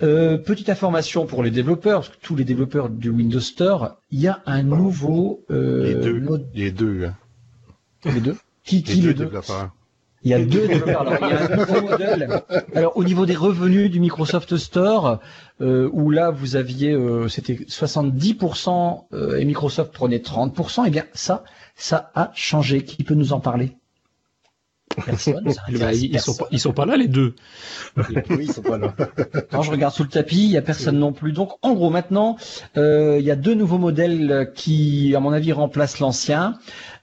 Euh, 0.03 0.37
petite 0.37 0.69
information 0.69 1.25
pour 1.25 1.43
les 1.43 1.51
développeurs, 1.51 2.01
parce 2.01 2.09
que 2.09 2.21
tous 2.21 2.35
les 2.35 2.43
développeurs 2.43 2.89
du 2.89 3.09
Windows 3.09 3.39
Store, 3.39 3.97
il 4.11 4.21
y 4.21 4.27
a 4.27 4.41
un 4.45 4.63
nouveau. 4.63 5.43
Euh, 5.49 5.83
les 5.83 5.95
deux. 5.95 6.41
Les 6.53 6.71
deux. 6.71 7.09
Les 8.05 8.21
deux. 8.21 8.35
Qui, 8.63 8.83
qui 8.83 8.95
les, 8.95 9.13
deux, 9.13 9.25
développeurs. 9.25 9.71
Il 10.23 10.31
y 10.31 10.33
a 10.33 10.43
deux 10.43 10.67
développeurs. 10.67 11.01
Alors, 11.01 11.17
il 11.21 11.29
y 11.29 11.31
a 11.31 11.51
un 11.51 11.55
nouveau 11.55 11.81
modèle. 11.89 12.43
Alors, 12.75 12.97
au 12.97 13.03
niveau 13.03 13.25
des 13.25 13.35
revenus 13.35 13.89
du 13.89 13.99
Microsoft 13.99 14.57
Store, 14.57 15.19
euh, 15.61 15.89
où 15.93 16.09
là, 16.09 16.31
vous 16.31 16.55
aviez, 16.55 16.91
euh, 16.91 17.27
c'était 17.27 17.53
70% 17.53 19.05
euh, 19.13 19.37
et 19.37 19.45
Microsoft 19.45 19.93
prenait 19.93 20.17
30%, 20.17 20.83
eh 20.87 20.89
bien, 20.89 21.05
ça, 21.13 21.43
ça 21.75 22.11
a 22.15 22.31
changé. 22.35 22.83
Qui 22.83 23.03
peut 23.03 23.13
nous 23.13 23.31
en 23.31 23.39
parler? 23.39 23.77
Personne. 25.05 25.43
Bah, 25.79 25.93
ils, 25.93 26.19
sont 26.19 26.35
pas, 26.35 26.47
ils 26.51 26.59
sont 26.59 26.73
pas 26.73 26.85
là 26.85 26.97
les 26.97 27.07
deux. 27.07 27.35
oui, 27.97 28.05
ils 28.41 28.51
sont 28.51 28.61
pas 28.61 28.77
là. 28.77 28.95
Quand 29.51 29.61
je 29.61 29.71
regarde 29.71 29.93
sous 29.93 30.03
le 30.03 30.09
tapis, 30.09 30.45
il 30.45 30.51
y 30.51 30.57
a 30.57 30.61
personne 30.61 30.97
non 30.97 31.13
plus. 31.13 31.31
Donc 31.31 31.53
en 31.61 31.73
gros 31.73 31.89
maintenant, 31.89 32.37
euh, 32.77 33.17
il 33.19 33.25
y 33.25 33.31
a 33.31 33.35
deux 33.35 33.53
nouveaux 33.53 33.77
modèles 33.77 34.51
qui, 34.55 35.13
à 35.15 35.19
mon 35.19 35.31
avis, 35.31 35.51
remplacent 35.51 35.99
l'ancien. 35.99 36.57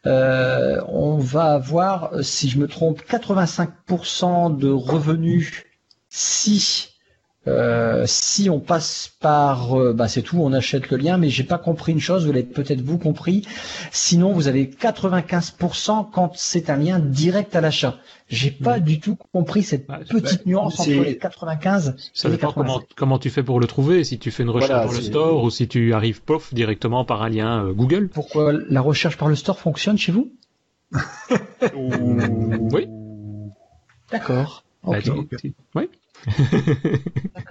Euh, 0.07 0.81
on 0.89 1.17
va 1.17 1.55
avoir, 1.55 2.11
si 2.23 2.49
je 2.49 2.59
me 2.59 2.69
trompe, 2.69 3.03
85% 3.09 4.57
de 4.57 4.69
revenus 4.71 5.65
si 6.11 6.94
euh, 7.47 8.05
si 8.07 8.49
on 8.49 8.61
passe 8.61 9.13
par, 9.21 9.79
euh, 9.79 9.93
bah 9.93 10.09
c'est 10.09 10.23
tout, 10.23 10.39
on 10.41 10.53
achète 10.53 10.91
le 10.91 10.97
lien, 10.97 11.19
mais 11.19 11.29
j'ai 11.29 11.45
pas 11.45 11.59
compris 11.59 11.93
une 11.93 12.01
chose, 12.01 12.25
vous 12.27 12.33
l'avez 12.33 12.45
peut-être 12.45 12.81
vous 12.81 12.99
compris. 12.99 13.47
Sinon, 13.93 14.33
vous 14.33 14.49
avez 14.49 14.67
95% 14.67 16.11
quand 16.11 16.33
c'est 16.37 16.71
un 16.71 16.77
lien 16.77 16.99
direct 16.99 17.55
à 17.55 17.61
l'achat. 17.61 17.99
J'ai 18.29 18.51
pas 18.51 18.81
du 18.81 19.01
tout 19.01 19.17
compris 19.33 19.63
cette 19.63 19.87
bah, 19.87 20.01
petite 20.09 20.47
nuance 20.47 20.81
entre 20.81 20.91
les 20.91 21.19
95 21.19 21.97
Ça 22.15 22.31
dépend 22.31 22.53
comment, 22.53 22.81
comment 22.97 23.19
tu 23.19 23.29
fais 23.29 23.43
pour 23.43 23.61
le 23.61 23.67
trouver, 23.67 24.03
si 24.03 24.19
tu 24.19 24.31
fais 24.31 24.43
une 24.43 24.51
recherche 24.51 24.87
dans 24.87 24.93
le 24.93 25.03
store 25.03 25.45
ou 25.45 25.51
si 25.51 25.69
tu 25.69 25.93
arrives 25.93 26.23
pof 26.23 26.55
directement 26.55 27.05
par 27.05 27.23
un 27.23 27.29
lien 27.29 27.67
euh, 27.67 27.73
Google. 27.73 28.09
Pourquoi 28.09 28.53
la 28.53 28.81
recherche 28.81 29.19
par 29.19 29.29
le 29.29 29.35
store 29.35 29.59
fonctionne 29.59 29.99
chez 29.99 30.13
vous? 30.13 30.33
Oui. 31.75 32.87
D'accord. 34.11 34.65
Bah, 34.85 34.99
oui. 35.75 35.89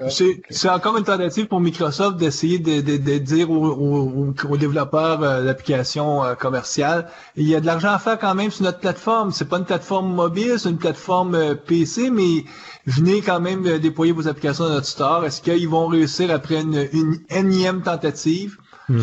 C'est 0.10 0.70
encore 0.70 0.98
une 0.98 1.04
tentative 1.04 1.48
pour 1.48 1.60
Microsoft 1.60 2.18
d'essayer 2.18 2.60
de, 2.60 2.82
de, 2.82 2.98
de, 2.98 3.18
dire 3.18 3.50
aux, 3.52 4.34
aux, 4.50 4.58
développeurs 4.58 5.24
euh, 5.24 5.44
d'applications 5.44 6.24
euh, 6.24 6.36
commerciales, 6.36 7.08
il 7.36 7.48
y 7.48 7.56
a 7.56 7.62
de 7.62 7.66
l'argent 7.66 7.90
à 7.90 8.00
faire 8.00 8.20
quand 8.20 8.36
même 8.36 8.52
sur 8.52 8.64
notre 8.64 8.80
plateforme. 8.80 9.32
C'est 9.32 9.48
pas 9.48 9.58
une 9.58 9.66
plateforme 9.66 10.14
mobile, 10.14 10.56
c'est 10.58 10.70
une 10.70 10.78
plateforme 10.78 11.36
euh, 11.36 11.56
PC, 11.56 12.10
mais 12.10 12.46
venez 12.86 13.22
quand 13.22 13.40
même 13.40 13.80
déployer 13.80 14.12
vos 14.12 14.28
applications 14.28 14.66
dans 14.66 14.74
notre 14.74 14.88
store. 14.88 15.26
Est-ce 15.26 15.42
qu'ils 15.42 15.70
vont 15.70 15.88
réussir 15.88 16.32
après 16.32 16.62
une, 16.62 16.88
une 16.92 17.20
énième 17.30 17.82
tentative? 17.82 18.58
Hmm. 18.90 19.00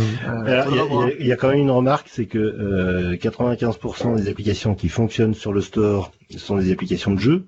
il, 1.19 1.27
y 1.27 1.33
a, 1.33 1.37
quand 1.37 1.49
même 1.49 1.61
une 1.61 1.71
remarque, 1.71 2.09
c'est 2.11 2.27
que 2.27 3.17
95% 3.17 4.17
des 4.17 4.29
applications 4.29 4.75
qui 4.75 4.91
fonctionnent 4.91 5.33
sur 5.33 5.55
le 5.55 5.63
store 5.63 6.13
sont 6.37 6.59
des 6.59 6.71
applications 6.71 7.13
de 7.15 7.19
jeu 7.19 7.45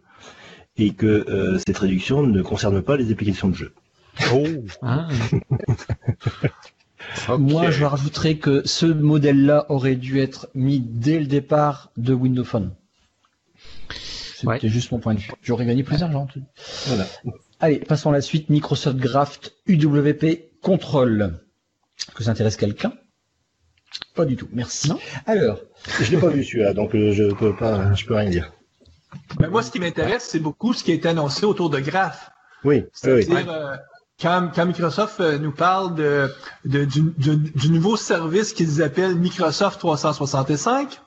et 0.76 0.94
que 0.94 1.06
euh, 1.06 1.58
cette 1.66 1.78
réduction 1.78 2.22
ne 2.22 2.42
concerne 2.42 2.82
pas 2.82 2.96
les 2.96 3.10
applications 3.10 3.48
de 3.48 3.54
jeu. 3.54 3.72
Oh. 4.32 4.46
Ah. 4.82 5.08
Moi, 7.38 7.70
je 7.70 7.84
rajouterais 7.84 8.36
que 8.36 8.62
ce 8.66 8.86
modèle-là 8.86 9.66
aurait 9.68 9.96
dû 9.96 10.20
être 10.20 10.48
mis 10.54 10.80
dès 10.80 11.18
le 11.18 11.26
départ 11.26 11.90
de 11.96 12.14
Windows 12.14 12.44
Phone. 12.44 12.74
C'était 14.34 14.68
juste 14.68 14.90
mon 14.92 14.98
point 14.98 15.14
de 15.14 15.20
vue. 15.20 15.30
J'aurais 15.42 15.66
gagné 15.66 15.82
plus 15.82 15.98
d'argent. 15.98 16.26
Voilà. 16.86 17.06
Allez, 17.60 17.78
passons 17.78 18.10
à 18.10 18.12
la 18.12 18.20
suite. 18.20 18.50
Microsoft 18.50 18.96
Graph 18.96 19.40
UWP 19.66 20.60
Control. 20.60 21.40
Que 22.14 22.24
ça 22.24 22.32
intéresse 22.32 22.56
quelqu'un? 22.56 22.92
Pas 24.14 24.24
du 24.24 24.36
tout. 24.36 24.48
Merci. 24.52 24.90
Alors, 25.26 25.60
je 26.00 26.10
l'ai 26.10 26.18
pas 26.18 26.28
vu 26.28 26.42
celui-là, 26.42 26.72
donc 26.74 26.94
euh, 26.94 27.12
je 27.12 27.32
peux 27.32 27.54
pas, 27.54 27.94
je 27.94 28.04
peux 28.04 28.14
rien 28.14 28.30
dire. 28.30 28.52
Ben, 29.38 29.50
moi, 29.50 29.62
ce 29.62 29.70
qui 29.70 29.80
m'intéresse, 29.80 30.28
c'est 30.30 30.38
beaucoup 30.38 30.72
ce 30.72 30.84
qui 30.84 30.92
a 30.92 30.94
été 30.94 31.08
annoncé 31.08 31.44
autour 31.44 31.70
de 31.70 31.80
Graph. 31.80 32.30
Oui. 32.64 32.84
C'est-à-dire, 32.92 33.50
euh, 33.50 33.76
quand, 34.20 34.64
Microsoft 34.64 35.20
euh, 35.20 35.38
nous 35.38 35.52
parle 35.52 35.94
de, 35.94 36.30
du, 36.64 37.70
nouveau 37.70 37.96
service 37.96 38.52
qu'ils 38.52 38.82
appellent 38.82 39.16
Microsoft 39.16 39.80
365, 39.80 41.00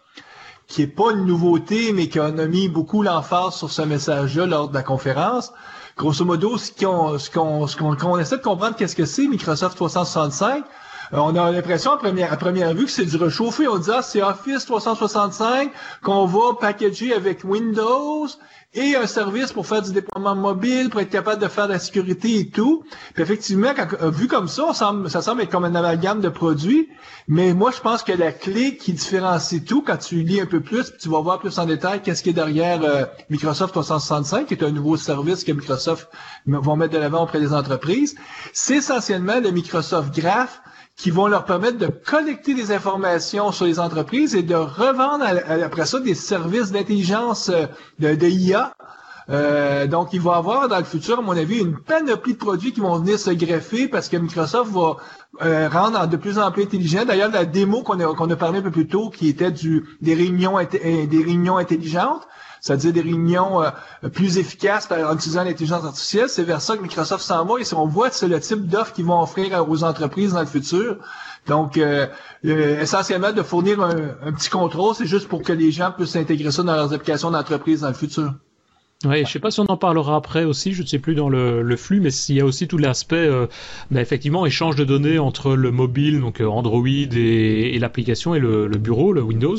qui 0.68 0.82
est 0.82 0.88
pas 0.88 1.12
une 1.12 1.26
nouveauté, 1.26 1.94
mais 1.94 2.10
qui 2.10 2.20
a 2.20 2.32
mis 2.32 2.68
beaucoup 2.68 3.04
l'emphase 3.04 3.56
sur 3.56 3.72
ce 3.72 3.84
message-là 3.84 4.46
lors 4.46 4.70
de 4.70 4.74
la 4.74 4.84
conférence. 4.84 5.54
Grosso 5.98 6.26
modo, 6.26 6.58
ce 6.58 6.72
qu'on, 6.72 7.18
ce 7.18 7.30
qu'on, 7.30 7.68
ce 7.68 7.78
qu'on, 7.78 8.20
essaie 8.20 8.38
de 8.38 8.42
comprendre 8.42 8.76
qu'est-ce 8.76 8.96
que 8.96 9.06
c'est 9.06 9.28
Microsoft 9.28 9.78
365, 9.78 10.66
euh, 11.14 11.18
on 11.18 11.36
a 11.36 11.52
l'impression 11.52 11.92
à 11.92 11.98
première, 11.98 12.74
vue 12.74 12.86
que 12.86 12.92
c'est 12.92 13.06
du 13.06 13.18
réchauffé. 13.18 13.68
On 13.68 13.78
dit, 13.78 13.90
ah, 13.94 14.02
c'est 14.02 14.22
Office 14.22 14.66
365 14.66 15.72
qu'on 16.02 16.26
va 16.26 16.56
packager 16.60 17.14
avec 17.14 17.44
Windows 17.44 18.28
et 18.76 18.96
un 18.96 19.08
service 19.08 19.54
pour 19.54 19.66
faire 19.66 19.82
du 19.82 19.94
déploiement 19.94 20.36
mobile, 20.36 20.90
pour 20.90 21.00
être 21.00 21.10
capable 21.10 21.42
de 21.42 21.48
faire 21.48 21.68
de 21.68 21.74
la 21.74 21.80
sécurité 21.80 22.40
et 22.40 22.50
tout. 22.50 22.84
Puis 23.14 23.24
effectivement, 23.24 23.72
euh, 24.02 24.10
vu 24.12 24.28
comme 24.28 24.48
ça, 24.48 24.74
ça 24.74 25.22
semble 25.22 25.42
être 25.42 25.50
comme 25.50 25.64
un 25.64 25.76
amalgame 25.76 26.20
de 26.20 26.30
produits. 26.30 26.90
Mais 27.28 27.54
moi, 27.54 27.72
je 27.72 27.80
pense 27.80 28.04
que 28.04 28.12
la 28.12 28.32
clé 28.32 28.78
qui 28.78 28.94
différencie 28.94 29.64
tout, 29.64 29.82
quand 29.82 29.98
tu 29.98 30.24
lis 30.24 30.42
un 30.42 30.46
peu 30.46 30.60
plus, 30.60 30.92
tu 31.00 31.10
vas 31.10 31.22
voir 31.22 31.40
plus 31.40 31.58
en 31.58 31.66
détail 31.66 32.02
qu'est-ce 32.02 32.22
qui 32.22 32.32
est 32.32 32.34
derrière 32.34 32.84
euh, 32.84 33.06
Microsoft 33.30 33.72
365, 33.72 34.48
qui 34.48 34.54
est 34.54 34.64
un 34.64 34.72
nouveau 34.72 34.98
service 34.98 35.44
que 35.44 35.54
Microsoft 35.54 36.10
va 36.46 36.76
mettre 36.76 36.94
de 36.94 37.00
l'avant 37.00 37.24
auprès 37.24 37.40
des 37.40 37.54
entreprises, 37.54 38.16
c'est 38.52 38.76
essentiellement 38.76 39.40
le 39.40 39.52
Microsoft 39.52 40.14
Graph 40.14 40.62
qui 40.98 41.12
vont 41.12 41.28
leur 41.28 41.46
permettre 41.46 41.78
de 41.78 41.88
collecter 41.88 42.54
des 42.54 42.72
informations 42.72 43.52
sur 43.52 43.66
les 43.66 43.80
entreprises 43.80 44.36
et 44.36 44.44
de 44.44 44.56
revendre 44.56 45.26
après 45.64 45.86
ça 45.86 46.00
des 46.00 46.16
services 46.16 46.72
d'intelligence 46.72 47.50
euh, 47.50 47.66
de, 48.00 48.16
de 48.16 48.28
IA. 48.28 48.74
Euh, 49.30 49.88
donc, 49.88 50.10
il 50.14 50.22
va 50.22 50.36
avoir 50.36 50.68
dans 50.68 50.78
le 50.78 50.84
futur, 50.84 51.18
à 51.20 51.22
mon 51.22 51.36
avis, 51.36 51.60
une 51.60 51.78
panoplie 51.80 52.34
de 52.34 52.38
produits 52.38 52.72
qui 52.72 52.80
vont 52.80 52.96
venir 53.00 53.18
se 53.18 53.32
greffer 53.32 53.88
parce 53.88 54.08
que 54.08 54.18
Microsoft 54.18 54.72
va 54.72 54.98
euh, 55.44 55.68
rendre 55.68 56.08
de 56.08 56.16
plus 56.16 56.38
en 56.38 56.52
plus 56.52 56.64
intelligent. 56.64 57.06
D'ailleurs, 57.06 57.32
la 57.32 57.46
démo 57.46 57.82
qu'on 57.82 58.00
a, 58.00 58.14
qu'on 58.14 58.30
a 58.30 58.36
parlé 58.36 58.60
un 58.60 58.62
peu 58.62 58.72
plus 58.72 58.88
tôt, 58.88 59.10
qui 59.10 59.28
était 59.28 59.52
du, 59.52 59.84
des 60.02 60.14
réunions, 60.14 60.60
des 60.62 61.24
réunions 61.24 61.58
intelligentes, 61.58 62.28
c'est-à-dire 62.66 62.94
des 62.94 63.02
réunions 63.02 63.62
euh, 63.62 63.70
plus 64.12 64.40
efficaces 64.40 64.90
en 64.92 65.14
utilisant 65.14 65.44
l'intelligence 65.44 65.86
artificielle. 65.86 66.30
C'est 66.30 66.44
vers 66.44 66.62
ça 66.62 66.76
que 66.76 66.82
Microsoft 66.82 67.24
s'en 67.24 67.46
va 67.46 67.60
et 67.60 67.74
on 67.76 67.86
voit 67.86 68.10
c'est 68.10 68.28
le 68.28 68.40
type 68.40 68.66
d'offre 68.68 68.92
qu'ils 68.92 69.06
vont 69.06 69.22
offrir 69.22 69.70
aux 69.70 69.84
entreprises 69.84 70.34
dans 70.34 70.40
le 70.40 70.48
futur. 70.48 70.98
Donc, 71.46 71.78
euh, 71.78 72.08
euh, 72.44 72.82
essentiellement, 72.82 73.32
de 73.32 73.44
fournir 73.44 73.80
un, 73.82 74.32
petit 74.32 74.50
contrôle, 74.50 74.96
c'est 74.96 75.06
juste 75.06 75.28
pour 75.28 75.44
que 75.44 75.54
les 75.54 75.72
gens 75.72 75.92
puissent 75.92 76.16
intégrer 76.16 76.50
ça 76.50 76.64
dans 76.64 76.74
leurs 76.74 76.92
applications 76.92 77.30
d'entreprise 77.30 77.82
dans 77.82 77.90
le 77.90 77.94
futur. 77.94 78.34
Oui, 79.04 79.26
je 79.26 79.32
sais 79.32 79.40
pas 79.40 79.52
si 79.52 79.60
on 79.60 79.66
en 79.66 79.78
parlera 79.78 80.16
après 80.16 80.46
aussi, 80.46 80.74
je 80.74 80.82
ne 80.82 80.88
sais 80.88 81.00
plus 81.00 81.16
dans 81.16 81.30
le, 81.30 81.76
flux, 81.76 82.00
mais 82.00 82.14
il 82.30 82.36
y 82.36 82.42
a 82.42 82.46
aussi 82.46 82.68
tout 82.68 82.78
l'aspect, 82.78 83.30
bah, 83.92 84.02
effectivement, 84.02 84.46
échange 84.46 84.76
de 84.76 84.86
données 84.86 85.20
entre 85.20 85.54
le 85.54 85.70
mobile, 85.70 86.22
donc 86.22 86.40
Android 86.42 86.88
et, 86.88 87.78
l'application 87.78 88.34
et 88.34 88.40
le, 88.40 88.68
bureau, 88.78 89.12
le 89.12 89.22
Windows. 89.22 89.58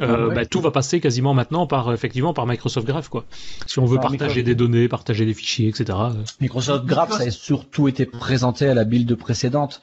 Euh, 0.00 0.32
bah, 0.32 0.46
tout 0.46 0.60
va 0.60 0.70
passer 0.70 1.00
quasiment 1.00 1.34
maintenant 1.34 1.66
par 1.66 1.92
effectivement 1.92 2.32
par 2.32 2.46
Microsoft 2.46 2.86
Graph 2.86 3.08
quoi. 3.08 3.24
Si 3.66 3.80
on 3.80 3.84
veut 3.84 3.98
partager 3.98 4.44
des 4.44 4.54
données, 4.54 4.86
partager 4.86 5.26
des 5.26 5.34
fichiers, 5.34 5.68
etc. 5.68 5.98
Microsoft 6.40 6.86
Graph, 6.86 7.12
ça 7.12 7.24
a 7.24 7.30
surtout 7.30 7.88
été 7.88 8.06
présenté 8.06 8.66
à 8.66 8.74
la 8.74 8.84
build 8.84 9.12
précédente. 9.16 9.80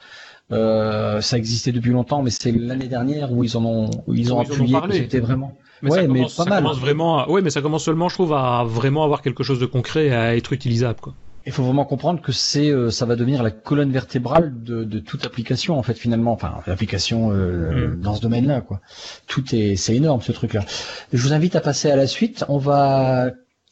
Euh, 0.52 1.20
ça 1.20 1.36
existait 1.36 1.72
depuis 1.72 1.90
longtemps, 1.90 2.22
mais 2.22 2.30
c'est 2.30 2.52
l'année 2.52 2.86
dernière 2.86 3.32
où 3.32 3.42
ils 3.44 3.56
en 3.56 3.64
ont, 3.64 3.90
où 4.06 4.14
ils 4.14 4.32
ont 4.32 4.40
appuyé. 4.40 4.78
C'était 4.92 5.20
vraiment. 5.20 5.56
Mais 5.82 5.90
ouais, 5.90 6.08
mais 6.08 6.26
pas 6.36 6.44
mal. 6.44 6.64
vraiment. 6.64 7.20
À... 7.20 7.28
Ouais, 7.28 7.42
mais 7.42 7.50
ça 7.50 7.62
commence 7.62 7.84
seulement, 7.84 8.08
je 8.08 8.14
trouve, 8.14 8.32
à 8.32 8.64
vraiment 8.64 9.04
avoir 9.04 9.22
quelque 9.22 9.42
chose 9.42 9.58
de 9.58 9.66
concret, 9.66 10.10
à 10.10 10.36
être 10.36 10.52
utilisable, 10.52 11.00
quoi 11.00 11.14
il 11.46 11.52
faut 11.52 11.62
vraiment 11.62 11.84
comprendre 11.84 12.20
que 12.20 12.32
c'est, 12.32 12.70
euh, 12.70 12.90
ça 12.90 13.06
va 13.06 13.14
devenir 13.14 13.42
la 13.42 13.52
colonne 13.52 13.92
vertébrale 13.92 14.52
de, 14.62 14.82
de 14.82 14.98
toute 14.98 15.24
application 15.24 15.78
en 15.78 15.82
fait 15.82 15.94
finalement, 15.94 16.32
enfin 16.32 16.60
l'application 16.66 17.30
euh, 17.30 17.94
mm. 17.94 18.00
dans 18.00 18.16
ce 18.16 18.20
domaine-là 18.20 18.60
quoi. 18.60 18.80
Tout 19.28 19.54
est, 19.54 19.76
c'est 19.76 19.94
énorme 19.94 20.20
ce 20.22 20.32
truc-là. 20.32 20.64
Je 21.12 21.22
vous 21.22 21.32
invite 21.32 21.54
à 21.54 21.60
passer 21.60 21.88
à 21.88 21.96
la 21.96 22.08
suite. 22.08 22.44
On 22.48 22.58
va, 22.58 23.30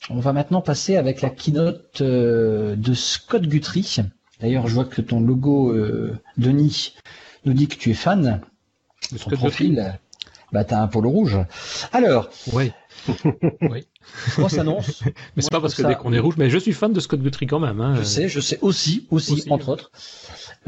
on 0.08 0.20
va 0.20 0.32
maintenant 0.32 0.60
passer 0.60 0.96
avec 0.96 1.20
la 1.20 1.30
keynote 1.30 2.00
euh, 2.00 2.76
de 2.76 2.94
Scott 2.94 3.42
Guthrie. 3.42 3.98
D'ailleurs, 4.40 4.68
je 4.68 4.74
vois 4.74 4.84
que 4.84 5.00
ton 5.00 5.20
logo, 5.20 5.74
Denis, 6.36 6.94
nous 7.44 7.54
dit 7.54 7.66
que 7.66 7.76
tu 7.76 7.90
es 7.90 7.94
fan 7.94 8.40
de 9.12 9.18
son 9.18 9.30
profil. 9.30 9.98
Bah, 10.54 10.62
t'as 10.62 10.80
un 10.80 10.86
polo 10.86 11.10
rouge. 11.10 11.36
Alors. 11.92 12.30
Oui. 12.52 12.70
oui. 13.60 13.88
Grosse 14.38 14.56
annonce. 14.56 15.02
mais 15.36 15.42
c'est 15.42 15.50
pas 15.50 15.60
parce 15.60 15.74
que 15.74 15.82
dès 15.82 15.96
qu'on 15.96 16.12
est 16.12 16.20
rouge, 16.20 16.36
mais 16.38 16.48
je 16.48 16.58
suis 16.58 16.72
fan 16.72 16.92
de 16.92 17.00
Scott 17.00 17.20
Guthrie 17.20 17.48
quand 17.48 17.58
même. 17.58 17.80
Hein. 17.80 17.96
Je 17.98 18.04
sais, 18.04 18.28
je 18.28 18.38
sais 18.38 18.60
aussi, 18.62 19.08
aussi, 19.10 19.44
entre 19.50 19.70
autres. 19.70 19.90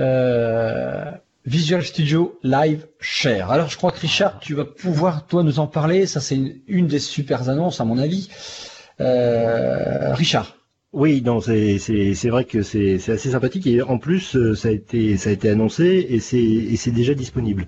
Euh, 0.01 1.12
Visual 1.45 1.84
Studio 1.84 2.37
Live 2.43 2.89
Share. 2.99 3.53
Alors 3.53 3.68
je 3.68 3.76
crois 3.76 3.93
que 3.93 4.01
Richard, 4.01 4.41
tu 4.41 4.55
vas 4.55 4.64
pouvoir 4.64 5.24
toi 5.28 5.45
nous 5.45 5.61
en 5.61 5.68
parler. 5.68 6.07
Ça 6.07 6.20
c'est 6.20 6.37
une, 6.66 6.89
des 6.89 6.99
super 6.99 7.49
annonces 7.49 7.80
à 7.80 7.84
mon 7.84 7.99
avis. 7.99 8.28
Euh, 9.01 10.14
Richard. 10.14 10.56
Oui, 10.97 11.20
non, 11.22 11.42
c'est 11.42 11.76
c'est 11.78 12.30
vrai 12.30 12.47
que 12.47 12.62
c'est 12.62 12.94
assez 13.11 13.30
sympathique 13.32 13.66
et 13.66 13.82
en 13.82 13.99
plus 13.99 14.34
euh, 14.34 14.55
ça 14.55 14.68
a 14.68 14.70
été 14.70 15.18
ça 15.18 15.28
a 15.28 15.32
été 15.34 15.51
annoncé 15.51 16.07
et 16.09 16.20
c'est 16.20 16.42
et 16.42 16.76
c'est 16.76 16.90
déjà 16.90 17.12
disponible. 17.12 17.66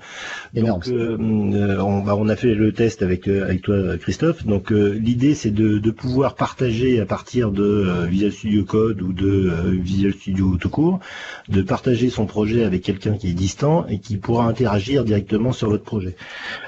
Donc 0.55 0.89
euh, 0.89 1.19
euh, 1.21 1.79
on, 1.79 1.99
bah, 2.01 2.17
on 2.17 2.27
a 2.31 2.37
fait 2.37 2.55
le 2.55 2.73
test 2.73 3.03
avec 3.03 3.29
avec 3.29 3.61
toi 3.61 3.99
Christophe. 3.99 4.47
Donc 4.47 4.71
l'idée 4.71 5.35
c'est 5.35 5.51
de, 5.51 5.77
de 5.79 5.91
pouvoir 5.91 6.37
partager 6.37 7.01
à 7.01 7.05
partir 7.05 7.51
de 7.51 8.07
Visual 8.09 8.33
Studio 8.33 8.65
Code 8.65 9.03
ou 9.03 9.13
de 9.13 9.53
Visual 9.73 10.15
Studio 10.15 10.57
tout 10.59 10.71
court, 10.71 10.99
de 11.51 11.61
partager 11.61 12.09
son 12.09 12.25
projet 12.25 12.65
avec 12.65 12.81
quelqu'un 12.81 13.13
qui 13.13 13.29
est 13.29 13.35
distant 13.35 13.87
et 13.89 13.99
qui 13.99 14.17
pourra 14.17 14.47
interagir 14.47 15.05
directement 15.05 15.53
sur 15.53 15.69
votre 15.69 15.85
projet. 15.85 16.17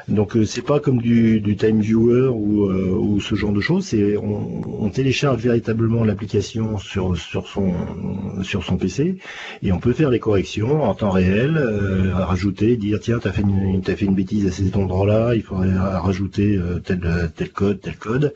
Donc 0.08 0.36
c'est 0.44 0.66
pas 0.66 0.78
comme 0.78 1.00
du, 1.00 1.40
du 1.40 1.56
Time 1.56 1.80
Viewer 1.80 2.28
ou, 2.28 2.70
ou 2.70 3.18
ce 3.18 3.34
genre 3.34 3.52
de 3.54 3.60
choses. 3.60 3.86
C'est 3.86 4.18
on, 4.18 4.84
on 4.84 4.90
télécharge 4.90 5.40
véritablement 5.42 6.04
l'application 6.04 6.49
sur, 6.50 7.46
son, 7.46 8.76
PC 8.76 9.16
et 9.62 9.72
on 9.72 9.78
peut 9.78 9.92
faire 9.92 10.10
les 10.10 10.18
corrections 10.18 10.82
en 10.82 10.94
temps 10.94 11.10
réel, 11.10 11.56
euh, 11.56 12.12
rajouter, 12.14 12.76
dire 12.76 12.98
tiens, 13.00 13.18
tu 13.18 13.28
as, 13.28 13.32
fait 13.32 13.42
une, 13.42 13.82
as 13.86 13.96
fait 13.96 14.04
une 14.04 14.14
bêtise 14.14 14.46
à 14.46 14.50
cet 14.50 14.76
endroit-là, 14.76 15.34
il 15.34 15.42
faudrait 15.42 15.72
rajouter 15.76 16.56
euh, 16.56 16.78
tel, 16.78 17.00
tel 17.36 17.50
code, 17.50 17.80
tel 17.80 17.96
code. 17.96 18.34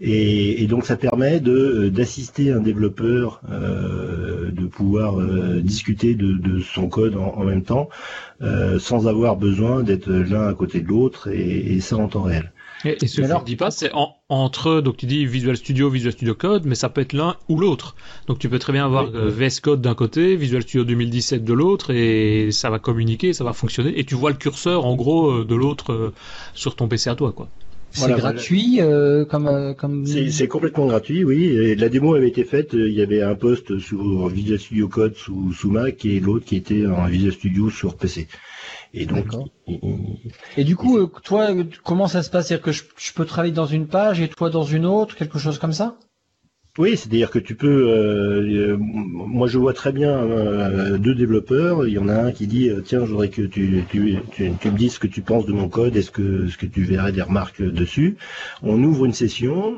Et, 0.00 0.66
donc 0.66 0.86
ça 0.86 0.96
permet 0.96 1.40
de 1.40 1.88
d'assister 1.88 2.50
un 2.50 2.60
développeur, 2.60 3.42
euh, 3.50 4.50
de 4.50 4.66
pouvoir 4.66 5.16
discuter 5.60 6.14
de, 6.14 6.60
son 6.60 6.88
code 6.88 7.16
en, 7.16 7.44
même 7.44 7.62
temps, 7.62 7.88
sans 8.78 9.06
avoir 9.06 9.36
besoin 9.36 9.82
d'être 9.82 10.10
l'un 10.10 10.48
à 10.48 10.54
côté 10.54 10.80
de 10.80 10.88
l'autre 10.88 11.28
et, 11.28 11.74
et 11.74 11.80
ça 11.80 11.96
en 11.96 12.08
temps 12.08 12.22
réel. 12.22 12.51
Et, 12.84 13.06
ce 13.06 13.20
que 13.20 13.26
alors, 13.26 13.44
dis 13.44 13.56
pas, 13.56 13.70
c'est 13.70 13.90
entre, 14.28 14.80
donc 14.80 14.96
tu 14.96 15.06
dis 15.06 15.24
Visual 15.26 15.56
Studio, 15.56 15.88
Visual 15.90 16.12
Studio 16.12 16.34
Code, 16.34 16.64
mais 16.64 16.74
ça 16.74 16.88
peut 16.88 17.00
être 17.00 17.12
l'un 17.12 17.36
ou 17.48 17.58
l'autre. 17.58 17.94
Donc 18.26 18.38
tu 18.38 18.48
peux 18.48 18.58
très 18.58 18.72
bien 18.72 18.84
avoir 18.84 19.08
euh, 19.14 19.28
VS 19.30 19.60
Code 19.60 19.80
d'un 19.80 19.94
côté, 19.94 20.36
Visual 20.36 20.62
Studio 20.62 20.84
2017 20.84 21.44
de 21.44 21.52
l'autre, 21.52 21.92
et 21.92 22.50
ça 22.50 22.70
va 22.70 22.78
communiquer, 22.78 23.32
ça 23.32 23.44
va 23.44 23.52
fonctionner, 23.52 23.98
et 23.98 24.04
tu 24.04 24.14
vois 24.14 24.30
le 24.30 24.36
curseur 24.36 24.84
en 24.84 24.96
gros 24.96 25.30
euh, 25.30 25.44
de 25.44 25.54
l'autre 25.54 25.92
euh, 25.92 26.12
sur 26.54 26.76
ton 26.76 26.88
PC 26.88 27.10
à 27.10 27.14
toi, 27.14 27.32
quoi. 27.32 27.48
C'est 27.94 28.10
gratuit 28.10 28.80
comme 29.28 29.74
comme. 29.76 30.06
C'est 30.06 30.48
complètement 30.48 30.86
gratuit, 30.86 31.24
oui. 31.24 31.44
Et 31.44 31.74
la 31.74 31.90
démo 31.90 32.14
avait 32.14 32.28
été 32.28 32.42
faite. 32.42 32.70
Il 32.72 32.94
y 32.94 33.02
avait 33.02 33.20
un 33.20 33.34
poste 33.34 33.78
sur 33.80 34.28
Visual 34.28 34.58
Studio 34.58 34.88
Code 34.88 35.14
sous, 35.14 35.52
sous 35.52 35.70
Mac 35.70 36.02
et 36.06 36.18
l'autre 36.18 36.46
qui 36.46 36.56
était 36.56 36.86
en 36.86 37.04
Visual 37.04 37.34
Studio 37.34 37.68
sur 37.68 37.94
PC. 37.98 38.28
Et 38.94 39.06
donc, 39.06 39.26
et 40.56 40.64
du 40.64 40.76
coup, 40.76 40.98
euh, 40.98 41.06
toi, 41.22 41.48
comment 41.82 42.08
ça 42.08 42.22
se 42.22 42.30
passe? 42.30 42.48
C'est-à-dire 42.48 42.64
que 42.64 42.72
je, 42.72 42.82
je, 42.96 43.12
peux 43.12 43.24
travailler 43.24 43.52
dans 43.52 43.66
une 43.66 43.88
page 43.88 44.20
et 44.20 44.28
toi 44.28 44.50
dans 44.50 44.64
une 44.64 44.84
autre, 44.84 45.16
quelque 45.16 45.38
chose 45.38 45.58
comme 45.58 45.72
ça? 45.72 45.96
Oui, 46.78 46.96
c'est-à-dire 46.96 47.30
que 47.30 47.38
tu 47.38 47.54
peux. 47.54 47.90
Euh, 47.90 48.72
euh, 48.72 48.76
moi, 48.78 49.46
je 49.46 49.58
vois 49.58 49.74
très 49.74 49.92
bien 49.92 50.10
euh, 50.10 50.96
deux 50.96 51.14
développeurs. 51.14 51.86
Il 51.86 51.92
y 51.92 51.98
en 51.98 52.08
a 52.08 52.14
un 52.14 52.32
qui 52.32 52.46
dit 52.46 52.70
tiens, 52.86 53.00
je 53.04 53.10
voudrais 53.10 53.28
que 53.28 53.42
tu, 53.42 53.84
me 53.92 54.70
dises 54.78 54.94
ce 54.94 54.98
que 54.98 55.06
tu 55.06 55.20
penses 55.20 55.44
de 55.44 55.52
mon 55.52 55.68
code. 55.68 55.94
Est-ce 55.96 56.10
que 56.10 56.48
que 56.56 56.64
tu 56.64 56.82
verrais 56.84 57.12
des 57.12 57.20
remarques 57.20 57.60
dessus 57.62 58.16
On 58.62 58.82
ouvre 58.82 59.04
une 59.04 59.12
session, 59.12 59.76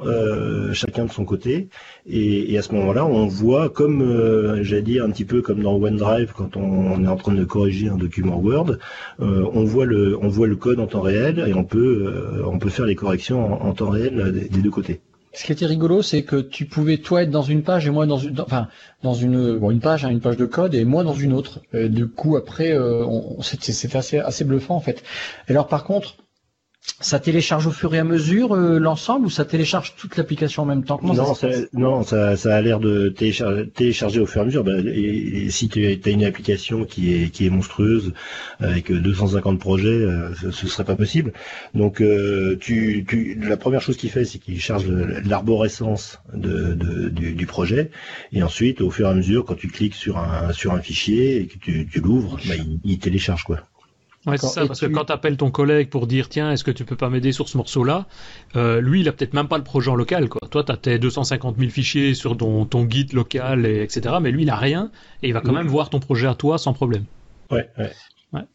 chacun 0.73 1.07
de 1.07 1.11
son 1.11 1.25
côté, 1.25 1.67
et, 2.07 2.53
et 2.53 2.59
à 2.59 2.63
ce 2.63 2.73
moment-là, 2.75 3.05
on 3.05 3.27
voit 3.27 3.71
comme 3.71 4.63
j'allais 4.63 4.83
dire 4.83 5.05
un 5.05 5.11
petit 5.11 5.25
peu 5.25 5.43
comme 5.43 5.63
dans 5.63 5.75
OneDrive 5.75 6.33
quand 6.33 6.57
on, 6.57 7.03
est 7.03 7.09
en 7.09 7.17
train 7.17 7.35
de 7.35 7.45
corriger 7.45 7.89
un 7.89 7.97
document 7.97 8.39
Word, 8.39 8.77
on 9.19 9.65
voit 9.65 9.87
le 9.87 10.17
on 10.23 10.29
voit 10.29 10.47
le 10.47 10.55
code 10.55 10.79
en 10.79 10.87
temps 10.87 11.01
réel 11.01 11.45
et 11.49 11.55
on 11.55 11.65
peut 11.65 12.43
on 12.47 12.61
peut 12.61 12.71
faire 12.71 12.87
les 12.87 12.95
corrections 12.95 13.65
en, 13.65 13.73
temps 13.73 13.91
réel 13.91 14.47
des 14.49 14.61
deux 14.61 14.71
côtés. 14.71 15.01
Ce 15.35 15.45
qui 15.45 15.53
était 15.53 15.67
rigolo, 15.67 16.01
c'est 16.03 16.23
que 16.23 16.37
tu 16.37 16.67
pouvais 16.67 16.99
toi 16.99 17.23
être 17.23 17.31
dans 17.31 17.43
une 17.43 17.63
page 17.63 17.87
et 17.87 17.91
moi 17.91 18.07
dans 18.07 18.19
une, 18.19 18.41
enfin 18.41 18.69
dans 19.03 19.15
une, 19.15 19.59
bon, 19.59 19.71
une 19.71 19.81
page, 19.81 20.05
hein, 20.05 20.11
une 20.11 20.21
page 20.21 20.37
de 20.37 20.47
code 20.47 20.75
et 20.75 20.85
moi 20.85 21.05
dans 21.05 21.15
une 21.15 21.33
autre. 21.33 21.61
du 21.73 22.09
coup 22.09 22.37
après, 22.37 22.73
euh, 22.73 23.05
c'était 23.43 23.97
assez 23.97 24.19
assez 24.19 24.45
bluffant 24.45 24.77
en 24.77 24.81
fait. 24.81 25.03
Et 25.49 25.51
alors 25.51 25.67
par 25.69 25.85
contre, 25.85 26.17
ça 27.01 27.19
télécharge 27.19 27.67
au 27.67 27.71
fur 27.71 27.95
et 27.95 27.99
à 27.99 28.05
mesure 28.05 28.55
euh, 28.55 28.79
l'ensemble 28.79 29.27
ou 29.27 29.31
ça 29.31 29.45
télécharge 29.45 29.95
toute 29.97 30.17
l'application 30.17 30.63
en 30.63 30.67
même 30.67 30.85
temps? 30.85 31.01
Non, 31.03 31.35
ça, 31.35 31.49
non, 31.73 32.03
ça, 32.03 32.37
ça 32.37 32.55
a 32.55 32.61
l'air 32.61 32.79
de 32.79 33.09
télécharger, 33.09 33.69
télécharger, 33.69 34.21
au 34.21 34.27
fur 34.27 34.41
et 34.41 34.43
à 34.43 34.45
mesure. 34.47 34.65
Bah, 34.65 34.73
et, 34.85 35.51
si 35.51 35.69
tu 35.69 35.87
as 35.87 36.11
une 36.11 36.25
application 36.25 36.85
qui 36.85 37.15
est 37.15 37.31
qui 37.31 37.47
est 37.47 37.51
monstrueuse 37.51 38.13
avec 38.61 38.93
250 38.93 39.59
projets, 39.59 39.89
euh, 39.89 40.35
ce, 40.35 40.51
ce 40.51 40.67
serait 40.67 40.85
pas 40.85 40.97
possible. 40.97 41.33
Donc, 41.75 42.01
euh, 42.01 42.57
tu, 42.61 43.05
tu, 43.09 43.39
la 43.43 43.57
première 43.57 43.81
chose 43.81 43.97
qu'il 43.97 44.11
fait, 44.11 44.25
c'est 44.25 44.39
qu'il 44.39 44.61
charge 44.61 44.87
l'arborescence 45.25 46.21
de, 46.33 46.75
de, 46.75 47.09
du, 47.09 47.35
du, 47.35 47.47
projet, 47.47 47.91
et 48.33 48.43
ensuite, 48.43 48.81
au 48.81 48.91
fur 48.91 49.07
et 49.07 49.11
à 49.11 49.15
mesure, 49.15 49.45
quand 49.45 49.57
tu 49.57 49.69
cliques 49.69 49.95
sur 49.95 50.19
un 50.19 50.53
sur 50.53 50.73
un 50.73 50.81
fichier 50.81 51.37
et 51.41 51.47
que 51.47 51.59
tu, 51.59 51.87
tu 51.91 52.01
l'ouvres, 52.01 52.39
bah, 52.47 52.55
il, 52.57 52.79
il 52.85 52.99
télécharge 52.99 53.45
quoi. 53.45 53.61
Ouais, 54.27 54.39
c'est 54.39 54.47
ça, 54.47 54.67
parce 54.67 54.81
que 54.81 54.87
quand 54.87 55.07
tu 55.07 55.13
appelles 55.13 55.37
ton 55.37 55.51
collègue 55.51 55.91
pour 55.91 56.07
dire 56.07 56.29
tiens, 56.29 56.51
est-ce 56.51 56.65
que 56.65 56.71
tu 56.71 56.85
peux 56.85 56.97
pas 56.97 57.11
m'aider 57.11 57.33
sur 57.33 57.49
ce 57.49 57.59
morceau-là, 57.59 58.07
euh, 58.57 58.81
lui, 58.81 59.01
il 59.01 59.09
a 59.09 59.13
peut-être 59.13 59.35
même 59.35 59.49
pas 59.49 59.59
le 59.59 59.65
projet 59.65 59.91
en 59.91 59.97
local, 59.97 60.29
quoi. 60.29 60.49
Toi, 60.49 60.65
tu 60.65 60.73
as 60.73 60.77
tes 60.77 60.99
250 60.99 61.59
000 61.59 61.71
fichiers 61.71 62.15
sur 62.15 62.37
ton, 62.37 62.65
ton 62.65 62.85
guide 62.85 63.13
local, 63.13 63.67
et, 63.67 63.83
etc. 63.83 64.17
Mais 64.23 64.31
lui, 64.31 64.43
il 64.43 64.51
a 64.51 64.57
rien, 64.57 64.91
et 65.23 65.29
il 65.29 65.35
va 65.35 65.41
quand 65.41 65.53
même 65.53 65.69
voir 65.69 65.91
ton 65.91 66.01
projet 66.01 66.27
à 66.27 66.35
toi 66.35 66.57
sans 66.57 66.73
problème. 66.73 67.05
Ouais, 67.51 67.69
ouais. 67.79 67.91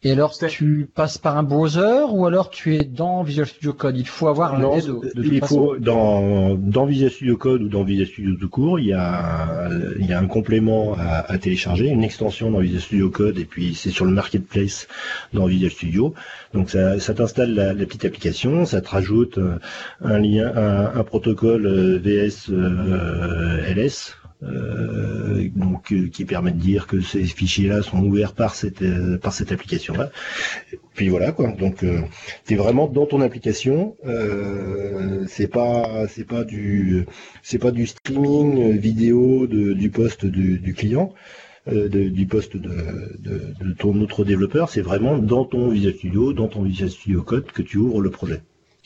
Et 0.02 0.12
alors, 0.12 0.36
tu 0.36 0.88
passes 0.94 1.18
par 1.18 1.36
un 1.38 1.42
browser 1.42 2.04
ou 2.10 2.26
alors 2.26 2.50
tu 2.50 2.76
es 2.76 2.84
dans 2.84 3.22
Visual 3.22 3.46
Studio 3.46 3.72
Code? 3.72 3.96
Il 3.96 4.06
faut 4.06 4.28
avoir 4.28 4.54
un 4.54 4.60
de, 4.60 5.14
de 5.14 5.24
il 5.24 5.44
faut 5.44 5.76
dans 5.78 6.54
dans 6.54 6.86
Visual 6.86 7.10
Studio 7.10 7.36
Code 7.36 7.62
ou 7.62 7.68
dans 7.68 7.82
Visual 7.84 8.06
Studio 8.06 8.36
tout 8.36 8.48
court, 8.48 8.78
il 8.78 8.86
y 8.86 8.92
a 8.92 9.68
il 9.98 10.06
y 10.06 10.12
a 10.12 10.18
un 10.18 10.26
complément 10.26 10.96
à, 10.98 11.38
télécharger, 11.38 11.88
une 11.88 12.04
extension 12.04 12.50
dans 12.50 12.58
Visual 12.58 12.80
Studio 12.80 13.10
Code 13.10 13.38
et 13.38 13.44
puis 13.44 13.74
c'est 13.74 13.90
sur 13.90 14.04
le 14.04 14.10
marketplace 14.10 14.88
dans 15.32 15.46
Visual 15.46 15.70
Studio. 15.70 16.14
Donc 16.52 16.70
ça, 16.70 16.98
ça 16.98 17.14
t'installe 17.14 17.54
la, 17.54 17.74
petite 17.74 18.04
application, 18.04 18.64
ça 18.64 18.80
te 18.80 18.88
rajoute 18.88 19.38
euh, 19.38 19.58
un 20.02 20.18
lien, 20.18 20.52
un, 20.94 21.04
protocole 21.04 21.66
euh, 21.66 21.98
VS 21.98 22.50
euh, 22.50 23.74
LS 23.74 24.16
euh, 24.42 25.48
donc 25.54 25.92
euh, 25.92 26.08
qui 26.08 26.24
permet 26.24 26.50
de 26.50 26.58
dire 26.58 26.86
que 26.86 27.02
ces 27.02 27.24
fichiers-là 27.24 27.82
sont 27.82 28.02
ouverts 28.02 28.32
par 28.32 28.54
cette 28.54 28.80
euh, 28.80 29.18
par 29.18 29.34
cette 29.34 29.52
application-là. 29.52 30.10
Puis 30.94 31.10
voilà 31.10 31.32
quoi. 31.32 31.52
Donc 31.52 31.84
tu 32.46 32.54
es 32.54 32.56
vraiment 32.56 32.86
dans 32.86 33.06
ton 33.06 33.20
application. 33.20 33.96
c'est 35.28 35.48
pas 35.48 36.06
c'est 36.08 36.26
pas 36.26 36.44
du 36.44 37.06
c'est 37.42 37.58
pas 37.58 37.70
du 37.70 37.86
streaming 37.86 38.76
vidéo 38.78 39.46
de, 39.46 39.74
du 39.74 39.90
poste 39.90 40.24
du, 40.26 40.58
du 40.58 40.74
client. 40.74 41.12
du 41.66 42.26
poste 42.26 42.56
de, 42.56 42.70
de, 43.18 43.54
de, 43.60 43.72
ton 43.74 44.00
autre 44.00 44.24
développeur, 44.24 44.70
c'est 44.70 44.80
vraiment 44.80 45.18
dans 45.18 45.44
ton 45.44 45.68
Visual 45.68 45.94
Studio, 45.94 46.32
dans 46.32 46.48
ton 46.48 46.62
Visual 46.62 46.90
Studio 46.90 47.22
Code 47.22 47.52
que 47.52 47.62
tu 47.62 47.76
ouvres 47.78 48.00
le 48.00 48.10
projet. 48.10 48.40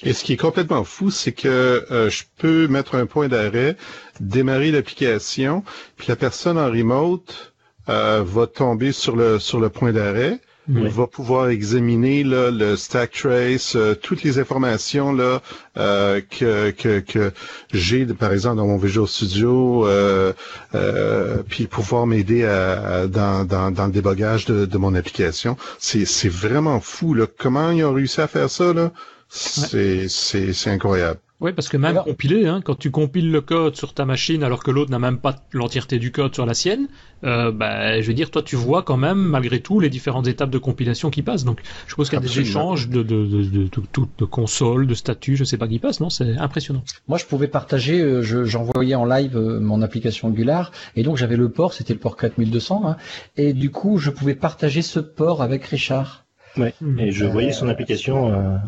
Et 0.04 0.12
ce 0.12 0.22
qui 0.22 0.34
est 0.34 0.36
complètement 0.36 0.84
fou, 0.84 1.10
c'est 1.10 1.32
que 1.32 1.86
euh, 1.90 2.10
je 2.10 2.24
peux 2.38 2.68
mettre 2.68 2.94
un 2.94 3.06
point 3.06 3.28
d'arrêt, 3.28 3.76
démarrer 4.20 4.70
l'application, 4.70 5.64
puis 5.96 6.08
la 6.08 6.16
personne 6.16 6.58
en 6.58 6.66
remote 6.66 7.54
euh, 7.88 8.22
va 8.24 8.46
tomber 8.46 8.92
sur 8.92 9.16
le 9.16 9.38
sur 9.38 9.60
le 9.60 9.70
point 9.70 9.92
d'arrêt. 9.92 10.40
va 10.66 11.06
pouvoir 11.06 11.48
examiner 11.48 12.22
le 12.24 12.76
stack 12.76 13.12
trace, 13.12 13.76
euh, 13.76 13.94
toutes 13.94 14.22
les 14.22 14.38
informations 14.38 15.12
là 15.12 15.42
que, 15.74 16.70
que, 16.70 17.00
que 17.00 17.32
j'ai, 17.72 18.06
par 18.06 18.32
exemple, 18.32 18.56
dans 18.56 18.66
mon 18.66 18.78
Visual 18.78 19.06
Studio, 19.06 19.86
puis 21.48 21.66
pouvoir 21.66 22.06
m'aider 22.06 22.42
dans, 23.08 23.46
dans, 23.46 23.70
dans, 23.70 23.86
le 23.86 23.92
débogage 23.92 24.44
de, 24.46 24.66
de 24.66 24.78
mon 24.78 24.94
application. 24.94 25.56
C'est 25.78 26.28
vraiment 26.28 26.80
fou. 26.80 27.14
Là. 27.14 27.26
Comment 27.38 27.70
ils 27.70 27.84
ont 27.84 27.92
réussi 27.92 28.20
à 28.20 28.26
faire 28.26 28.50
ça? 28.50 28.72
Là? 28.72 28.92
C'est 29.34 30.70
incroyable. 30.70 31.20
Oui, 31.40 31.52
parce 31.52 31.68
que 31.68 31.76
même 31.76 32.00
compiler, 32.02 32.46
hein, 32.46 32.60
quand 32.64 32.76
tu 32.76 32.90
compiles 32.90 33.30
le 33.30 33.40
code 33.40 33.76
sur 33.76 33.92
ta 33.92 34.04
machine 34.04 34.44
alors 34.44 34.62
que 34.62 34.70
l'autre 34.70 34.90
n'a 34.90 35.00
même 35.00 35.18
pas 35.18 35.34
l'entièreté 35.52 35.98
du 35.98 36.12
code 36.12 36.32
sur 36.32 36.46
la 36.46 36.54
sienne, 36.54 36.86
euh, 37.24 37.50
bah, 37.50 38.00
je 38.00 38.06
veux 38.06 38.14
dire, 38.14 38.30
toi 38.30 38.40
tu 38.42 38.54
vois 38.54 38.82
quand 38.82 38.96
même 38.96 39.18
malgré 39.18 39.60
tout 39.60 39.80
les 39.80 39.90
différentes 39.90 40.28
étapes 40.28 40.50
de 40.50 40.58
compilation 40.58 41.10
qui 41.10 41.22
passent. 41.22 41.44
Donc 41.44 41.60
je 41.84 41.90
suppose 41.90 42.08
qu'il 42.08 42.18
y 42.18 42.22
a 42.22 42.24
des 42.24 42.40
échanges 42.40 42.88
de, 42.88 43.02
de, 43.02 43.26
de, 43.26 43.44
de, 43.44 43.68
de, 44.18 44.24
consoles, 44.24 44.86
de 44.86 44.94
statuts, 44.94 45.36
je 45.36 45.44
sais 45.44 45.58
pas 45.58 45.66
qui 45.66 45.80
passent, 45.80 46.00
non? 46.00 46.08
C'est 46.08 46.36
impressionnant. 46.38 46.84
Moi 47.08 47.18
je 47.18 47.26
pouvais 47.26 47.48
partager, 47.48 48.00
euh, 48.00 48.22
j'envoyais 48.22 48.94
en 48.94 49.04
live 49.04 49.36
euh, 49.36 49.58
mon 49.60 49.82
application 49.82 50.28
Angular 50.28 50.70
et 50.94 51.02
donc 51.02 51.16
j'avais 51.16 51.36
le 51.36 51.50
port, 51.50 51.74
c'était 51.74 51.94
le 51.94 52.00
port 52.00 52.16
4200, 52.16 52.82
hein, 52.86 52.96
et 53.36 53.52
du 53.52 53.70
coup 53.70 53.98
je 53.98 54.10
pouvais 54.10 54.34
partager 54.34 54.82
ce 54.82 55.00
port 55.00 55.42
avec 55.42 55.64
Richard. 55.64 56.24
Ouais, 56.56 56.72
et 56.98 57.10
je 57.10 57.24
voyais 57.24 57.52
son 57.52 57.68
application 57.68 58.60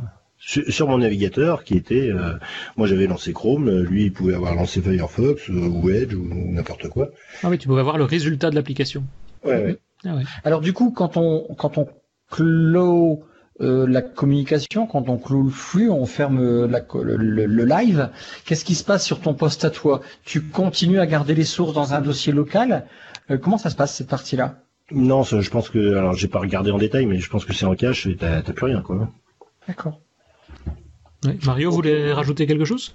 sur, 0.47 0.89
mon 0.89 0.99
navigateur 0.99 1.65
qui 1.65 1.75
était, 1.75 2.09
euh, 2.11 2.35
moi 2.77 2.87
j'avais 2.87 3.07
lancé 3.07 3.33
Chrome, 3.33 3.69
lui 3.81 4.05
il 4.05 4.13
pouvait 4.13 4.35
avoir 4.35 4.55
lancé 4.55 4.81
Firefox 4.81 5.51
euh, 5.51 5.69
ou 5.69 5.91
Edge 5.91 6.15
ou 6.15 6.25
n'importe 6.25 6.89
quoi. 6.89 7.11
Ah 7.43 7.49
oui, 7.51 7.59
tu 7.59 7.67
pouvais 7.67 7.81
avoir 7.81 7.99
le 7.99 8.05
résultat 8.05 8.51
de 8.51 8.55
l'application. 8.55 9.05
Ouais, 9.45 9.77
Ah 10.05 10.15
ouais. 10.15 10.23
Alors 10.45 10.61
du 10.61 10.73
coup, 10.73 10.93
quand 10.93 11.17
on 11.17 11.55
quand 11.57 11.79
on 11.79 11.89
clôt 12.31 13.25
euh, 13.61 13.87
la 13.89 14.03
communication, 14.03 14.87
quand 14.87 15.09
on 15.09 15.17
cloue 15.17 15.45
le 15.45 15.51
flux, 15.51 15.91
on 15.91 16.07
ferme 16.07 16.67
le, 16.67 17.65
live. 17.65 18.11
Qu'est-ce 18.45 18.65
qui 18.65 18.75
se 18.75 18.85
passe 18.85 19.05
sur 19.05 19.21
ton 19.21 19.35
poste 19.35 19.65
à 19.65 19.71
toi? 19.71 20.03
Tu 20.25 20.43
continues 20.43 21.01
à 21.01 21.07
garder 21.07 21.35
les 21.35 21.45
sources 21.45 21.73
dans 21.73 21.95
un 21.95 22.01
dossier 22.01 22.33
local? 22.33 22.87
Euh, 23.31 23.39
Comment 23.39 23.59
ça 23.59 23.71
se 23.71 23.77
passe 23.77 23.95
cette 23.95 24.09
partie-là? 24.09 24.61
Non, 24.93 25.23
je 25.25 25.51
pense 25.51 25.71
que 25.71 25.97
alors 25.97 26.13
j'ai 26.13 26.29
pas 26.29 26.39
regardé 26.39 26.71
en 26.71 26.79
détail, 26.79 27.07
mais 27.07 27.19
je 27.19 27.29
pense 27.29 27.45
que 27.45 27.53
c'est 27.53 27.67
en 27.67 27.75
cache 27.75 28.07
et 28.07 28.17
t'as 28.17 28.43
plus 28.43 28.67
rien 28.67 28.83
quoi. 28.83 29.09
D'accord. 29.67 30.01
Mario 31.45 31.71
voulait 31.71 32.13
rajouter 32.13 32.47
quelque 32.47 32.65
chose? 32.65 32.95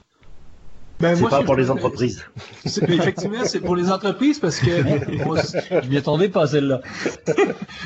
Ben, 1.00 1.16
c'est 1.16 1.28
pas 1.28 1.44
pour 1.44 1.56
les 1.56 1.72
entreprises. 1.72 2.24
Effectivement, 2.66 3.44
c'est 3.46 3.60
pour 3.60 3.76
les 3.76 3.92
entreprises 3.92 4.40
parce 4.40 4.60
que 4.60 4.70
je 5.84 5.90
m'y 5.90 5.98
attendais 5.98 6.30
pas 6.30 6.46
celle-là. 6.46 6.82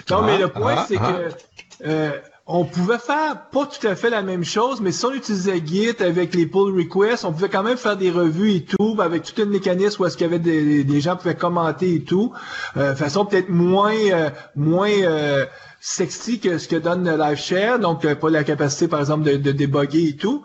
non, 0.10 0.24
mais 0.24 0.38
le 0.38 0.50
point 0.50 0.76
ah, 0.78 0.86
c'est 0.88 0.98
ah. 1.00 1.14
que 1.14 1.86
euh, 1.86 2.12
on 2.48 2.64
pouvait 2.64 3.00
faire 3.00 3.48
pas 3.52 3.66
tout 3.66 3.88
à 3.88 3.96
fait 3.96 4.12
la 4.12 4.22
même 4.22 4.44
chose, 4.44 4.80
mais 4.80 4.92
si 4.92 5.04
on 5.06 5.14
utilisait 5.14 5.66
Git 5.66 5.96
avec 6.00 6.36
les 6.36 6.46
pull 6.46 6.76
requests, 6.76 7.26
on 7.26 7.34
pouvait 7.34 7.50
quand 7.50 7.64
même 7.64 7.78
faire 7.78 7.98
des 7.98 8.12
revues 8.12 8.54
et 8.54 8.64
tout, 8.64 8.96
avec 9.00 9.24
tout 9.24 9.42
un 9.42 9.46
mécanisme 9.46 10.04
où 10.04 10.06
est-ce 10.06 10.16
qu'il 10.16 10.28
y 10.28 10.30
avait 10.30 10.38
des, 10.38 10.84
des, 10.84 11.02
gens 11.02 11.16
pouvaient 11.16 11.36
commenter 11.36 11.96
et 11.96 12.04
tout, 12.04 12.34
euh, 12.78 12.96
façon 12.96 13.26
peut-être 13.26 13.50
moins 13.50 13.96
euh, 13.96 14.30
moins 14.56 14.92
euh, 14.92 15.44
sexy 15.82 16.40
que 16.40 16.60
ce 16.60 16.68
que 16.68 16.76
donne 16.76 17.10
LiveShare, 17.10 17.80
donc 17.80 18.06
euh, 18.06 18.14
pas 18.14 18.30
la 18.30 18.44
capacité 18.44 18.88
par 18.88 19.00
exemple 19.00 19.24
de, 19.24 19.38
de 19.38 19.52
débugger 19.52 20.10
et 20.10 20.16
tout. 20.16 20.44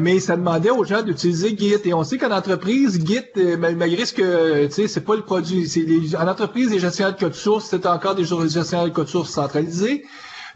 mais 0.00 0.20
ça 0.20 0.36
demandait 0.36 0.68
aux 0.68 0.84
gens 0.84 1.00
d'utiliser 1.00 1.56
Git. 1.56 1.76
Et 1.86 1.94
on 1.94 2.04
sait 2.04 2.18
qu'en 2.18 2.32
entreprise, 2.32 3.00
Git, 3.02 3.24
malgré 3.58 4.04
ce 4.04 4.12
que, 4.12 4.66
tu 4.66 4.72
sais, 4.72 4.88
c'est 4.88 5.00
pas 5.00 5.16
le 5.16 5.22
produit. 5.22 5.66
C'est 5.68 5.86
en 6.18 6.28
entreprise, 6.28 6.70
les 6.70 6.80
gestionnaires 6.80 7.14
de 7.14 7.20
code 7.20 7.34
source, 7.34 7.64
c'est 7.70 7.86
encore 7.86 8.14
des 8.14 8.24
gestionnaires 8.24 8.84
de 8.84 8.90
code 8.90 9.08
source 9.08 9.30
centralisés. 9.30 10.04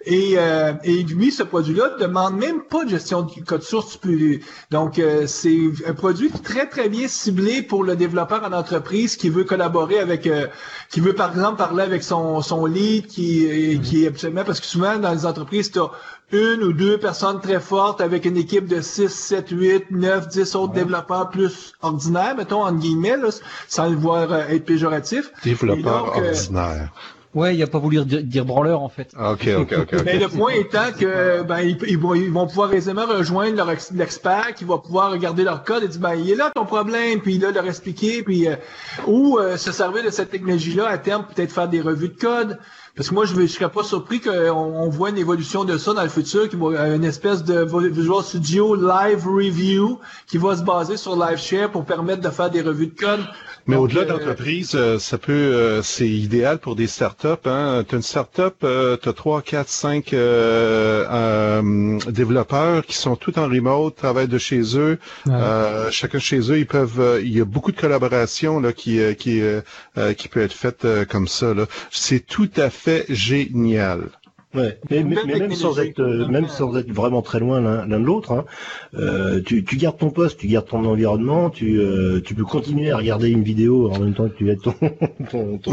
Et, 0.04 0.34
euh, 0.36 0.72
et 0.84 1.02
lui, 1.02 1.32
ce 1.32 1.42
produit-là 1.42 1.94
ne 1.96 2.02
demande 2.04 2.36
même 2.36 2.62
pas 2.62 2.84
de 2.84 2.90
gestion 2.90 3.22
de 3.22 3.44
code 3.44 3.62
source. 3.62 3.98
Donc, 4.70 4.98
euh, 4.98 5.26
c'est 5.26 5.58
un 5.86 5.94
produit 5.94 6.30
très, 6.30 6.68
très 6.68 6.88
bien 6.88 7.08
ciblé 7.08 7.62
pour 7.62 7.82
le 7.82 7.96
développeur 7.96 8.44
en 8.44 8.52
entreprise 8.52 9.16
qui 9.16 9.28
veut 9.28 9.44
collaborer 9.44 9.98
avec, 9.98 10.26
euh, 10.26 10.46
qui 10.90 11.00
veut 11.00 11.14
par 11.14 11.30
exemple 11.30 11.56
parler 11.56 11.82
avec 11.82 12.02
son, 12.02 12.40
son 12.42 12.64
lead, 12.66 13.06
qui, 13.06 13.80
qui 13.82 14.04
est 14.04 14.08
absolument, 14.08 14.44
parce 14.44 14.60
que 14.60 14.66
souvent 14.66 14.98
dans 14.98 15.12
les 15.12 15.26
entreprises, 15.26 15.72
tu 15.72 15.80
as 15.80 15.90
une 16.30 16.62
ou 16.62 16.72
deux 16.72 16.98
personnes 16.98 17.40
très 17.40 17.58
fortes 17.58 18.00
avec 18.00 18.24
une 18.24 18.36
équipe 18.36 18.66
de 18.66 18.80
6, 18.80 19.08
7, 19.08 19.48
8, 19.50 19.90
9, 19.90 20.28
10 20.28 20.54
autres 20.56 20.74
développeurs 20.74 21.30
plus 21.30 21.72
ordinaires, 21.82 22.36
mettons, 22.36 22.62
en 22.62 22.72
guillemets, 22.72 23.16
sans 23.66 23.88
le 23.88 23.96
voir 23.96 24.32
être 24.32 24.64
péjoratif. 24.64 25.32
Développeur 25.42 26.16
ordinaire. 26.16 26.92
Ouais, 27.34 27.54
il 27.54 27.62
a 27.62 27.66
pas 27.66 27.78
voulu 27.78 28.04
dire, 28.04 28.44
branleur 28.44 28.80
en 28.80 28.88
fait. 28.88 29.12
Ah, 29.16 29.32
ok, 29.32 29.48
ok, 29.58 29.74
ok. 29.82 30.02
Mais 30.04 30.18
le 30.18 30.28
point 30.28 30.52
étant 30.52 30.92
que 30.98 31.42
ben 31.42 31.58
ils, 31.60 31.98
vont, 31.98 32.46
pouvoir 32.46 32.72
aisément 32.72 33.04
rejoindre 33.04 33.56
leur 33.56 33.68
l'expert 33.94 34.54
qui 34.54 34.64
va 34.64 34.78
pouvoir 34.78 35.12
regarder 35.12 35.44
leur 35.44 35.62
code 35.62 35.82
et 35.82 35.88
dire 35.88 36.00
ben 36.00 36.14
il 36.14 36.30
est 36.30 36.36
là 36.36 36.50
ton 36.54 36.64
problème, 36.64 37.20
puis 37.20 37.38
là 37.38 37.50
leur 37.50 37.66
expliquer, 37.66 38.22
puis 38.22 38.48
euh, 38.48 38.56
ou 39.06 39.38
euh, 39.38 39.58
se 39.58 39.72
servir 39.72 40.04
de 40.04 40.10
cette 40.10 40.30
technologie-là 40.30 40.88
à 40.88 40.96
terme 40.96 41.26
peut-être 41.34 41.52
faire 41.52 41.68
des 41.68 41.82
revues 41.82 42.08
de 42.08 42.18
code. 42.18 42.58
Parce 42.98 43.10
que 43.10 43.14
moi, 43.14 43.26
je 43.26 43.36
ne 43.36 43.46
serais 43.46 43.70
pas 43.70 43.84
surpris 43.84 44.20
qu'on 44.20 44.50
on 44.50 44.88
voit 44.88 45.10
une 45.10 45.18
évolution 45.18 45.62
de 45.62 45.78
ça 45.78 45.92
dans 45.92 46.02
le 46.02 46.08
futur, 46.08 46.48
qui 46.48 46.56
va 46.56 46.88
une 46.88 47.04
espèce 47.04 47.44
de 47.44 47.64
Visual 47.90 48.24
Studio 48.24 48.74
Live 48.74 49.24
Review 49.24 50.00
qui 50.26 50.36
va 50.36 50.56
se 50.56 50.64
baser 50.64 50.96
sur 50.96 51.14
LiveShare 51.14 51.70
pour 51.70 51.84
permettre 51.84 52.22
de 52.22 52.28
faire 52.28 52.50
des 52.50 52.60
revues 52.60 52.88
de 52.88 52.98
code 52.98 53.20
mais 53.68 53.76
au-delà 53.76 54.04
d'entreprise, 54.06 54.72
euh, 54.74 54.98
ça 54.98 55.18
peut, 55.18 55.32
euh, 55.32 55.82
c'est 55.82 56.08
idéal 56.08 56.58
pour 56.58 56.74
des 56.74 56.86
startups. 56.86 57.26
Hein. 57.44 57.84
Tu 57.86 57.94
as 57.94 57.98
une 57.98 58.02
startup, 58.02 58.54
euh, 58.64 58.96
tu 59.00 59.10
as 59.10 59.12
3, 59.12 59.42
4, 59.42 59.68
5 59.68 60.10
développeurs 62.10 62.86
qui 62.86 62.96
sont 62.96 63.14
tous 63.16 63.38
en 63.38 63.46
remote, 63.46 63.94
travaillent 63.94 64.26
de 64.26 64.38
chez 64.38 64.62
eux. 64.78 64.98
chacun 65.90 66.18
chez 66.18 66.40
eux, 66.50 66.58
ils 66.58 66.66
peuvent. 66.66 67.20
il 67.22 67.36
y 67.36 67.42
a 67.42 67.44
beaucoup 67.44 67.70
de 67.72 67.80
collaboration 67.80 68.58
là 68.58 68.72
qui 68.72 69.00
qui 69.16 69.42
qui 70.16 70.28
peut 70.28 70.40
être 70.40 70.54
faite 70.54 70.86
comme 71.10 71.28
ça. 71.28 71.52
C'est 71.90 72.26
tout 72.26 72.50
à 72.56 72.70
fait 72.70 73.04
génial. 73.10 74.08
Ouais, 74.54 74.78
mais, 74.90 75.04
même, 75.04 75.52
sans 75.52 75.78
être, 75.78 76.02
même 76.02 76.48
sans 76.48 76.74
être 76.78 76.90
vraiment 76.90 77.20
très 77.20 77.38
loin 77.38 77.60
l'un 77.60 78.00
de 78.00 78.04
l'autre, 78.04 78.32
hein, 78.32 78.44
euh, 78.94 79.42
tu, 79.44 79.62
tu, 79.62 79.76
gardes 79.76 79.98
ton 79.98 80.08
poste, 80.08 80.40
tu 80.40 80.46
gardes 80.46 80.66
ton 80.66 80.86
environnement, 80.86 81.50
tu, 81.50 81.78
euh, 81.78 82.22
tu 82.24 82.34
peux 82.34 82.44
continuer 82.44 82.90
à 82.90 82.96
regarder 82.96 83.28
une 83.28 83.42
vidéo 83.42 83.92
en 83.92 83.98
même 83.98 84.14
temps 84.14 84.26
que 84.26 84.34
tu 84.34 84.50
as 84.50 84.56
ton, 84.62 84.72
ton, 85.30 85.58
ton 85.58 85.72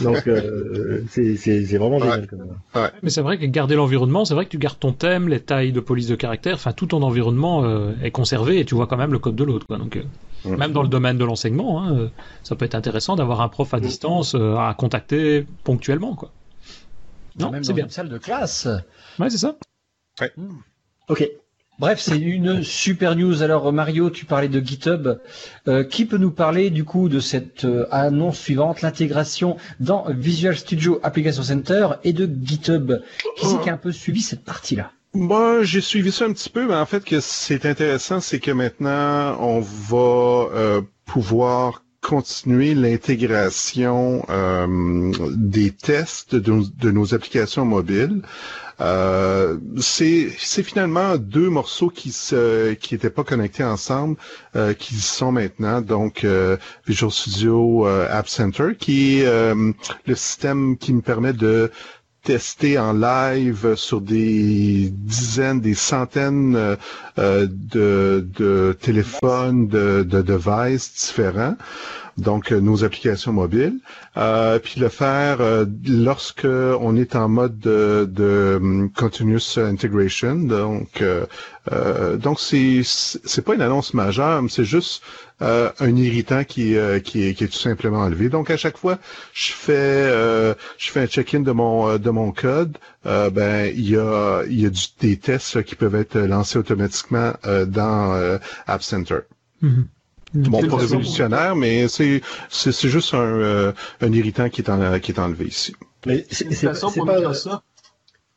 Donc 0.00 0.26
euh, 0.26 1.02
c'est 1.08 1.76
vraiment 1.76 1.98
génial. 1.98 2.26
Ouais. 2.74 2.88
Mais 3.02 3.10
c'est 3.10 3.20
vrai 3.20 3.38
que 3.38 3.44
garder 3.44 3.74
l'environnement, 3.74 4.24
c'est 4.24 4.34
vrai 4.34 4.46
que 4.46 4.50
tu 4.50 4.58
gardes 4.58 4.78
ton 4.78 4.92
thème, 4.92 5.28
les 5.28 5.40
tailles 5.40 5.72
de 5.72 5.80
police 5.80 6.06
de 6.06 6.14
caractère, 6.14 6.54
enfin 6.54 6.72
tout 6.72 6.86
ton 6.86 7.02
environnement 7.02 7.64
euh, 7.64 7.92
est 8.02 8.10
conservé 8.10 8.58
et 8.60 8.64
tu 8.64 8.74
vois 8.74 8.86
quand 8.86 8.96
même 8.96 9.12
le 9.12 9.18
code 9.18 9.36
de 9.36 9.44
l'autre. 9.44 9.66
Donc 9.68 9.96
euh, 9.96 10.56
même 10.56 10.72
dans 10.72 10.82
le 10.82 10.88
domaine 10.88 11.18
de 11.18 11.24
l'enseignement, 11.24 11.82
hein, 11.82 12.10
ça 12.42 12.54
peut 12.54 12.64
être 12.64 12.74
intéressant 12.74 13.16
d'avoir 13.16 13.40
un 13.40 13.48
prof 13.48 13.74
à 13.74 13.80
distance 13.80 14.34
à 14.34 14.74
contacter 14.78 15.44
ponctuellement, 15.64 16.14
quoi. 16.14 16.30
Non, 17.38 17.50
même 17.50 17.62
dans 17.62 17.74
bien. 17.74 17.84
une 17.84 17.90
salle 17.90 18.08
de 18.08 18.18
classe. 18.18 18.68
Ouais, 19.18 19.30
c'est 19.30 19.38
ça. 19.38 19.56
Ouais. 20.20 20.32
Hmm. 20.36 20.58
Ok. 21.08 21.28
Bref, 21.78 22.00
c'est 22.00 22.18
une 22.18 22.64
super 22.64 23.14
news. 23.14 23.42
Alors 23.42 23.72
Mario, 23.72 24.10
tu 24.10 24.24
parlais 24.24 24.48
de 24.48 24.58
GitHub. 24.58 25.20
Euh, 25.68 25.84
qui 25.84 26.06
peut 26.06 26.18
nous 26.18 26.32
parler 26.32 26.70
du 26.70 26.84
coup 26.84 27.08
de 27.08 27.20
cette 27.20 27.64
euh, 27.64 27.86
annonce 27.92 28.40
suivante, 28.40 28.82
l'intégration 28.82 29.56
dans 29.78 30.06
Visual 30.10 30.56
Studio 30.56 30.98
Application 31.04 31.44
Center 31.44 31.88
et 32.02 32.12
de 32.12 32.28
GitHub? 32.42 32.94
Qui 33.36 33.46
c'est 33.46 33.60
qui 33.60 33.70
a 33.70 33.74
un 33.74 33.78
peu 33.78 33.92
suivi 33.92 34.22
cette 34.22 34.44
partie-là? 34.44 34.90
Moi, 35.14 35.62
j'ai 35.62 35.80
suivi 35.80 36.10
ça 36.10 36.24
un 36.24 36.32
petit 36.32 36.50
peu, 36.50 36.66
mais 36.66 36.74
en 36.74 36.84
fait, 36.84 37.04
que 37.04 37.20
c'est 37.20 37.64
intéressant, 37.64 38.20
c'est 38.20 38.40
que 38.40 38.50
maintenant, 38.50 39.38
on 39.40 39.60
va 39.60 40.48
euh, 40.54 40.82
pouvoir 41.06 41.84
continuer 42.00 42.74
l'intégration 42.74 44.24
euh, 44.30 45.12
des 45.36 45.70
tests 45.72 46.34
de 46.34 46.90
nos, 46.90 47.14
applications 47.14 47.64
mobiles. 47.64 48.22
Euh, 48.80 49.56
c'est 49.80 50.28
finalement 50.28 51.16
deux 51.16 51.50
morceaux 51.50 51.90
qui 51.90 52.12
se 52.12 52.74
qui 52.74 52.94
étaient 52.94 53.10
pas 53.10 53.24
connectés 53.24 53.64
ensemble 53.64 54.16
euh, 54.54 54.72
qui 54.72 54.94
sont 54.94 55.32
maintenant 55.32 55.80
donc 55.80 56.24
Visual 56.86 57.10
Studio 57.10 57.86
App 57.86 58.28
Center 58.28 58.76
qui 58.78 59.18
est 59.18 59.24
le 60.06 60.14
système 60.14 60.78
qui 60.78 60.92
me 60.92 61.00
permet 61.00 61.32
de 61.32 61.72
tester 62.28 62.76
en 62.78 62.92
live 62.92 63.74
sur 63.74 64.02
des 64.02 64.90
dizaines, 64.92 65.60
des 65.62 65.72
centaines 65.72 66.76
de, 67.16 68.26
de 68.38 68.76
téléphones, 68.78 69.66
de, 69.68 70.02
de 70.02 70.20
devices 70.20 70.92
différents 70.92 71.56
donc 72.18 72.52
euh, 72.52 72.60
nos 72.60 72.84
applications 72.84 73.32
mobiles, 73.32 73.78
euh, 74.16 74.58
puis 74.58 74.80
le 74.80 74.88
faire 74.88 75.40
euh, 75.40 75.64
lorsque 75.86 76.46
on 76.46 76.96
est 76.96 77.14
en 77.16 77.28
mode 77.28 77.58
de, 77.60 78.08
de 78.10 78.58
um, 78.60 78.90
continuous 78.90 79.56
integration. 79.56 80.34
Donc, 80.34 81.00
euh, 81.00 81.26
donc 82.16 82.40
c'est 82.40 82.80
c'est 82.84 83.42
pas 83.42 83.54
une 83.54 83.62
annonce 83.62 83.94
majeure, 83.94 84.42
mais 84.42 84.48
c'est 84.48 84.64
juste 84.64 85.02
un 85.40 85.94
irritant 85.94 86.42
qui 86.42 86.74
est, 86.74 87.02
qui 87.04 87.28
est 87.28 87.46
tout 87.46 87.58
simplement 87.58 88.00
enlevé. 88.00 88.28
Donc 88.28 88.50
à 88.50 88.56
chaque 88.56 88.76
fois, 88.78 88.98
je 89.32 89.52
fais 89.52 90.10
je 90.78 90.90
fais 90.90 91.00
un 91.00 91.06
check-in 91.06 91.40
de 91.40 91.52
mon 91.52 91.98
de 91.98 92.10
mon 92.10 92.32
code. 92.32 92.78
ben 93.04 93.70
il 93.72 93.90
y 93.90 93.96
a 93.96 94.42
il 94.48 94.60
y 94.60 94.66
a 94.66 94.70
des 95.00 95.18
tests 95.18 95.62
qui 95.62 95.76
peuvent 95.76 95.94
être 95.94 96.18
lancés 96.18 96.58
automatiquement 96.58 97.34
dans 97.66 98.38
App 98.66 98.82
Center. 98.82 99.18
Mm-hmm. 99.62 99.84
Bon, 100.34 100.66
pas 100.66 100.76
révolutionnaire, 100.76 101.56
mais 101.56 101.88
c'est 101.88 102.20
c'est 102.50 102.88
juste 102.88 103.14
un, 103.14 103.18
euh, 103.18 103.72
un 104.00 104.12
irritant 104.12 104.48
qui 104.50 104.60
est, 104.60 104.68
en, 104.68 104.98
qui 105.00 105.12
est 105.12 105.18
enlevé 105.18 105.46
ici. 105.46 105.74
Mais 106.06 106.26
c'est 106.30 106.44
pour 106.94 107.06
Microsoft. 107.06 107.64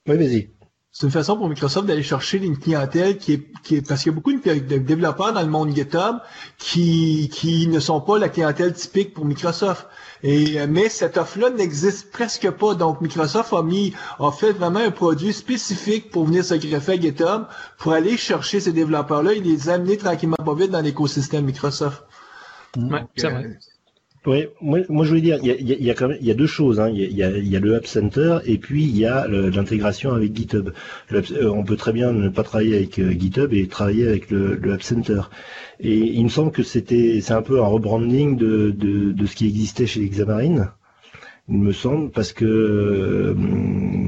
Oui, 0.07 0.17
vas-y. 0.17 0.49
C'est 0.93 1.05
une 1.05 1.11
façon 1.11 1.37
pour 1.37 1.47
Microsoft 1.47 1.87
d'aller 1.87 2.03
chercher 2.03 2.37
une 2.43 2.57
clientèle 2.57 3.17
qui 3.17 3.33
est, 3.33 3.47
qui 3.63 3.77
est 3.77 3.87
parce 3.87 4.03
qu'il 4.03 4.11
y 4.11 4.13
a 4.13 4.15
beaucoup 4.15 4.33
de 4.33 4.77
développeurs 4.77 5.31
dans 5.31 5.41
le 5.41 5.47
monde 5.47 5.73
GitHub 5.73 6.17
qui 6.57 7.29
qui 7.31 7.67
ne 7.67 7.79
sont 7.79 8.01
pas 8.01 8.19
la 8.19 8.27
clientèle 8.27 8.73
typique 8.73 9.13
pour 9.13 9.23
Microsoft. 9.23 9.87
Et, 10.21 10.59
euh, 10.59 10.67
mais 10.69 10.89
cette 10.89 11.15
offre-là 11.15 11.49
n'existe 11.49 12.11
presque 12.11 12.49
pas. 12.51 12.75
Donc, 12.75 12.99
Microsoft 12.99 13.53
a 13.53 13.63
mis, 13.63 13.93
a 14.19 14.31
fait 14.31 14.51
vraiment 14.51 14.79
un 14.79 14.91
produit 14.91 15.31
spécifique 15.31 16.11
pour 16.11 16.25
venir 16.25 16.43
se 16.43 16.55
greffer 16.55 16.93
à 16.93 16.99
GitHub, 16.99 17.43
pour 17.77 17.93
aller 17.93 18.17
chercher 18.17 18.59
ces 18.59 18.73
développeurs-là 18.73 19.31
et 19.31 19.39
les 19.39 19.69
amener 19.69 19.97
tranquillement 19.97 20.35
pas 20.35 20.55
vite 20.55 20.71
dans 20.71 20.81
l'écosystème 20.81 21.45
Microsoft. 21.45 22.03
Ouais, 22.75 23.05
c'est 23.15 23.29
vrai. 23.29 23.57
Oui, 24.27 24.45
moi, 24.61 24.79
moi 24.87 25.03
je 25.03 25.09
voulais 25.09 25.21
dire, 25.21 25.39
il 25.41 25.47
y 25.47 25.73
a, 25.73 25.77
y 25.77 25.89
a, 25.89 25.95
quand 25.95 26.07
même, 26.07 26.17
il 26.21 26.27
y 26.27 26.31
a 26.31 26.35
deux 26.35 26.45
choses. 26.45 26.79
Hein. 26.79 26.89
Il, 26.89 27.11
y 27.11 27.23
a, 27.23 27.31
il 27.31 27.47
y 27.47 27.55
a 27.55 27.59
le 27.59 27.75
App 27.75 27.87
Center 27.87 28.37
et 28.45 28.59
puis 28.59 28.83
il 28.83 28.95
y 28.95 29.05
a 29.05 29.27
l'intégration 29.27 30.13
avec 30.13 30.35
GitHub. 30.35 30.69
Euh, 31.11 31.49
on 31.49 31.63
peut 31.63 31.75
très 31.75 31.91
bien 31.91 32.11
ne 32.11 32.29
pas 32.29 32.43
travailler 32.43 32.75
avec 32.75 32.99
euh, 32.99 33.11
GitHub 33.17 33.51
et 33.51 33.67
travailler 33.67 34.07
avec 34.07 34.29
le, 34.29 34.55
le, 34.57 34.73
App 34.73 34.83
Center. 34.83 35.21
Et 35.79 35.97
il 35.97 36.23
me 36.23 36.29
semble 36.29 36.51
que 36.51 36.61
c'était, 36.61 37.19
c'est 37.21 37.33
un 37.33 37.41
peu 37.41 37.61
un 37.63 37.65
rebranding 37.65 38.37
de, 38.37 38.69
de, 38.69 39.11
de, 39.11 39.25
ce 39.25 39.35
qui 39.35 39.47
existait 39.47 39.87
chez 39.87 40.07
Xamarin. 40.07 40.71
il 41.49 41.57
me 41.57 41.71
semble, 41.71 42.11
parce 42.11 42.31
que 42.31 42.45
euh, 42.45 43.35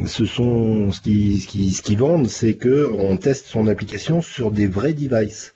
ce 0.06 0.26
sont 0.26 0.92
ce 0.92 1.02
qui 1.02 1.40
ce 1.40 1.48
qui 1.48 1.72
ce 1.72 1.82
qu'ils 1.82 1.98
vendent, 1.98 2.28
c'est 2.28 2.54
que 2.54 2.88
on 3.00 3.18
teste 3.18 3.48
son 3.48 3.68
application 3.68 4.22
sur 4.22 4.52
des 4.52 4.68
vrais 4.68 4.94
devices. 4.94 5.54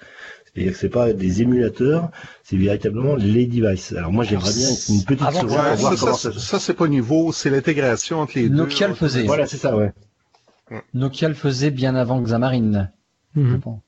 C'est-à-dire 0.58 0.74
que 0.74 0.80
c'est 0.80 0.89
pas 0.89 1.14
des 1.14 1.41
émulateurs, 1.43 2.10
c'est 2.43 2.58
véritablement 2.58 3.16
les 3.16 3.45
devices. 3.45 3.91
Alors 3.93 4.12
moi 4.12 4.24
j'aimerais 4.24 4.51
bien 4.53 4.69
une 4.90 5.03
petite 5.03 5.22
Avant, 5.22 5.41
ouais, 5.41 5.48
voir 5.48 5.77
ça, 5.77 5.95
comment 5.99 6.14
ça, 6.15 6.31
ça, 6.34 6.40
ça, 6.40 6.60
c'est 6.60 6.73
pas 6.73 6.88
nouveau, 6.88 7.31
c'est 7.31 7.52
l'intégration 7.52 8.22
entre 8.22 8.34
les 8.40 8.49
Nokia 8.49 8.88
deux. 8.88 8.94
le 8.94 8.95
faisait. 8.95 9.23
Voilà, 9.23 9.45
c'est 9.45 9.57
ça, 9.57 9.77
ouais. 9.77 9.94
Nokia 10.95 11.27
le 11.30 11.36
faisait 11.36 11.69
bien 11.69 11.94
avant 11.95 12.19
Xamarin. 12.22 12.90
je 13.36 13.40
Mhm. 13.41 13.60
pense. 13.61 13.81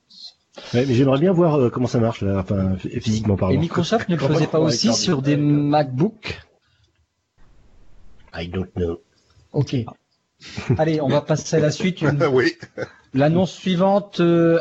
Ouais, 0.75 0.85
mais 0.85 0.93
j'aimerais 0.93 1.19
bien 1.19 1.31
voir 1.31 1.55
euh, 1.59 1.69
comment 1.71 1.87
ça 1.87 1.99
marche 1.99 2.21
là, 2.21 2.37
enfin 2.39 2.75
physiquement 3.01 3.35
parlant. 3.35 3.55
Et 3.55 3.57
Microsoft 3.57 4.07
ne 4.09 4.15
le 4.15 4.21
faisait 4.21 4.45
pas 4.47 4.59
on 4.59 4.65
aussi 4.65 4.93
sur 4.93 5.23
des. 5.23 5.37
MacBooks 5.37 6.39
I 8.35 8.47
don't 8.47 8.69
know. 8.75 9.01
Ok. 9.53 9.75
Allez, 10.77 11.01
on 11.01 11.07
va 11.09 11.21
passer 11.21 11.55
à 11.55 11.59
la 11.59 11.71
suite. 11.71 12.01
Une- 12.03 12.23
oui. 12.31 12.53
L'annonce 13.15 13.53
suivante, 13.53 14.19
euh, 14.19 14.59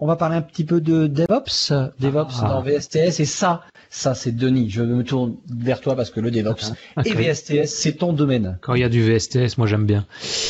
on 0.00 0.06
va 0.06 0.16
parler 0.16 0.36
un 0.36 0.42
petit 0.42 0.64
peu 0.64 0.80
de 0.80 1.06
DevOps, 1.08 1.72
DevOps 2.00 2.34
Ah. 2.42 2.48
dans 2.48 2.62
VSTS, 2.62 3.18
et 3.20 3.24
ça, 3.24 3.62
ça 3.90 4.14
c'est 4.14 4.30
Denis. 4.30 4.70
Je 4.70 4.82
me 4.82 5.02
tourne 5.02 5.34
vers 5.50 5.80
toi 5.80 5.96
parce 5.96 6.10
que 6.10 6.20
le 6.20 6.30
DevOps 6.30 6.72
et 7.04 7.12
VSTS, 7.14 7.66
c'est 7.66 7.94
ton 7.94 8.12
domaine. 8.12 8.58
Quand 8.60 8.74
il 8.74 8.80
y 8.80 8.84
a 8.84 8.88
du 8.88 9.02
VSTS, 9.02 9.58
moi 9.58 9.66
j'aime 9.66 9.86
bien. 9.86 10.06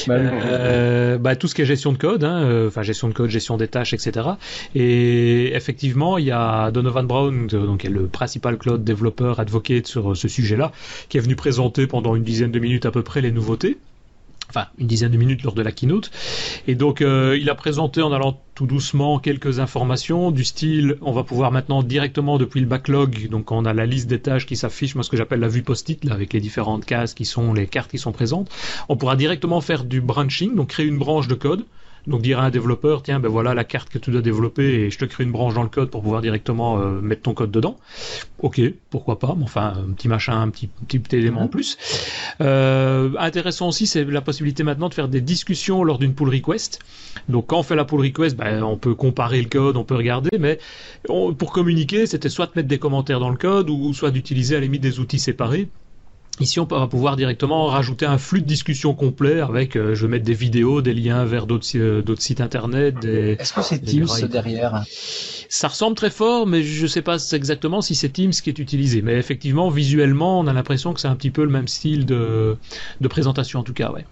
Bah, 0.07 0.15
Euh, 0.17 1.17
bah, 1.19 1.35
tout 1.37 1.49
ce 1.49 1.55
qui 1.55 1.63
est 1.63 1.67
gestion 1.67 1.93
de 1.93 1.99
code, 1.99 2.25
hein, 2.25 2.43
euh, 2.43 2.69
enfin 2.69 2.83
gestion 2.83 3.09
de 3.09 3.15
code, 3.15 3.31
gestion 3.31 3.57
des 3.57 3.69
tâches, 3.69 3.95
etc. 3.95 4.29
Et 4.75 5.55
effectivement, 5.55 6.19
il 6.19 6.27
y 6.27 6.31
a 6.31 6.71
Donovan 6.71 7.07
Brown, 7.07 7.49
euh, 7.53 7.67
donc 7.67 7.81
qui 7.81 7.87
est 7.87 7.91
le 7.91 8.07
principal 8.07 8.59
cloud 8.59 8.85
développeur 8.85 9.41
advocate 9.41 9.87
sur 9.87 10.17
ce 10.17 10.29
sujet-là, 10.29 10.73
qui 11.09 11.17
est 11.17 11.21
venu 11.21 11.37
présenter 11.37 11.87
pendant 11.87 12.15
une 12.17 12.25
dizaine 12.25 12.51
de 12.51 12.59
minutes 12.59 12.85
à 12.87 12.91
peu 12.91 13.03
près 13.03 13.21
les 13.23 13.33
nouveautés. 13.33 13.79
Enfin, 14.51 14.67
une 14.79 14.87
dizaine 14.87 15.13
de 15.13 15.19
minutes 15.19 15.43
lors 15.43 15.55
de 15.55 15.63
la 15.63 15.73
keynote. 15.73 16.11
Et 16.67 16.75
donc, 16.75 17.03
euh, 17.03 17.37
il 17.39 17.51
a 17.51 17.55
présenté 17.55 18.01
en 18.01 18.13
allant 18.13 18.41
tout 18.55 18.67
doucement 18.67 19.19
quelques 19.19 19.61
informations 19.61 20.31
du 20.31 20.43
style, 20.43 20.97
on 21.03 21.13
va 21.13 21.23
pouvoir 21.23 21.53
maintenant 21.53 21.83
directement 21.83 22.39
depuis 22.39 22.61
le 22.61 22.67
backlog, 22.67 23.29
donc 23.29 23.53
on 23.53 23.65
a 23.65 23.73
la 23.73 23.87
liste 23.87 24.09
des 24.09 24.21
tâches 24.21 24.47
qui 24.47 24.57
s'affiche, 24.57 24.95
moi 24.95 25.05
ce 25.05 25.11
que 25.11 25.17
j'appelle 25.17 25.41
la 25.41 25.49
vue 25.49 25.63
post-it, 25.63 26.03
là, 26.05 26.15
avec 26.15 26.33
les 26.33 26.41
différentes 26.41 26.85
cases 26.85 27.15
qui 27.15 27.25
sont 27.25 27.53
les 27.53 27.67
cartes 27.67 27.91
qui 27.91 27.99
sont 27.99 28.11
présentes. 28.11 28.51
On 28.89 28.97
pourra 28.97 29.17
directement 29.17 29.61
faire 29.61 29.85
du 29.85 30.01
branching, 30.01 30.57
donc 30.57 30.71
créer 30.71 30.87
une 30.87 30.99
branche 30.99 31.29
de 31.29 31.35
code. 31.35 31.67
Donc 32.09 32.23
dire 32.23 32.41
à 32.41 32.45
un 32.45 32.51
développeur, 32.51 33.03
tiens, 33.03 33.21
ben 33.21 33.29
voilà 33.29 33.53
la 33.53 33.65
carte 33.65 33.91
que 33.91 33.99
tu 33.99 34.11
dois 34.11 34.23
développer 34.23 34.65
et 34.65 34.91
je 34.91 34.99
te 34.99 35.05
crée 35.05 35.25
une 35.25 35.31
branche 35.31 35.53
dans 35.53 35.63
le 35.63 35.69
code 35.69 35.91
pour 35.91 36.03
pouvoir 36.03 36.23
directement 36.23 36.81
euh, 36.81 37.03
mettre 37.03 37.23
ton 37.23 37.35
code 37.35 37.51
dedans. 37.51 37.77
Ok, 38.41 38.61
pourquoi 38.89 39.19
pas, 39.19 39.35
mais 39.37 39.45
enfin 39.45 39.75
un 39.77 39.93
petit 39.93 40.09
machin, 40.09 40.41
un 40.41 40.49
petit, 40.49 40.69
petit 40.69 41.17
élément 41.17 41.43
en 41.43 41.49
plus. 41.49 41.77
Euh, 42.41 43.11
intéressant 43.19 43.69
aussi, 43.69 43.87
c'est 43.87 44.05
la 44.05 44.23
possibilité 44.23 44.63
maintenant 44.63 44.89
de 44.89 44.95
faire 44.95 45.09
des 45.09 45.21
discussions 45.21 45.85
lors 45.85 45.99
d'une 45.99 46.15
pull 46.15 46.31
request. 46.31 46.79
Donc 47.29 47.49
quand 47.49 47.59
on 47.59 47.63
fait 47.63 47.77
la 47.77 47.85
pull 47.85 48.01
request, 48.01 48.37
ben, 48.37 48.63
on 48.63 48.79
peut 48.79 48.95
comparer 48.95 49.43
le 49.43 49.49
code, 49.49 49.77
on 49.77 49.85
peut 49.85 49.97
regarder, 49.97 50.39
mais 50.39 50.59
pour 51.05 51.53
communiquer, 51.53 52.07
c'était 52.07 52.31
soit 52.31 52.47
de 52.47 52.53
mettre 52.57 52.69
des 52.69 52.79
commentaires 52.79 53.21
dans 53.21 53.31
le 53.31 53.37
code 53.37 53.69
ou 53.69 53.93
soit 53.93 54.11
d'utiliser 54.11 54.57
à 54.57 54.61
la 54.61 54.65
limite 54.65 54.81
des 54.81 54.99
outils 54.99 55.19
séparés. 55.19 55.69
Ici, 56.41 56.61
on 56.61 56.65
va 56.65 56.87
pouvoir 56.87 57.17
directement 57.17 57.67
rajouter 57.67 58.07
un 58.07 58.19
flux 58.19 58.41
de 58.41 58.47
discussion 58.47 58.95
complet 58.95 59.41
avec, 59.41 59.77
euh, 59.77 59.95
je 59.95 60.03
vais 60.07 60.13
mettre 60.13 60.25
des 60.25 60.35
vidéos, 60.35 60.83
des 60.83 60.95
liens 60.95 61.25
vers 61.25 61.47
d'autres 61.47 61.67
euh, 61.77 62.03
sites 62.19 62.41
internet. 62.41 62.99
Des... 63.01 63.37
Est-ce 63.39 63.53
que 63.53 63.63
c'est 63.63 63.81
Teams 63.81 64.07
derrière? 64.31 64.85
Ça 65.49 65.69
ressemble 65.69 65.97
très 65.97 66.11
fort, 66.11 66.47
mais 66.47 66.63
je 66.63 66.87
sais 66.87 67.03
pas 67.03 67.17
exactement 67.33 67.81
si 67.81 67.95
c'est 67.95 68.11
Teams 68.11 68.31
qui 68.31 68.51
est 68.51 68.59
utilisé. 68.59 69.03
Mais 69.03 69.15
effectivement, 69.15 69.69
visuellement, 69.69 70.39
on 70.39 70.47
a 70.47 70.53
l'impression 70.53 70.93
que 70.93 71.01
c'est 71.01 71.09
un 71.09 71.17
petit 71.17 71.31
peu 71.31 71.43
le 71.43 71.51
même 71.51 71.69
style 71.69 72.07
de, 72.07 72.57
de 73.01 73.09
présentation, 73.09 73.61
en 73.61 73.65
tout 73.65 73.75
cas, 73.75 73.91
ouais. 73.91 74.05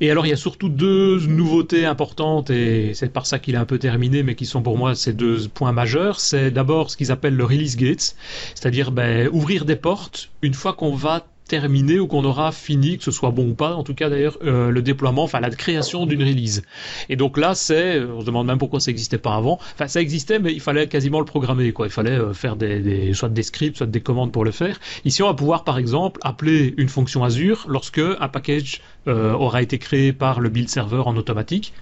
Et 0.00 0.10
alors, 0.10 0.26
il 0.26 0.28
y 0.28 0.32
a 0.32 0.36
surtout 0.36 0.68
deux 0.68 1.18
nouveautés 1.26 1.84
importantes, 1.84 2.50
et 2.50 2.94
c'est 2.94 3.12
par 3.12 3.26
ça 3.26 3.40
qu'il 3.40 3.54
est 3.54 3.58
un 3.58 3.64
peu 3.64 3.78
terminé, 3.78 4.22
mais 4.22 4.36
qui 4.36 4.46
sont 4.46 4.62
pour 4.62 4.78
moi 4.78 4.94
ces 4.94 5.12
deux 5.12 5.48
points 5.48 5.72
majeurs. 5.72 6.20
C'est 6.20 6.52
d'abord 6.52 6.90
ce 6.90 6.96
qu'ils 6.96 7.10
appellent 7.10 7.36
le 7.36 7.44
release 7.44 7.76
gates, 7.76 8.14
c'est-à-dire 8.54 8.92
ben, 8.92 9.28
ouvrir 9.32 9.64
des 9.64 9.76
portes 9.76 10.30
une 10.42 10.54
fois 10.54 10.72
qu'on 10.72 10.94
va 10.94 11.26
terminer 11.48 11.98
ou 11.98 12.06
qu'on 12.06 12.24
aura 12.24 12.52
fini, 12.52 12.98
que 12.98 13.04
ce 13.04 13.10
soit 13.10 13.30
bon 13.30 13.48
ou 13.48 13.54
pas, 13.54 13.74
en 13.74 13.82
tout 13.82 13.94
cas 13.94 14.08
d'ailleurs, 14.08 14.38
euh, 14.44 14.70
le 14.70 14.82
déploiement, 14.82 15.24
enfin 15.24 15.40
la 15.40 15.50
création 15.50 16.06
d'une 16.06 16.22
release. 16.22 16.62
Et 17.08 17.16
donc 17.16 17.38
là, 17.38 17.54
c'est, 17.54 18.00
on 18.00 18.20
se 18.20 18.26
demande 18.26 18.46
même 18.46 18.58
pourquoi 18.58 18.80
ça 18.80 18.90
n'existait 18.90 19.18
pas 19.18 19.34
avant. 19.34 19.58
Enfin, 19.74 19.88
ça 19.88 20.00
existait, 20.00 20.38
mais 20.38 20.52
il 20.52 20.60
fallait 20.60 20.86
quasiment 20.86 21.18
le 21.18 21.24
programmer, 21.24 21.72
quoi. 21.72 21.86
Il 21.86 21.92
fallait 21.92 22.18
euh, 22.18 22.34
faire 22.34 22.54
des, 22.56 22.80
des, 22.80 23.14
soit 23.14 23.28
des 23.28 23.42
scripts, 23.42 23.78
soit 23.78 23.86
des 23.86 24.00
commandes 24.00 24.30
pour 24.30 24.44
le 24.44 24.52
faire. 24.52 24.78
Ici, 25.04 25.22
on 25.22 25.26
va 25.26 25.34
pouvoir, 25.34 25.64
par 25.64 25.78
exemple, 25.78 26.20
appeler 26.22 26.74
une 26.76 26.88
fonction 26.88 27.24
Azure 27.24 27.64
lorsque 27.68 27.98
un 27.98 28.28
package 28.28 28.80
euh, 29.08 29.32
aura 29.32 29.62
été 29.62 29.78
créé 29.78 30.12
par 30.12 30.40
le 30.40 30.50
build 30.50 30.68
server 30.68 31.02
en 31.06 31.16
automatique. 31.16 31.72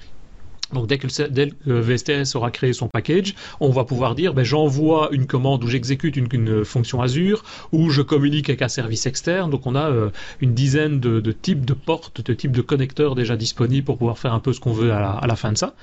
Donc 0.72 0.88
dès 0.88 0.98
que, 0.98 1.06
le, 1.06 1.28
dès 1.28 1.48
que 1.50 1.70
VSTS 1.70 2.34
aura 2.34 2.50
créé 2.50 2.72
son 2.72 2.88
package, 2.88 3.34
on 3.60 3.70
va 3.70 3.84
pouvoir 3.84 4.14
dire 4.14 4.34
ben, 4.34 4.44
j'envoie 4.44 5.10
une 5.12 5.26
commande 5.26 5.62
où 5.62 5.68
j'exécute 5.68 6.16
une, 6.16 6.64
fonction 6.64 7.00
Azure, 7.00 7.44
ou 7.72 7.90
je 7.90 8.02
communique 8.02 8.48
avec 8.48 8.62
un 8.62 8.68
service 8.68 9.06
externe. 9.06 9.50
Donc 9.50 9.66
on 9.66 9.74
a 9.74 9.90
euh, 9.90 10.10
une 10.40 10.54
dizaine 10.54 10.98
de, 10.98 11.32
types 11.32 11.64
de 11.64 11.74
portes, 11.74 12.20
de 12.20 12.34
types 12.34 12.52
de 12.52 12.62
connecteurs 12.62 13.14
déjà 13.14 13.36
disponibles 13.36 13.84
pour 13.84 13.98
pouvoir 13.98 14.18
faire 14.18 14.34
un 14.34 14.40
peu 14.40 14.52
ce 14.52 14.60
qu'on 14.60 14.72
veut 14.72 14.92
à 14.92 15.00
la, 15.00 15.10
à 15.10 15.26
la, 15.26 15.36
fin 15.36 15.52
de 15.52 15.58
ça. 15.58 15.74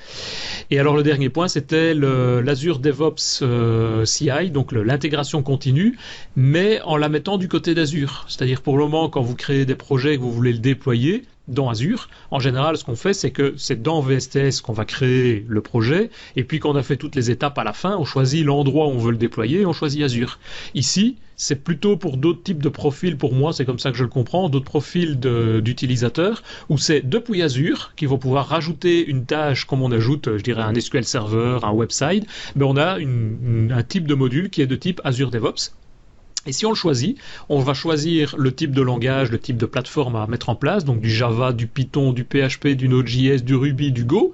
Et 0.69 0.79
alors 0.79 0.97
le 0.97 1.03
dernier 1.03 1.29
point, 1.29 1.47
c'était 1.47 1.93
l'Azure 1.93 2.79
DevOps 2.79 3.39
euh, 3.41 4.05
CI, 4.05 4.51
donc 4.51 4.71
l'intégration 4.71 5.43
continue, 5.43 5.97
mais 6.35 6.81
en 6.81 6.97
la 6.97 7.09
mettant 7.09 7.37
du 7.37 7.47
côté 7.47 7.73
d'Azure. 7.73 8.25
C'est-à-dire 8.27 8.61
pour 8.61 8.77
le 8.77 8.83
moment, 8.83 9.09
quand 9.09 9.21
vous 9.21 9.35
créez 9.35 9.65
des 9.65 9.75
projets 9.75 10.15
et 10.15 10.17
que 10.17 10.21
vous 10.21 10.31
voulez 10.31 10.53
le 10.53 10.59
déployer, 10.59 11.23
dans 11.47 11.69
Azure. 11.69 12.09
En 12.31 12.39
général, 12.39 12.77
ce 12.77 12.83
qu'on 12.83 12.95
fait, 12.95 13.13
c'est 13.13 13.31
que 13.31 13.53
c'est 13.57 13.81
dans 13.81 14.01
VSTS 14.01 14.61
qu'on 14.61 14.73
va 14.73 14.85
créer 14.85 15.45
le 15.47 15.61
projet, 15.61 16.09
et 16.35 16.43
puis 16.43 16.59
quand 16.59 16.71
on 16.71 16.75
a 16.75 16.83
fait 16.83 16.97
toutes 16.97 17.15
les 17.15 17.31
étapes 17.31 17.57
à 17.57 17.63
la 17.63 17.73
fin, 17.73 17.97
on 17.97 18.05
choisit 18.05 18.45
l'endroit 18.45 18.87
où 18.87 18.91
on 18.91 18.97
veut 18.97 19.11
le 19.11 19.17
déployer, 19.17 19.61
et 19.61 19.65
on 19.65 19.73
choisit 19.73 20.03
Azure. 20.03 20.39
Ici, 20.73 21.17
c'est 21.35 21.63
plutôt 21.63 21.97
pour 21.97 22.17
d'autres 22.17 22.43
types 22.43 22.61
de 22.61 22.69
profils, 22.69 23.17
pour 23.17 23.33
moi, 23.33 23.51
c'est 23.53 23.65
comme 23.65 23.79
ça 23.79 23.91
que 23.91 23.97
je 23.97 24.03
le 24.03 24.09
comprends, 24.09 24.49
d'autres 24.49 24.65
profils 24.65 25.19
d'utilisateurs, 25.19 26.43
où 26.69 26.77
c'est 26.77 27.01
depuis 27.01 27.41
Azure 27.41 27.91
qui 27.95 28.05
vont 28.05 28.17
pouvoir 28.17 28.47
rajouter 28.47 29.05
une 29.05 29.25
tâche, 29.25 29.65
comme 29.65 29.81
on 29.81 29.91
ajoute, 29.91 30.37
je 30.37 30.43
dirais, 30.43 30.61
un 30.61 30.73
SQL 30.79 31.03
Server, 31.03 31.59
un 31.63 31.71
website, 31.71 32.25
mais 32.55 32.63
on 32.63 32.77
a 32.77 32.97
un 32.99 33.83
type 33.83 34.07
de 34.07 34.15
module 34.15 34.49
qui 34.49 34.61
est 34.61 34.67
de 34.67 34.75
type 34.75 35.01
Azure 35.03 35.31
DevOps, 35.31 35.73
et 36.45 36.51
si 36.51 36.65
on 36.65 36.69
le 36.69 36.75
choisit, 36.75 37.17
on 37.49 37.59
va 37.59 37.73
choisir 37.73 38.35
le 38.37 38.53
type 38.53 38.71
de 38.71 38.81
langage, 38.81 39.31
le 39.31 39.39
type 39.39 39.57
de 39.57 39.65
plateforme 39.65 40.15
à 40.15 40.27
mettre 40.27 40.49
en 40.49 40.55
place, 40.55 40.83
donc 40.83 40.99
du 40.99 41.09
Java, 41.09 41.53
du 41.53 41.67
Python, 41.67 42.11
du 42.11 42.25
PHP, 42.25 42.69
du 42.69 42.89
Node.js, 42.89 43.41
du 43.43 43.55
Ruby, 43.55 43.91
du 43.91 44.03
Go. 44.03 44.33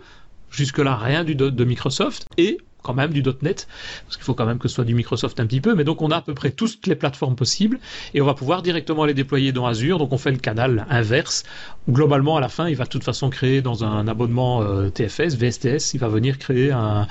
Jusque-là, 0.49 0.95
rien 0.95 1.23
du 1.23 1.36
de 1.36 1.64
Microsoft. 1.64 2.27
Et 2.38 2.57
quand 2.81 2.93
même 2.93 3.11
du 3.11 3.22
.NET, 3.41 3.68
parce 4.06 4.18
qu'il 4.18 4.23
faut 4.23 4.34
quand 4.34 4.45
même 4.45 4.57
que 4.57 4.68
ce 4.68 4.76
soit 4.76 4.85
du 4.85 4.95
Microsoft 4.95 5.39
un 5.39 5.45
petit 5.45 5.61
peu, 5.61 5.76
mais 5.76 5.84
donc 5.84 6.01
on 6.01 6.11
a 6.11 6.18
à 6.18 6.22
peu 6.22 6.34
près 6.34 6.51
toutes 6.51 6.88
les 6.88 6.95
plateformes 6.95 7.35
possibles, 7.35 7.80
et 8.14 8.22
on 8.22 8.26
va 8.26 8.34
pouvoir 8.34 8.61
directement 8.61 9.06
les 9.06 9.14
déployer 9.14 9.51
dans 9.51 9.65
Azure, 9.65 9.97
donc 9.97 10.14
on 10.14 10.18
fait 10.18 10.31
le 10.31 10.38
canal 10.38 10.85
inverse. 10.89 11.43
Globalement, 11.89 12.38
à 12.38 12.41
la 12.41 12.49
fin, 12.49 12.68
il 12.68 12.76
va 12.76 12.85
de 12.85 12.89
toute 12.89 13.03
façon 13.03 13.30
créer 13.30 13.61
dans 13.61 13.84
un 13.84 14.07
abonnement 14.07 14.61
euh, 14.61 14.89
TFS, 14.89 15.35
VSTS, 15.35 15.93
il 15.93 15.99
va 15.99 16.07
venir 16.07 16.38
créer 16.38 16.72
un, 16.72 17.07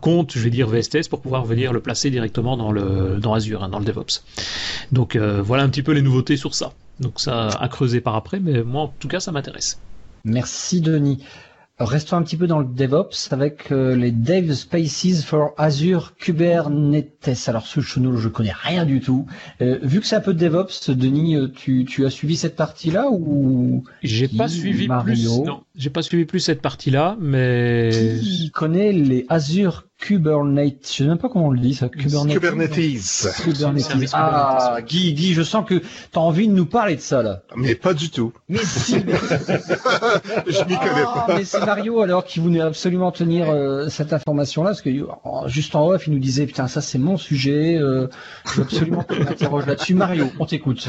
compte, 0.00 0.32
je 0.34 0.40
vais 0.40 0.50
dire 0.50 0.68
VSTS, 0.68 1.08
pour 1.08 1.20
pouvoir 1.20 1.44
venir 1.44 1.72
le 1.72 1.80
placer 1.80 2.10
directement 2.10 2.56
dans, 2.56 2.72
le, 2.72 3.20
Azure, 3.32 3.62
hein, 3.62 3.68
dans 3.68 3.78
le 3.78 3.84
DevOps. 3.84 4.24
Donc 4.90 5.16
euh, 5.16 5.40
voilà 5.42 5.62
un 5.62 5.68
petit 5.68 5.82
peu 5.82 5.92
les 5.92 6.02
nouveautés 6.02 6.36
sur 6.36 6.54
ça. 6.54 6.72
Donc 7.00 7.20
ça 7.20 7.48
à 7.48 7.68
creuser 7.68 8.00
par 8.00 8.16
après, 8.16 8.40
mais 8.40 8.62
moi 8.62 8.82
en 8.82 8.94
tout 8.98 9.08
cas 9.08 9.20
ça 9.20 9.32
m'intéresse. 9.32 9.78
Merci 10.24 10.80
Denis. 10.80 11.18
Restons 11.84 12.16
un 12.16 12.22
petit 12.22 12.36
peu 12.36 12.46
dans 12.46 12.60
le 12.60 12.64
DevOps 12.64 13.32
avec 13.32 13.72
euh, 13.72 13.96
les 13.96 14.12
Dev 14.12 14.52
Spaces 14.52 15.24
for 15.24 15.52
Azure 15.56 16.14
Kubernetes. 16.16 17.48
Alors 17.48 17.66
ce 17.66 17.80
chenou, 17.80 18.16
je 18.16 18.28
connais 18.28 18.52
rien 18.52 18.84
du 18.84 19.00
tout. 19.00 19.26
Euh, 19.60 19.78
vu 19.82 20.00
que 20.00 20.06
c'est 20.06 20.16
un 20.16 20.20
peu 20.20 20.32
de 20.32 20.38
DevOps, 20.38 20.90
Denis, 20.90 21.36
euh, 21.36 21.48
tu, 21.48 21.84
tu 21.84 22.06
as 22.06 22.10
suivi 22.10 22.36
cette 22.36 22.56
partie-là 22.56 23.08
ou 23.10 23.84
J'ai 24.02 24.28
pas 24.28 24.48
suivi 24.48 24.86
Mario 24.86 25.38
plus. 25.40 25.46
Non, 25.46 25.62
j'ai 25.74 25.90
pas 25.90 26.02
suivi 26.02 26.24
plus 26.24 26.40
cette 26.40 26.62
partie-là, 26.62 27.16
mais 27.20 27.90
qui 28.20 28.50
connaît 28.50 28.92
les 28.92 29.26
Azure 29.28 29.84
Kubernetes 30.02 30.88
Je 30.90 30.96
sais 30.96 31.04
même 31.04 31.18
pas 31.18 31.28
comment 31.28 31.46
on 31.46 31.50
le 31.52 31.60
dit 31.60 31.74
ça. 31.74 31.88
Kubernetes. 31.88 32.34
Kubernetes. 32.34 33.28
Kubernetes. 33.44 34.10
Ah, 34.12 34.78
Guy, 34.84 35.14
Guy, 35.14 35.32
je 35.32 35.42
sens 35.42 35.64
que 35.64 35.74
tu 35.74 35.86
as 36.14 36.20
envie 36.20 36.48
de 36.48 36.52
nous 36.52 36.66
parler 36.66 36.96
de 36.96 37.00
ça 37.00 37.22
là. 37.22 37.42
Mais 37.54 37.76
pas 37.76 37.94
du 37.94 38.10
tout. 38.10 38.32
Mais 38.48 38.58
si. 38.58 38.96
Mais... 38.96 39.12
je 40.48 40.64
m'y 40.64 40.76
connais 40.76 41.04
ah, 41.06 41.24
pas. 41.26 41.34
Mais 41.36 41.44
c'est 41.44 41.64
Mario 41.64 42.00
alors 42.00 42.24
qui 42.24 42.40
voulait 42.40 42.60
absolument 42.60 43.12
tenir 43.12 43.48
euh, 43.48 43.88
cette 43.88 44.12
information-là 44.12 44.70
parce 44.70 44.82
que 44.82 44.90
oh, 45.24 45.44
juste 45.46 45.76
en 45.76 45.86
off 45.86 46.08
il 46.08 46.12
nous 46.12 46.18
disait 46.18 46.46
putain 46.46 46.66
ça 46.66 46.80
c'est 46.80 46.98
mon 46.98 47.16
sujet, 47.16 47.76
euh, 47.76 48.08
je 48.46 48.56
veux 48.56 48.62
absolument 48.62 49.04
que 49.04 49.14
tu 49.14 49.22
m'interroges 49.22 49.66
là-dessus. 49.66 49.94
Mario, 49.94 50.26
on 50.40 50.46
t'écoute. 50.46 50.88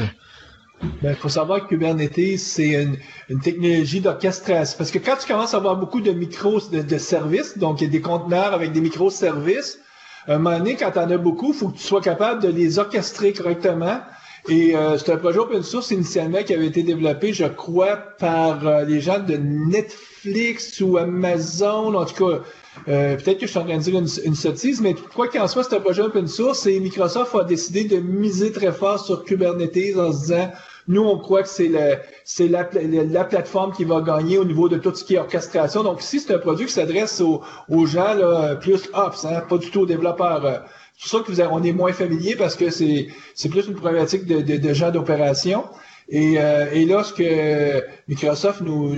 Il 0.84 1.08
ben, 1.08 1.16
faut 1.16 1.28
savoir 1.28 1.62
que 1.62 1.68
Kubernetes, 1.68 2.38
c'est 2.38 2.82
une, 2.82 2.96
une, 3.28 3.40
technologie 3.40 4.00
d'orchestration. 4.00 4.76
Parce 4.76 4.90
que 4.90 4.98
quand 4.98 5.16
tu 5.16 5.26
commences 5.26 5.54
à 5.54 5.58
avoir 5.58 5.76
beaucoup 5.76 6.00
de 6.00 6.12
micros 6.12 6.60
de, 6.70 6.98
services, 6.98 7.58
donc 7.58 7.80
il 7.80 7.84
y 7.84 7.86
a 7.88 7.90
des 7.90 8.00
conteneurs 8.00 8.52
avec 8.52 8.72
des 8.72 8.80
microservices, 8.80 9.78
un 10.26 10.38
moment 10.38 10.58
donné, 10.58 10.76
quand 10.76 10.90
tu 10.90 10.98
en 10.98 11.10
as 11.10 11.18
beaucoup, 11.18 11.52
il 11.52 11.54
faut 11.54 11.68
que 11.68 11.76
tu 11.76 11.84
sois 11.84 12.00
capable 12.00 12.42
de 12.42 12.48
les 12.48 12.78
orchestrer 12.78 13.32
correctement 13.32 14.00
Et 14.48 14.76
euh, 14.76 14.98
c'est 14.98 15.12
un 15.12 15.16
projet 15.16 15.38
open 15.38 15.62
source 15.62 15.90
initialement 15.90 16.42
qui 16.42 16.54
avait 16.54 16.66
été 16.66 16.82
développé, 16.82 17.32
je 17.32 17.44
crois, 17.44 17.96
par 18.18 18.66
euh, 18.66 18.84
les 18.84 19.00
gens 19.00 19.18
de 19.18 19.36
Netflix 19.36 20.80
ou 20.80 20.96
Amazon, 20.98 21.94
en 21.94 22.04
tout 22.04 22.26
cas. 22.26 22.40
Euh, 22.88 23.16
peut-être 23.16 23.38
que 23.38 23.46
je 23.46 23.50
suis 23.50 23.58
en 23.58 23.64
train 23.64 23.78
de 23.78 23.82
dire 23.82 23.98
une, 23.98 24.34
sottise, 24.34 24.80
mais 24.80 24.94
quoi 25.14 25.28
qu'il 25.28 25.40
en 25.40 25.48
soit, 25.48 25.64
c'est 25.64 25.76
un 25.76 25.80
projet 25.80 26.02
open 26.02 26.26
source 26.26 26.66
et 26.66 26.80
Microsoft 26.80 27.34
a 27.34 27.44
décidé 27.44 27.84
de 27.84 27.98
miser 27.98 28.50
très 28.50 28.72
fort 28.72 28.98
sur 28.98 29.24
Kubernetes 29.24 29.96
en 29.96 30.12
se 30.12 30.20
disant 30.20 30.50
nous, 30.86 31.02
on 31.02 31.18
croit 31.18 31.42
que 31.42 31.48
c'est 31.48 31.68
la, 31.68 31.98
la, 32.48 33.24
plateforme 33.24 33.72
qui 33.72 33.84
va 33.84 34.00
gagner 34.00 34.38
au 34.38 34.44
niveau 34.44 34.68
de 34.68 34.76
tout 34.76 34.94
ce 34.94 35.04
qui 35.04 35.14
est 35.14 35.18
orchestration. 35.18 35.82
Donc 35.82 36.02
ici, 36.02 36.20
c'est 36.20 36.34
un 36.34 36.38
produit 36.38 36.66
qui 36.66 36.72
s'adresse 36.72 37.20
aux, 37.20 37.42
aux, 37.68 37.86
gens 37.86 38.14
là, 38.14 38.56
plus 38.56 38.88
ops, 38.92 39.24
hein, 39.24 39.42
pas 39.48 39.58
du 39.58 39.70
tout 39.70 39.80
aux 39.80 39.86
développeurs. 39.86 40.44
Euh. 40.44 40.58
C'est 40.96 41.10
pour 41.10 41.20
ça 41.20 41.26
que 41.26 41.32
vous 41.32 41.40
on 41.50 41.62
est 41.62 41.72
moins 41.72 41.92
familier 41.92 42.36
parce 42.36 42.54
que 42.54 42.70
c'est, 42.70 43.08
plus 43.50 43.66
une 43.66 43.74
problématique 43.74 44.26
de, 44.26 44.40
de, 44.40 44.56
de 44.58 44.74
gens 44.74 44.90
d'opération. 44.90 45.64
Et, 46.08 46.38
euh, 46.38 46.66
et, 46.72 46.84
là, 46.84 47.02
ce 47.02 47.14
que 47.14 47.82
Microsoft 48.08 48.60
nous, 48.60 48.94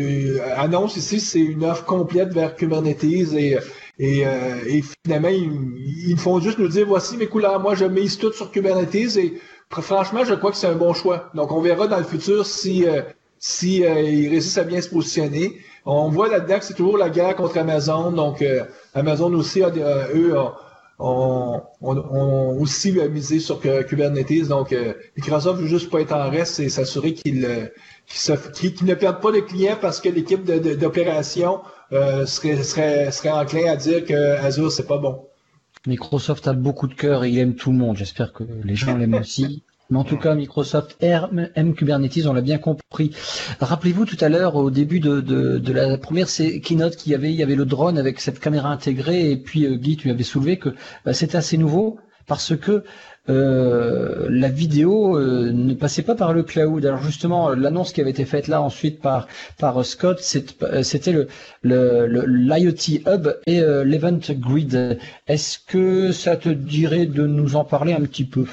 annonce 0.56 0.96
ici, 0.96 1.20
c'est 1.20 1.38
une 1.38 1.64
offre 1.64 1.84
complète 1.84 2.32
vers 2.32 2.56
Kubernetes 2.56 3.04
et, 3.04 3.58
et, 3.98 4.26
euh, 4.26 4.56
et 4.66 4.82
finalement, 5.04 5.28
ils, 5.28 6.10
ils, 6.10 6.18
font 6.18 6.40
juste 6.40 6.58
nous 6.58 6.68
dire 6.68 6.86
voici 6.86 7.16
mes 7.16 7.26
couleurs, 7.26 7.60
moi 7.60 7.74
je 7.74 7.84
mise 7.84 8.18
tout 8.18 8.32
sur 8.32 8.50
Kubernetes 8.50 9.16
et 9.16 9.40
franchement, 9.70 10.24
je 10.24 10.34
crois 10.34 10.50
que 10.50 10.56
c'est 10.56 10.66
un 10.66 10.74
bon 10.74 10.94
choix. 10.94 11.30
Donc, 11.34 11.52
on 11.52 11.60
verra 11.60 11.86
dans 11.86 11.98
le 11.98 12.04
futur 12.04 12.46
si, 12.46 12.86
euh, 12.86 13.02
si 13.38 13.84
euh, 13.84 14.00
ils 14.00 14.28
réussissent 14.28 14.58
à 14.58 14.64
bien 14.64 14.80
se 14.80 14.88
positionner. 14.88 15.58
On 15.84 16.08
voit 16.08 16.28
là-dedans 16.28 16.58
que 16.58 16.64
c'est 16.64 16.74
toujours 16.74 16.98
la 16.98 17.10
guerre 17.10 17.36
contre 17.36 17.58
Amazon. 17.58 18.12
Donc, 18.12 18.42
euh, 18.42 18.64
Amazon 18.94 19.32
aussi, 19.34 19.62
a, 19.62 19.70
eux, 20.14 20.34
ont, 20.98 21.62
on, 21.80 22.58
aussi 22.60 22.92
misé 23.10 23.38
sur 23.38 23.60
Kubernetes. 23.60 24.48
Donc, 24.48 24.74
Microsoft 25.16 25.60
veut 25.60 25.68
juste 25.68 25.90
pas 25.90 26.00
être 26.00 26.12
en 26.12 26.30
reste 26.30 26.58
et 26.60 26.68
s'assurer 26.68 27.12
qu'ils 27.14 27.40
ne 27.40 28.94
perdent 28.94 29.20
pas 29.20 29.32
de 29.32 29.40
clients 29.40 29.76
parce 29.80 30.00
que 30.00 30.08
l'équipe 30.08 30.44
d'opération 30.44 31.60
serait, 31.90 32.62
serait, 32.62 33.10
serait 33.10 33.30
enclin 33.30 33.70
à 33.70 33.76
dire 33.76 34.04
que 34.06 34.36
Azure, 34.38 34.72
c'est 34.72 34.86
pas 34.86 34.98
bon. 34.98 35.26
Microsoft 35.86 36.48
a 36.48 36.52
beaucoup 36.52 36.86
de 36.86 36.94
cœur 36.94 37.24
et 37.24 37.30
il 37.30 37.38
aime 37.38 37.54
tout 37.54 37.70
le 37.70 37.78
monde. 37.78 37.96
J'espère 37.96 38.32
que 38.32 38.44
les 38.64 38.76
gens 38.76 38.96
l'aiment 38.96 39.14
aussi. 39.14 39.62
Mais 39.88 39.98
en 39.98 40.04
tout 40.04 40.16
cas, 40.16 40.34
Microsoft 40.34 40.96
aime 41.00 41.74
Kubernetes, 41.74 42.26
on 42.26 42.32
l'a 42.32 42.40
bien 42.40 42.58
compris. 42.58 43.12
Rappelez-vous 43.60 44.04
tout 44.04 44.16
à 44.20 44.28
l'heure, 44.28 44.56
au 44.56 44.70
début 44.70 44.98
de, 44.98 45.72
la 45.72 45.96
première 45.96 46.26
keynote 46.28 46.96
qu'il 46.96 47.12
y 47.12 47.14
avait, 47.14 47.30
il 47.30 47.36
y 47.36 47.42
avait 47.42 47.54
le 47.54 47.64
drone 47.64 47.96
avec 47.96 48.20
cette 48.20 48.40
caméra 48.40 48.70
intégrée, 48.70 49.30
et 49.30 49.36
puis 49.36 49.64
euh, 49.64 49.76
Guy, 49.76 49.96
tu 49.96 50.10
avais 50.10 50.24
soulevé 50.24 50.58
que 50.58 50.70
bah, 51.04 51.14
c'était 51.14 51.36
assez 51.36 51.56
nouveau 51.56 51.98
parce 52.26 52.56
que 52.56 52.82
euh, 53.28 54.26
la 54.30 54.48
vidéo 54.48 55.18
euh, 55.18 55.50
ne 55.52 55.74
passait 55.74 56.02
pas 56.02 56.14
par 56.14 56.32
le 56.32 56.42
cloud. 56.42 56.84
Alors 56.86 57.02
justement, 57.02 57.50
l'annonce 57.50 57.92
qui 57.92 58.00
avait 58.00 58.10
été 58.10 58.24
faite 58.24 58.48
là 58.48 58.62
ensuite 58.62 59.00
par 59.00 59.26
par 59.58 59.84
Scott, 59.84 60.20
euh, 60.62 60.82
c'était 60.82 61.12
le 61.12 61.26
l'IoT 62.26 63.00
Hub 63.06 63.28
et 63.46 63.60
l'Event 63.60 64.20
Grid. 64.30 64.98
Est-ce 65.26 65.58
que 65.58 66.12
ça 66.12 66.36
te 66.36 66.48
dirait 66.48 67.06
de 67.06 67.26
nous 67.26 67.56
en 67.56 67.64
parler 67.64 67.92
un 67.92 68.02
petit 68.02 68.24
peu? 68.24 68.46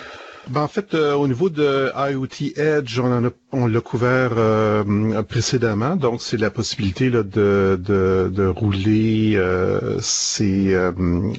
Ben, 0.47 0.61
en 0.61 0.67
fait, 0.67 0.93
euh, 0.93 1.13
au 1.13 1.27
niveau 1.27 1.49
de 1.49 1.91
IoT 1.95 2.53
Edge, 2.59 2.99
on, 2.99 3.31
on 3.51 3.67
l'a 3.67 3.81
couvert 3.81 4.31
euh, 4.37 5.23
précédemment. 5.23 5.95
Donc, 5.95 6.21
c'est 6.21 6.37
la 6.37 6.51
possibilité 6.51 7.09
là, 7.09 7.23
de, 7.23 7.79
de, 7.81 8.29
de 8.33 8.45
rouler 8.45 9.33
euh, 9.35 9.97
ces, 10.01 10.77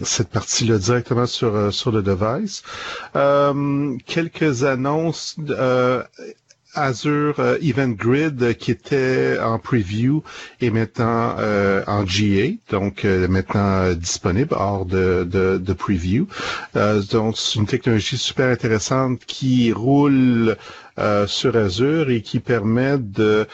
cette 0.02 0.28
partie-là 0.31 0.78
directement 0.78 1.26
sur, 1.26 1.72
sur 1.72 1.93
le 1.93 2.02
device. 2.02 2.62
quelques 4.06 4.64
annonces 4.64 5.36
Azure 6.74 7.34
euh, 7.38 7.56
Event 7.62 7.90
Grid 7.90 8.42
euh, 8.42 8.52
qui 8.52 8.70
était 8.70 9.38
en 9.40 9.59
preview 9.59 10.22
et 10.60 10.70
maintenant 10.70 11.36
euh, 11.38 11.82
en 11.86 12.05
GA, 12.05 12.48
donc 12.70 13.05
maintenant 13.05 13.92
disponible 13.94 14.55
hors 14.55 14.84
de, 14.84 15.24
de, 15.24 15.59
de 15.59 15.72
preview. 15.72 16.26
donc 17.10 17.36
c'est 17.38 17.59
une 17.59 17.66
technologie 17.66 18.16
super 18.18 18.48
intéressante 18.48 19.20
qui 19.26 19.72
roule 19.72 20.56
sur 21.26 21.56
Azure 21.56 22.10
et 22.10 22.22
qui 22.22 22.40
permet 22.40 22.98
de 22.98 23.46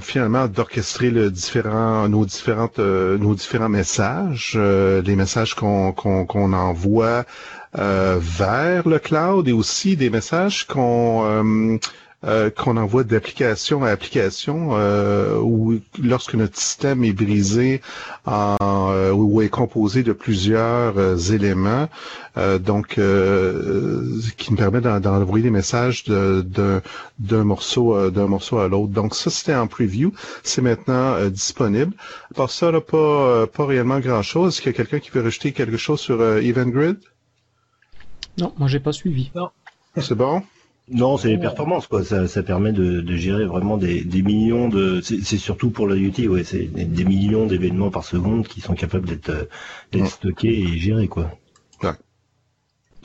finalement 0.00 0.46
d'orchestrer 0.48 1.10
le 1.10 1.30
différent, 1.30 2.08
nos 2.08 2.24
différentes 2.24 2.78
nos 2.78 3.34
différents 3.34 3.68
messages, 3.68 4.56
les 4.58 5.16
messages 5.16 5.54
qu'on 5.54 5.92
qu'on 5.92 6.52
envoie 6.52 7.24
vers 7.74 8.88
le 8.88 8.98
cloud 8.98 9.48
et 9.48 9.52
aussi 9.52 9.96
des 9.96 10.10
messages 10.10 10.66
qu'on 10.66 11.78
euh, 12.24 12.50
qu'on 12.50 12.76
envoie 12.76 13.04
d'application 13.04 13.84
à 13.84 13.90
application 13.90 14.70
euh, 14.72 15.38
ou 15.38 15.80
lorsque 16.02 16.34
notre 16.34 16.56
système 16.56 17.04
est 17.04 17.12
brisé 17.12 17.82
en, 18.24 18.56
euh, 18.62 19.12
ou 19.12 19.42
est 19.42 19.48
composé 19.48 20.02
de 20.02 20.12
plusieurs 20.12 20.98
euh, 20.98 21.16
éléments, 21.16 21.88
donc 22.60 22.98
qui 24.36 24.50
nous 24.50 24.56
permet 24.56 24.80
d'envoyer 24.82 25.44
des 25.44 25.50
messages 25.50 26.04
d'un 26.04 26.82
morceau 27.44 28.10
d'un 28.10 28.26
morceau 28.26 28.58
à 28.58 28.68
l'autre. 28.68 28.92
Donc 28.92 29.14
ça 29.14 29.30
c'était 29.30 29.54
en 29.54 29.66
preview, 29.66 30.12
c'est 30.42 30.60
maintenant 30.60 31.28
disponible. 31.30 31.92
Par 32.34 32.50
ça, 32.50 32.70
là, 32.70 32.82
pas 32.82 33.46
pas 33.46 33.64
réellement 33.64 34.00
grand 34.00 34.22
chose. 34.22 34.52
Est-ce 34.52 34.60
qu'il 34.60 34.72
y 34.72 34.74
a 34.74 34.76
quelqu'un 34.76 34.98
qui 34.98 35.10
veut 35.10 35.22
rajouter 35.22 35.52
quelque 35.52 35.78
chose 35.78 36.00
sur 36.00 36.22
EventGrid? 36.22 36.98
Non, 38.36 38.52
moi 38.58 38.68
j'ai 38.68 38.80
pas 38.80 38.92
suivi. 38.92 39.30
Non. 39.34 39.48
C'est 39.96 40.14
bon? 40.14 40.42
Non, 40.88 41.16
c'est 41.16 41.28
les 41.28 41.38
performances 41.38 41.88
quoi. 41.88 42.04
Ça, 42.04 42.28
ça 42.28 42.42
permet 42.44 42.72
de, 42.72 43.00
de, 43.00 43.16
gérer 43.16 43.44
vraiment 43.44 43.76
des, 43.76 44.04
des 44.04 44.22
millions 44.22 44.68
de. 44.68 45.00
C'est 45.00 45.38
surtout 45.38 45.70
pour 45.70 45.88
l'IoT, 45.88 46.30
ouais. 46.30 46.44
C'est 46.44 46.66
des 46.66 47.04
millions 47.04 47.46
d'événements 47.46 47.90
par 47.90 48.04
seconde 48.04 48.46
qui 48.46 48.60
sont 48.60 48.74
capables 48.74 49.06
d'être 49.08 49.48
d'être 49.90 50.06
stockés 50.06 50.60
et 50.60 50.78
gérés 50.78 51.08
quoi. 51.08 51.30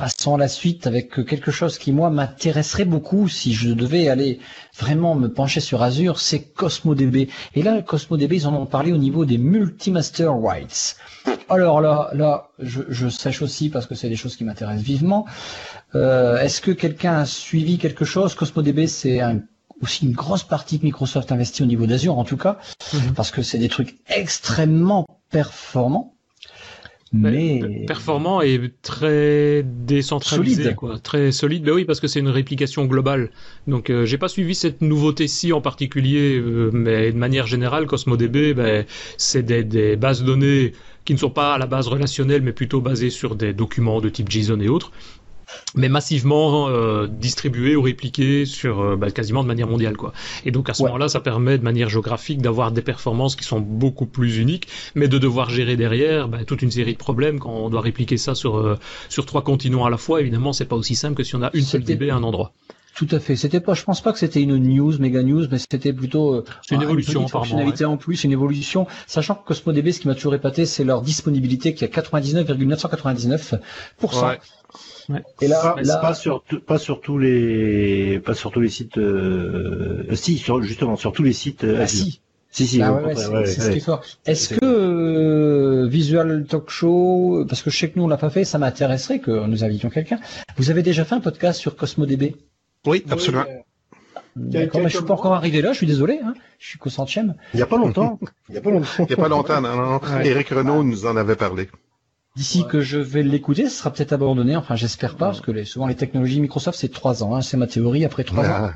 Passons 0.01 0.33
à 0.33 0.39
la 0.39 0.47
suite 0.47 0.87
avec 0.87 1.11
quelque 1.27 1.51
chose 1.51 1.77
qui 1.77 1.91
moi 1.91 2.09
m'intéresserait 2.09 2.85
beaucoup 2.85 3.27
si 3.27 3.53
je 3.53 3.69
devais 3.69 4.09
aller 4.09 4.39
vraiment 4.75 5.13
me 5.13 5.31
pencher 5.31 5.59
sur 5.59 5.83
Azure, 5.83 6.19
c'est 6.19 6.39
CosmoDB. 6.39 7.29
Et 7.53 7.61
là, 7.61 7.83
CosmoDB, 7.83 8.33
ils 8.33 8.47
en 8.47 8.55
ont 8.55 8.65
parlé 8.65 8.93
au 8.93 8.97
niveau 8.97 9.25
des 9.25 9.37
multi-master 9.37 10.35
rights. 10.41 10.95
Alors 11.49 11.81
là, 11.81 12.09
là, 12.13 12.49
je, 12.57 12.81
je 12.89 13.09
sèche 13.09 13.43
aussi 13.43 13.69
parce 13.69 13.85
que 13.85 13.93
c'est 13.93 14.09
des 14.09 14.15
choses 14.15 14.35
qui 14.35 14.43
m'intéressent 14.43 14.83
vivement. 14.83 15.27
Euh, 15.93 16.39
Est-ce 16.39 16.61
que 16.61 16.71
quelqu'un 16.71 17.19
a 17.19 17.25
suivi 17.27 17.77
quelque 17.77 18.03
chose? 18.03 18.33
CosmoDB, 18.33 18.87
c'est 18.87 19.21
aussi 19.83 20.07
une 20.07 20.13
grosse 20.13 20.43
partie 20.43 20.79
que 20.79 20.85
Microsoft 20.85 21.31
investit 21.31 21.61
au 21.61 21.67
niveau 21.67 21.85
d'Azure, 21.85 22.17
en 22.17 22.23
tout 22.23 22.37
cas, 22.37 22.57
mhm. 22.91 23.13
parce 23.13 23.29
que 23.29 23.43
c'est 23.43 23.59
des 23.59 23.69
trucs 23.69 23.99
extrêmement 24.07 25.05
performants. 25.29 26.10
Mais 27.13 27.83
performant 27.87 28.41
et 28.41 28.71
très 28.81 29.63
décentralisé, 29.63 30.63
solide. 30.63 30.75
quoi, 30.75 30.97
très 30.97 31.33
solide. 31.33 31.63
Ben 31.63 31.73
oui, 31.73 31.83
parce 31.83 31.99
que 31.99 32.07
c'est 32.07 32.21
une 32.21 32.29
réplication 32.29 32.85
globale. 32.85 33.31
Donc, 33.67 33.89
euh, 33.89 34.05
j'ai 34.05 34.17
pas 34.17 34.29
suivi 34.29 34.55
cette 34.55 34.81
nouveauté-ci 34.81 35.51
en 35.51 35.59
particulier, 35.59 36.37
euh, 36.39 36.69
mais 36.71 37.11
de 37.11 37.17
manière 37.17 37.47
générale, 37.47 37.85
CosmoDB, 37.85 38.53
ben, 38.53 38.85
c'est 39.17 39.43
des, 39.43 39.65
des 39.65 39.97
bases 39.97 40.23
données 40.23 40.71
qui 41.03 41.13
ne 41.13 41.19
sont 41.19 41.29
pas 41.29 41.55
à 41.55 41.57
la 41.57 41.65
base 41.67 41.87
relationnelles, 41.89 42.43
mais 42.43 42.53
plutôt 42.53 42.79
basées 42.79 43.09
sur 43.09 43.35
des 43.35 43.53
documents 43.53 43.99
de 43.99 44.07
type 44.07 44.29
JSON 44.29 44.61
et 44.61 44.69
autres 44.69 44.91
mais 45.75 45.89
massivement 45.89 46.67
euh, 46.69 47.07
distribué 47.07 47.75
ou 47.75 47.81
répliqué 47.81 48.45
sur 48.45 48.81
euh, 48.81 48.95
bah, 48.95 49.11
quasiment 49.11 49.43
de 49.43 49.47
manière 49.47 49.67
mondiale 49.67 49.97
quoi. 49.97 50.13
Et 50.45 50.51
donc 50.51 50.69
à 50.69 50.73
ce 50.73 50.83
moment-là, 50.83 51.07
ça 51.07 51.19
permet 51.19 51.57
de 51.57 51.63
manière 51.63 51.89
géographique 51.89 52.41
d'avoir 52.41 52.71
des 52.71 52.81
performances 52.81 53.35
qui 53.35 53.43
sont 53.43 53.59
beaucoup 53.59 54.05
plus 54.05 54.37
uniques, 54.37 54.67
mais 54.95 55.07
de 55.07 55.17
devoir 55.17 55.49
gérer 55.49 55.75
derrière 55.75 56.27
bah, 56.27 56.43
toute 56.45 56.61
une 56.61 56.71
série 56.71 56.93
de 56.93 56.97
problèmes 56.97 57.39
quand 57.39 57.51
on 57.51 57.69
doit 57.69 57.81
répliquer 57.81 58.17
ça 58.17 58.35
sur 58.35 58.57
euh, 58.57 58.77
sur 59.09 59.25
trois 59.25 59.43
continents 59.43 59.85
à 59.85 59.89
la 59.89 59.97
fois. 59.97 60.21
Évidemment, 60.21 60.53
c'est 60.53 60.65
pas 60.65 60.75
aussi 60.75 60.95
simple 60.95 61.15
que 61.15 61.23
si 61.23 61.35
on 61.35 61.43
a 61.43 61.49
une 61.53 61.63
seule 61.63 61.83
DB 61.83 62.09
à 62.09 62.15
un 62.15 62.23
endroit. 62.23 62.53
Tout 62.93 63.07
à 63.11 63.19
fait. 63.19 63.35
C'était 63.37 63.61
pas, 63.61 63.73
je 63.73 63.83
pense 63.83 64.01
pas 64.01 64.11
que 64.11 64.19
c'était 64.19 64.41
une 64.41 64.57
news, 64.57 64.99
méga 64.99 65.23
news, 65.23 65.45
mais 65.49 65.57
c'était 65.59 65.93
plutôt 65.93 66.43
c'est 66.61 66.75
une 66.75 66.81
évolution, 66.81 67.21
une 67.21 67.29
fonctionnalité 67.29 67.85
en 67.85 67.95
plus, 67.95 68.23
une 68.25 68.33
évolution. 68.33 68.85
Sachant 69.07 69.35
que 69.35 69.47
CosmoDB, 69.47 69.91
ce 69.93 70.01
qui 70.01 70.07
m'a 70.07 70.15
toujours 70.15 70.35
épaté, 70.35 70.65
c'est 70.65 70.83
leur 70.83 71.01
disponibilité 71.01 71.73
qui 71.73 71.85
est 71.85 71.97
à 71.97 72.01
99,999%. 72.01 73.59
Ouais. 74.03 74.39
Et 75.41 75.47
là, 75.47 75.75
pas, 76.01 76.13
sur 76.13 76.43
pas 76.65 76.77
sur 76.77 77.01
tous 77.01 77.17
les 77.17 78.19
pas 78.19 78.33
sur 78.33 78.51
tous 78.51 78.61
les 78.61 78.69
sites. 78.69 78.97
Euh, 78.97 80.05
si, 80.13 80.37
sur, 80.37 80.61
justement 80.61 80.95
sur 80.95 81.11
tous 81.11 81.23
les 81.23 81.33
sites. 81.33 81.63
Euh, 81.63 81.79
ah, 81.81 81.87
si. 81.87 82.21
Si, 82.53 82.67
si, 82.67 82.81
ah, 82.81 82.99
c'est 83.15 83.61
ce 83.61 83.71
qui 83.71 83.77
est 83.77 83.79
fort. 83.79 84.03
Est-ce 84.25 84.49
que 84.49 84.59
euh, 84.61 85.87
Visual 85.87 86.45
Talk 86.49 86.69
Show, 86.69 87.45
parce 87.47 87.61
que 87.61 87.69
je 87.69 87.77
sais 87.77 87.89
que 87.89 87.97
nous 87.97 88.03
on 88.03 88.07
l'a 88.09 88.17
pas 88.17 88.29
fait, 88.29 88.43
ça 88.43 88.57
m'intéresserait 88.57 89.19
que 89.19 89.47
nous 89.47 89.63
invitions 89.63 89.89
quelqu'un. 89.89 90.19
Vous 90.57 90.69
avez 90.69 90.83
déjà 90.83 91.05
fait 91.05 91.15
un 91.15 91.21
podcast 91.21 91.61
sur 91.61 91.77
CosmoDB? 91.77 92.35
Oui, 92.85 93.05
absolument. 93.09 93.45
D'accord, 94.35 94.81
mais 94.81 94.89
je 94.89 94.97
suis 94.97 95.05
pas 95.05 95.13
encore 95.13 95.33
arrivé 95.33 95.61
là, 95.61 95.71
je 95.71 95.77
suis 95.77 95.87
désolé, 95.87 96.19
hein. 96.23 96.33
je 96.59 96.67
suis 96.67 96.79
qu'au 96.79 96.89
centième. 96.89 97.35
Il 97.53 97.59
y 97.59 97.63
a 97.63 97.65
pas 97.65 97.77
longtemps. 97.77 98.19
Il 98.49 98.55
y 98.55 98.57
a 98.57 98.61
pas 98.61 98.71
longtemps. 98.71 99.05
Il 99.05 99.09
y 99.09 99.13
a 99.13 99.17
pas 99.17 99.27
longtemps, 99.29 99.61
non, 99.61 99.75
non. 99.75 99.99
Eric 100.21 100.49
Renault 100.49 100.83
nous 100.83 101.05
en 101.05 101.15
avait 101.15 101.35
parlé. 101.35 101.69
D'ici 102.37 102.63
que 102.65 102.79
je 102.79 102.97
vais 102.97 103.23
l'écouter, 103.23 103.67
ce 103.67 103.75
sera 103.77 103.91
peut-être 103.91 104.13
abandonné. 104.13 104.55
Enfin, 104.55 104.77
j'espère 104.77 105.17
pas, 105.17 105.27
parce 105.27 105.41
que 105.41 105.51
les, 105.51 105.65
souvent 105.65 105.87
les 105.87 105.95
technologies 105.95 106.39
Microsoft, 106.39 106.79
c'est 106.79 106.91
trois 106.91 107.23
ans. 107.23 107.35
Hein, 107.35 107.41
c'est 107.41 107.57
ma 107.57 107.67
théorie. 107.67 108.05
Après 108.05 108.23
trois 108.23 108.49
ans, 108.49 108.71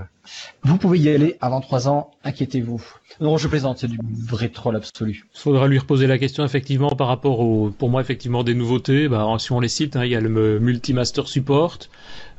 vous 0.63 0.77
pouvez 0.77 0.99
y 0.99 1.07
aller. 1.07 1.37
Avant 1.39 1.61
trois 1.61 1.87
ans, 1.87 2.11
inquiétez-vous. 2.25 2.83
Non, 3.21 3.37
je 3.37 3.47
plaisante. 3.47 3.77
C'est 3.77 3.87
du 3.87 3.97
vrai 4.27 4.49
troll 4.49 4.75
absolu. 4.75 5.25
Il 5.33 5.39
faudra 5.39 5.69
lui 5.69 5.79
reposer 5.79 6.05
la 6.05 6.17
question 6.17 6.43
effectivement 6.43 6.89
par 6.89 7.07
rapport 7.07 7.39
au, 7.39 7.69
pour 7.69 7.89
moi 7.89 8.01
effectivement 8.01 8.43
des 8.43 8.55
nouveautés. 8.55 9.07
Bah, 9.07 9.25
si 9.39 9.53
on 9.53 9.61
les 9.61 9.69
cite, 9.69 9.95
hein, 9.95 10.03
il 10.03 10.11
y 10.11 10.15
a 10.15 10.21
le 10.21 10.59
Multimaster 10.59 11.25
Support 11.25 11.79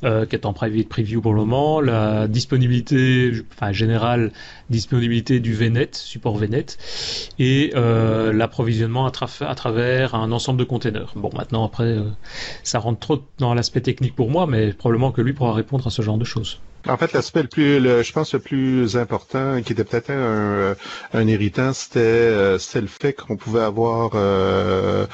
euh, 0.04 0.26
qui 0.26 0.36
est 0.36 0.46
en 0.46 0.52
private 0.52 0.88
preview 0.88 1.20
pour 1.20 1.32
le 1.32 1.38
moment, 1.40 1.80
la 1.80 2.28
disponibilité, 2.28 3.32
enfin 3.52 3.72
générale 3.72 4.32
disponibilité 4.70 5.40
du 5.40 5.54
VNet, 5.54 5.94
support 5.94 6.36
VNet, 6.36 6.76
et 7.38 7.72
euh, 7.76 8.32
l'approvisionnement 8.32 9.06
à, 9.06 9.10
tra- 9.10 9.46
à 9.46 9.54
travers 9.54 10.14
un 10.14 10.32
ensemble 10.32 10.58
de 10.58 10.64
containers. 10.64 11.12
Bon, 11.16 11.30
maintenant 11.36 11.64
après, 11.64 11.84
euh, 11.84 12.02
ça 12.62 12.78
rentre 12.78 13.00
trop 13.00 13.22
dans 13.38 13.54
l'aspect 13.54 13.80
technique 13.80 14.14
pour 14.14 14.30
moi, 14.30 14.46
mais 14.46 14.72
probablement 14.72 15.12
que 15.12 15.20
lui 15.22 15.32
pourra 15.32 15.52
répondre 15.54 15.86
à 15.86 15.90
ce 15.90 16.02
genre 16.02 16.18
de 16.18 16.24
choses. 16.24 16.60
En 16.88 16.96
fait, 16.96 17.12
l'aspect 17.12 17.42
le 17.42 17.48
plus, 17.48 17.82
je 17.82 18.12
pense 18.12 18.32
le 18.32 18.38
plus 18.38 18.96
important, 18.96 19.60
qui 19.60 19.72
était 19.72 19.82
peut-être 19.82 20.10
un, 20.10 20.76
un 21.14 21.26
irritant, 21.26 21.72
c'était, 21.72 21.98
euh, 21.98 22.58
le 22.76 22.86
fait 22.86 23.12
qu'on 23.12 23.36
pouvait 23.36 23.62
avoir 23.62 24.12
euh, 24.14 24.86
euh, 24.96 25.06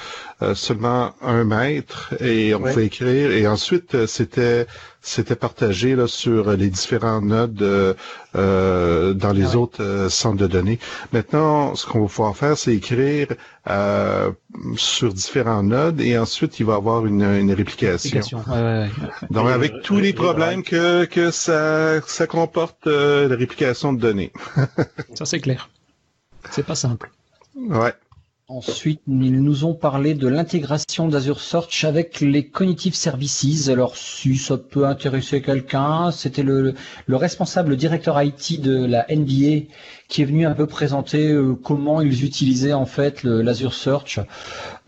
seulement 0.55 1.13
un 1.23 1.45
mètre 1.45 2.15
et 2.21 2.55
on 2.55 2.61
Ouais. 2.63 2.71
pouvait 2.73 2.87
écrire. 2.87 3.31
Et 3.33 3.47
ensuite, 3.47 3.95
euh, 3.95 4.07
c'était, 4.07 4.67
c'était 5.01 5.37
partagé 5.37 5.95
là, 5.97 6.07
sur 6.07 6.53
les 6.53 6.69
différents 6.69 7.21
nodes 7.21 7.63
euh, 7.63 7.95
euh, 8.37 9.15
dans 9.15 9.33
les 9.33 9.45
Ah 9.45 9.49
ouais. 9.51 9.57
autres 9.57 9.83
euh, 9.83 10.09
centres 10.09 10.39
de 10.39 10.47
données. 10.47 10.79
Maintenant, 11.13 11.75
ce 11.75 11.87
qu'on 11.87 12.01
va 12.03 12.07
pouvoir 12.09 12.37
faire, 12.37 12.57
c'est 12.57 12.75
écrire 12.75 13.29
euh, 13.69 14.31
sur 14.77 15.13
différents 15.13 15.63
nodes 15.63 16.01
et 16.01 16.17
ensuite 16.19 16.59
il 16.61 16.67
va 16.67 16.75
avoir 16.75 17.07
une, 17.07 17.23
une 17.23 17.53
réplication. 17.53 18.43
Ouais, 18.49 18.63
ouais. 18.63 18.91
Donc, 19.31 19.49
avec 19.49 19.83
tous 19.83 19.99
les 19.99 20.13
problèmes 20.13 20.63
que, 20.63 21.05
que 21.05 21.31
ça, 21.31 22.01
ça 22.07 22.27
comporte 22.27 22.87
euh, 22.87 23.29
la 23.29 23.37
réplication 23.37 23.93
de 23.93 24.01
données. 24.01 24.33
Ça 25.15 25.25
c'est 25.27 25.41
clair. 25.41 25.69
C'est 26.51 26.67
pas 26.67 26.75
simple. 26.75 27.11
Ouais. 27.57 27.93
Ensuite, 28.55 29.01
ils 29.09 29.43
nous 29.43 29.65
ont 29.65 29.73
parlé 29.73 30.13
de 30.13 30.29
l'intégration 30.29 31.09
d'Azure 31.09 31.41
Search 31.41 31.85
avec 31.85 32.21
les 32.21 32.47
Cognitive 32.49 32.95
Services. 32.95 33.71
Alors, 33.71 33.97
si 33.97 34.37
ça 34.37 34.59
peut 34.59 34.85
intéresser 34.87 35.41
quelqu'un, 35.41 36.11
c'était 36.11 36.43
le, 36.43 36.75
le 37.07 37.17
responsable 37.17 37.77
directeur 37.77 38.21
IT 38.23 38.61
de 38.61 38.85
la 38.85 39.07
NBA 39.09 39.69
qui 40.09 40.21
est 40.21 40.27
venu 40.27 40.45
un 40.45 40.53
peu 40.53 40.67
présenter 40.67 41.31
euh, 41.31 41.55
comment 41.55 42.03
ils 42.03 42.25
utilisaient 42.27 42.75
en 42.75 42.85
fait 42.85 43.23
le- 43.23 43.41
l'Azure 43.41 43.73
Search. 43.73 44.21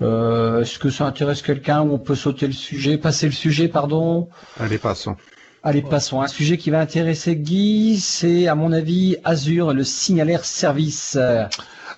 Euh, 0.02 0.60
Est-ce 0.60 0.78
que 0.78 0.90
ça 0.90 1.06
intéresse 1.06 1.40
quelqu'un 1.40 1.80
ou 1.80 1.94
on 1.94 1.98
peut 1.98 2.14
sauter 2.16 2.46
le 2.46 2.52
sujet, 2.52 2.98
passer 2.98 3.24
le 3.26 3.32
sujet, 3.32 3.68
pardon? 3.68 4.28
Allez, 4.60 4.76
passons. 4.76 5.16
Allez, 5.62 5.80
passons. 5.80 6.20
Un 6.20 6.28
sujet 6.28 6.58
qui 6.58 6.68
va 6.68 6.80
intéresser 6.80 7.36
Guy, 7.36 7.98
c'est 7.98 8.46
à 8.46 8.54
mon 8.54 8.72
avis 8.72 9.16
Azure, 9.24 9.72
le 9.72 9.84
signalaire 9.84 10.44
service. 10.44 11.16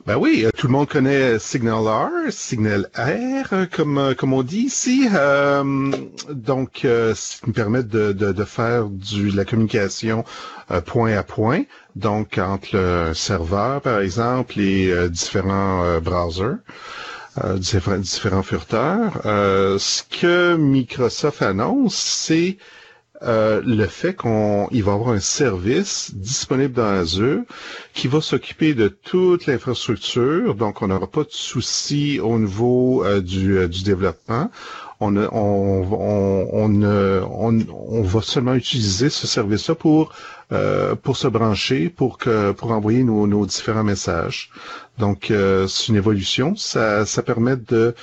Euh, 0.08 0.14
Ben 0.14 0.16
oui, 0.16 0.44
euh, 0.44 0.50
tout 0.56 0.66
le 0.68 0.72
monde 0.72 0.88
connaît 0.88 1.38
Signal 1.38 1.86
R, 1.86 2.10
Signal 2.30 2.88
R, 2.96 3.52
euh, 3.52 3.66
comme, 3.70 3.98
euh, 3.98 4.14
comme 4.14 4.32
on 4.32 4.42
dit 4.42 4.62
ici. 4.62 5.08
Euh, 5.12 5.90
donc, 6.30 6.84
euh, 6.84 7.14
ce 7.14 7.40
qui 7.40 7.48
me 7.48 7.52
permet 7.52 7.82
de, 7.82 8.12
de, 8.12 8.44
faire 8.44 8.86
du, 8.86 9.30
de 9.30 9.36
la 9.36 9.44
communication 9.44 10.24
euh, 10.70 10.80
point 10.80 11.12
à 11.16 11.22
point, 11.22 11.62
donc 11.96 12.38
entre 12.38 12.68
le 12.76 13.14
serveur, 13.14 13.80
par 13.80 14.00
exemple, 14.00 14.60
et 14.60 14.90
euh, 14.90 15.08
différents 15.08 15.84
euh, 15.84 16.00
browsers. 16.00 16.56
euh, 17.44 17.58
différents, 17.58 17.98
différents 17.98 18.42
furteurs. 18.42 19.20
Euh, 19.26 19.78
ce 19.78 20.02
que 20.02 20.56
Microsoft 20.56 21.42
annonce, 21.42 21.94
c'est 21.96 22.58
euh, 23.22 23.62
le 23.64 23.86
fait 23.86 24.14
qu'on 24.14 24.68
il 24.70 24.84
va 24.84 24.92
avoir 24.92 25.10
un 25.10 25.20
service 25.20 26.12
disponible 26.14 26.74
dans 26.74 26.84
Azure 27.00 27.42
qui 27.94 28.08
va 28.08 28.20
s'occuper 28.20 28.74
de 28.74 28.88
toute 28.88 29.46
l'infrastructure, 29.46 30.54
donc 30.54 30.82
on 30.82 30.88
n'aura 30.88 31.06
pas 31.06 31.22
de 31.24 31.30
souci 31.30 32.20
au 32.20 32.38
niveau 32.38 33.04
euh, 33.04 33.20
du, 33.22 33.56
euh, 33.58 33.68
du 33.68 33.82
développement. 33.84 34.50
On, 35.00 35.12
va 38.02 38.22
seulement 38.22 38.54
utiliser 38.54 39.10
ce 39.10 39.26
service-là 39.26 39.74
pour 39.74 40.14
se 41.16 41.28
brancher, 41.28 41.90
pour 41.90 42.18
envoyer 42.62 43.02
nos, 43.04 43.44
différents 43.46 43.84
messages. 43.84 44.50
Donc 44.98 45.26
c'est 45.68 45.88
une 45.88 45.96
évolution. 45.96 46.56
Ça, 46.56 47.04
permet 47.26 47.56
de 47.56 47.94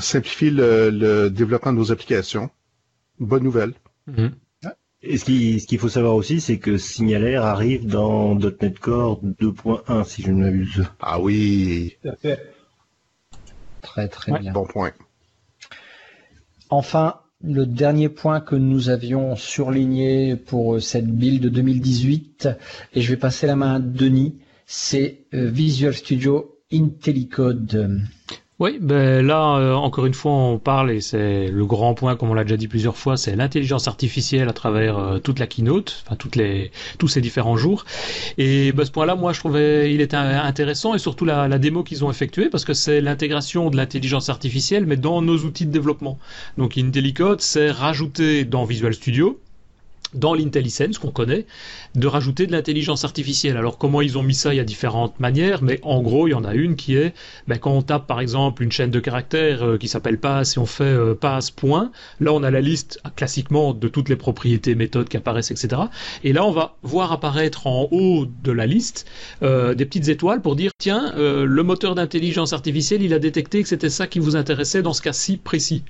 simplifier 0.00 0.50
le, 0.50 0.90
le 0.90 1.30
développement 1.30 1.72
de 1.72 1.78
nos 1.78 1.92
applications. 1.92 2.50
Bonne 3.20 3.44
nouvelle. 3.44 3.74
Et 5.02 5.16
ce 5.16 5.24
qui- 5.24 5.60
ce 5.60 5.66
qu'il 5.66 5.78
faut 5.78 5.88
savoir 5.88 6.14
aussi, 6.14 6.40
c'est 6.42 6.58
que 6.58 6.76
Signalaire 6.76 7.44
arrive 7.44 7.86
dans 7.86 8.34
.NET 8.34 8.78
Core 8.78 9.20
2.1, 9.22 10.04
si 10.04 10.20
je 10.22 10.30
ne 10.30 10.42
m'abuse. 10.44 10.84
Ah 11.00 11.18
oui, 11.20 11.96
Tout 12.02 12.08
à 12.10 12.16
fait. 12.16 12.52
Très 13.80 14.08
très 14.08 14.32
Ouais. 14.32 14.40
bien. 14.40 14.52
bon 14.52 14.66
point. 14.66 14.92
Enfin, 16.68 17.16
le 17.42 17.64
dernier 17.64 18.10
point 18.10 18.40
que 18.40 18.54
nous 18.54 18.90
avions 18.90 19.34
surligné 19.36 20.36
pour 20.36 20.74
euh, 20.76 20.80
cette 20.80 21.06
build 21.08 21.46
2018, 21.46 22.48
et 22.94 23.00
je 23.00 23.10
vais 23.10 23.16
passer 23.16 23.46
la 23.46 23.56
main 23.56 23.76
à 23.76 23.78
Denis, 23.80 24.36
c'est 24.66 25.24
euh, 25.32 25.48
Visual 25.48 25.94
Studio 25.94 26.58
IntelliCode. 26.72 28.02
Oui, 28.60 28.76
ben 28.78 29.26
là, 29.26 29.56
euh, 29.56 29.72
encore 29.74 30.04
une 30.04 30.12
fois, 30.12 30.32
on 30.32 30.58
parle, 30.58 30.90
et 30.90 31.00
c'est 31.00 31.48
le 31.48 31.64
grand 31.64 31.94
point, 31.94 32.14
comme 32.14 32.28
on 32.28 32.34
l'a 32.34 32.44
déjà 32.44 32.58
dit 32.58 32.68
plusieurs 32.68 32.98
fois, 32.98 33.16
c'est 33.16 33.34
l'intelligence 33.34 33.88
artificielle 33.88 34.50
à 34.50 34.52
travers 34.52 34.98
euh, 34.98 35.18
toute 35.18 35.38
la 35.38 35.46
keynote, 35.46 36.02
enfin 36.04 36.14
toutes 36.14 36.36
les, 36.36 36.70
tous 36.98 37.08
ces 37.08 37.22
différents 37.22 37.56
jours. 37.56 37.86
Et 38.36 38.72
ben, 38.72 38.84
ce 38.84 38.90
point-là, 38.90 39.14
moi, 39.14 39.32
je 39.32 39.38
trouvais 39.40 39.94
il 39.94 40.02
était 40.02 40.16
un- 40.18 40.42
intéressant, 40.44 40.94
et 40.94 40.98
surtout 40.98 41.24
la, 41.24 41.48
la 41.48 41.58
démo 41.58 41.82
qu'ils 41.82 42.04
ont 42.04 42.10
effectuée, 42.10 42.50
parce 42.50 42.66
que 42.66 42.74
c'est 42.74 43.00
l'intégration 43.00 43.70
de 43.70 43.78
l'intelligence 43.78 44.28
artificielle, 44.28 44.84
mais 44.84 44.98
dans 44.98 45.22
nos 45.22 45.38
outils 45.38 45.64
de 45.64 45.72
développement. 45.72 46.18
Donc 46.58 46.76
IntelliCode, 46.76 47.40
c'est 47.40 47.70
rajouter 47.70 48.44
dans 48.44 48.64
Visual 48.66 48.92
Studio, 48.92 49.40
dans 50.14 50.34
l'IntelliSense 50.34 50.98
qu'on 50.98 51.10
connaît, 51.10 51.46
de 51.94 52.06
rajouter 52.06 52.46
de 52.46 52.52
l'intelligence 52.52 53.04
artificielle. 53.04 53.56
Alors 53.56 53.78
comment 53.78 54.00
ils 54.00 54.18
ont 54.18 54.22
mis 54.22 54.34
ça 54.34 54.52
Il 54.52 54.56
y 54.56 54.60
a 54.60 54.64
différentes 54.64 55.18
manières, 55.20 55.62
mais 55.62 55.80
en 55.82 56.02
gros, 56.02 56.28
il 56.28 56.32
y 56.32 56.34
en 56.34 56.44
a 56.44 56.54
une 56.54 56.76
qui 56.76 56.96
est, 56.96 57.14
ben, 57.48 57.58
quand 57.58 57.72
on 57.72 57.82
tape 57.82 58.06
par 58.06 58.20
exemple 58.20 58.62
une 58.62 58.72
chaîne 58.72 58.90
de 58.90 59.00
caractères 59.00 59.62
euh, 59.62 59.78
qui 59.78 59.88
s'appelle 59.88 60.18
pass 60.18 60.56
et 60.56 60.60
on 60.60 60.66
fait 60.66 60.84
euh, 60.84 61.14
pass 61.14 61.50
point, 61.50 61.90
là 62.20 62.32
on 62.32 62.42
a 62.42 62.50
la 62.50 62.60
liste 62.60 63.00
ah, 63.04 63.10
classiquement 63.14 63.72
de 63.72 63.88
toutes 63.88 64.08
les 64.08 64.16
propriétés, 64.16 64.74
méthodes 64.74 65.08
qui 65.08 65.16
apparaissent, 65.16 65.50
etc. 65.50 65.82
Et 66.24 66.32
là 66.32 66.44
on 66.44 66.50
va 66.50 66.76
voir 66.82 67.12
apparaître 67.12 67.66
en 67.66 67.88
haut 67.90 68.26
de 68.26 68.52
la 68.52 68.66
liste 68.66 69.06
euh, 69.42 69.74
des 69.74 69.84
petites 69.84 70.08
étoiles 70.08 70.42
pour 70.42 70.56
dire 70.56 70.70
tiens, 70.78 71.12
euh, 71.16 71.44
le 71.44 71.62
moteur 71.62 71.94
d'intelligence 71.94 72.52
artificielle, 72.52 73.02
il 73.02 73.14
a 73.14 73.18
détecté 73.18 73.62
que 73.62 73.68
c'était 73.68 73.90
ça 73.90 74.06
qui 74.06 74.18
vous 74.18 74.36
intéressait 74.36 74.82
dans 74.82 74.92
ce 74.92 75.02
cas-ci 75.02 75.36
précis. 75.36 75.84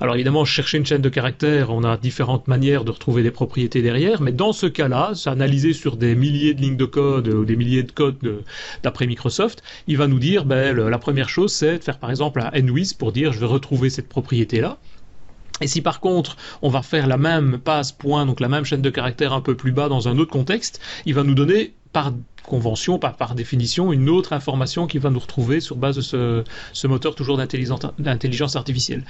Alors 0.00 0.14
évidemment, 0.14 0.44
chercher 0.44 0.78
une 0.78 0.86
chaîne 0.86 1.02
de 1.02 1.08
caractères, 1.08 1.70
on 1.70 1.84
a 1.84 1.96
différentes 1.96 2.48
manières 2.48 2.84
de 2.84 2.90
retrouver 2.90 3.22
des 3.22 3.30
propriétés 3.30 3.59
derrière, 3.68 4.20
mais 4.22 4.32
dans 4.32 4.52
ce 4.52 4.66
cas-là, 4.66 5.12
c'est 5.14 5.30
analysé 5.30 5.72
sur 5.72 5.96
des 5.96 6.14
milliers 6.14 6.54
de 6.54 6.60
lignes 6.60 6.76
de 6.76 6.84
code 6.84 7.28
euh, 7.28 7.34
ou 7.40 7.44
des 7.44 7.56
milliers 7.56 7.82
de 7.82 7.92
codes 7.92 8.18
de- 8.22 8.42
d'après 8.82 9.06
Microsoft, 9.06 9.62
il 9.86 9.96
va 9.96 10.06
nous 10.06 10.18
dire, 10.18 10.44
ben, 10.44 10.76
la 10.76 10.98
première 10.98 11.28
chose, 11.28 11.52
c'est 11.52 11.78
de 11.78 11.84
faire 11.84 11.98
par 11.98 12.10
exemple 12.10 12.40
un 12.40 12.50
NWIS 12.60 12.94
pour 12.98 13.12
dire 13.12 13.32
je 13.32 13.40
vais 13.40 13.46
retrouver 13.46 13.90
cette 13.90 14.08
propriété-là. 14.08 14.78
Et 15.60 15.66
si 15.66 15.82
par 15.82 16.00
contre 16.00 16.36
on 16.62 16.70
va 16.70 16.82
faire 16.82 17.06
la 17.06 17.18
même 17.18 17.58
passe 17.58 17.92
point, 17.92 18.24
donc 18.26 18.40
la 18.40 18.48
même 18.48 18.64
chaîne 18.64 18.82
de 18.82 18.90
caractères 18.90 19.32
un 19.32 19.42
peu 19.42 19.54
plus 19.54 19.72
bas 19.72 19.88
dans 19.88 20.08
un 20.08 20.18
autre 20.18 20.30
contexte, 20.32 20.80
il 21.06 21.14
va 21.14 21.22
nous 21.22 21.34
donner 21.34 21.74
par 21.92 22.12
convention, 22.42 22.98
par, 22.98 23.16
par 23.16 23.34
définition, 23.34 23.92
une 23.92 24.08
autre 24.08 24.32
information 24.32 24.86
qui 24.86 24.98
va 24.98 25.10
nous 25.10 25.18
retrouver 25.18 25.60
sur 25.60 25.76
base 25.76 25.96
de 25.96 26.00
ce, 26.02 26.86
moteur 26.86 27.14
toujours 27.14 27.36
d'intelligence 27.36 28.56
artificielle. 28.56 29.04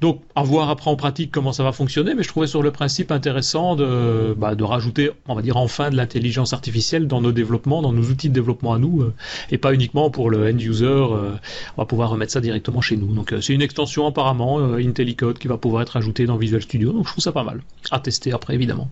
Donc 0.00 0.20
à 0.34 0.42
voir 0.42 0.70
après 0.70 0.90
en 0.90 0.96
pratique 0.96 1.30
comment 1.30 1.52
ça 1.52 1.64
va 1.64 1.72
fonctionner, 1.72 2.14
mais 2.14 2.22
je 2.22 2.28
trouvais 2.28 2.46
sur 2.46 2.62
le 2.62 2.70
principe 2.70 3.10
intéressant 3.10 3.76
de, 3.76 4.34
bah, 4.36 4.54
de 4.54 4.64
rajouter, 4.64 5.10
on 5.28 5.34
va 5.34 5.42
dire 5.42 5.56
enfin 5.56 5.90
de 5.90 5.96
l'intelligence 5.96 6.52
artificielle 6.52 7.06
dans 7.06 7.20
nos 7.20 7.32
développements, 7.32 7.82
dans 7.82 7.92
nos 7.92 8.02
outils 8.02 8.28
de 8.28 8.34
développement 8.34 8.74
à 8.74 8.78
nous, 8.78 9.02
euh, 9.02 9.14
et 9.50 9.58
pas 9.58 9.72
uniquement 9.74 10.10
pour 10.10 10.30
le 10.30 10.50
end 10.50 10.58
user. 10.58 10.84
euh, 10.84 11.32
on 11.76 11.82
va 11.82 11.86
pouvoir 11.86 12.10
remettre 12.10 12.32
ça 12.32 12.40
directement 12.40 12.80
chez 12.80 12.96
nous. 12.96 13.14
Donc 13.14 13.32
euh, 13.32 13.40
c'est 13.40 13.54
une 13.54 13.62
extension 13.62 14.06
apparemment 14.06 14.58
IntelliCode 14.74 15.38
qui 15.38 15.48
va 15.48 15.56
pouvoir 15.56 15.82
être 15.82 15.96
ajoutée 15.96 16.26
dans 16.26 16.36
Visual 16.36 16.62
Studio. 16.62 16.92
Donc 16.92 17.06
je 17.06 17.12
trouve 17.12 17.24
ça 17.24 17.32
pas 17.32 17.44
mal. 17.44 17.62
À 17.90 18.00
tester 18.00 18.32
après 18.32 18.54
évidemment. 18.54 18.88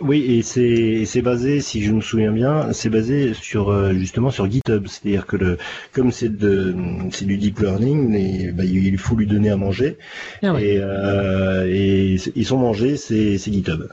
Oui, 0.00 0.24
et 0.28 0.42
c'est 0.42 1.04
c'est 1.04 1.22
basé, 1.22 1.60
si 1.60 1.82
je 1.82 1.92
me 1.92 2.00
souviens 2.00 2.32
bien, 2.32 2.72
c'est 2.72 2.88
basé 2.88 3.34
sur 3.34 3.70
euh, 3.70 3.92
justement 3.92 4.30
sur 4.30 4.50
GitHub. 4.50 4.86
C'est-à-dire 4.86 5.26
que 5.26 5.36
le, 5.36 5.58
comme 5.92 6.10
c'est 6.10 6.34
de 6.34 6.74
c'est 7.12 7.26
du 7.26 7.36
deep 7.36 7.60
learning, 7.60 8.14
et, 8.14 8.52
bah, 8.52 8.64
il 8.64 8.98
faut 8.98 9.14
lui 9.14 9.26
donner 9.26 9.50
à 9.50 9.56
manger. 9.56 9.98
Ah 10.42 10.54
ouais. 10.54 10.64
Et, 10.64 10.78
euh, 10.80 11.66
et 11.68 12.16
ils 12.34 12.46
sont 12.46 12.58
mangés, 12.58 12.96
c'est 12.96 13.38
c'est 13.38 13.52
GitHub. 13.52 13.88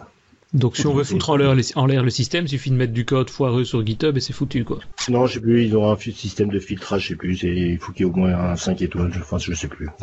Donc 0.53 0.77
si 0.77 0.87
on 0.87 0.93
veut 0.93 1.03
foutre 1.03 1.31
en 1.31 1.35
l'air, 1.35 2.03
le 2.03 2.09
système, 2.09 2.45
il 2.45 2.49
suffit 2.49 2.71
de 2.71 2.75
mettre 2.75 2.93
du 2.93 3.03
code 3.03 3.29
foireux 3.29 3.65
sur 3.65 3.85
GitHub 3.85 4.15
et 4.15 4.21
c'est 4.21 4.31
foutu 4.31 4.63
quoi. 4.63 4.79
Non, 5.09 5.27
je 5.27 5.33
sais 5.33 5.39
plus, 5.41 5.65
ils 5.65 5.75
ont 5.75 5.91
un 5.91 5.97
système 5.97 6.49
de 6.49 6.59
filtrage, 6.59 7.03
je 7.03 7.07
sais 7.09 7.15
plus, 7.15 7.43
il 7.43 7.77
faut 7.79 7.91
qu'il 7.91 8.05
y 8.05 8.09
ait 8.09 8.11
au 8.11 8.15
moins 8.15 8.33
un 8.33 8.55
5 8.55 8.81
étoiles, 8.81 9.11
je, 9.13 9.19
enfin 9.19 9.39
je 9.39 9.53
sais 9.53 9.67
plus. 9.67 9.89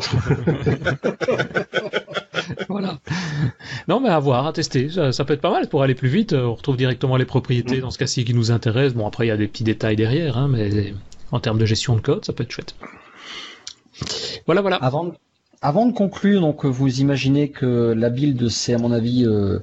voilà. 2.69 2.99
Non 3.87 3.99
mais 3.99 4.09
à 4.09 4.19
voir, 4.19 4.47
à 4.47 4.53
tester, 4.53 4.89
ça, 4.89 5.25
peut 5.25 5.33
être 5.33 5.41
pas 5.41 5.51
mal 5.51 5.67
pour 5.67 5.83
aller 5.83 5.95
plus 5.95 6.09
vite, 6.09 6.33
on 6.33 6.55
retrouve 6.55 6.77
directement 6.77 7.17
les 7.17 7.25
propriétés 7.25 7.77
mm. 7.77 7.81
dans 7.81 7.91
ce 7.91 7.97
cas-ci 7.97 8.25
qui 8.25 8.33
nous 8.33 8.51
intéressent. 8.51 8.95
Bon 8.95 9.07
après 9.07 9.25
il 9.25 9.29
y 9.29 9.31
a 9.31 9.37
des 9.37 9.47
petits 9.47 9.63
détails 9.63 9.95
derrière, 9.95 10.37
hein, 10.37 10.47
mais 10.47 10.93
en 11.31 11.39
termes 11.39 11.57
de 11.57 11.65
gestion 11.65 11.95
de 11.95 12.01
code, 12.01 12.25
ça 12.25 12.33
peut 12.33 12.43
être 12.43 12.51
chouette. 12.51 12.75
Voilà, 14.45 14.61
voilà. 14.61 14.77
Avant, 14.77 15.13
avant 15.61 15.85
de 15.85 15.93
conclure, 15.93 16.41
donc 16.41 16.65
vous 16.65 16.99
imaginez 17.01 17.49
que 17.49 17.93
la 17.97 18.09
build, 18.09 18.49
c'est 18.49 18.73
à 18.73 18.77
mon 18.77 18.91
avis 18.91 19.25
euh, 19.25 19.59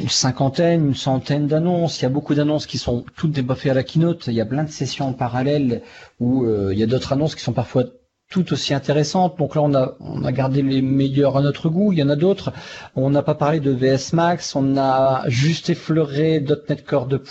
une 0.00 0.08
cinquantaine, 0.08 0.88
une 0.88 0.94
centaine 0.94 1.46
d'annonces. 1.46 2.00
Il 2.00 2.02
y 2.02 2.06
a 2.06 2.10
beaucoup 2.10 2.34
d'annonces 2.34 2.66
qui 2.66 2.78
sont 2.78 3.04
toutes 3.16 3.32
débuffées 3.32 3.70
à 3.70 3.74
la 3.74 3.82
keynote. 3.82 4.26
Il 4.26 4.34
y 4.34 4.40
a 4.40 4.46
plein 4.46 4.64
de 4.64 4.70
sessions 4.70 5.08
en 5.08 5.12
parallèle 5.12 5.82
où 6.18 6.44
euh, 6.44 6.70
il 6.72 6.78
y 6.78 6.82
a 6.82 6.86
d'autres 6.86 7.12
annonces 7.12 7.34
qui 7.34 7.42
sont 7.42 7.52
parfois 7.52 7.84
tout 8.30 8.52
aussi 8.52 8.72
intéressantes. 8.72 9.36
Donc 9.38 9.56
là, 9.56 9.62
on 9.62 9.74
a, 9.74 9.94
on 9.98 10.24
a 10.24 10.32
gardé 10.32 10.62
les 10.62 10.80
meilleurs 10.82 11.36
à 11.36 11.42
notre 11.42 11.68
goût. 11.68 11.92
Il 11.92 11.98
y 11.98 12.02
en 12.02 12.08
a 12.08 12.16
d'autres. 12.16 12.52
On 12.94 13.10
n'a 13.10 13.22
pas 13.22 13.34
parlé 13.34 13.58
de 13.58 13.72
VS 13.72 14.12
Max. 14.14 14.54
On 14.54 14.76
a 14.78 15.24
juste 15.28 15.68
effleuré 15.68 16.40
.NET 16.68 16.86
Core 16.86 17.06
2. 17.06 17.22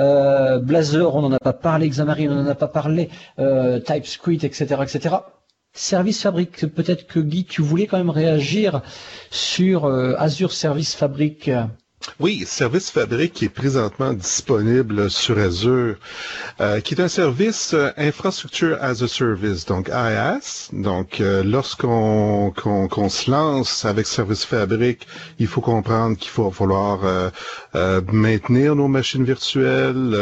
Euh, 0.00 0.58
Blazor, 0.58 1.14
on 1.14 1.22
n'en 1.22 1.32
a 1.32 1.38
pas 1.38 1.52
parlé. 1.52 1.88
Xamarin, 1.88 2.28
on 2.28 2.42
n'en 2.42 2.50
a 2.50 2.56
pas 2.56 2.68
parlé. 2.68 3.08
Euh, 3.38 3.78
TypeScript, 3.78 4.42
etc., 4.42 4.82
etc. 4.82 5.14
Service 5.72 6.22
Fabric, 6.22 6.66
peut-être 6.66 7.06
que 7.06 7.20
Guy, 7.20 7.44
tu 7.44 7.62
voulais 7.62 7.86
quand 7.86 7.98
même 7.98 8.10
réagir 8.10 8.82
sur 9.30 9.84
euh, 9.84 10.14
Azure 10.18 10.52
Service 10.52 10.96
Fabric. 10.96 11.48
Oui, 12.18 12.44
Service 12.46 12.90
Fabric 12.90 13.34
qui 13.34 13.44
est 13.44 13.48
présentement 13.50 14.14
disponible 14.14 15.10
sur 15.10 15.36
Azure, 15.38 15.96
euh, 16.60 16.80
qui 16.80 16.94
est 16.94 17.00
un 17.00 17.08
service 17.08 17.74
euh, 17.74 17.90
infrastructure 17.98 18.78
as 18.80 19.02
a 19.02 19.08
service, 19.08 19.66
donc 19.66 19.88
IaaS. 19.88 20.70
Donc, 20.72 21.20
euh, 21.20 21.42
lorsqu'on 21.44 22.52
qu'on 22.54 23.08
se 23.10 23.30
lance 23.30 23.84
avec 23.84 24.06
Service 24.06 24.46
Fabric, 24.46 25.06
il 25.38 25.46
faut 25.46 25.60
comprendre 25.60 26.16
qu'il 26.16 26.30
faut 26.30 26.50
falloir 26.50 27.00
maintenir 28.12 28.74
nos 28.74 28.88
machines 28.88 29.24
virtuelles, 29.24 30.14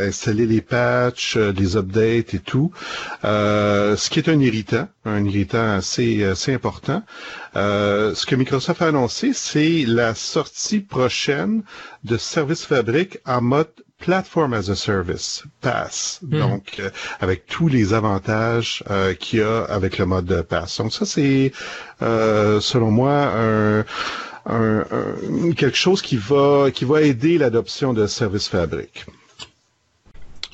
installer 0.00 0.46
les 0.46 0.60
patchs, 0.60 1.36
les 1.36 1.76
updates 1.76 2.34
et 2.34 2.38
tout, 2.38 2.72
ce 3.22 4.10
qui 4.10 4.18
est 4.18 4.28
un 4.28 4.40
irritant, 4.40 4.88
un 5.04 5.24
irritant 5.24 5.72
assez, 5.72 6.24
assez 6.24 6.52
important. 6.52 7.02
ce 7.54 8.26
que 8.26 8.34
Microsoft 8.34 8.82
a 8.82 8.86
annoncé, 8.86 9.32
c'est 9.32 9.84
la 9.86 10.14
sortie 10.14 10.80
prochaine 10.80 11.62
de 12.04 12.16
Service 12.16 12.64
Fabric 12.64 13.18
en 13.26 13.40
mode 13.40 13.68
Platform 14.00 14.54
as 14.54 14.70
a 14.70 14.76
Service, 14.76 15.44
PaaS, 15.60 16.20
hmm. 16.22 16.38
donc 16.38 16.76
euh, 16.80 16.90
avec 17.20 17.46
tous 17.46 17.68
les 17.68 17.92
avantages 17.92 18.82
euh, 18.90 19.12
qu'il 19.14 19.40
y 19.40 19.42
a 19.42 19.64
avec 19.64 19.98
le 19.98 20.06
mode 20.06 20.42
PaaS. 20.48 20.76
Donc 20.78 20.92
ça, 20.92 21.04
c'est 21.04 21.52
euh, 22.00 22.60
selon 22.60 22.90
moi 22.90 23.12
un, 23.12 23.84
quelque 24.46 25.76
chose 25.76 26.02
qui 26.02 26.16
va 26.16 26.70
qui 26.72 26.84
va 26.84 27.02
aider 27.02 27.38
l'adoption 27.38 27.92
de 27.92 28.06
Service 28.06 28.48
Fabric. 28.48 29.06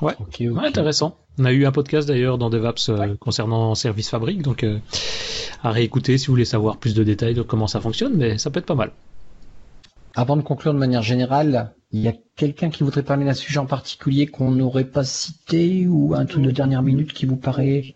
Ouais, 0.03 0.15
intéressant. 0.63 1.17
On 1.39 1.45
a 1.45 1.53
eu 1.53 1.67
un 1.67 1.73
podcast 1.73 2.07
d'ailleurs 2.07 2.39
dans 2.39 2.51
DevApps 2.51 2.91
concernant 3.19 3.75
Service 3.75 4.11
Fabric, 4.11 4.43
donc 4.43 4.65
à 5.63 5.71
réécouter 5.71 6.19
si 6.19 6.27
vous 6.27 6.35
voulez 6.35 6.45
savoir 6.45 6.77
plus 6.77 6.95
de 6.95 7.03
détails 7.03 7.35
de 7.35 7.43
comment 7.43 7.67
ça 7.67 7.81
fonctionne, 7.81 8.15
mais 8.15 8.39
ça 8.39 8.51
peut 8.51 8.61
être 8.61 8.67
pas 8.67 8.75
mal. 8.75 8.93
Avant 10.15 10.37
de 10.37 10.43
conclure 10.43 10.73
de 10.73 10.79
manière 10.79 11.03
générale, 11.03 11.75
il 11.93 12.01
y 12.01 12.09
a 12.09 12.15
quelqu'un 12.37 12.71
qui 12.71 12.83
voudrait 12.83 13.03
parler 13.03 13.25
d'un 13.25 13.35
sujet 13.35 13.59
en 13.59 13.67
particulier 13.67 14.27
qu'on 14.27 14.51
n'aurait 14.51 14.85
pas 14.85 15.05
cité 15.05 15.87
ou 15.87 16.15
un 16.15 16.25
truc 16.25 16.43
de 16.43 16.51
dernière 16.51 16.83
minute 16.83 17.13
qui 17.13 17.27
vous 17.27 17.37
paraît 17.37 17.95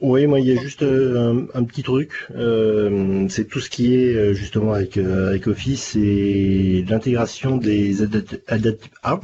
oui, 0.00 0.28
moi 0.28 0.38
il 0.38 0.46
y 0.46 0.56
a 0.56 0.60
juste 0.60 0.82
euh, 0.82 1.46
un, 1.54 1.64
petit 1.64 1.82
truc, 1.82 2.28
euh, 2.36 3.26
c'est 3.28 3.48
tout 3.48 3.58
ce 3.58 3.68
qui 3.68 3.94
est 3.94 4.14
euh, 4.14 4.32
justement 4.32 4.72
avec 4.72 4.96
avec 4.96 5.48
Office 5.48 5.96
et 5.96 6.84
l'intégration 6.88 7.56
des 7.56 8.02
adaptatifs 8.02 8.90
ah, 9.02 9.18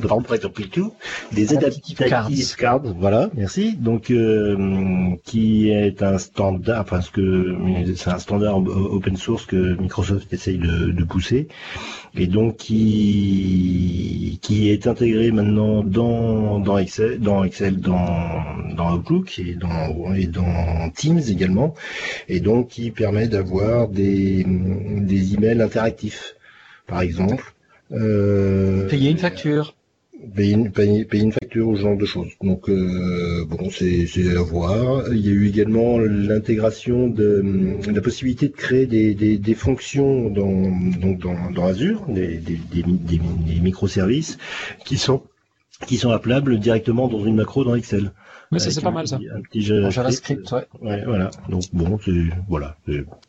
des 1.33 1.57
adaptative 1.57 1.97
cards. 1.97 2.29
cards. 2.59 2.83
Voilà, 2.99 3.31
merci. 3.35 3.77
Donc 3.77 4.13
qui 5.25 5.71
est 5.71 6.03
un 6.03 6.19
standard, 6.19 6.81
enfin 6.81 7.01
ce 7.03 7.11
que 7.13 7.57
c'est 7.95 8.11
un 8.11 8.19
standard 8.19 8.59
open 8.59 9.17
source 9.17 9.47
que 9.47 9.81
Microsoft 9.81 10.33
essaye 10.33 10.59
de, 10.59 10.91
de 10.91 11.05
pousser 11.05 11.47
et 12.17 12.27
donc 12.27 12.57
qui 12.57 14.39
qui 14.43 14.71
est 14.71 14.87
intégré 14.87 15.31
maintenant 15.33 15.83
dans 15.83 16.61
dans 16.61 16.79
Excel, 16.79 17.21
dans 17.21 17.45
Excel, 17.45 17.81
dans 17.81 18.43
dans 18.77 18.97
Outlook 18.97 19.39
et 19.39 19.55
dans 19.55 20.15
et 20.15 20.27
dans 20.27 20.64
Teams 20.95 21.21
également, 21.29 21.75
et 22.29 22.41
donc 22.41 22.69
qui 22.69 22.91
permet 22.91 23.29
d'avoir 23.29 23.89
des 23.89 24.45
des 24.47 25.35
emails 25.35 25.61
interactifs, 25.61 26.35
par 26.87 27.01
exemple. 27.01 27.55
Euh, 27.93 28.89
payer 28.89 29.11
une 29.11 29.19
facture. 29.19 29.75
Payer 30.35 30.55
une, 30.55 30.71
payer, 30.71 31.07
une 31.13 31.33
facture 31.33 31.69
ou 31.69 31.77
ce 31.77 31.83
genre 31.83 31.99
de 31.99 32.07
choses. 32.07 32.31
Donc 32.43 32.71
euh, 32.71 33.45
bon, 33.47 33.69
c'est 33.71 34.07
à 34.37 34.41
voir. 34.41 35.13
Il 35.13 35.21
y 35.21 35.29
a 35.29 35.33
eu 35.33 35.49
également 35.49 35.99
l'intégration 35.99 37.09
de 37.09 37.43
la 37.93 38.01
possibilité 38.01 38.49
de 38.49 38.55
créer 38.55 38.87
des, 38.87 39.15
des, 39.15 39.37
des 39.37 39.55
fonctions 39.55 40.31
dans, 40.31 40.71
donc 40.99 41.19
dans, 41.19 41.51
dans 41.51 41.67
Azure, 41.67 42.07
des, 42.09 42.41
microservices 43.61 44.39
qui 44.85 44.97
sont 44.97 45.23
qui 45.87 45.99
sont 45.99 46.11
appelables 46.11 46.59
directement 46.59 47.09
dans 47.09 47.25
une 47.25 47.37
macro 47.37 47.65
dans 47.65 47.75
Excel. 47.75 48.13
Mais 48.55 48.61
ça, 48.61 48.71
c'est 48.71 48.81
pas 48.81 48.91
mal, 48.91 49.07
ça. 49.07 49.17
Un 49.17 49.41
petit 49.43 49.61
JavaScript, 49.61 50.51
ouais. 50.53 50.67
ouais. 50.81 51.03
voilà. 51.05 51.31
Donc, 51.49 51.63
bon, 51.73 51.99
voilà. 52.49 52.77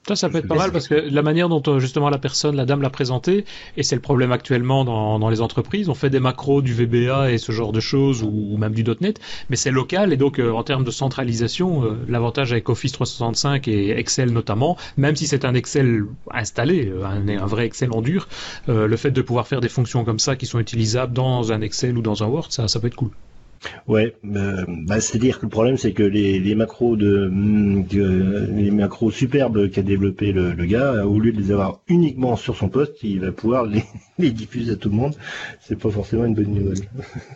Ça, 0.08 0.16
ça 0.16 0.30
peut 0.30 0.38
être 0.38 0.48
pas 0.48 0.56
mal 0.56 0.72
parce 0.72 0.88
que 0.88 0.96
la 0.96 1.22
manière 1.22 1.50
dont, 1.50 1.64
euh, 1.68 1.80
justement, 1.80 2.10
la 2.10 2.18
personne, 2.18 2.56
la 2.56 2.66
dame 2.66 2.82
l'a 2.82 2.90
présenté, 2.90 3.46
et 3.76 3.84
c'est 3.84 3.96
le 3.96 4.02
problème 4.02 4.32
actuellement 4.32 4.86
dans, 4.86 5.20
dans 5.20 5.30
les 5.30 5.42
entreprises, 5.42 5.90
on 5.90 5.96
fait 5.96 6.10
des 6.10 6.20
macros, 6.20 6.62
du 6.62 6.74
VBA 6.74 7.32
et 7.32 7.38
ce 7.38 7.52
genre 7.52 7.72
de 7.72 7.80
choses, 7.80 8.24
ou, 8.24 8.56
même 8.58 8.74
du 8.74 8.84
.NET, 8.84 9.20
mais 9.50 9.56
c'est 9.56 9.72
local, 9.72 10.14
et 10.14 10.18
donc, 10.18 10.40
euh, 10.40 10.52
en 10.52 10.64
termes 10.64 10.84
de 10.84 10.92
centralisation, 10.92 11.84
euh, 11.84 11.98
l'avantage 12.08 12.52
avec 12.52 12.70
Office 12.70 12.92
365 12.92 13.68
et 13.68 13.98
Excel 13.98 14.32
notamment, 14.32 14.78
même 14.98 15.16
si 15.16 15.28
c'est 15.28 15.44
un 15.44 15.56
Excel 15.56 16.06
installé, 16.32 16.94
un, 17.04 17.28
un, 17.28 17.46
vrai 17.46 17.66
Excel 17.66 17.92
en 17.92 18.02
dur, 18.02 18.28
le 18.68 18.96
fait 18.98 19.12
de 19.12 19.22
pouvoir 19.22 19.48
faire 19.48 19.62
des 19.62 19.70
fonctions 19.70 20.06
comme 20.06 20.20
ça 20.20 20.36
qui 20.36 20.46
sont 20.46 20.60
utilisables 20.60 21.14
dans 21.14 21.52
un 21.52 21.62
Excel 21.62 21.98
ou 21.98 22.02
dans 22.02 22.24
un 22.24 22.28
Word, 22.28 22.48
ça, 22.50 22.68
ça 22.68 22.80
peut 22.80 22.88
être 22.88 22.96
cool. 22.96 23.12
Ouais, 23.88 24.16
euh, 24.26 24.66
bah, 24.68 25.00
c'est-à-dire 25.00 25.40
que 25.40 25.46
le 25.46 25.50
problème 25.50 25.78
c'est 25.78 25.94
que 25.94 26.04
les, 26.04 26.56
macros 26.56 26.96
de, 26.96 27.32
les 28.52 28.72
macros 28.72 29.12
superbes 29.12 29.70
qu'a 29.70 29.82
développé 29.82 30.32
le, 30.32 30.66
gars, 30.66 31.06
au 31.06 31.20
lieu 31.20 31.32
de 31.32 31.40
les 31.40 31.52
avoir 31.52 31.82
uniquement 31.88 32.36
sur 32.36 32.56
son 32.56 32.70
poste, 32.70 33.04
il 33.04 33.22
va 33.22 33.32
pouvoir 33.32 33.66
les, 33.66 33.84
diffuser 34.32 34.74
à 34.74 34.76
tout 34.76 34.90
le 34.90 34.96
monde. 34.96 35.16
C'est 35.62 35.78
pas 35.78 35.90
forcément 35.90 36.26
une 36.26 36.36
bonne 36.36 36.54
nouvelle. 36.54 36.88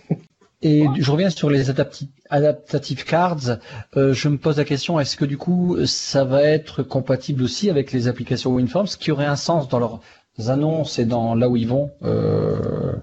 Et 0.62 0.86
je 0.98 1.10
reviens 1.10 1.30
sur 1.30 1.50
les 1.50 1.70
adaptative 1.70 3.06
cards. 3.06 3.60
Euh, 3.96 4.14
je 4.14 4.28
me 4.28 4.38
pose 4.38 4.58
la 4.58 4.66
question 4.66 5.00
est-ce 5.00 5.16
que 5.16 5.24
du 5.24 5.38
coup 5.38 5.78
ça 5.86 6.26
va 6.26 6.44
être 6.44 6.84
compatible 6.84 7.44
aussi 7.44 7.70
avec 7.70 7.94
les 7.94 8.10
applications 8.10 8.54
WinForms, 8.54 8.90
qui 9.00 9.12
aurait 9.12 9.26
un 9.26 9.38
sens 9.38 9.70
dans 9.70 9.80
leurs 9.80 10.02
annonces 10.48 11.00
et 11.00 11.06
dans 11.06 11.34
là 11.34 11.48
où 11.48 11.56
ils 11.56 11.68
vont. 11.68 11.92
Euh, 12.04 12.94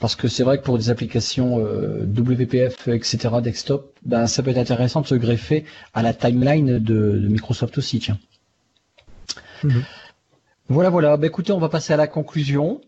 parce 0.00 0.16
que 0.16 0.28
c'est 0.28 0.42
vrai 0.42 0.58
que 0.58 0.64
pour 0.64 0.76
des 0.76 0.90
applications 0.90 1.58
euh, 1.58 2.04
WPF, 2.04 2.88
etc., 2.88 3.18
desktop, 3.42 3.96
ben, 4.04 4.26
ça 4.26 4.42
peut 4.42 4.50
être 4.50 4.58
intéressant 4.58 5.00
de 5.00 5.06
se 5.06 5.14
greffer 5.14 5.64
à 5.94 6.02
la 6.02 6.12
timeline 6.12 6.78
de, 6.78 7.26
Microsoft 7.28 7.78
aussi, 7.78 8.00
tiens. 8.00 8.18
Mhm. 9.62 9.82
Voilà, 10.68 10.90
voilà. 10.90 11.16
Ben, 11.16 11.26
écoutez, 11.26 11.52
on 11.52 11.58
va 11.58 11.68
passer 11.68 11.92
à 11.92 11.96
la 11.96 12.06
conclusion. 12.06 12.80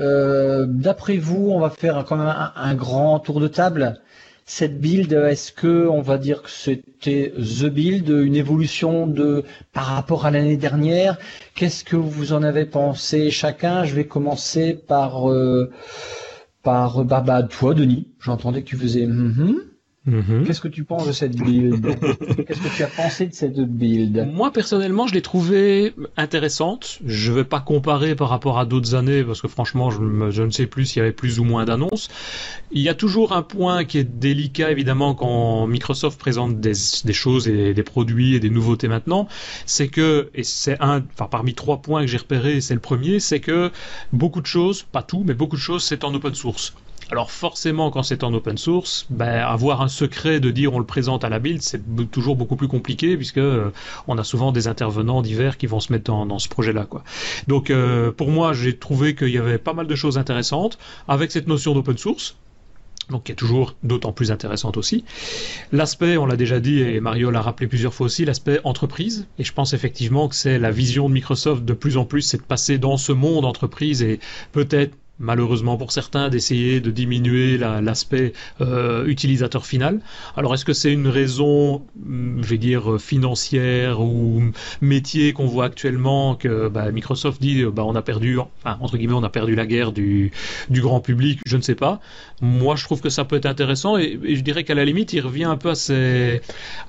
Euh, 0.00 0.66
d'après 0.68 1.18
vous, 1.18 1.50
on 1.50 1.60
va 1.60 1.70
faire 1.70 2.04
quand 2.04 2.16
même 2.16 2.34
un 2.54 2.74
grand 2.74 3.18
tour 3.18 3.40
de 3.40 3.48
table 3.48 4.00
cette 4.48 4.80
build, 4.80 5.12
est-ce 5.12 5.52
que 5.52 5.86
on 5.86 6.00
va 6.00 6.16
dire 6.16 6.42
que 6.42 6.50
c'était 6.50 7.34
the 7.36 7.66
build, 7.66 8.08
une 8.08 8.34
évolution 8.34 9.06
de 9.06 9.44
par 9.74 9.84
rapport 9.84 10.24
à 10.24 10.30
l'année 10.30 10.56
dernière? 10.56 11.18
Qu'est-ce 11.54 11.84
que 11.84 11.96
vous 11.96 12.32
en 12.32 12.42
avez 12.42 12.64
pensé 12.64 13.30
chacun? 13.30 13.84
Je 13.84 13.94
vais 13.94 14.06
commencer 14.06 14.72
par 14.72 15.30
euh, 15.30 15.70
par 16.62 17.04
bah, 17.04 17.20
bah, 17.20 17.42
toi, 17.42 17.74
Denis. 17.74 18.08
J'entendais 18.20 18.62
que 18.62 18.68
tu 18.68 18.76
faisais. 18.76 19.06
Mm-hmm. 19.06 19.67
Mhm. 20.08 20.44
Qu'est-ce 20.46 20.60
que 20.60 20.68
tu 20.68 20.84
penses 20.84 21.06
de 21.06 21.12
cette 21.12 21.36
build? 21.36 21.84
Qu'est-ce 22.46 22.60
que 22.60 22.76
tu 22.76 22.82
as 22.82 22.88
pensé 22.88 23.26
de 23.26 23.34
cette 23.34 23.58
build? 23.58 24.26
Moi 24.32 24.50
personnellement, 24.52 25.06
je 25.06 25.14
l'ai 25.14 25.22
trouvée 25.22 25.92
intéressante. 26.16 26.98
Je 27.04 27.30
vais 27.30 27.44
pas 27.44 27.60
comparer 27.60 28.14
par 28.14 28.30
rapport 28.30 28.58
à 28.58 28.64
d'autres 28.64 28.94
années 28.94 29.22
parce 29.22 29.42
que 29.42 29.48
franchement, 29.48 29.90
je, 29.90 30.42
ne 30.42 30.50
sais 30.50 30.66
plus 30.66 30.86
s'il 30.86 31.00
y 31.00 31.02
avait 31.02 31.12
plus 31.12 31.40
ou 31.40 31.44
moins 31.44 31.66
d'annonces. 31.66 32.08
Il 32.70 32.80
y 32.80 32.88
a 32.88 32.94
toujours 32.94 33.32
un 33.32 33.42
point 33.42 33.84
qui 33.84 33.98
est 33.98 34.04
délicat 34.04 34.70
évidemment 34.70 35.14
quand 35.14 35.66
Microsoft 35.66 36.18
présente 36.18 36.58
des, 36.58 36.74
choses 37.12 37.48
et 37.48 37.74
des 37.74 37.82
produits 37.82 38.34
et 38.34 38.40
des 38.40 38.50
nouveautés 38.50 38.88
maintenant, 38.88 39.28
c'est 39.66 39.88
que 39.88 40.30
et 40.34 40.42
c'est 40.42 40.78
un, 40.80 41.02
enfin 41.12 41.28
parmi 41.30 41.54
trois 41.54 41.82
points 41.82 42.02
que 42.02 42.06
j'ai 42.06 42.16
repérés, 42.16 42.60
c'est 42.60 42.74
le 42.74 42.80
premier, 42.80 43.20
c'est 43.20 43.40
que 43.40 43.70
beaucoup 44.12 44.40
de 44.40 44.46
choses, 44.46 44.84
pas 44.90 45.02
tout, 45.02 45.22
mais 45.26 45.34
beaucoup 45.34 45.56
de 45.56 45.60
choses, 45.60 45.84
c'est 45.84 46.04
en 46.04 46.14
open 46.14 46.34
source. 46.34 46.74
Alors 47.10 47.30
forcément, 47.30 47.90
quand 47.90 48.02
c'est 48.02 48.22
en 48.22 48.34
open 48.34 48.58
source, 48.58 49.06
ben, 49.08 49.40
avoir 49.40 49.80
un 49.80 49.88
secret 49.88 50.40
de 50.40 50.50
dire 50.50 50.74
on 50.74 50.78
le 50.78 50.84
présente 50.84 51.24
à 51.24 51.30
la 51.30 51.38
build, 51.38 51.62
c'est 51.62 51.80
toujours 52.10 52.36
beaucoup 52.36 52.56
plus 52.56 52.68
compliqué 52.68 53.16
puisque 53.16 53.38
euh, 53.38 53.70
on 54.08 54.18
a 54.18 54.24
souvent 54.24 54.52
des 54.52 54.68
intervenants 54.68 55.22
divers 55.22 55.56
qui 55.56 55.66
vont 55.66 55.80
se 55.80 55.90
mettre 55.92 56.04
dans, 56.04 56.38
ce 56.38 56.48
projet-là. 56.48 56.84
Quoi. 56.84 57.02
Donc 57.46 57.70
euh, 57.70 58.12
pour 58.12 58.30
moi, 58.30 58.52
j'ai 58.52 58.76
trouvé 58.76 59.14
qu'il 59.14 59.30
y 59.30 59.38
avait 59.38 59.58
pas 59.58 59.72
mal 59.72 59.86
de 59.86 59.94
choses 59.94 60.18
intéressantes 60.18 60.78
avec 61.06 61.32
cette 61.32 61.46
notion 61.46 61.74
d'open 61.74 61.96
source. 61.96 62.36
Donc 63.08 63.24
qui 63.24 63.32
est 63.32 63.36
toujours 63.36 63.74
d'autant 63.82 64.12
plus 64.12 64.30
intéressante 64.30 64.76
aussi. 64.76 65.02
L'aspect, 65.72 66.18
on 66.18 66.26
l'a 66.26 66.36
déjà 66.36 66.60
dit 66.60 66.80
et 66.80 67.00
Mario 67.00 67.30
l'a 67.30 67.40
rappelé 67.40 67.66
plusieurs 67.66 67.94
fois 67.94 68.04
aussi, 68.04 68.26
l'aspect 68.26 68.60
entreprise. 68.64 69.26
Et 69.38 69.44
je 69.44 69.52
pense 69.54 69.72
effectivement 69.72 70.28
que 70.28 70.34
c'est 70.34 70.58
la 70.58 70.70
vision 70.70 71.08
de 71.08 71.14
Microsoft 71.14 71.64
de 71.64 71.72
plus 71.72 71.96
en 71.96 72.04
plus, 72.04 72.20
c'est 72.20 72.36
de 72.36 72.42
passer 72.42 72.76
dans 72.76 72.98
ce 72.98 73.12
monde 73.12 73.46
entreprise 73.46 74.02
et 74.02 74.20
peut-être 74.52 74.94
malheureusement 75.18 75.76
pour 75.76 75.92
certains, 75.92 76.28
d'essayer 76.28 76.80
de 76.80 76.90
diminuer 76.90 77.58
l'aspect 77.58 78.32
euh, 78.60 79.06
utilisateur 79.06 79.66
final. 79.66 80.00
Alors 80.36 80.54
est-ce 80.54 80.64
que 80.64 80.72
c'est 80.72 80.92
une 80.92 81.08
raison, 81.08 81.82
hum, 82.06 82.40
je 82.42 82.48
vais 82.48 82.58
dire, 82.58 83.00
financière 83.00 84.00
ou 84.00 84.42
métier 84.80 85.32
qu'on 85.32 85.46
voit 85.46 85.66
actuellement 85.66 86.34
que 86.34 86.68
bah, 86.68 86.90
Microsoft 86.90 87.40
dit 87.40 87.64
bah, 87.64 87.84
on 87.84 87.94
a 87.94 88.02
perdu, 88.02 88.38
entre 88.64 88.96
guillemets, 88.96 89.14
on 89.14 89.22
a 89.22 89.28
perdu 89.28 89.54
la 89.54 89.66
guerre 89.66 89.92
du, 89.92 90.32
grand 90.70 91.00
public, 91.00 91.40
je 91.46 91.56
ne 91.56 91.62
sais 91.62 91.74
pas. 91.74 92.00
Moi, 92.40 92.76
je 92.76 92.84
trouve 92.84 93.00
que 93.00 93.10
ça 93.10 93.24
peut 93.24 93.36
être 93.36 93.46
intéressant 93.46 93.96
et, 93.96 94.18
je 94.22 94.40
dirais 94.40 94.64
qu'à 94.64 94.74
la 94.74 94.84
limite, 94.84 95.12
il 95.12 95.20
revient 95.20 95.44
un 95.44 95.56
peu 95.56 95.70
à 95.70 95.74
ses, 95.74 96.40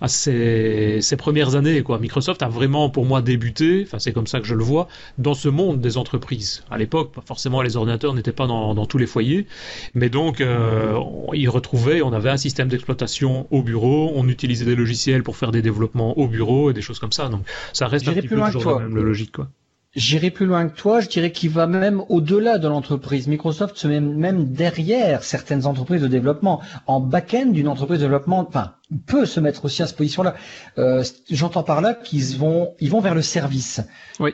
à 0.02 0.08
ses, 0.08 1.02
premières 1.18 1.56
années. 1.56 1.82
Quoi. 1.82 2.00
Microsoft 2.00 2.42
a 2.44 2.50
vraiment, 2.50 2.90
pour 2.90 3.06
moi, 3.06 3.22
débuté, 3.22 3.84
enfin 3.86 4.00
c'est 4.00 4.14
comme 4.14 4.28
ça 4.28 4.40
que 4.40 4.46
je 4.46 4.56
le 4.56 4.64
vois, 4.64 4.88
dans 5.18 5.34
ce 5.34 5.50
monde 5.50 5.82
des 5.82 5.98
entreprises. 5.98 6.64
À 6.70 6.78
l'époque, 6.78 7.14
forcément 7.26 7.62
les 7.62 7.76
ordinateurs 7.76 8.14
n'était 8.20 8.32
pas 8.32 8.48
dans, 8.48 8.86
tous 8.86 8.98
les 8.98 9.08
foyers, 9.08 9.48
mais 9.94 10.10
donc 10.10 10.41
euh, 10.41 10.94
on 10.94 11.34
y 11.34 11.48
retrouvait, 11.48 12.02
on 12.02 12.14
avait 12.14 12.30
un 12.30 12.38
système 12.38 12.68
d'exploitation 12.68 13.48
au 13.52 13.62
bureau, 13.62 14.12
on 14.16 14.28
utilisait 14.28 14.66
des 14.66 14.76
logiciels 14.76 15.24
pour 15.24 15.38
faire 15.38 15.52
des 15.52 15.62
développements 15.62 16.18
au 16.18 16.28
bureau 16.28 16.70
et 16.72 16.74
des 16.74 16.82
choses 16.82 17.00
comme 17.00 17.12
ça. 17.12 17.30
Donc 17.30 17.41
ça 17.74 17.88
reste 17.88 18.08
un 18.08 18.14
petit 18.14 18.28
peu 18.28 18.40
toujours 18.52 18.80
la 18.80 18.88
même 18.88 18.96
logique, 18.96 19.32
quoi. 19.32 19.50
J'irai 19.96 20.30
plus 20.30 20.46
loin 20.46 20.70
que 20.70 20.76
toi, 20.76 21.00
je 21.00 21.10
dirais 21.10 21.32
qu'il 21.32 21.50
va 21.50 21.66
même 21.66 22.04
au-delà 22.10 22.60
de 22.60 22.68
l'entreprise. 22.68 23.28
Microsoft 23.28 23.76
se 23.76 23.88
met 23.88 24.00
même 24.00 24.46
derrière 24.54 25.24
certaines 25.24 25.66
entreprises 25.66 26.04
de 26.04 26.08
développement. 26.08 26.62
En 26.86 27.00
back-end 27.00 27.48
d'une 27.48 27.68
entreprise 27.68 27.98
de 27.98 28.04
développement, 28.04 28.46
enfin, 28.48 28.76
peut 29.08 29.26
se 29.26 29.40
mettre 29.40 29.66
aussi 29.66 29.82
à 29.82 29.88
cette 29.88 29.98
position-là. 29.98 30.36
Euh, 30.78 31.04
J'entends 31.32 31.64
par 31.64 31.82
là 31.82 31.96
qu'ils 31.96 32.38
vont, 32.38 32.76
ils 32.80 32.91
vont 32.91 33.02
vers 33.02 33.16
le 33.16 33.24
service. 33.24 33.82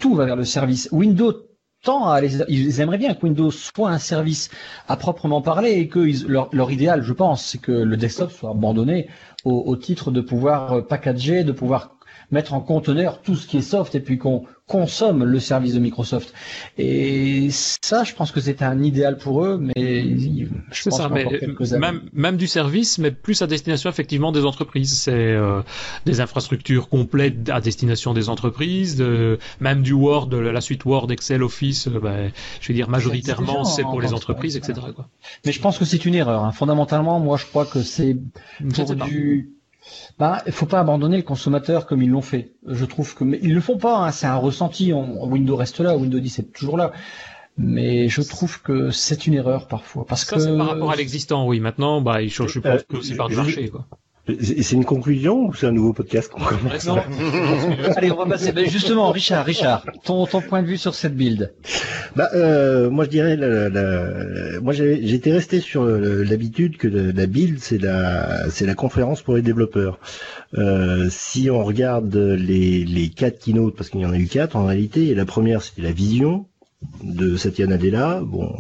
Tout 0.02 0.14
va 0.16 0.26
vers 0.26 0.36
le 0.36 0.44
service. 0.44 0.90
Windows 0.92 1.34
ils 2.48 2.82
aimeraient 2.82 2.98
bien 2.98 3.14
que 3.14 3.26
Windows 3.26 3.52
soit 3.52 3.90
un 3.90 4.00
service 4.00 4.50
à 4.88 4.98
proprement 4.98 5.42
parler 5.42 5.72
et 5.72 5.88
que 5.88 6.08
leur, 6.28 6.72
idéal, 6.72 7.04
je 7.04 7.14
pense, 7.14 7.46
c'est 7.46 7.60
que 7.60 7.72
le 7.72 7.98
desktop 7.98 8.32
soit 8.32 8.52
abandonné 8.52 9.08
au, 9.44 9.76
titre 9.76 10.12
de 10.12 10.22
pouvoir 10.22 10.88
packager, 10.88 11.44
de 11.44 11.52
pouvoir 11.52 11.95
mettre 12.32 12.54
en 12.54 12.60
conteneur 12.60 13.22
tout 13.22 13.36
ce 13.36 13.48
qui 13.48 13.58
est 13.58 13.62
soft 13.62 13.96
et 13.96 14.00
puis 14.00 14.18
qu'on 14.18 14.46
consomment 14.68 15.26
le 15.26 15.40
service 15.40 15.76
de 15.76 15.80
Microsoft. 15.80 16.34
Et 16.78 17.50
ça, 17.52 18.04
je 18.04 18.14
pense 18.14 18.32
que 18.32 18.42
c'est 18.42 18.64
un 18.64 18.82
idéal 18.82 19.18
pour 19.18 19.46
eux, 19.46 19.60
mais 19.60 20.18
je 20.72 20.90
pense 20.90 20.98
ça, 20.98 21.08
mais 21.08 21.26
même, 21.78 22.02
même, 22.14 22.36
du 22.36 22.48
service, 22.48 22.98
mais 22.98 23.12
plus 23.12 23.44
à 23.44 23.48
destination 23.48 23.92
effectivement 23.92 24.32
des 24.32 24.44
entreprises. 24.44 24.98
C'est 24.98 25.14
euh, 25.14 25.62
des 26.06 26.20
infrastructures 26.20 26.90
complètes 26.90 27.50
à 27.50 27.62
destination 27.62 28.16
des 28.16 28.30
entreprises, 28.30 28.96
de, 28.96 29.38
même 29.60 29.84
du 29.84 29.94
Word, 29.94 30.28
de 30.28 30.38
la 30.38 30.62
suite 30.62 30.84
Word, 30.86 31.12
Excel, 31.12 31.44
Office. 31.44 31.88
Euh, 31.88 32.00
ben, 32.00 32.32
je 32.60 32.68
veux 32.70 32.74
dire 32.74 32.90
majoritairement, 32.90 33.66
c'est 33.66 33.84
pour 33.84 34.02
les 34.02 34.14
entreprises, 34.14 34.58
etc. 34.58 34.74
Quoi. 34.96 35.10
Mais 35.46 35.52
je 35.52 35.62
pense 35.62 35.78
que 35.78 35.86
c'est 35.86 36.06
une 36.06 36.16
erreur. 36.16 36.44
Hein. 36.44 36.52
Fondamentalement, 36.52 37.20
moi, 37.20 37.38
je 37.38 37.46
crois 37.46 37.66
que 37.66 37.84
c'est 37.84 38.18
pour 38.74 38.96
du 38.96 39.55
bah, 40.18 40.42
il 40.46 40.52
faut 40.52 40.66
pas 40.66 40.80
abandonner 40.80 41.18
le 41.18 41.24
consommateur 41.24 41.86
comme 41.86 42.02
ils 42.02 42.10
l'ont 42.10 42.22
fait. 42.22 42.54
Je 42.66 42.86
trouve 42.86 43.16
que, 43.16 43.24
mais 43.24 43.40
ils 43.42 43.54
le 43.54 43.62
font 43.62 43.78
pas. 43.78 43.98
Hein, 43.98 44.12
c'est 44.12 44.28
un 44.28 44.38
ressenti. 44.38 44.94
Windows 44.94 45.56
reste 45.56 45.80
là, 45.80 45.98
Windows 45.98 46.20
10 46.20 46.40
est 46.40 46.54
toujours 46.54 46.78
là. 46.78 46.92
Mais 47.58 48.10
je 48.10 48.22
trouve 48.22 48.62
que 48.62 48.92
c'est 48.92 49.28
une 49.28 49.34
erreur 49.34 49.68
parfois. 49.68 50.06
Parce 50.06 50.26
Ça, 50.26 50.36
que 50.36 50.42
c'est 50.42 50.58
par 50.58 50.68
rapport 50.68 50.92
à 50.92 50.96
l'existant, 50.96 51.48
oui. 51.48 51.60
Maintenant, 51.60 52.02
bah, 52.02 52.22
ils 52.22 52.30
changent, 52.30 52.54
je 52.54 52.60
pense, 52.60 52.82
euh, 52.94 52.98
aussi 52.98 53.16
par 53.16 53.30
du 53.30 53.36
marché, 53.36 53.70
quoi. 53.70 53.88
C'est 54.28 54.72
une 54.72 54.86
conclusion 54.86 55.48
ou 55.48 55.54
c'est 55.54 55.68
un 55.68 55.72
nouveau 55.72 55.94
podcast 55.94 56.32
qu'on 56.32 56.44
commence 56.44 56.88
Allez, 57.96 58.12
on 58.12 58.18
va 58.18 58.26
passer. 58.26 58.52
Ben 58.52 58.68
justement, 58.68 59.12
Richard, 59.12 59.46
Richard, 59.46 59.86
ton, 60.04 60.26
ton 60.26 60.42
point 60.42 60.64
de 60.64 60.68
vue 60.68 60.78
sur 60.78 60.96
cette 60.96 61.16
build. 61.16 61.54
Bah, 62.16 62.30
euh, 62.34 62.90
moi 62.90 63.06
je 63.06 63.10
dirais, 63.10 63.36
la, 63.36 63.70
la, 63.70 64.60
moi 64.62 64.74
j'étais 64.74 65.32
resté 65.32 65.60
sur 65.60 65.86
l'habitude 65.86 66.78
que 66.78 66.88
la, 66.88 67.26
build 67.28 67.60
c'est 67.60 67.78
la, 67.78 68.50
c'est 68.50 68.66
la 68.66 68.74
conférence 68.74 69.22
pour 69.22 69.36
les 69.36 69.44
développeurs. 69.44 70.00
Euh, 70.58 71.08
si 71.10 71.50
on 71.52 71.64
regarde 71.64 72.16
les, 72.16 72.84
les 72.84 73.10
quatre 73.10 73.40
keynotes, 73.40 73.76
parce 73.76 73.90
qu'il 73.90 74.02
y 74.02 74.06
en 74.06 74.14
a 74.14 74.18
eu 74.18 74.28
quatre 74.28 74.56
en 74.56 74.66
réalité, 74.66 75.10
et 75.10 75.16
la 75.16 75.26
première 75.26 75.62
c'était 75.62 75.82
la 75.82 75.92
vision, 75.92 76.48
de 77.04 77.38
Satya 77.38 77.68
Nadella, 77.68 78.22
bon, 78.24 78.56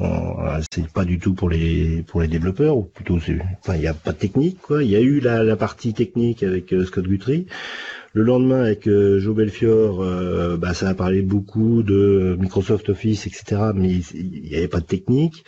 c'est 0.71 0.87
pas 0.91 1.05
du 1.05 1.19
tout 1.19 1.33
pour 1.33 1.49
les 1.49 2.03
pour 2.07 2.21
les 2.21 2.27
développeurs, 2.27 2.77
ou 2.77 2.83
plutôt, 2.83 3.17
enfin, 3.17 3.75
il 3.75 3.81
n'y 3.81 3.87
a 3.87 3.93
pas 3.93 4.11
de 4.11 4.17
technique, 4.17 4.59
quoi. 4.61 4.83
Il 4.83 4.89
y 4.89 4.95
a 4.95 5.01
eu 5.01 5.19
la, 5.19 5.43
la 5.43 5.55
partie 5.55 5.93
technique 5.93 6.43
avec 6.43 6.73
euh, 6.73 6.85
Scott 6.85 7.05
Guthrie. 7.05 7.47
Le 8.13 8.23
lendemain, 8.23 8.61
avec 8.63 8.87
euh, 8.87 9.19
Joe 9.19 9.35
Belfior, 9.35 10.01
euh, 10.01 10.55
bah, 10.55 10.73
ça 10.73 10.87
a 10.87 10.93
parlé 10.93 11.21
beaucoup 11.21 11.83
de 11.83 12.37
Microsoft 12.39 12.87
Office, 12.87 13.27
etc., 13.27 13.71
mais 13.75 13.99
il 14.13 14.43
n'y 14.43 14.55
avait 14.55 14.69
pas 14.69 14.79
de 14.79 14.85
technique. 14.85 15.43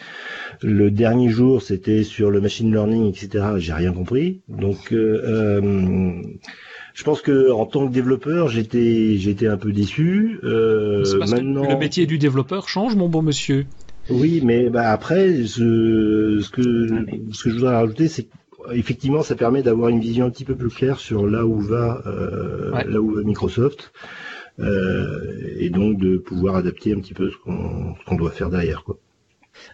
Le 0.62 0.92
dernier 0.92 1.30
jour, 1.30 1.62
c'était 1.62 2.04
sur 2.04 2.30
le 2.30 2.42
machine 2.42 2.70
learning, 2.70 3.08
etc., 3.08 3.46
j'ai 3.58 3.72
rien 3.72 3.94
compris. 3.94 4.42
Donc, 4.50 4.94
je 6.98 7.04
pense 7.04 7.22
que 7.22 7.52
en 7.52 7.68
tant 7.68 7.88
que 7.88 7.94
développeur, 7.94 8.48
j'étais 8.48 9.18
j'étais 9.18 9.46
un 9.46 9.58
peu 9.58 9.72
déçu. 9.72 10.40
Euh, 10.44 11.06
maintenant... 11.20 11.70
le 11.70 11.78
métier 11.78 12.08
du 12.08 12.18
développeur 12.18 12.68
change, 12.68 12.96
mon 12.96 13.08
bon 13.08 13.22
monsieur. 13.22 13.68
Oui, 14.10 14.42
mais 14.44 14.72
bah 14.72 14.90
après, 14.90 15.46
ce, 15.46 16.40
ce 16.42 16.50
que 16.50 16.88
ce 17.32 17.44
que 17.44 17.50
je 17.52 17.54
voudrais 17.54 17.76
rajouter, 17.76 18.08
c'est 18.08 18.28
effectivement, 18.72 19.22
ça 19.22 19.36
permet 19.36 19.62
d'avoir 19.62 19.90
une 19.90 20.00
vision 20.00 20.26
un 20.26 20.32
petit 20.32 20.44
peu 20.44 20.56
plus 20.56 20.70
claire 20.70 20.98
sur 20.98 21.28
là 21.28 21.46
où 21.46 21.60
va 21.60 22.02
euh, 22.08 22.72
là 22.88 23.00
où 23.00 23.12
va 23.12 23.22
Microsoft. 23.22 23.92
Euh, 24.60 25.54
et 25.60 25.70
donc 25.70 26.00
de 26.00 26.18
pouvoir 26.18 26.56
adapter 26.56 26.94
un 26.94 27.00
petit 27.00 27.14
peu 27.14 27.30
ce 27.30 27.38
qu'on 27.38 28.16
doit 28.16 28.32
faire 28.32 28.50
derrière. 28.50 28.84
Quoi. 28.84 28.98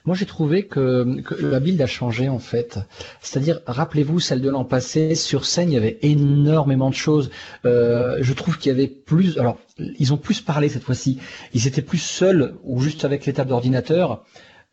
Moi, 0.05 0.15
j'ai 0.15 0.25
trouvé 0.25 0.65
que, 0.65 1.21
la 1.39 1.59
build 1.59 1.81
a 1.81 1.87
changé 1.87 2.29
en 2.29 2.39
fait. 2.39 2.79
C'est-à-dire, 3.21 3.61
rappelez-vous 3.67 4.19
celle 4.19 4.41
de 4.41 4.49
l'an 4.49 4.65
passé, 4.65 5.15
sur 5.15 5.45
scène, 5.45 5.71
il 5.71 5.73
y 5.73 5.77
avait 5.77 5.99
énormément 6.01 6.89
de 6.89 6.95
choses. 6.95 7.29
Euh, 7.65 8.17
je 8.21 8.33
trouve 8.33 8.57
qu'il 8.57 8.71
y 8.71 8.75
avait 8.75 8.87
plus. 8.87 9.37
Alors, 9.37 9.57
ils 9.77 10.13
ont 10.13 10.17
plus 10.17 10.41
parlé 10.41 10.69
cette 10.69 10.83
fois-ci. 10.83 11.19
Ils 11.53 11.67
étaient 11.67 11.81
plus 11.81 11.97
seuls 11.97 12.55
ou 12.63 12.81
juste 12.81 13.05
avec 13.05 13.23
tables 13.33 13.49
d'ordinateur. 13.49 14.23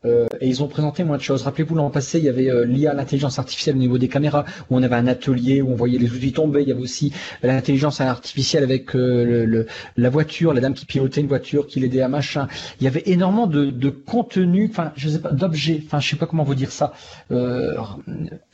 Euh, 0.06 0.27
et 0.40 0.48
ils 0.48 0.62
ont 0.62 0.68
présenté 0.68 1.05
moins 1.05 1.18
de 1.18 1.22
choses. 1.22 1.43
Rappelez-vous 1.43 1.74
l'an 1.74 1.90
passé, 1.90 2.18
il 2.18 2.24
y 2.24 2.28
avait 2.28 2.51
euh, 2.51 2.64
l'IA, 2.64 2.94
l'intelligence 2.94 3.39
artificielle 3.39 3.77
au 3.77 3.78
niveau 3.78 3.98
des 3.98 4.09
caméras, 4.09 4.44
où 4.70 4.77
on 4.77 4.82
avait 4.82 4.97
un 4.97 5.06
atelier 5.06 5.60
où 5.60 5.70
on 5.70 5.74
voyait 5.74 5.98
les 5.98 6.10
outils 6.10 6.32
tomber. 6.32 6.62
Il 6.62 6.68
y 6.68 6.72
avait 6.72 6.81
aussi 6.81 7.12
l'intelligence 7.43 8.01
artificielle 8.01 8.62
avec 8.62 8.97
euh, 8.97 9.44
le, 9.44 9.66
la 9.97 10.09
voiture, 10.10 10.55
la 10.55 10.60
dame 10.60 10.74
qui 10.74 10.86
pilotait 10.86 11.20
une 11.20 11.27
voiture, 11.27 11.66
qui 11.66 11.81
l'aidait 11.81 12.01
à 12.01 12.09
machin. 12.09 12.48
Il 12.81 12.85
y 12.85 12.86
avait 12.86 13.02
énormément 13.06 13.47
de, 13.47 13.66
de 13.66 13.90
contenu, 13.90 14.68
enfin 14.70 14.93
je 14.97 15.09
sais 15.10 15.20
pas, 15.20 15.32
d'objets, 15.32 15.82
enfin 15.85 16.01
je 16.01 16.09
sais 16.09 16.16
pas 16.16 16.27
comment 16.27 16.44
vous 16.44 16.55
dire 16.55 16.72
ça. 16.72 16.93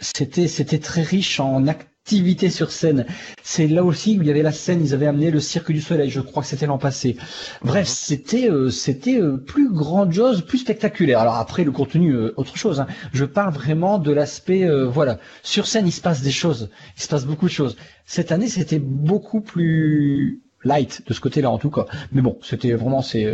c'était 0.01 0.49
c'était 0.49 0.79
très 0.79 1.03
riche 1.03 1.39
en 1.41 1.67
actes 1.67 1.89
activité 2.07 2.51
sur 2.51 2.71
scène. 2.71 3.05
C'est 3.43 3.67
là 3.67 3.83
aussi 3.83 4.17
où 4.17 4.23
il 4.23 4.29
y 4.29 4.31
avait 4.31 4.45
la 4.45 4.53
scène, 4.53 4.81
ils 4.81 4.95
avaient 4.95 5.09
amené 5.09 5.33
le 5.33 5.41
Cirque 5.41 5.73
du 5.73 5.81
Soleil, 5.81 6.09
je 6.09 6.21
crois 6.21 6.45
que 6.45 6.49
c'était 6.49 6.67
l'an 6.67 6.79
passé. 6.79 7.17
Bref, 7.63 7.89
c'était 7.89 8.49
euh, 8.49 8.71
c'était 8.71 9.21
euh, 9.21 9.37
plus 9.37 9.73
grandiose, 9.73 10.43
plus 10.43 10.59
spectaculaire. 10.59 11.19
Alors 11.19 11.35
après 11.35 11.65
le 11.65 11.73
contenu, 11.73 12.13
euh, 12.13 12.33
autre 12.37 12.57
chose. 12.57 12.79
Hein. 12.79 12.87
Je 13.13 13.25
parle 13.25 13.53
vraiment 13.53 13.99
de 13.99 14.13
l'aspect, 14.13 14.69
voilà, 14.87 15.19
sur 15.43 15.67
scène 15.67 15.89
il 15.89 15.93
se 15.93 16.01
passe 16.01 16.23
des 16.23 16.31
choses, 16.31 16.71
il 16.97 17.03
se 17.03 17.09
passe 17.09 17.27
beaucoup 17.27 17.47
de 17.47 17.51
choses. 17.51 17.77
Cette 18.05 18.31
année 18.31 18.47
c'était 18.47 18.79
beaucoup 18.79 19.41
plus 19.41 20.43
light 20.63 21.03
de 21.09 21.13
ce 21.13 21.21
côté-là 21.21 21.51
en 21.51 21.59
tout 21.59 21.71
cas. 21.71 21.87
Mais 22.13 22.23
bon, 22.23 22.39
c'était 22.41 22.75
vraiment 22.75 23.03
c'est 23.03 23.27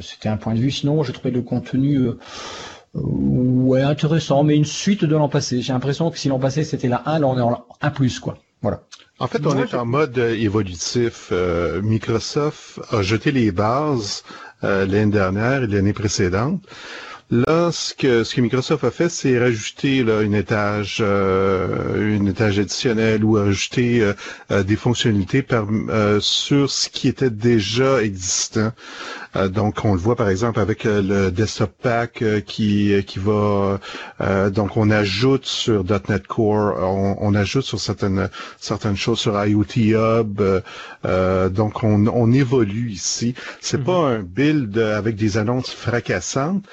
c'était 0.00 0.28
un 0.28 0.36
point 0.36 0.52
de 0.52 0.60
vue. 0.60 0.70
Sinon, 0.70 1.02
j'ai 1.04 1.14
trouvé 1.14 1.30
le 1.30 1.40
contenu 1.40 1.98
Ouais, 2.94 3.82
intéressant, 3.82 4.42
mais 4.42 4.56
une 4.56 4.64
suite 4.64 5.04
de 5.04 5.16
l'an 5.16 5.28
passé. 5.28 5.62
J'ai 5.62 5.72
l'impression 5.72 6.10
que 6.10 6.18
si 6.18 6.28
l'an 6.28 6.38
passé 6.38 6.64
c'était 6.64 6.88
la 6.88 7.02
1, 7.06 7.20
là 7.20 7.26
on 7.26 7.38
est 7.38 7.42
en 7.42 7.64
1 7.80 7.90
plus, 7.90 8.18
quoi. 8.18 8.36
Voilà. 8.62 8.82
En 9.18 9.26
fait, 9.26 9.46
on 9.46 9.56
est 9.56 9.74
en 9.74 9.86
mode 9.86 10.18
évolutif. 10.18 11.32
Microsoft 11.82 12.80
a 12.90 13.02
jeté 13.02 13.32
les 13.32 13.52
bases 13.52 14.24
l'année 14.62 15.06
dernière 15.06 15.62
et 15.62 15.66
l'année 15.66 15.92
précédente. 15.92 16.62
Là, 17.32 17.70
ce 17.70 17.94
que, 17.94 18.24
ce 18.24 18.34
que 18.34 18.40
Microsoft 18.40 18.82
a 18.82 18.90
fait, 18.90 19.08
c'est 19.08 19.38
rajouter 19.38 20.02
là, 20.02 20.22
une 20.22 20.34
étage, 20.34 20.98
euh, 21.00 22.16
une 22.16 22.26
étage 22.26 22.58
additionnel 22.58 23.24
ou 23.24 23.36
ajouter 23.36 24.02
euh, 24.02 24.14
euh, 24.50 24.64
des 24.64 24.74
fonctionnalités 24.74 25.42
par, 25.42 25.68
sur 26.18 26.68
ce 26.68 26.88
qui 26.88 27.06
était 27.06 27.30
déjà 27.30 28.02
existant. 28.02 28.72
donc, 29.48 29.84
on 29.84 29.92
le 29.92 30.00
voit 30.00 30.16
par 30.16 30.28
exemple 30.28 30.58
avec 30.58 30.82
le 30.82 31.30
desktop 31.30 31.70
pack 31.80 32.24
qui 32.46 32.92
qui 33.06 33.18
va. 33.20 33.78
donc, 34.50 34.76
on 34.76 34.90
ajoute 34.90 35.46
sur 35.46 35.84
.NET 35.84 36.26
Core, 36.26 36.74
on, 36.80 37.16
on, 37.20 37.34
ajoute 37.36 37.62
sur 37.62 37.78
certaines 37.78 38.28
certaines 38.58 38.96
choses 38.96 39.20
sur 39.20 39.40
IoT 39.44 39.94
Hub. 39.94 40.42
donc, 41.52 41.84
on, 41.84 42.08
on 42.08 42.32
évolue 42.32 42.90
ici. 42.90 43.34
C'est 43.60 43.78
mm-hmm. 43.78 43.84
pas 43.84 44.08
un 44.08 44.18
build 44.18 44.78
avec 44.78 45.14
des 45.14 45.38
annonces 45.38 45.70
fracassantes 45.70 46.64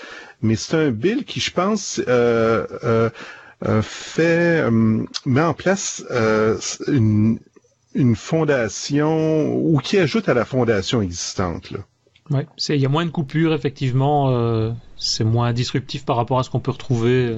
mais 0.41 0.55
c'est 0.55 0.77
un 0.77 0.91
bill 0.91 1.25
qui, 1.25 1.39
je 1.39 1.51
pense, 1.51 2.01
euh, 2.07 2.65
euh, 2.83 3.09
euh 3.65 3.81
fait 3.81 4.69
met 5.25 5.41
en 5.41 5.53
place 5.53 6.03
euh, 6.11 6.57
une, 6.87 7.39
une 7.95 8.15
fondation 8.15 9.55
ou 9.55 9.79
qui 9.79 9.97
ajoute 9.97 10.29
à 10.29 10.33
la 10.33 10.45
fondation 10.45 11.01
existante. 11.01 11.71
Là. 11.71 11.79
Ouais, 12.29 12.45
il 12.69 12.75
y 12.75 12.85
a 12.85 12.89
moins 12.89 13.05
de 13.05 13.09
coupures 13.09 13.53
effectivement, 13.53 14.29
euh, 14.31 14.71
c'est 14.97 15.23
moins 15.23 15.53
disruptif 15.53 16.05
par 16.05 16.17
rapport 16.17 16.39
à 16.39 16.43
ce 16.43 16.49
qu'on 16.49 16.59
peut 16.59 16.71
retrouver. 16.71 17.37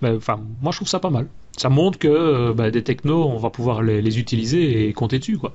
Ben, 0.00 0.16
enfin, 0.16 0.40
moi 0.62 0.72
je 0.72 0.78
trouve 0.78 0.88
ça 0.88 1.00
pas 1.00 1.10
mal. 1.10 1.26
Ça 1.56 1.68
montre 1.68 1.98
que 1.98 2.52
ben, 2.52 2.70
des 2.70 2.84
technos, 2.84 3.24
on 3.24 3.36
va 3.36 3.50
pouvoir 3.50 3.82
les, 3.82 4.00
les, 4.00 4.20
utiliser 4.20 4.88
et 4.88 4.92
compter 4.92 5.18
dessus, 5.18 5.38
quoi. 5.38 5.54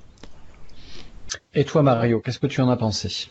Et 1.54 1.64
toi, 1.64 1.82
Mario, 1.82 2.20
qu'est-ce 2.20 2.40
que 2.40 2.48
tu 2.48 2.60
en 2.60 2.70
as 2.70 2.76
pensé? 2.76 3.30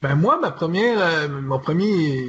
Ben 0.00 0.14
moi, 0.14 0.38
ma 0.40 0.50
première, 0.50 1.00
euh, 1.00 1.28
mon 1.28 1.58
premier, 1.58 2.28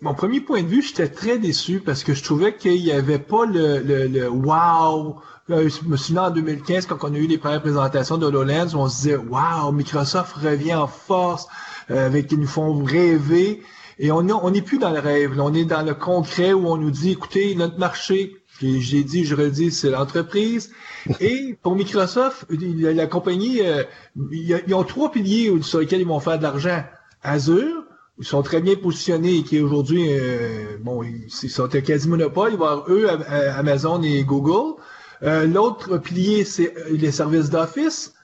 mon 0.00 0.14
premier 0.14 0.40
point 0.40 0.62
de 0.62 0.68
vue, 0.68 0.82
j'étais 0.82 1.08
très 1.08 1.38
déçu 1.38 1.80
parce 1.80 2.02
que 2.02 2.12
je 2.14 2.24
trouvais 2.24 2.56
qu'il 2.56 2.82
n'y 2.82 2.90
avait 2.90 3.20
pas 3.20 3.46
le, 3.46 3.78
le, 3.78 4.08
le 4.08 4.28
wow. 4.28 5.20
Je 5.48 5.84
me 5.86 5.96
souviens 5.96 6.24
en 6.24 6.30
2015 6.30 6.86
quand 6.86 6.98
on 7.02 7.14
a 7.14 7.18
eu 7.18 7.26
les 7.26 7.38
premières 7.38 7.62
présentations 7.62 8.16
de 8.16 8.26
HoloLens, 8.26 8.74
on 8.74 8.88
se 8.88 8.96
disait 8.96 9.16
wow, 9.16 9.70
Microsoft 9.72 10.34
revient 10.34 10.74
en 10.74 10.86
force 10.88 11.46
euh, 11.90 12.06
avec 12.06 12.32
ils 12.32 12.40
nous 12.40 12.46
font 12.46 12.82
rêver. 12.82 13.62
Et 13.98 14.10
on 14.10 14.22
n'est 14.22 14.32
on 14.32 14.50
plus 14.52 14.78
dans 14.78 14.90
le 14.90 14.98
rêve, 14.98 15.38
on 15.38 15.54
est 15.54 15.64
dans 15.64 15.82
le 15.82 15.94
concret 15.94 16.52
où 16.52 16.66
on 16.66 16.76
nous 16.76 16.90
dit 16.90 17.12
écoutez, 17.12 17.54
notre 17.54 17.78
marché 17.78 18.41
j'ai 18.62 19.04
dit, 19.04 19.24
je 19.24 19.34
redis, 19.34 19.70
c'est 19.70 19.90
l'entreprise. 19.90 20.72
Et 21.20 21.56
pour 21.62 21.74
Microsoft, 21.74 22.46
la, 22.50 23.06
compagnie, 23.06 23.60
euh, 23.60 23.82
ils 24.30 24.74
ont 24.74 24.84
trois 24.84 25.10
piliers 25.10 25.52
sur 25.62 25.80
lesquels 25.80 26.00
ils 26.00 26.06
vont 26.06 26.20
faire 26.20 26.38
de 26.38 26.42
l'argent. 26.42 26.82
Azure, 27.22 27.84
ils 28.18 28.24
sont 28.24 28.42
très 28.42 28.60
bien 28.60 28.76
positionnés, 28.76 29.42
qui 29.42 29.60
aujourd'hui, 29.60 30.06
euh, 30.10 30.76
bon, 30.80 31.02
ils, 31.02 31.30
sont 31.30 31.74
un 31.74 31.80
quasi 31.80 32.08
monopole. 32.08 32.52
Il 32.52 32.58
va 32.58 32.64
y 32.64 32.68
avoir 32.68 32.90
eux, 32.90 33.08
Amazon 33.56 34.02
et 34.02 34.22
Google. 34.24 34.80
Euh, 35.22 35.46
l'autre 35.46 35.98
pilier, 35.98 36.44
c'est 36.44 36.74
les 36.90 37.12
services 37.12 37.50
d'office. 37.50 38.14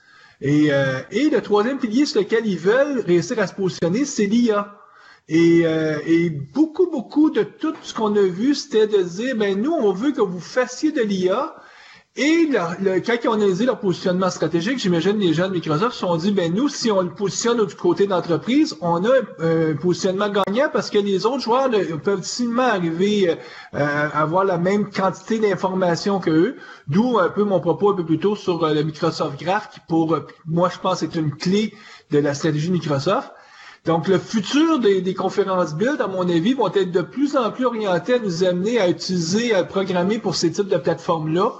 Et, 0.41 0.69
et 1.11 1.29
le 1.29 1.41
troisième 1.41 1.79
pilier 1.79 2.05
sur 2.05 2.21
lequel 2.21 2.45
ils 2.45 2.57
veulent 2.57 3.01
réussir 3.01 3.37
à 3.39 3.47
se 3.47 3.53
positionner, 3.53 4.05
c'est 4.05 4.25
l'IA. 4.25 4.78
Et, 5.29 5.61
euh, 5.63 5.99
et, 6.07 6.31
beaucoup, 6.31 6.89
beaucoup 6.89 7.29
de 7.29 7.43
tout 7.43 7.75
ce 7.83 7.93
qu'on 7.93 8.15
a 8.15 8.21
vu, 8.21 8.55
c'était 8.55 8.87
de 8.87 9.03
dire, 9.03 9.35
ben 9.37 9.61
nous, 9.61 9.71
on 9.71 9.93
veut 9.93 10.11
que 10.11 10.21
vous 10.21 10.39
fassiez 10.39 10.91
de 10.91 11.01
l'IA. 11.01 11.55
Et 12.15 12.49
quand 12.51 13.13
ils 13.23 13.27
ont 13.29 13.33
analysé 13.33 13.65
leur 13.65 13.79
positionnement 13.79 14.31
stratégique, 14.31 14.79
j'imagine 14.79 15.19
les 15.19 15.33
gens 15.35 15.47
de 15.47 15.53
Microsoft 15.53 15.93
se 15.93 15.99
sont 15.99 16.17
dit, 16.17 16.31
ben 16.31 16.51
nous, 16.51 16.67
si 16.67 16.91
on 16.91 17.01
le 17.01 17.11
positionne 17.11 17.63
du 17.63 17.75
côté 17.75 18.07
d'entreprise, 18.07 18.75
on 18.81 19.05
a 19.05 19.09
un, 19.37 19.75
positionnement 19.75 20.29
gagnant 20.29 20.69
parce 20.73 20.89
que 20.89 20.97
les 20.97 21.27
autres 21.27 21.41
joueurs 21.41 21.69
peuvent 22.03 22.21
difficilement 22.21 22.63
arriver 22.63 23.29
euh, 23.29 23.35
à 23.73 24.21
avoir 24.21 24.43
la 24.43 24.57
même 24.57 24.89
quantité 24.89 25.37
d'informations 25.37 26.19
que 26.19 26.31
eux. 26.31 26.55
D'où 26.87 27.19
un 27.19 27.29
peu 27.29 27.43
mon 27.43 27.59
propos 27.59 27.91
un 27.91 27.95
peu 27.95 28.03
plus 28.03 28.19
tôt 28.19 28.35
sur 28.35 28.63
euh, 28.63 28.73
le 28.73 28.81
Microsoft 28.81 29.39
Graph, 29.39 29.69
qui 29.69 29.79
pour 29.87 30.17
moi, 30.47 30.69
je 30.73 30.79
pense, 30.79 31.03
est 31.03 31.13
une 31.15 31.31
clé 31.35 31.75
de 32.09 32.17
la 32.17 32.33
stratégie 32.33 32.69
de 32.69 32.73
Microsoft. 32.73 33.31
Donc, 33.85 34.07
le 34.07 34.19
futur 34.19 34.79
des, 34.79 35.13
conférences 35.13 35.73
build, 35.73 36.01
à 36.01 36.07
mon 36.07 36.27
avis, 36.29 36.53
vont 36.53 36.71
être 36.73 36.91
de 36.91 37.01
plus 37.01 37.35
en 37.37 37.49
plus 37.51 37.65
orientés 37.65 38.15
à 38.15 38.19
nous 38.19 38.43
amener 38.43 38.79
à 38.79 38.89
utiliser, 38.89 39.53
à 39.53 39.63
programmer 39.63 40.19
pour 40.19 40.35
ces 40.35 40.51
types 40.51 40.67
de 40.67 40.77
plateformes-là. 40.77 41.53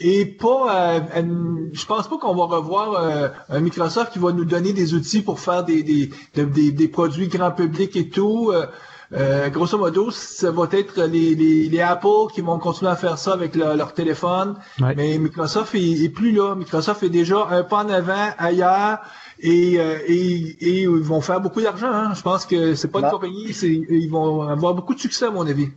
Et 0.00 0.26
pas, 0.26 0.70
à, 0.70 1.00
je 1.22 1.86
pense 1.86 2.08
pas 2.08 2.18
qu'on 2.18 2.34
va 2.34 2.44
revoir 2.56 2.94
euh, 2.94 3.28
un 3.48 3.60
Microsoft 3.60 4.12
qui 4.12 4.18
va 4.18 4.32
nous 4.32 4.44
donner 4.44 4.72
des 4.72 4.94
outils 4.94 5.22
pour 5.22 5.38
faire 5.38 5.64
des, 5.64 5.82
des, 5.82 6.10
des, 6.34 6.88
produits 6.88 7.28
grand 7.28 7.52
public 7.52 7.94
et 7.96 8.08
tout. 8.08 8.50
Euh, 8.52 8.66
euh, 9.14 9.48
grosso 9.50 9.76
modo, 9.76 10.10
ça 10.10 10.50
va 10.50 10.66
être 10.72 11.02
les, 11.04 11.34
les, 11.34 11.80
Apple 11.80 12.32
qui 12.34 12.40
vont 12.40 12.58
continuer 12.58 12.90
à 12.90 12.96
faire 12.96 13.18
ça 13.18 13.32
avec 13.32 13.54
leur 13.54 13.92
téléphone. 13.92 14.56
Mais 14.96 15.18
Microsoft 15.18 15.74
est, 15.74 16.04
est, 16.04 16.08
plus 16.08 16.32
là. 16.32 16.54
Microsoft 16.54 17.02
est 17.02 17.10
déjà 17.10 17.46
un 17.50 17.62
pas 17.62 17.84
en 17.84 17.90
avant 17.90 18.30
ailleurs. 18.38 18.98
Euh, 19.44 19.98
et, 20.06 20.56
et, 20.60 20.82
ils 20.82 20.88
vont 20.88 21.20
faire 21.20 21.40
beaucoup 21.40 21.60
d'argent. 21.60 21.90
Hein. 21.92 22.12
Je 22.14 22.22
pense 22.22 22.46
que 22.46 22.74
c'est 22.74 22.88
pas 22.88 23.00
une 23.00 23.06
bah. 23.06 23.10
compagnie, 23.10 23.46
ils 23.62 24.08
vont 24.08 24.42
avoir 24.42 24.74
beaucoup 24.74 24.94
de 24.94 25.00
succès 25.00 25.26
à 25.26 25.30
mon 25.30 25.46
avis. 25.46 25.68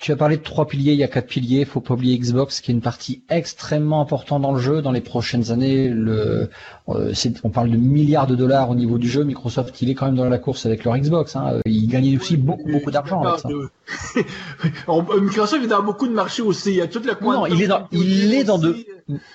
Tu 0.00 0.12
as 0.12 0.16
parlé 0.16 0.36
de 0.36 0.42
trois 0.42 0.66
piliers, 0.66 0.92
il 0.92 0.98
y 0.98 1.04
a 1.04 1.08
quatre 1.08 1.28
piliers. 1.28 1.64
Faut 1.64 1.80
pas 1.80 1.94
oublier 1.94 2.18
Xbox, 2.18 2.60
qui 2.60 2.72
est 2.72 2.74
une 2.74 2.82
partie 2.82 3.22
extrêmement 3.30 4.00
importante 4.00 4.42
dans 4.42 4.52
le 4.52 4.58
jeu. 4.58 4.82
Dans 4.82 4.90
les 4.90 5.00
prochaines 5.00 5.50
années, 5.52 5.88
le, 5.88 6.50
euh, 6.88 7.14
on 7.44 7.50
parle 7.50 7.70
de 7.70 7.76
milliards 7.76 8.26
de 8.26 8.34
dollars 8.34 8.68
au 8.68 8.74
niveau 8.74 8.98
du 8.98 9.08
jeu. 9.08 9.22
Microsoft, 9.22 9.80
il 9.80 9.88
est 9.88 9.94
quand 9.94 10.06
même 10.06 10.16
dans 10.16 10.28
la 10.28 10.38
course 10.38 10.66
avec 10.66 10.84
leur 10.84 10.98
Xbox. 10.98 11.36
Hein. 11.36 11.60
Ils 11.64 11.86
gagnent 11.86 12.18
aussi 12.18 12.36
beaucoup, 12.36 12.70
beaucoup 12.70 12.90
d'argent 12.90 13.22
avec 13.22 13.40
ça. 13.40 13.48
Microsoft 15.20 15.64
est 15.64 15.68
dans 15.68 15.82
beaucoup 15.82 16.08
de 16.08 16.12
marchés 16.12 16.42
aussi. 16.42 16.70
Il 16.70 16.76
y 16.76 16.82
a 16.82 16.88
toute 16.88 17.06
la 17.06 17.14
Non, 17.22 17.46
il 17.46 17.62
est 17.62 17.68
dans, 17.68 17.86
il 17.92 18.34
est 18.34 18.44
dans 18.44 18.58
de, 18.58 18.76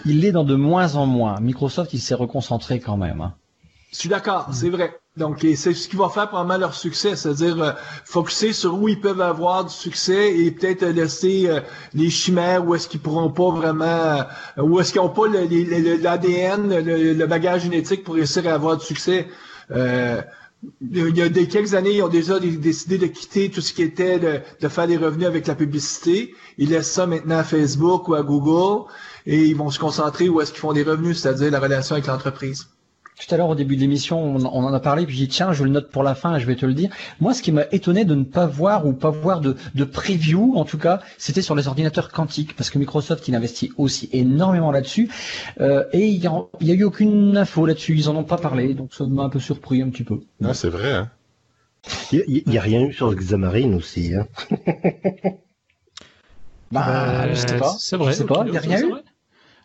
il 0.05 0.25
est 0.25 0.33
dans 0.33 0.43
de 0.43 0.55
moins 0.55 0.95
en 0.95 1.07
moins. 1.07 1.39
Microsoft, 1.39 1.93
il 1.93 1.99
s'est 1.99 2.15
reconcentré 2.15 2.79
quand 2.79 2.97
même. 2.97 3.21
Hein. 3.21 3.33
Je 3.91 3.97
suis 3.97 4.09
d'accord, 4.09 4.49
c'est 4.53 4.69
vrai. 4.69 4.99
Donc, 5.17 5.39
c'est 5.41 5.73
ce 5.73 5.87
qui 5.89 5.95
va 5.95 6.09
faire 6.09 6.27
probablement 6.29 6.59
leur 6.59 6.75
succès, 6.75 7.15
c'est-à-dire 7.15 7.61
euh, 7.61 7.71
focuser 8.05 8.53
sur 8.53 8.75
où 8.79 8.87
ils 8.87 9.01
peuvent 9.01 9.19
avoir 9.19 9.65
du 9.65 9.73
succès 9.73 10.37
et 10.37 10.51
peut-être 10.51 10.85
laisser 10.85 11.49
euh, 11.49 11.59
les 11.95 12.11
chimères 12.11 12.65
où 12.65 12.75
est-ce 12.75 12.87
qu'ils 12.87 12.99
pourront 12.99 13.31
pas 13.31 13.49
vraiment, 13.49 13.85
euh, 14.57 14.61
où 14.61 14.79
est-ce 14.79 14.93
qu'ils 14.93 15.01
n'ont 15.01 15.09
pas 15.09 15.27
l'ADN, 15.27 16.69
le, 16.69 17.25
bagage 17.25 17.63
génétique 17.63 18.03
pour 18.03 18.13
réussir 18.13 18.47
à 18.47 18.53
avoir 18.53 18.77
du 18.77 18.85
succès. 18.85 19.27
Euh, 19.71 20.21
il 20.91 21.17
y 21.17 21.21
a 21.21 21.29
des 21.29 21.47
quelques 21.47 21.73
années, 21.73 21.95
ils 21.95 22.03
ont 22.03 22.09
déjà 22.09 22.39
décidé 22.39 22.97
de 22.99 23.07
quitter 23.07 23.49
tout 23.49 23.61
ce 23.61 23.73
qui 23.73 23.81
était 23.81 24.19
de, 24.19 24.39
de, 24.61 24.67
faire 24.67 24.87
des 24.87 24.97
revenus 24.97 25.25
avec 25.27 25.47
la 25.47 25.55
publicité. 25.55 26.35
Ils 26.59 26.69
laissent 26.69 26.91
ça 26.91 27.07
maintenant 27.07 27.39
à 27.39 27.43
Facebook 27.43 28.07
ou 28.07 28.13
à 28.13 28.21
Google 28.21 28.87
et 29.25 29.45
ils 29.45 29.55
vont 29.55 29.71
se 29.71 29.79
concentrer 29.79 30.29
où 30.29 30.41
est-ce 30.41 30.51
qu'ils 30.51 30.61
font 30.61 30.73
des 30.73 30.83
revenus, 30.83 31.19
c'est-à-dire 31.19 31.49
la 31.49 31.59
relation 31.59 31.95
avec 31.95 32.07
l'entreprise. 32.07 32.67
Tout 33.19 33.35
à 33.35 33.37
l'heure, 33.37 33.49
au 33.49 33.55
début 33.55 33.75
de 33.75 33.81
l'émission, 33.81 34.35
on, 34.35 34.45
en 34.45 34.73
a 34.73 34.79
parlé, 34.79 35.05
puis 35.05 35.15
j'ai 35.15 35.25
dit, 35.25 35.31
tiens, 35.31 35.51
je 35.51 35.65
le 35.65 35.69
note 35.69 35.91
pour 35.91 36.03
la 36.03 36.15
fin 36.15 36.37
et 36.37 36.39
je 36.39 36.45
vais 36.45 36.55
te 36.55 36.65
le 36.65 36.73
dire. 36.73 36.89
Moi, 37.19 37.33
ce 37.33 37.41
qui 37.41 37.51
m'a 37.51 37.65
étonné 37.71 38.05
de 38.05 38.15
ne 38.15 38.23
pas 38.23 38.45
voir 38.45 38.87
ou 38.87 38.93
pas 38.93 39.09
voir 39.09 39.41
de, 39.41 39.57
de 39.75 39.83
preview, 39.83 40.53
en 40.55 40.63
tout 40.63 40.77
cas, 40.77 41.01
c'était 41.17 41.41
sur 41.41 41.53
les 41.53 41.67
ordinateurs 41.67 42.11
quantiques, 42.11 42.55
parce 42.55 42.69
que 42.69 42.79
Microsoft, 42.79 43.27
il 43.27 43.35
investit 43.35 43.73
aussi 43.77 44.09
énormément 44.13 44.71
là-dessus, 44.71 45.09
euh, 45.59 45.83
et 45.91 46.07
il 46.07 46.19
n'y 46.19 46.27
a, 46.27 46.31
a, 46.31 46.75
eu 46.75 46.83
aucune 46.85 47.35
info 47.35 47.65
là-dessus, 47.65 47.95
ils 47.97 48.07
en 48.07 48.15
ont 48.15 48.23
pas 48.23 48.37
parlé, 48.37 48.73
donc 48.73 48.93
ça 48.93 49.05
m'a 49.05 49.23
un 49.23 49.29
peu 49.29 49.39
surpris 49.39 49.81
un 49.81 49.89
petit 49.89 50.03
peu. 50.03 50.21
Ah, 50.41 50.53
c'est 50.53 50.69
vrai, 50.69 50.93
hein. 50.93 51.11
Il 52.11 52.43
n'y 52.47 52.57
a, 52.57 52.61
rien 52.61 52.81
eu 52.81 52.93
sur 52.93 53.13
Xamarin 53.13 53.73
aussi, 53.73 54.13
hein. 54.13 54.27
bah, 56.71 57.29
je 57.29 57.35
sais 57.35 57.57
pas. 57.57 57.75
C'est 57.79 57.97
vrai. 57.97 58.11
Je 58.11 58.17
sais 58.17 58.25
pas, 58.25 58.43
il 58.45 58.51
n'y 58.51 58.57
a 58.57 58.61
rien 58.61 58.81
eu. 58.81 58.93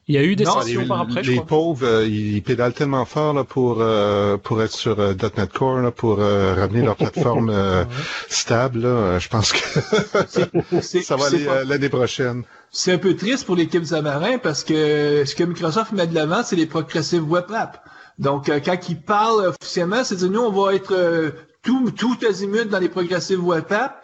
Il 0.06 0.14
y 0.14 0.18
a 0.18 0.22
eu 0.22 0.36
des 0.36 0.44
sessions 0.44 0.86
par 0.86 1.00
après, 1.00 1.22
Les 1.22 1.40
pauvres, 1.40 1.86
euh, 1.86 2.06
ils 2.06 2.42
pédalent 2.42 2.74
tellement 2.74 3.06
fort 3.06 3.32
là, 3.32 3.42
pour 3.42 3.78
euh, 3.80 4.36
pour 4.36 4.62
être 4.62 4.72
sur 4.72 5.00
euh, 5.00 5.14
.NET 5.14 5.50
Core, 5.50 5.78
là, 5.78 5.90
pour 5.90 6.18
ramener 6.18 6.82
leur 6.82 6.96
plateforme 6.96 7.50
stable. 8.28 8.80
Là. 8.80 9.18
Je 9.18 9.28
pense 9.28 9.52
que 9.52 10.80
ça 10.82 11.16
va 11.16 11.26
aller 11.26 11.46
l'année 11.66 11.88
prochaine. 11.88 12.42
C'est 12.70 12.92
un 12.92 12.98
peu 12.98 13.16
triste 13.16 13.46
pour 13.46 13.56
l'équipe 13.56 13.82
Xamarin 13.82 14.38
parce 14.38 14.62
que 14.62 15.24
ce 15.24 15.34
que 15.34 15.44
Microsoft 15.44 15.92
met 15.92 16.06
de 16.06 16.14
l'avant, 16.14 16.42
c'est 16.44 16.56
les 16.56 16.66
progressive 16.66 17.30
web 17.30 17.44
apps. 17.54 17.78
Donc, 18.18 18.50
quand 18.64 18.88
ils 18.88 19.00
parlent 19.00 19.54
officiellement, 19.60 20.04
c'est 20.04 20.16
dire 20.16 20.30
nous, 20.30 20.40
on 20.40 20.50
va 20.50 20.74
être 20.74 21.32
tout, 21.62 21.90
tout 21.92 22.16
azimut 22.28 22.68
dans 22.68 22.78
les 22.78 22.90
progressive 22.90 23.42
web 23.42 23.64
apps. 23.70 23.94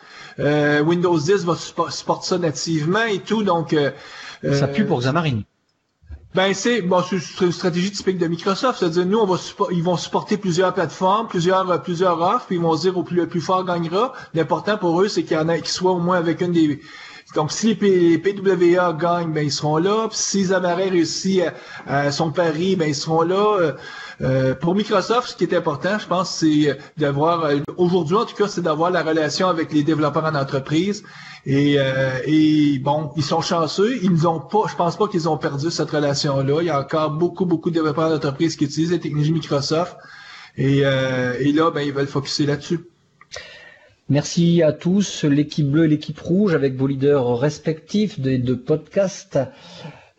Windows 0.83 1.19
10 1.19 1.45
va 1.45 1.57
supporter 1.91 2.27
ça 2.27 2.39
nativement 2.39 3.05
et 3.05 3.19
tout. 3.19 3.43
Donc, 3.43 3.77
ça 4.43 4.67
pue 4.67 4.87
pour 4.87 5.01
Xamarin. 5.01 5.43
Ben 6.33 6.55
c'est 6.55 6.81
bon, 6.83 7.03
c'est 7.03 7.45
une 7.45 7.51
stratégie 7.51 7.91
typique 7.91 8.17
de 8.19 8.29
Microsoft, 8.29 8.79
c'est-à-dire 8.79 9.05
nous 9.05 9.19
on 9.19 9.27
va 9.27 9.37
ils 9.73 9.83
vont 9.83 9.97
supporter 9.97 10.37
plusieurs 10.37 10.73
plateformes, 10.73 11.27
plusieurs 11.27 11.83
plusieurs 11.83 12.21
offres, 12.21 12.47
puis 12.47 12.55
ils 12.55 12.63
vont 12.63 12.77
dire 12.77 12.97
au 12.97 13.03
plus 13.03 13.17
le 13.17 13.27
plus 13.27 13.41
fort 13.41 13.65
gagnera. 13.65 14.13
L'important 14.33 14.79
pour 14.79 15.03
eux 15.03 15.09
c'est 15.09 15.25
qu'il 15.25 15.37
y 15.37 15.41
en 15.41 15.49
a 15.49 15.59
qui 15.59 15.73
soit 15.73 15.91
au 15.91 15.99
moins 15.99 16.19
avec 16.19 16.41
une 16.41 16.53
des 16.53 16.81
donc, 17.35 17.53
si 17.53 17.75
les, 17.75 18.19
PWA 18.19 18.93
gagnent, 18.93 19.33
ben, 19.33 19.45
ils 19.45 19.53
seront 19.53 19.77
là. 19.77 20.09
Puis, 20.09 20.19
si 20.19 20.45
Zamarin 20.47 20.91
réussit 20.91 21.43
à, 21.87 22.11
son 22.11 22.33
pari, 22.33 22.75
ben, 22.75 22.89
ils 22.89 22.95
seront 22.95 23.23
là. 23.23 23.59
Euh, 23.61 23.73
euh, 24.21 24.55
pour 24.55 24.75
Microsoft, 24.75 25.31
ce 25.31 25.37
qui 25.37 25.45
est 25.45 25.55
important, 25.55 25.99
je 25.99 26.07
pense, 26.07 26.35
c'est 26.35 26.77
d'avoir, 26.97 27.45
euh, 27.45 27.59
aujourd'hui 27.77 28.17
en 28.17 28.25
tout 28.25 28.35
cas, 28.35 28.49
c'est 28.49 28.63
d'avoir 28.63 28.91
la 28.91 29.03
relation 29.03 29.49
avec 29.49 29.73
les 29.73 29.85
développeurs 29.85 30.25
en 30.25 30.35
entreprise. 30.35 31.05
Et, 31.47 31.77
et 32.27 32.79
bon, 32.81 33.13
ils 33.17 33.23
sont 33.23 33.41
chanceux. 33.41 33.99
Ils 34.03 34.29
ont 34.29 34.41
pas, 34.41 34.65
je 34.69 34.77
pense 34.77 34.97
pas 34.97 35.09
qu'ils 35.09 35.27
ont 35.29 35.39
perdu 35.39 35.71
cette 35.71 35.91
relation-là. 35.91 36.59
Il 36.61 36.67
y 36.67 36.71
a 36.71 36.81
encore 36.81 37.13
beaucoup, 37.13 37.47
beaucoup 37.47 37.71
de 37.71 37.77
développeurs 37.77 38.11
d'entreprise 38.11 38.57
qui 38.57 38.65
utilisent 38.65 38.91
les 38.91 39.01
technologies 39.01 39.33
Microsoft. 39.33 39.97
Et, 40.59 40.81
et 40.81 41.53
là, 41.53 41.71
ben, 41.71 41.81
ils 41.81 41.95
veulent 41.95 42.07
focuser 42.07 42.45
là-dessus. 42.45 42.81
Merci 44.11 44.61
à 44.65 44.73
tous, 44.73 45.25
l'équipe 45.25 45.71
bleue 45.71 45.85
et 45.85 45.89
l'équipe 45.89 46.19
rouge, 46.19 46.53
avec 46.53 46.75
vos 46.75 46.89
leaders 46.89 47.39
respectifs 47.39 48.19
de, 48.19 48.37
de 48.37 48.55
podcast. 48.55 49.39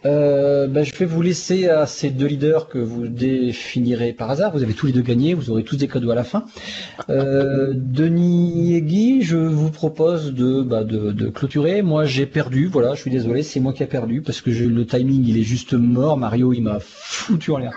Euh, 0.06 0.68
ben, 0.68 0.84
je 0.84 0.96
vais 0.96 1.06
vous 1.06 1.22
laisser 1.22 1.68
à 1.68 1.86
ces 1.86 2.10
deux 2.10 2.26
leaders 2.26 2.68
que 2.68 2.80
vous 2.80 3.08
définirez 3.08 4.14
par 4.14 4.32
hasard. 4.32 4.52
Vous 4.52 4.64
avez 4.64 4.74
tous 4.74 4.88
les 4.88 4.94
deux 4.94 5.02
gagné, 5.02 5.34
vous 5.34 5.52
aurez 5.52 5.64
tous 5.64 5.78
des 5.78 5.88
cadeaux 5.88 6.10
à 6.10 6.16
la 6.16 6.24
fin. 6.24 6.46
Euh, 7.10 7.74
Denis 7.76 8.76
et 8.76 8.82
Guy, 8.82 9.22
je 9.22 9.38
vous 9.38 9.70
propose 9.70 10.34
de, 10.34 10.62
bah, 10.62 10.84
de, 10.84 11.12
de, 11.12 11.30
clôturer. 11.30 11.82
Moi, 11.82 12.06
j'ai 12.06 12.26
perdu. 12.26 12.68
Voilà, 12.68 12.96
je 12.96 13.02
suis 13.02 13.12
désolé, 13.12 13.44
c'est 13.44 13.60
moi 13.60 13.74
qui 13.74 13.84
ai 13.84 13.88
perdu 13.88 14.22
parce 14.22 14.42
que 14.42 14.50
le 14.50 14.86
timing, 14.86 15.24
il 15.28 15.38
est 15.38 15.44
juste 15.44 15.74
mort. 15.74 16.18
Mario, 16.18 16.54
il 16.54 16.62
m'a 16.62 16.80
foutu 16.80 17.52
en 17.52 17.58
l'air. 17.58 17.74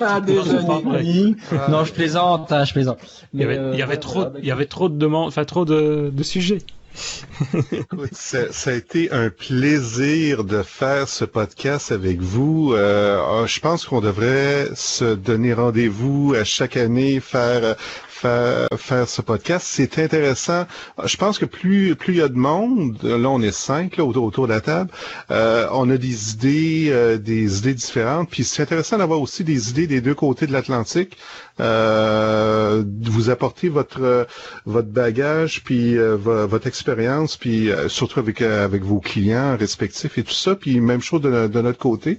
Ah, 0.00 0.20
désolé. 0.20 1.36
Non, 1.68 1.84
je 1.84 1.92
plaisante, 1.92 2.50
hein, 2.52 2.64
je 2.64 2.72
plaisante. 2.72 2.98
il 3.32 3.40
y 3.40 3.44
avait, 3.44 3.60
il 3.72 3.78
y 3.78 3.82
avait 3.82 3.96
trop, 3.96 4.24
il 4.38 4.44
y 4.44 4.50
avait 4.50 4.66
trop 4.66 4.88
de 4.88 4.96
demandes, 4.96 5.28
enfin 5.28 5.44
trop 5.44 5.64
de, 5.64 6.10
de 6.12 6.22
sujets. 6.22 6.58
Ça, 8.12 8.52
ça, 8.52 8.70
a 8.70 8.74
été 8.74 9.10
un 9.12 9.30
plaisir 9.30 10.44
de 10.44 10.62
faire 10.62 11.08
ce 11.08 11.24
podcast 11.24 11.92
avec 11.92 12.20
vous. 12.20 12.74
Euh, 12.74 13.20
ah, 13.20 13.46
je 13.46 13.60
pense 13.60 13.86
qu'on 13.86 14.00
devrait 14.00 14.68
se 14.74 15.14
donner 15.14 15.54
rendez-vous 15.54 16.34
à 16.36 16.44
chaque 16.44 16.76
année, 16.76 17.20
faire 17.20 17.76
faire, 18.20 19.08
ce 19.08 19.22
podcast. 19.22 19.66
C'est 19.68 19.98
intéressant. 19.98 20.66
Je 21.04 21.16
pense 21.16 21.38
que 21.38 21.44
plus 21.44 21.94
plus 21.96 22.14
il 22.14 22.18
y 22.18 22.22
a 22.22 22.28
de 22.28 22.36
monde, 22.36 22.98
là 23.02 23.28
on 23.28 23.40
est 23.40 23.50
cinq 23.52 23.96
là, 23.96 24.04
autour, 24.04 24.24
autour 24.24 24.46
de 24.46 24.52
la 24.52 24.60
table, 24.60 24.90
euh, 25.30 25.66
on 25.72 25.88
a 25.90 25.96
des 25.96 26.32
idées, 26.32 26.88
euh, 26.90 27.18
des 27.18 27.58
idées 27.58 27.74
différentes. 27.74 28.28
Puis 28.30 28.44
c'est 28.44 28.62
intéressant 28.62 28.98
d'avoir 28.98 29.20
aussi 29.20 29.44
des 29.44 29.70
idées 29.70 29.86
des 29.86 30.00
deux 30.00 30.14
côtés 30.14 30.46
de 30.46 30.52
l'Atlantique. 30.52 31.16
Euh, 31.60 32.82
vous 33.02 33.28
apporter 33.28 33.68
votre 33.68 34.26
votre 34.64 34.88
bagage 34.88 35.62
puis 35.62 35.96
votre 35.96 36.66
expérience 36.66 37.36
puis 37.36 37.68
surtout 37.88 38.18
avec 38.18 38.40
avec 38.40 38.82
vos 38.82 38.98
clients 38.98 39.58
respectifs 39.58 40.16
et 40.16 40.22
tout 40.22 40.32
ça 40.32 40.54
puis 40.54 40.80
même 40.80 41.02
chose 41.02 41.20
de, 41.20 41.48
de 41.48 41.60
notre 41.60 41.76
côté 41.76 42.16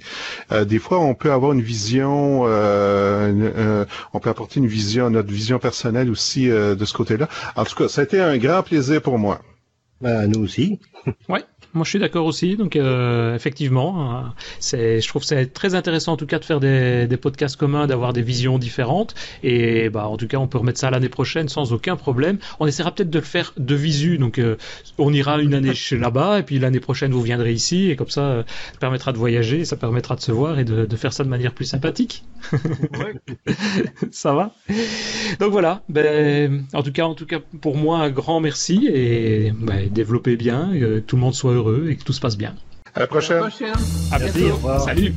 des 0.51 0.77
fois 0.77 0.99
on 0.99 1.15
peut 1.15 1.31
avoir 1.31 1.53
une 1.53 1.61
vision 1.61 2.43
on 2.43 4.19
peut 4.21 4.29
apporter 4.29 4.59
une 4.59 4.67
vision 4.67 5.09
notre 5.09 5.31
vision 5.31 5.57
personnelle 5.57 5.90
aussi 6.09 6.47
de 6.47 6.85
ce 6.85 6.93
côté-là. 6.93 7.27
En 7.55 7.63
tout 7.65 7.75
cas 7.75 7.87
ça 7.87 8.01
a 8.01 8.03
été 8.03 8.19
un 8.19 8.37
grand 8.37 8.63
plaisir 8.63 9.01
pour 9.01 9.17
moi. 9.17 9.41
Ben, 10.01 10.27
nous 10.27 10.43
aussi. 10.43 10.79
Ouais 11.29 11.43
moi 11.73 11.85
je 11.85 11.89
suis 11.89 11.99
d'accord 11.99 12.25
aussi. 12.25 12.57
Donc 12.57 12.75
euh, 12.75 13.35
effectivement, 13.35 14.23
euh, 14.73 14.99
je 14.99 15.07
trouve 15.07 15.23
c'est 15.23 15.47
très 15.47 15.75
intéressant 15.75 16.13
en 16.13 16.17
tout 16.17 16.25
cas 16.25 16.39
de 16.39 16.45
faire 16.45 16.59
des, 16.59 17.07
podcasts 17.21 17.55
communs, 17.55 17.87
d'avoir 17.87 18.13
des 18.13 18.21
visions 18.21 18.57
différentes. 18.57 19.15
Et 19.43 19.89
bah 19.89 20.07
en 20.07 20.17
tout 20.17 20.27
cas, 20.27 20.37
on 20.37 20.47
peut 20.47 20.57
remettre 20.57 20.79
ça 20.79 20.89
l'année 20.89 21.09
prochaine 21.09 21.49
sans 21.49 21.73
aucun 21.73 21.95
problème. 21.95 22.37
On 22.59 22.67
essaiera 22.67 22.93
peut-être 22.93 23.09
de 23.09 23.19
le 23.19 23.25
faire 23.25 23.53
de 23.57 23.75
visu. 23.75 24.17
Donc 24.17 24.39
euh, 24.39 24.57
on 24.97 25.13
ira 25.13 25.41
une 25.41 25.53
année 25.53 25.73
là-bas 25.91 26.39
et 26.39 26.43
puis 26.43 26.59
l'année 26.59 26.79
prochaine 26.79 27.11
vous 27.11 27.21
viendrez 27.21 27.53
ici 27.53 27.89
et 27.89 27.95
comme 27.95 28.09
ça, 28.09 28.43
ça 28.73 28.79
permettra 28.79 29.13
de 29.13 29.17
voyager, 29.17 29.65
ça 29.65 29.77
permettra 29.77 30.15
de 30.15 30.21
se 30.21 30.31
voir 30.31 30.59
et 30.59 30.65
de, 30.65 30.95
faire 30.95 31.13
ça 31.13 31.23
de 31.23 31.29
manière 31.29 31.53
plus 31.53 31.65
sympathique. 31.65 32.23
ça 34.11 34.33
va? 34.33 34.53
Donc 35.39 35.51
voilà. 35.51 35.81
Ben, 35.89 36.65
en 36.73 36.83
tout 36.83 36.91
cas, 36.91 37.05
en 37.05 37.15
tout 37.15 37.25
cas 37.25 37.39
pour 37.61 37.77
moi 37.77 37.99
un 37.99 38.09
grand 38.09 38.39
merci 38.39 38.87
et 38.91 39.51
ben, 39.55 39.89
développez 39.89 40.35
bien, 40.35 40.71
que 40.73 40.99
tout 40.99 41.15
le 41.15 41.21
monde 41.21 41.33
soit 41.33 41.53
heureux 41.53 41.60
et 41.89 41.95
que 41.95 42.03
tout 42.03 42.13
se 42.13 42.21
passe 42.21 42.37
bien. 42.37 42.55
À 42.93 42.99
la 42.99 43.07
prochaine. 43.07 43.37
À 43.37 43.41
la 43.41 43.49
prochaine. 43.49 43.73
À 44.11 44.19
bientôt. 44.19 44.79
Salut. 44.85 45.13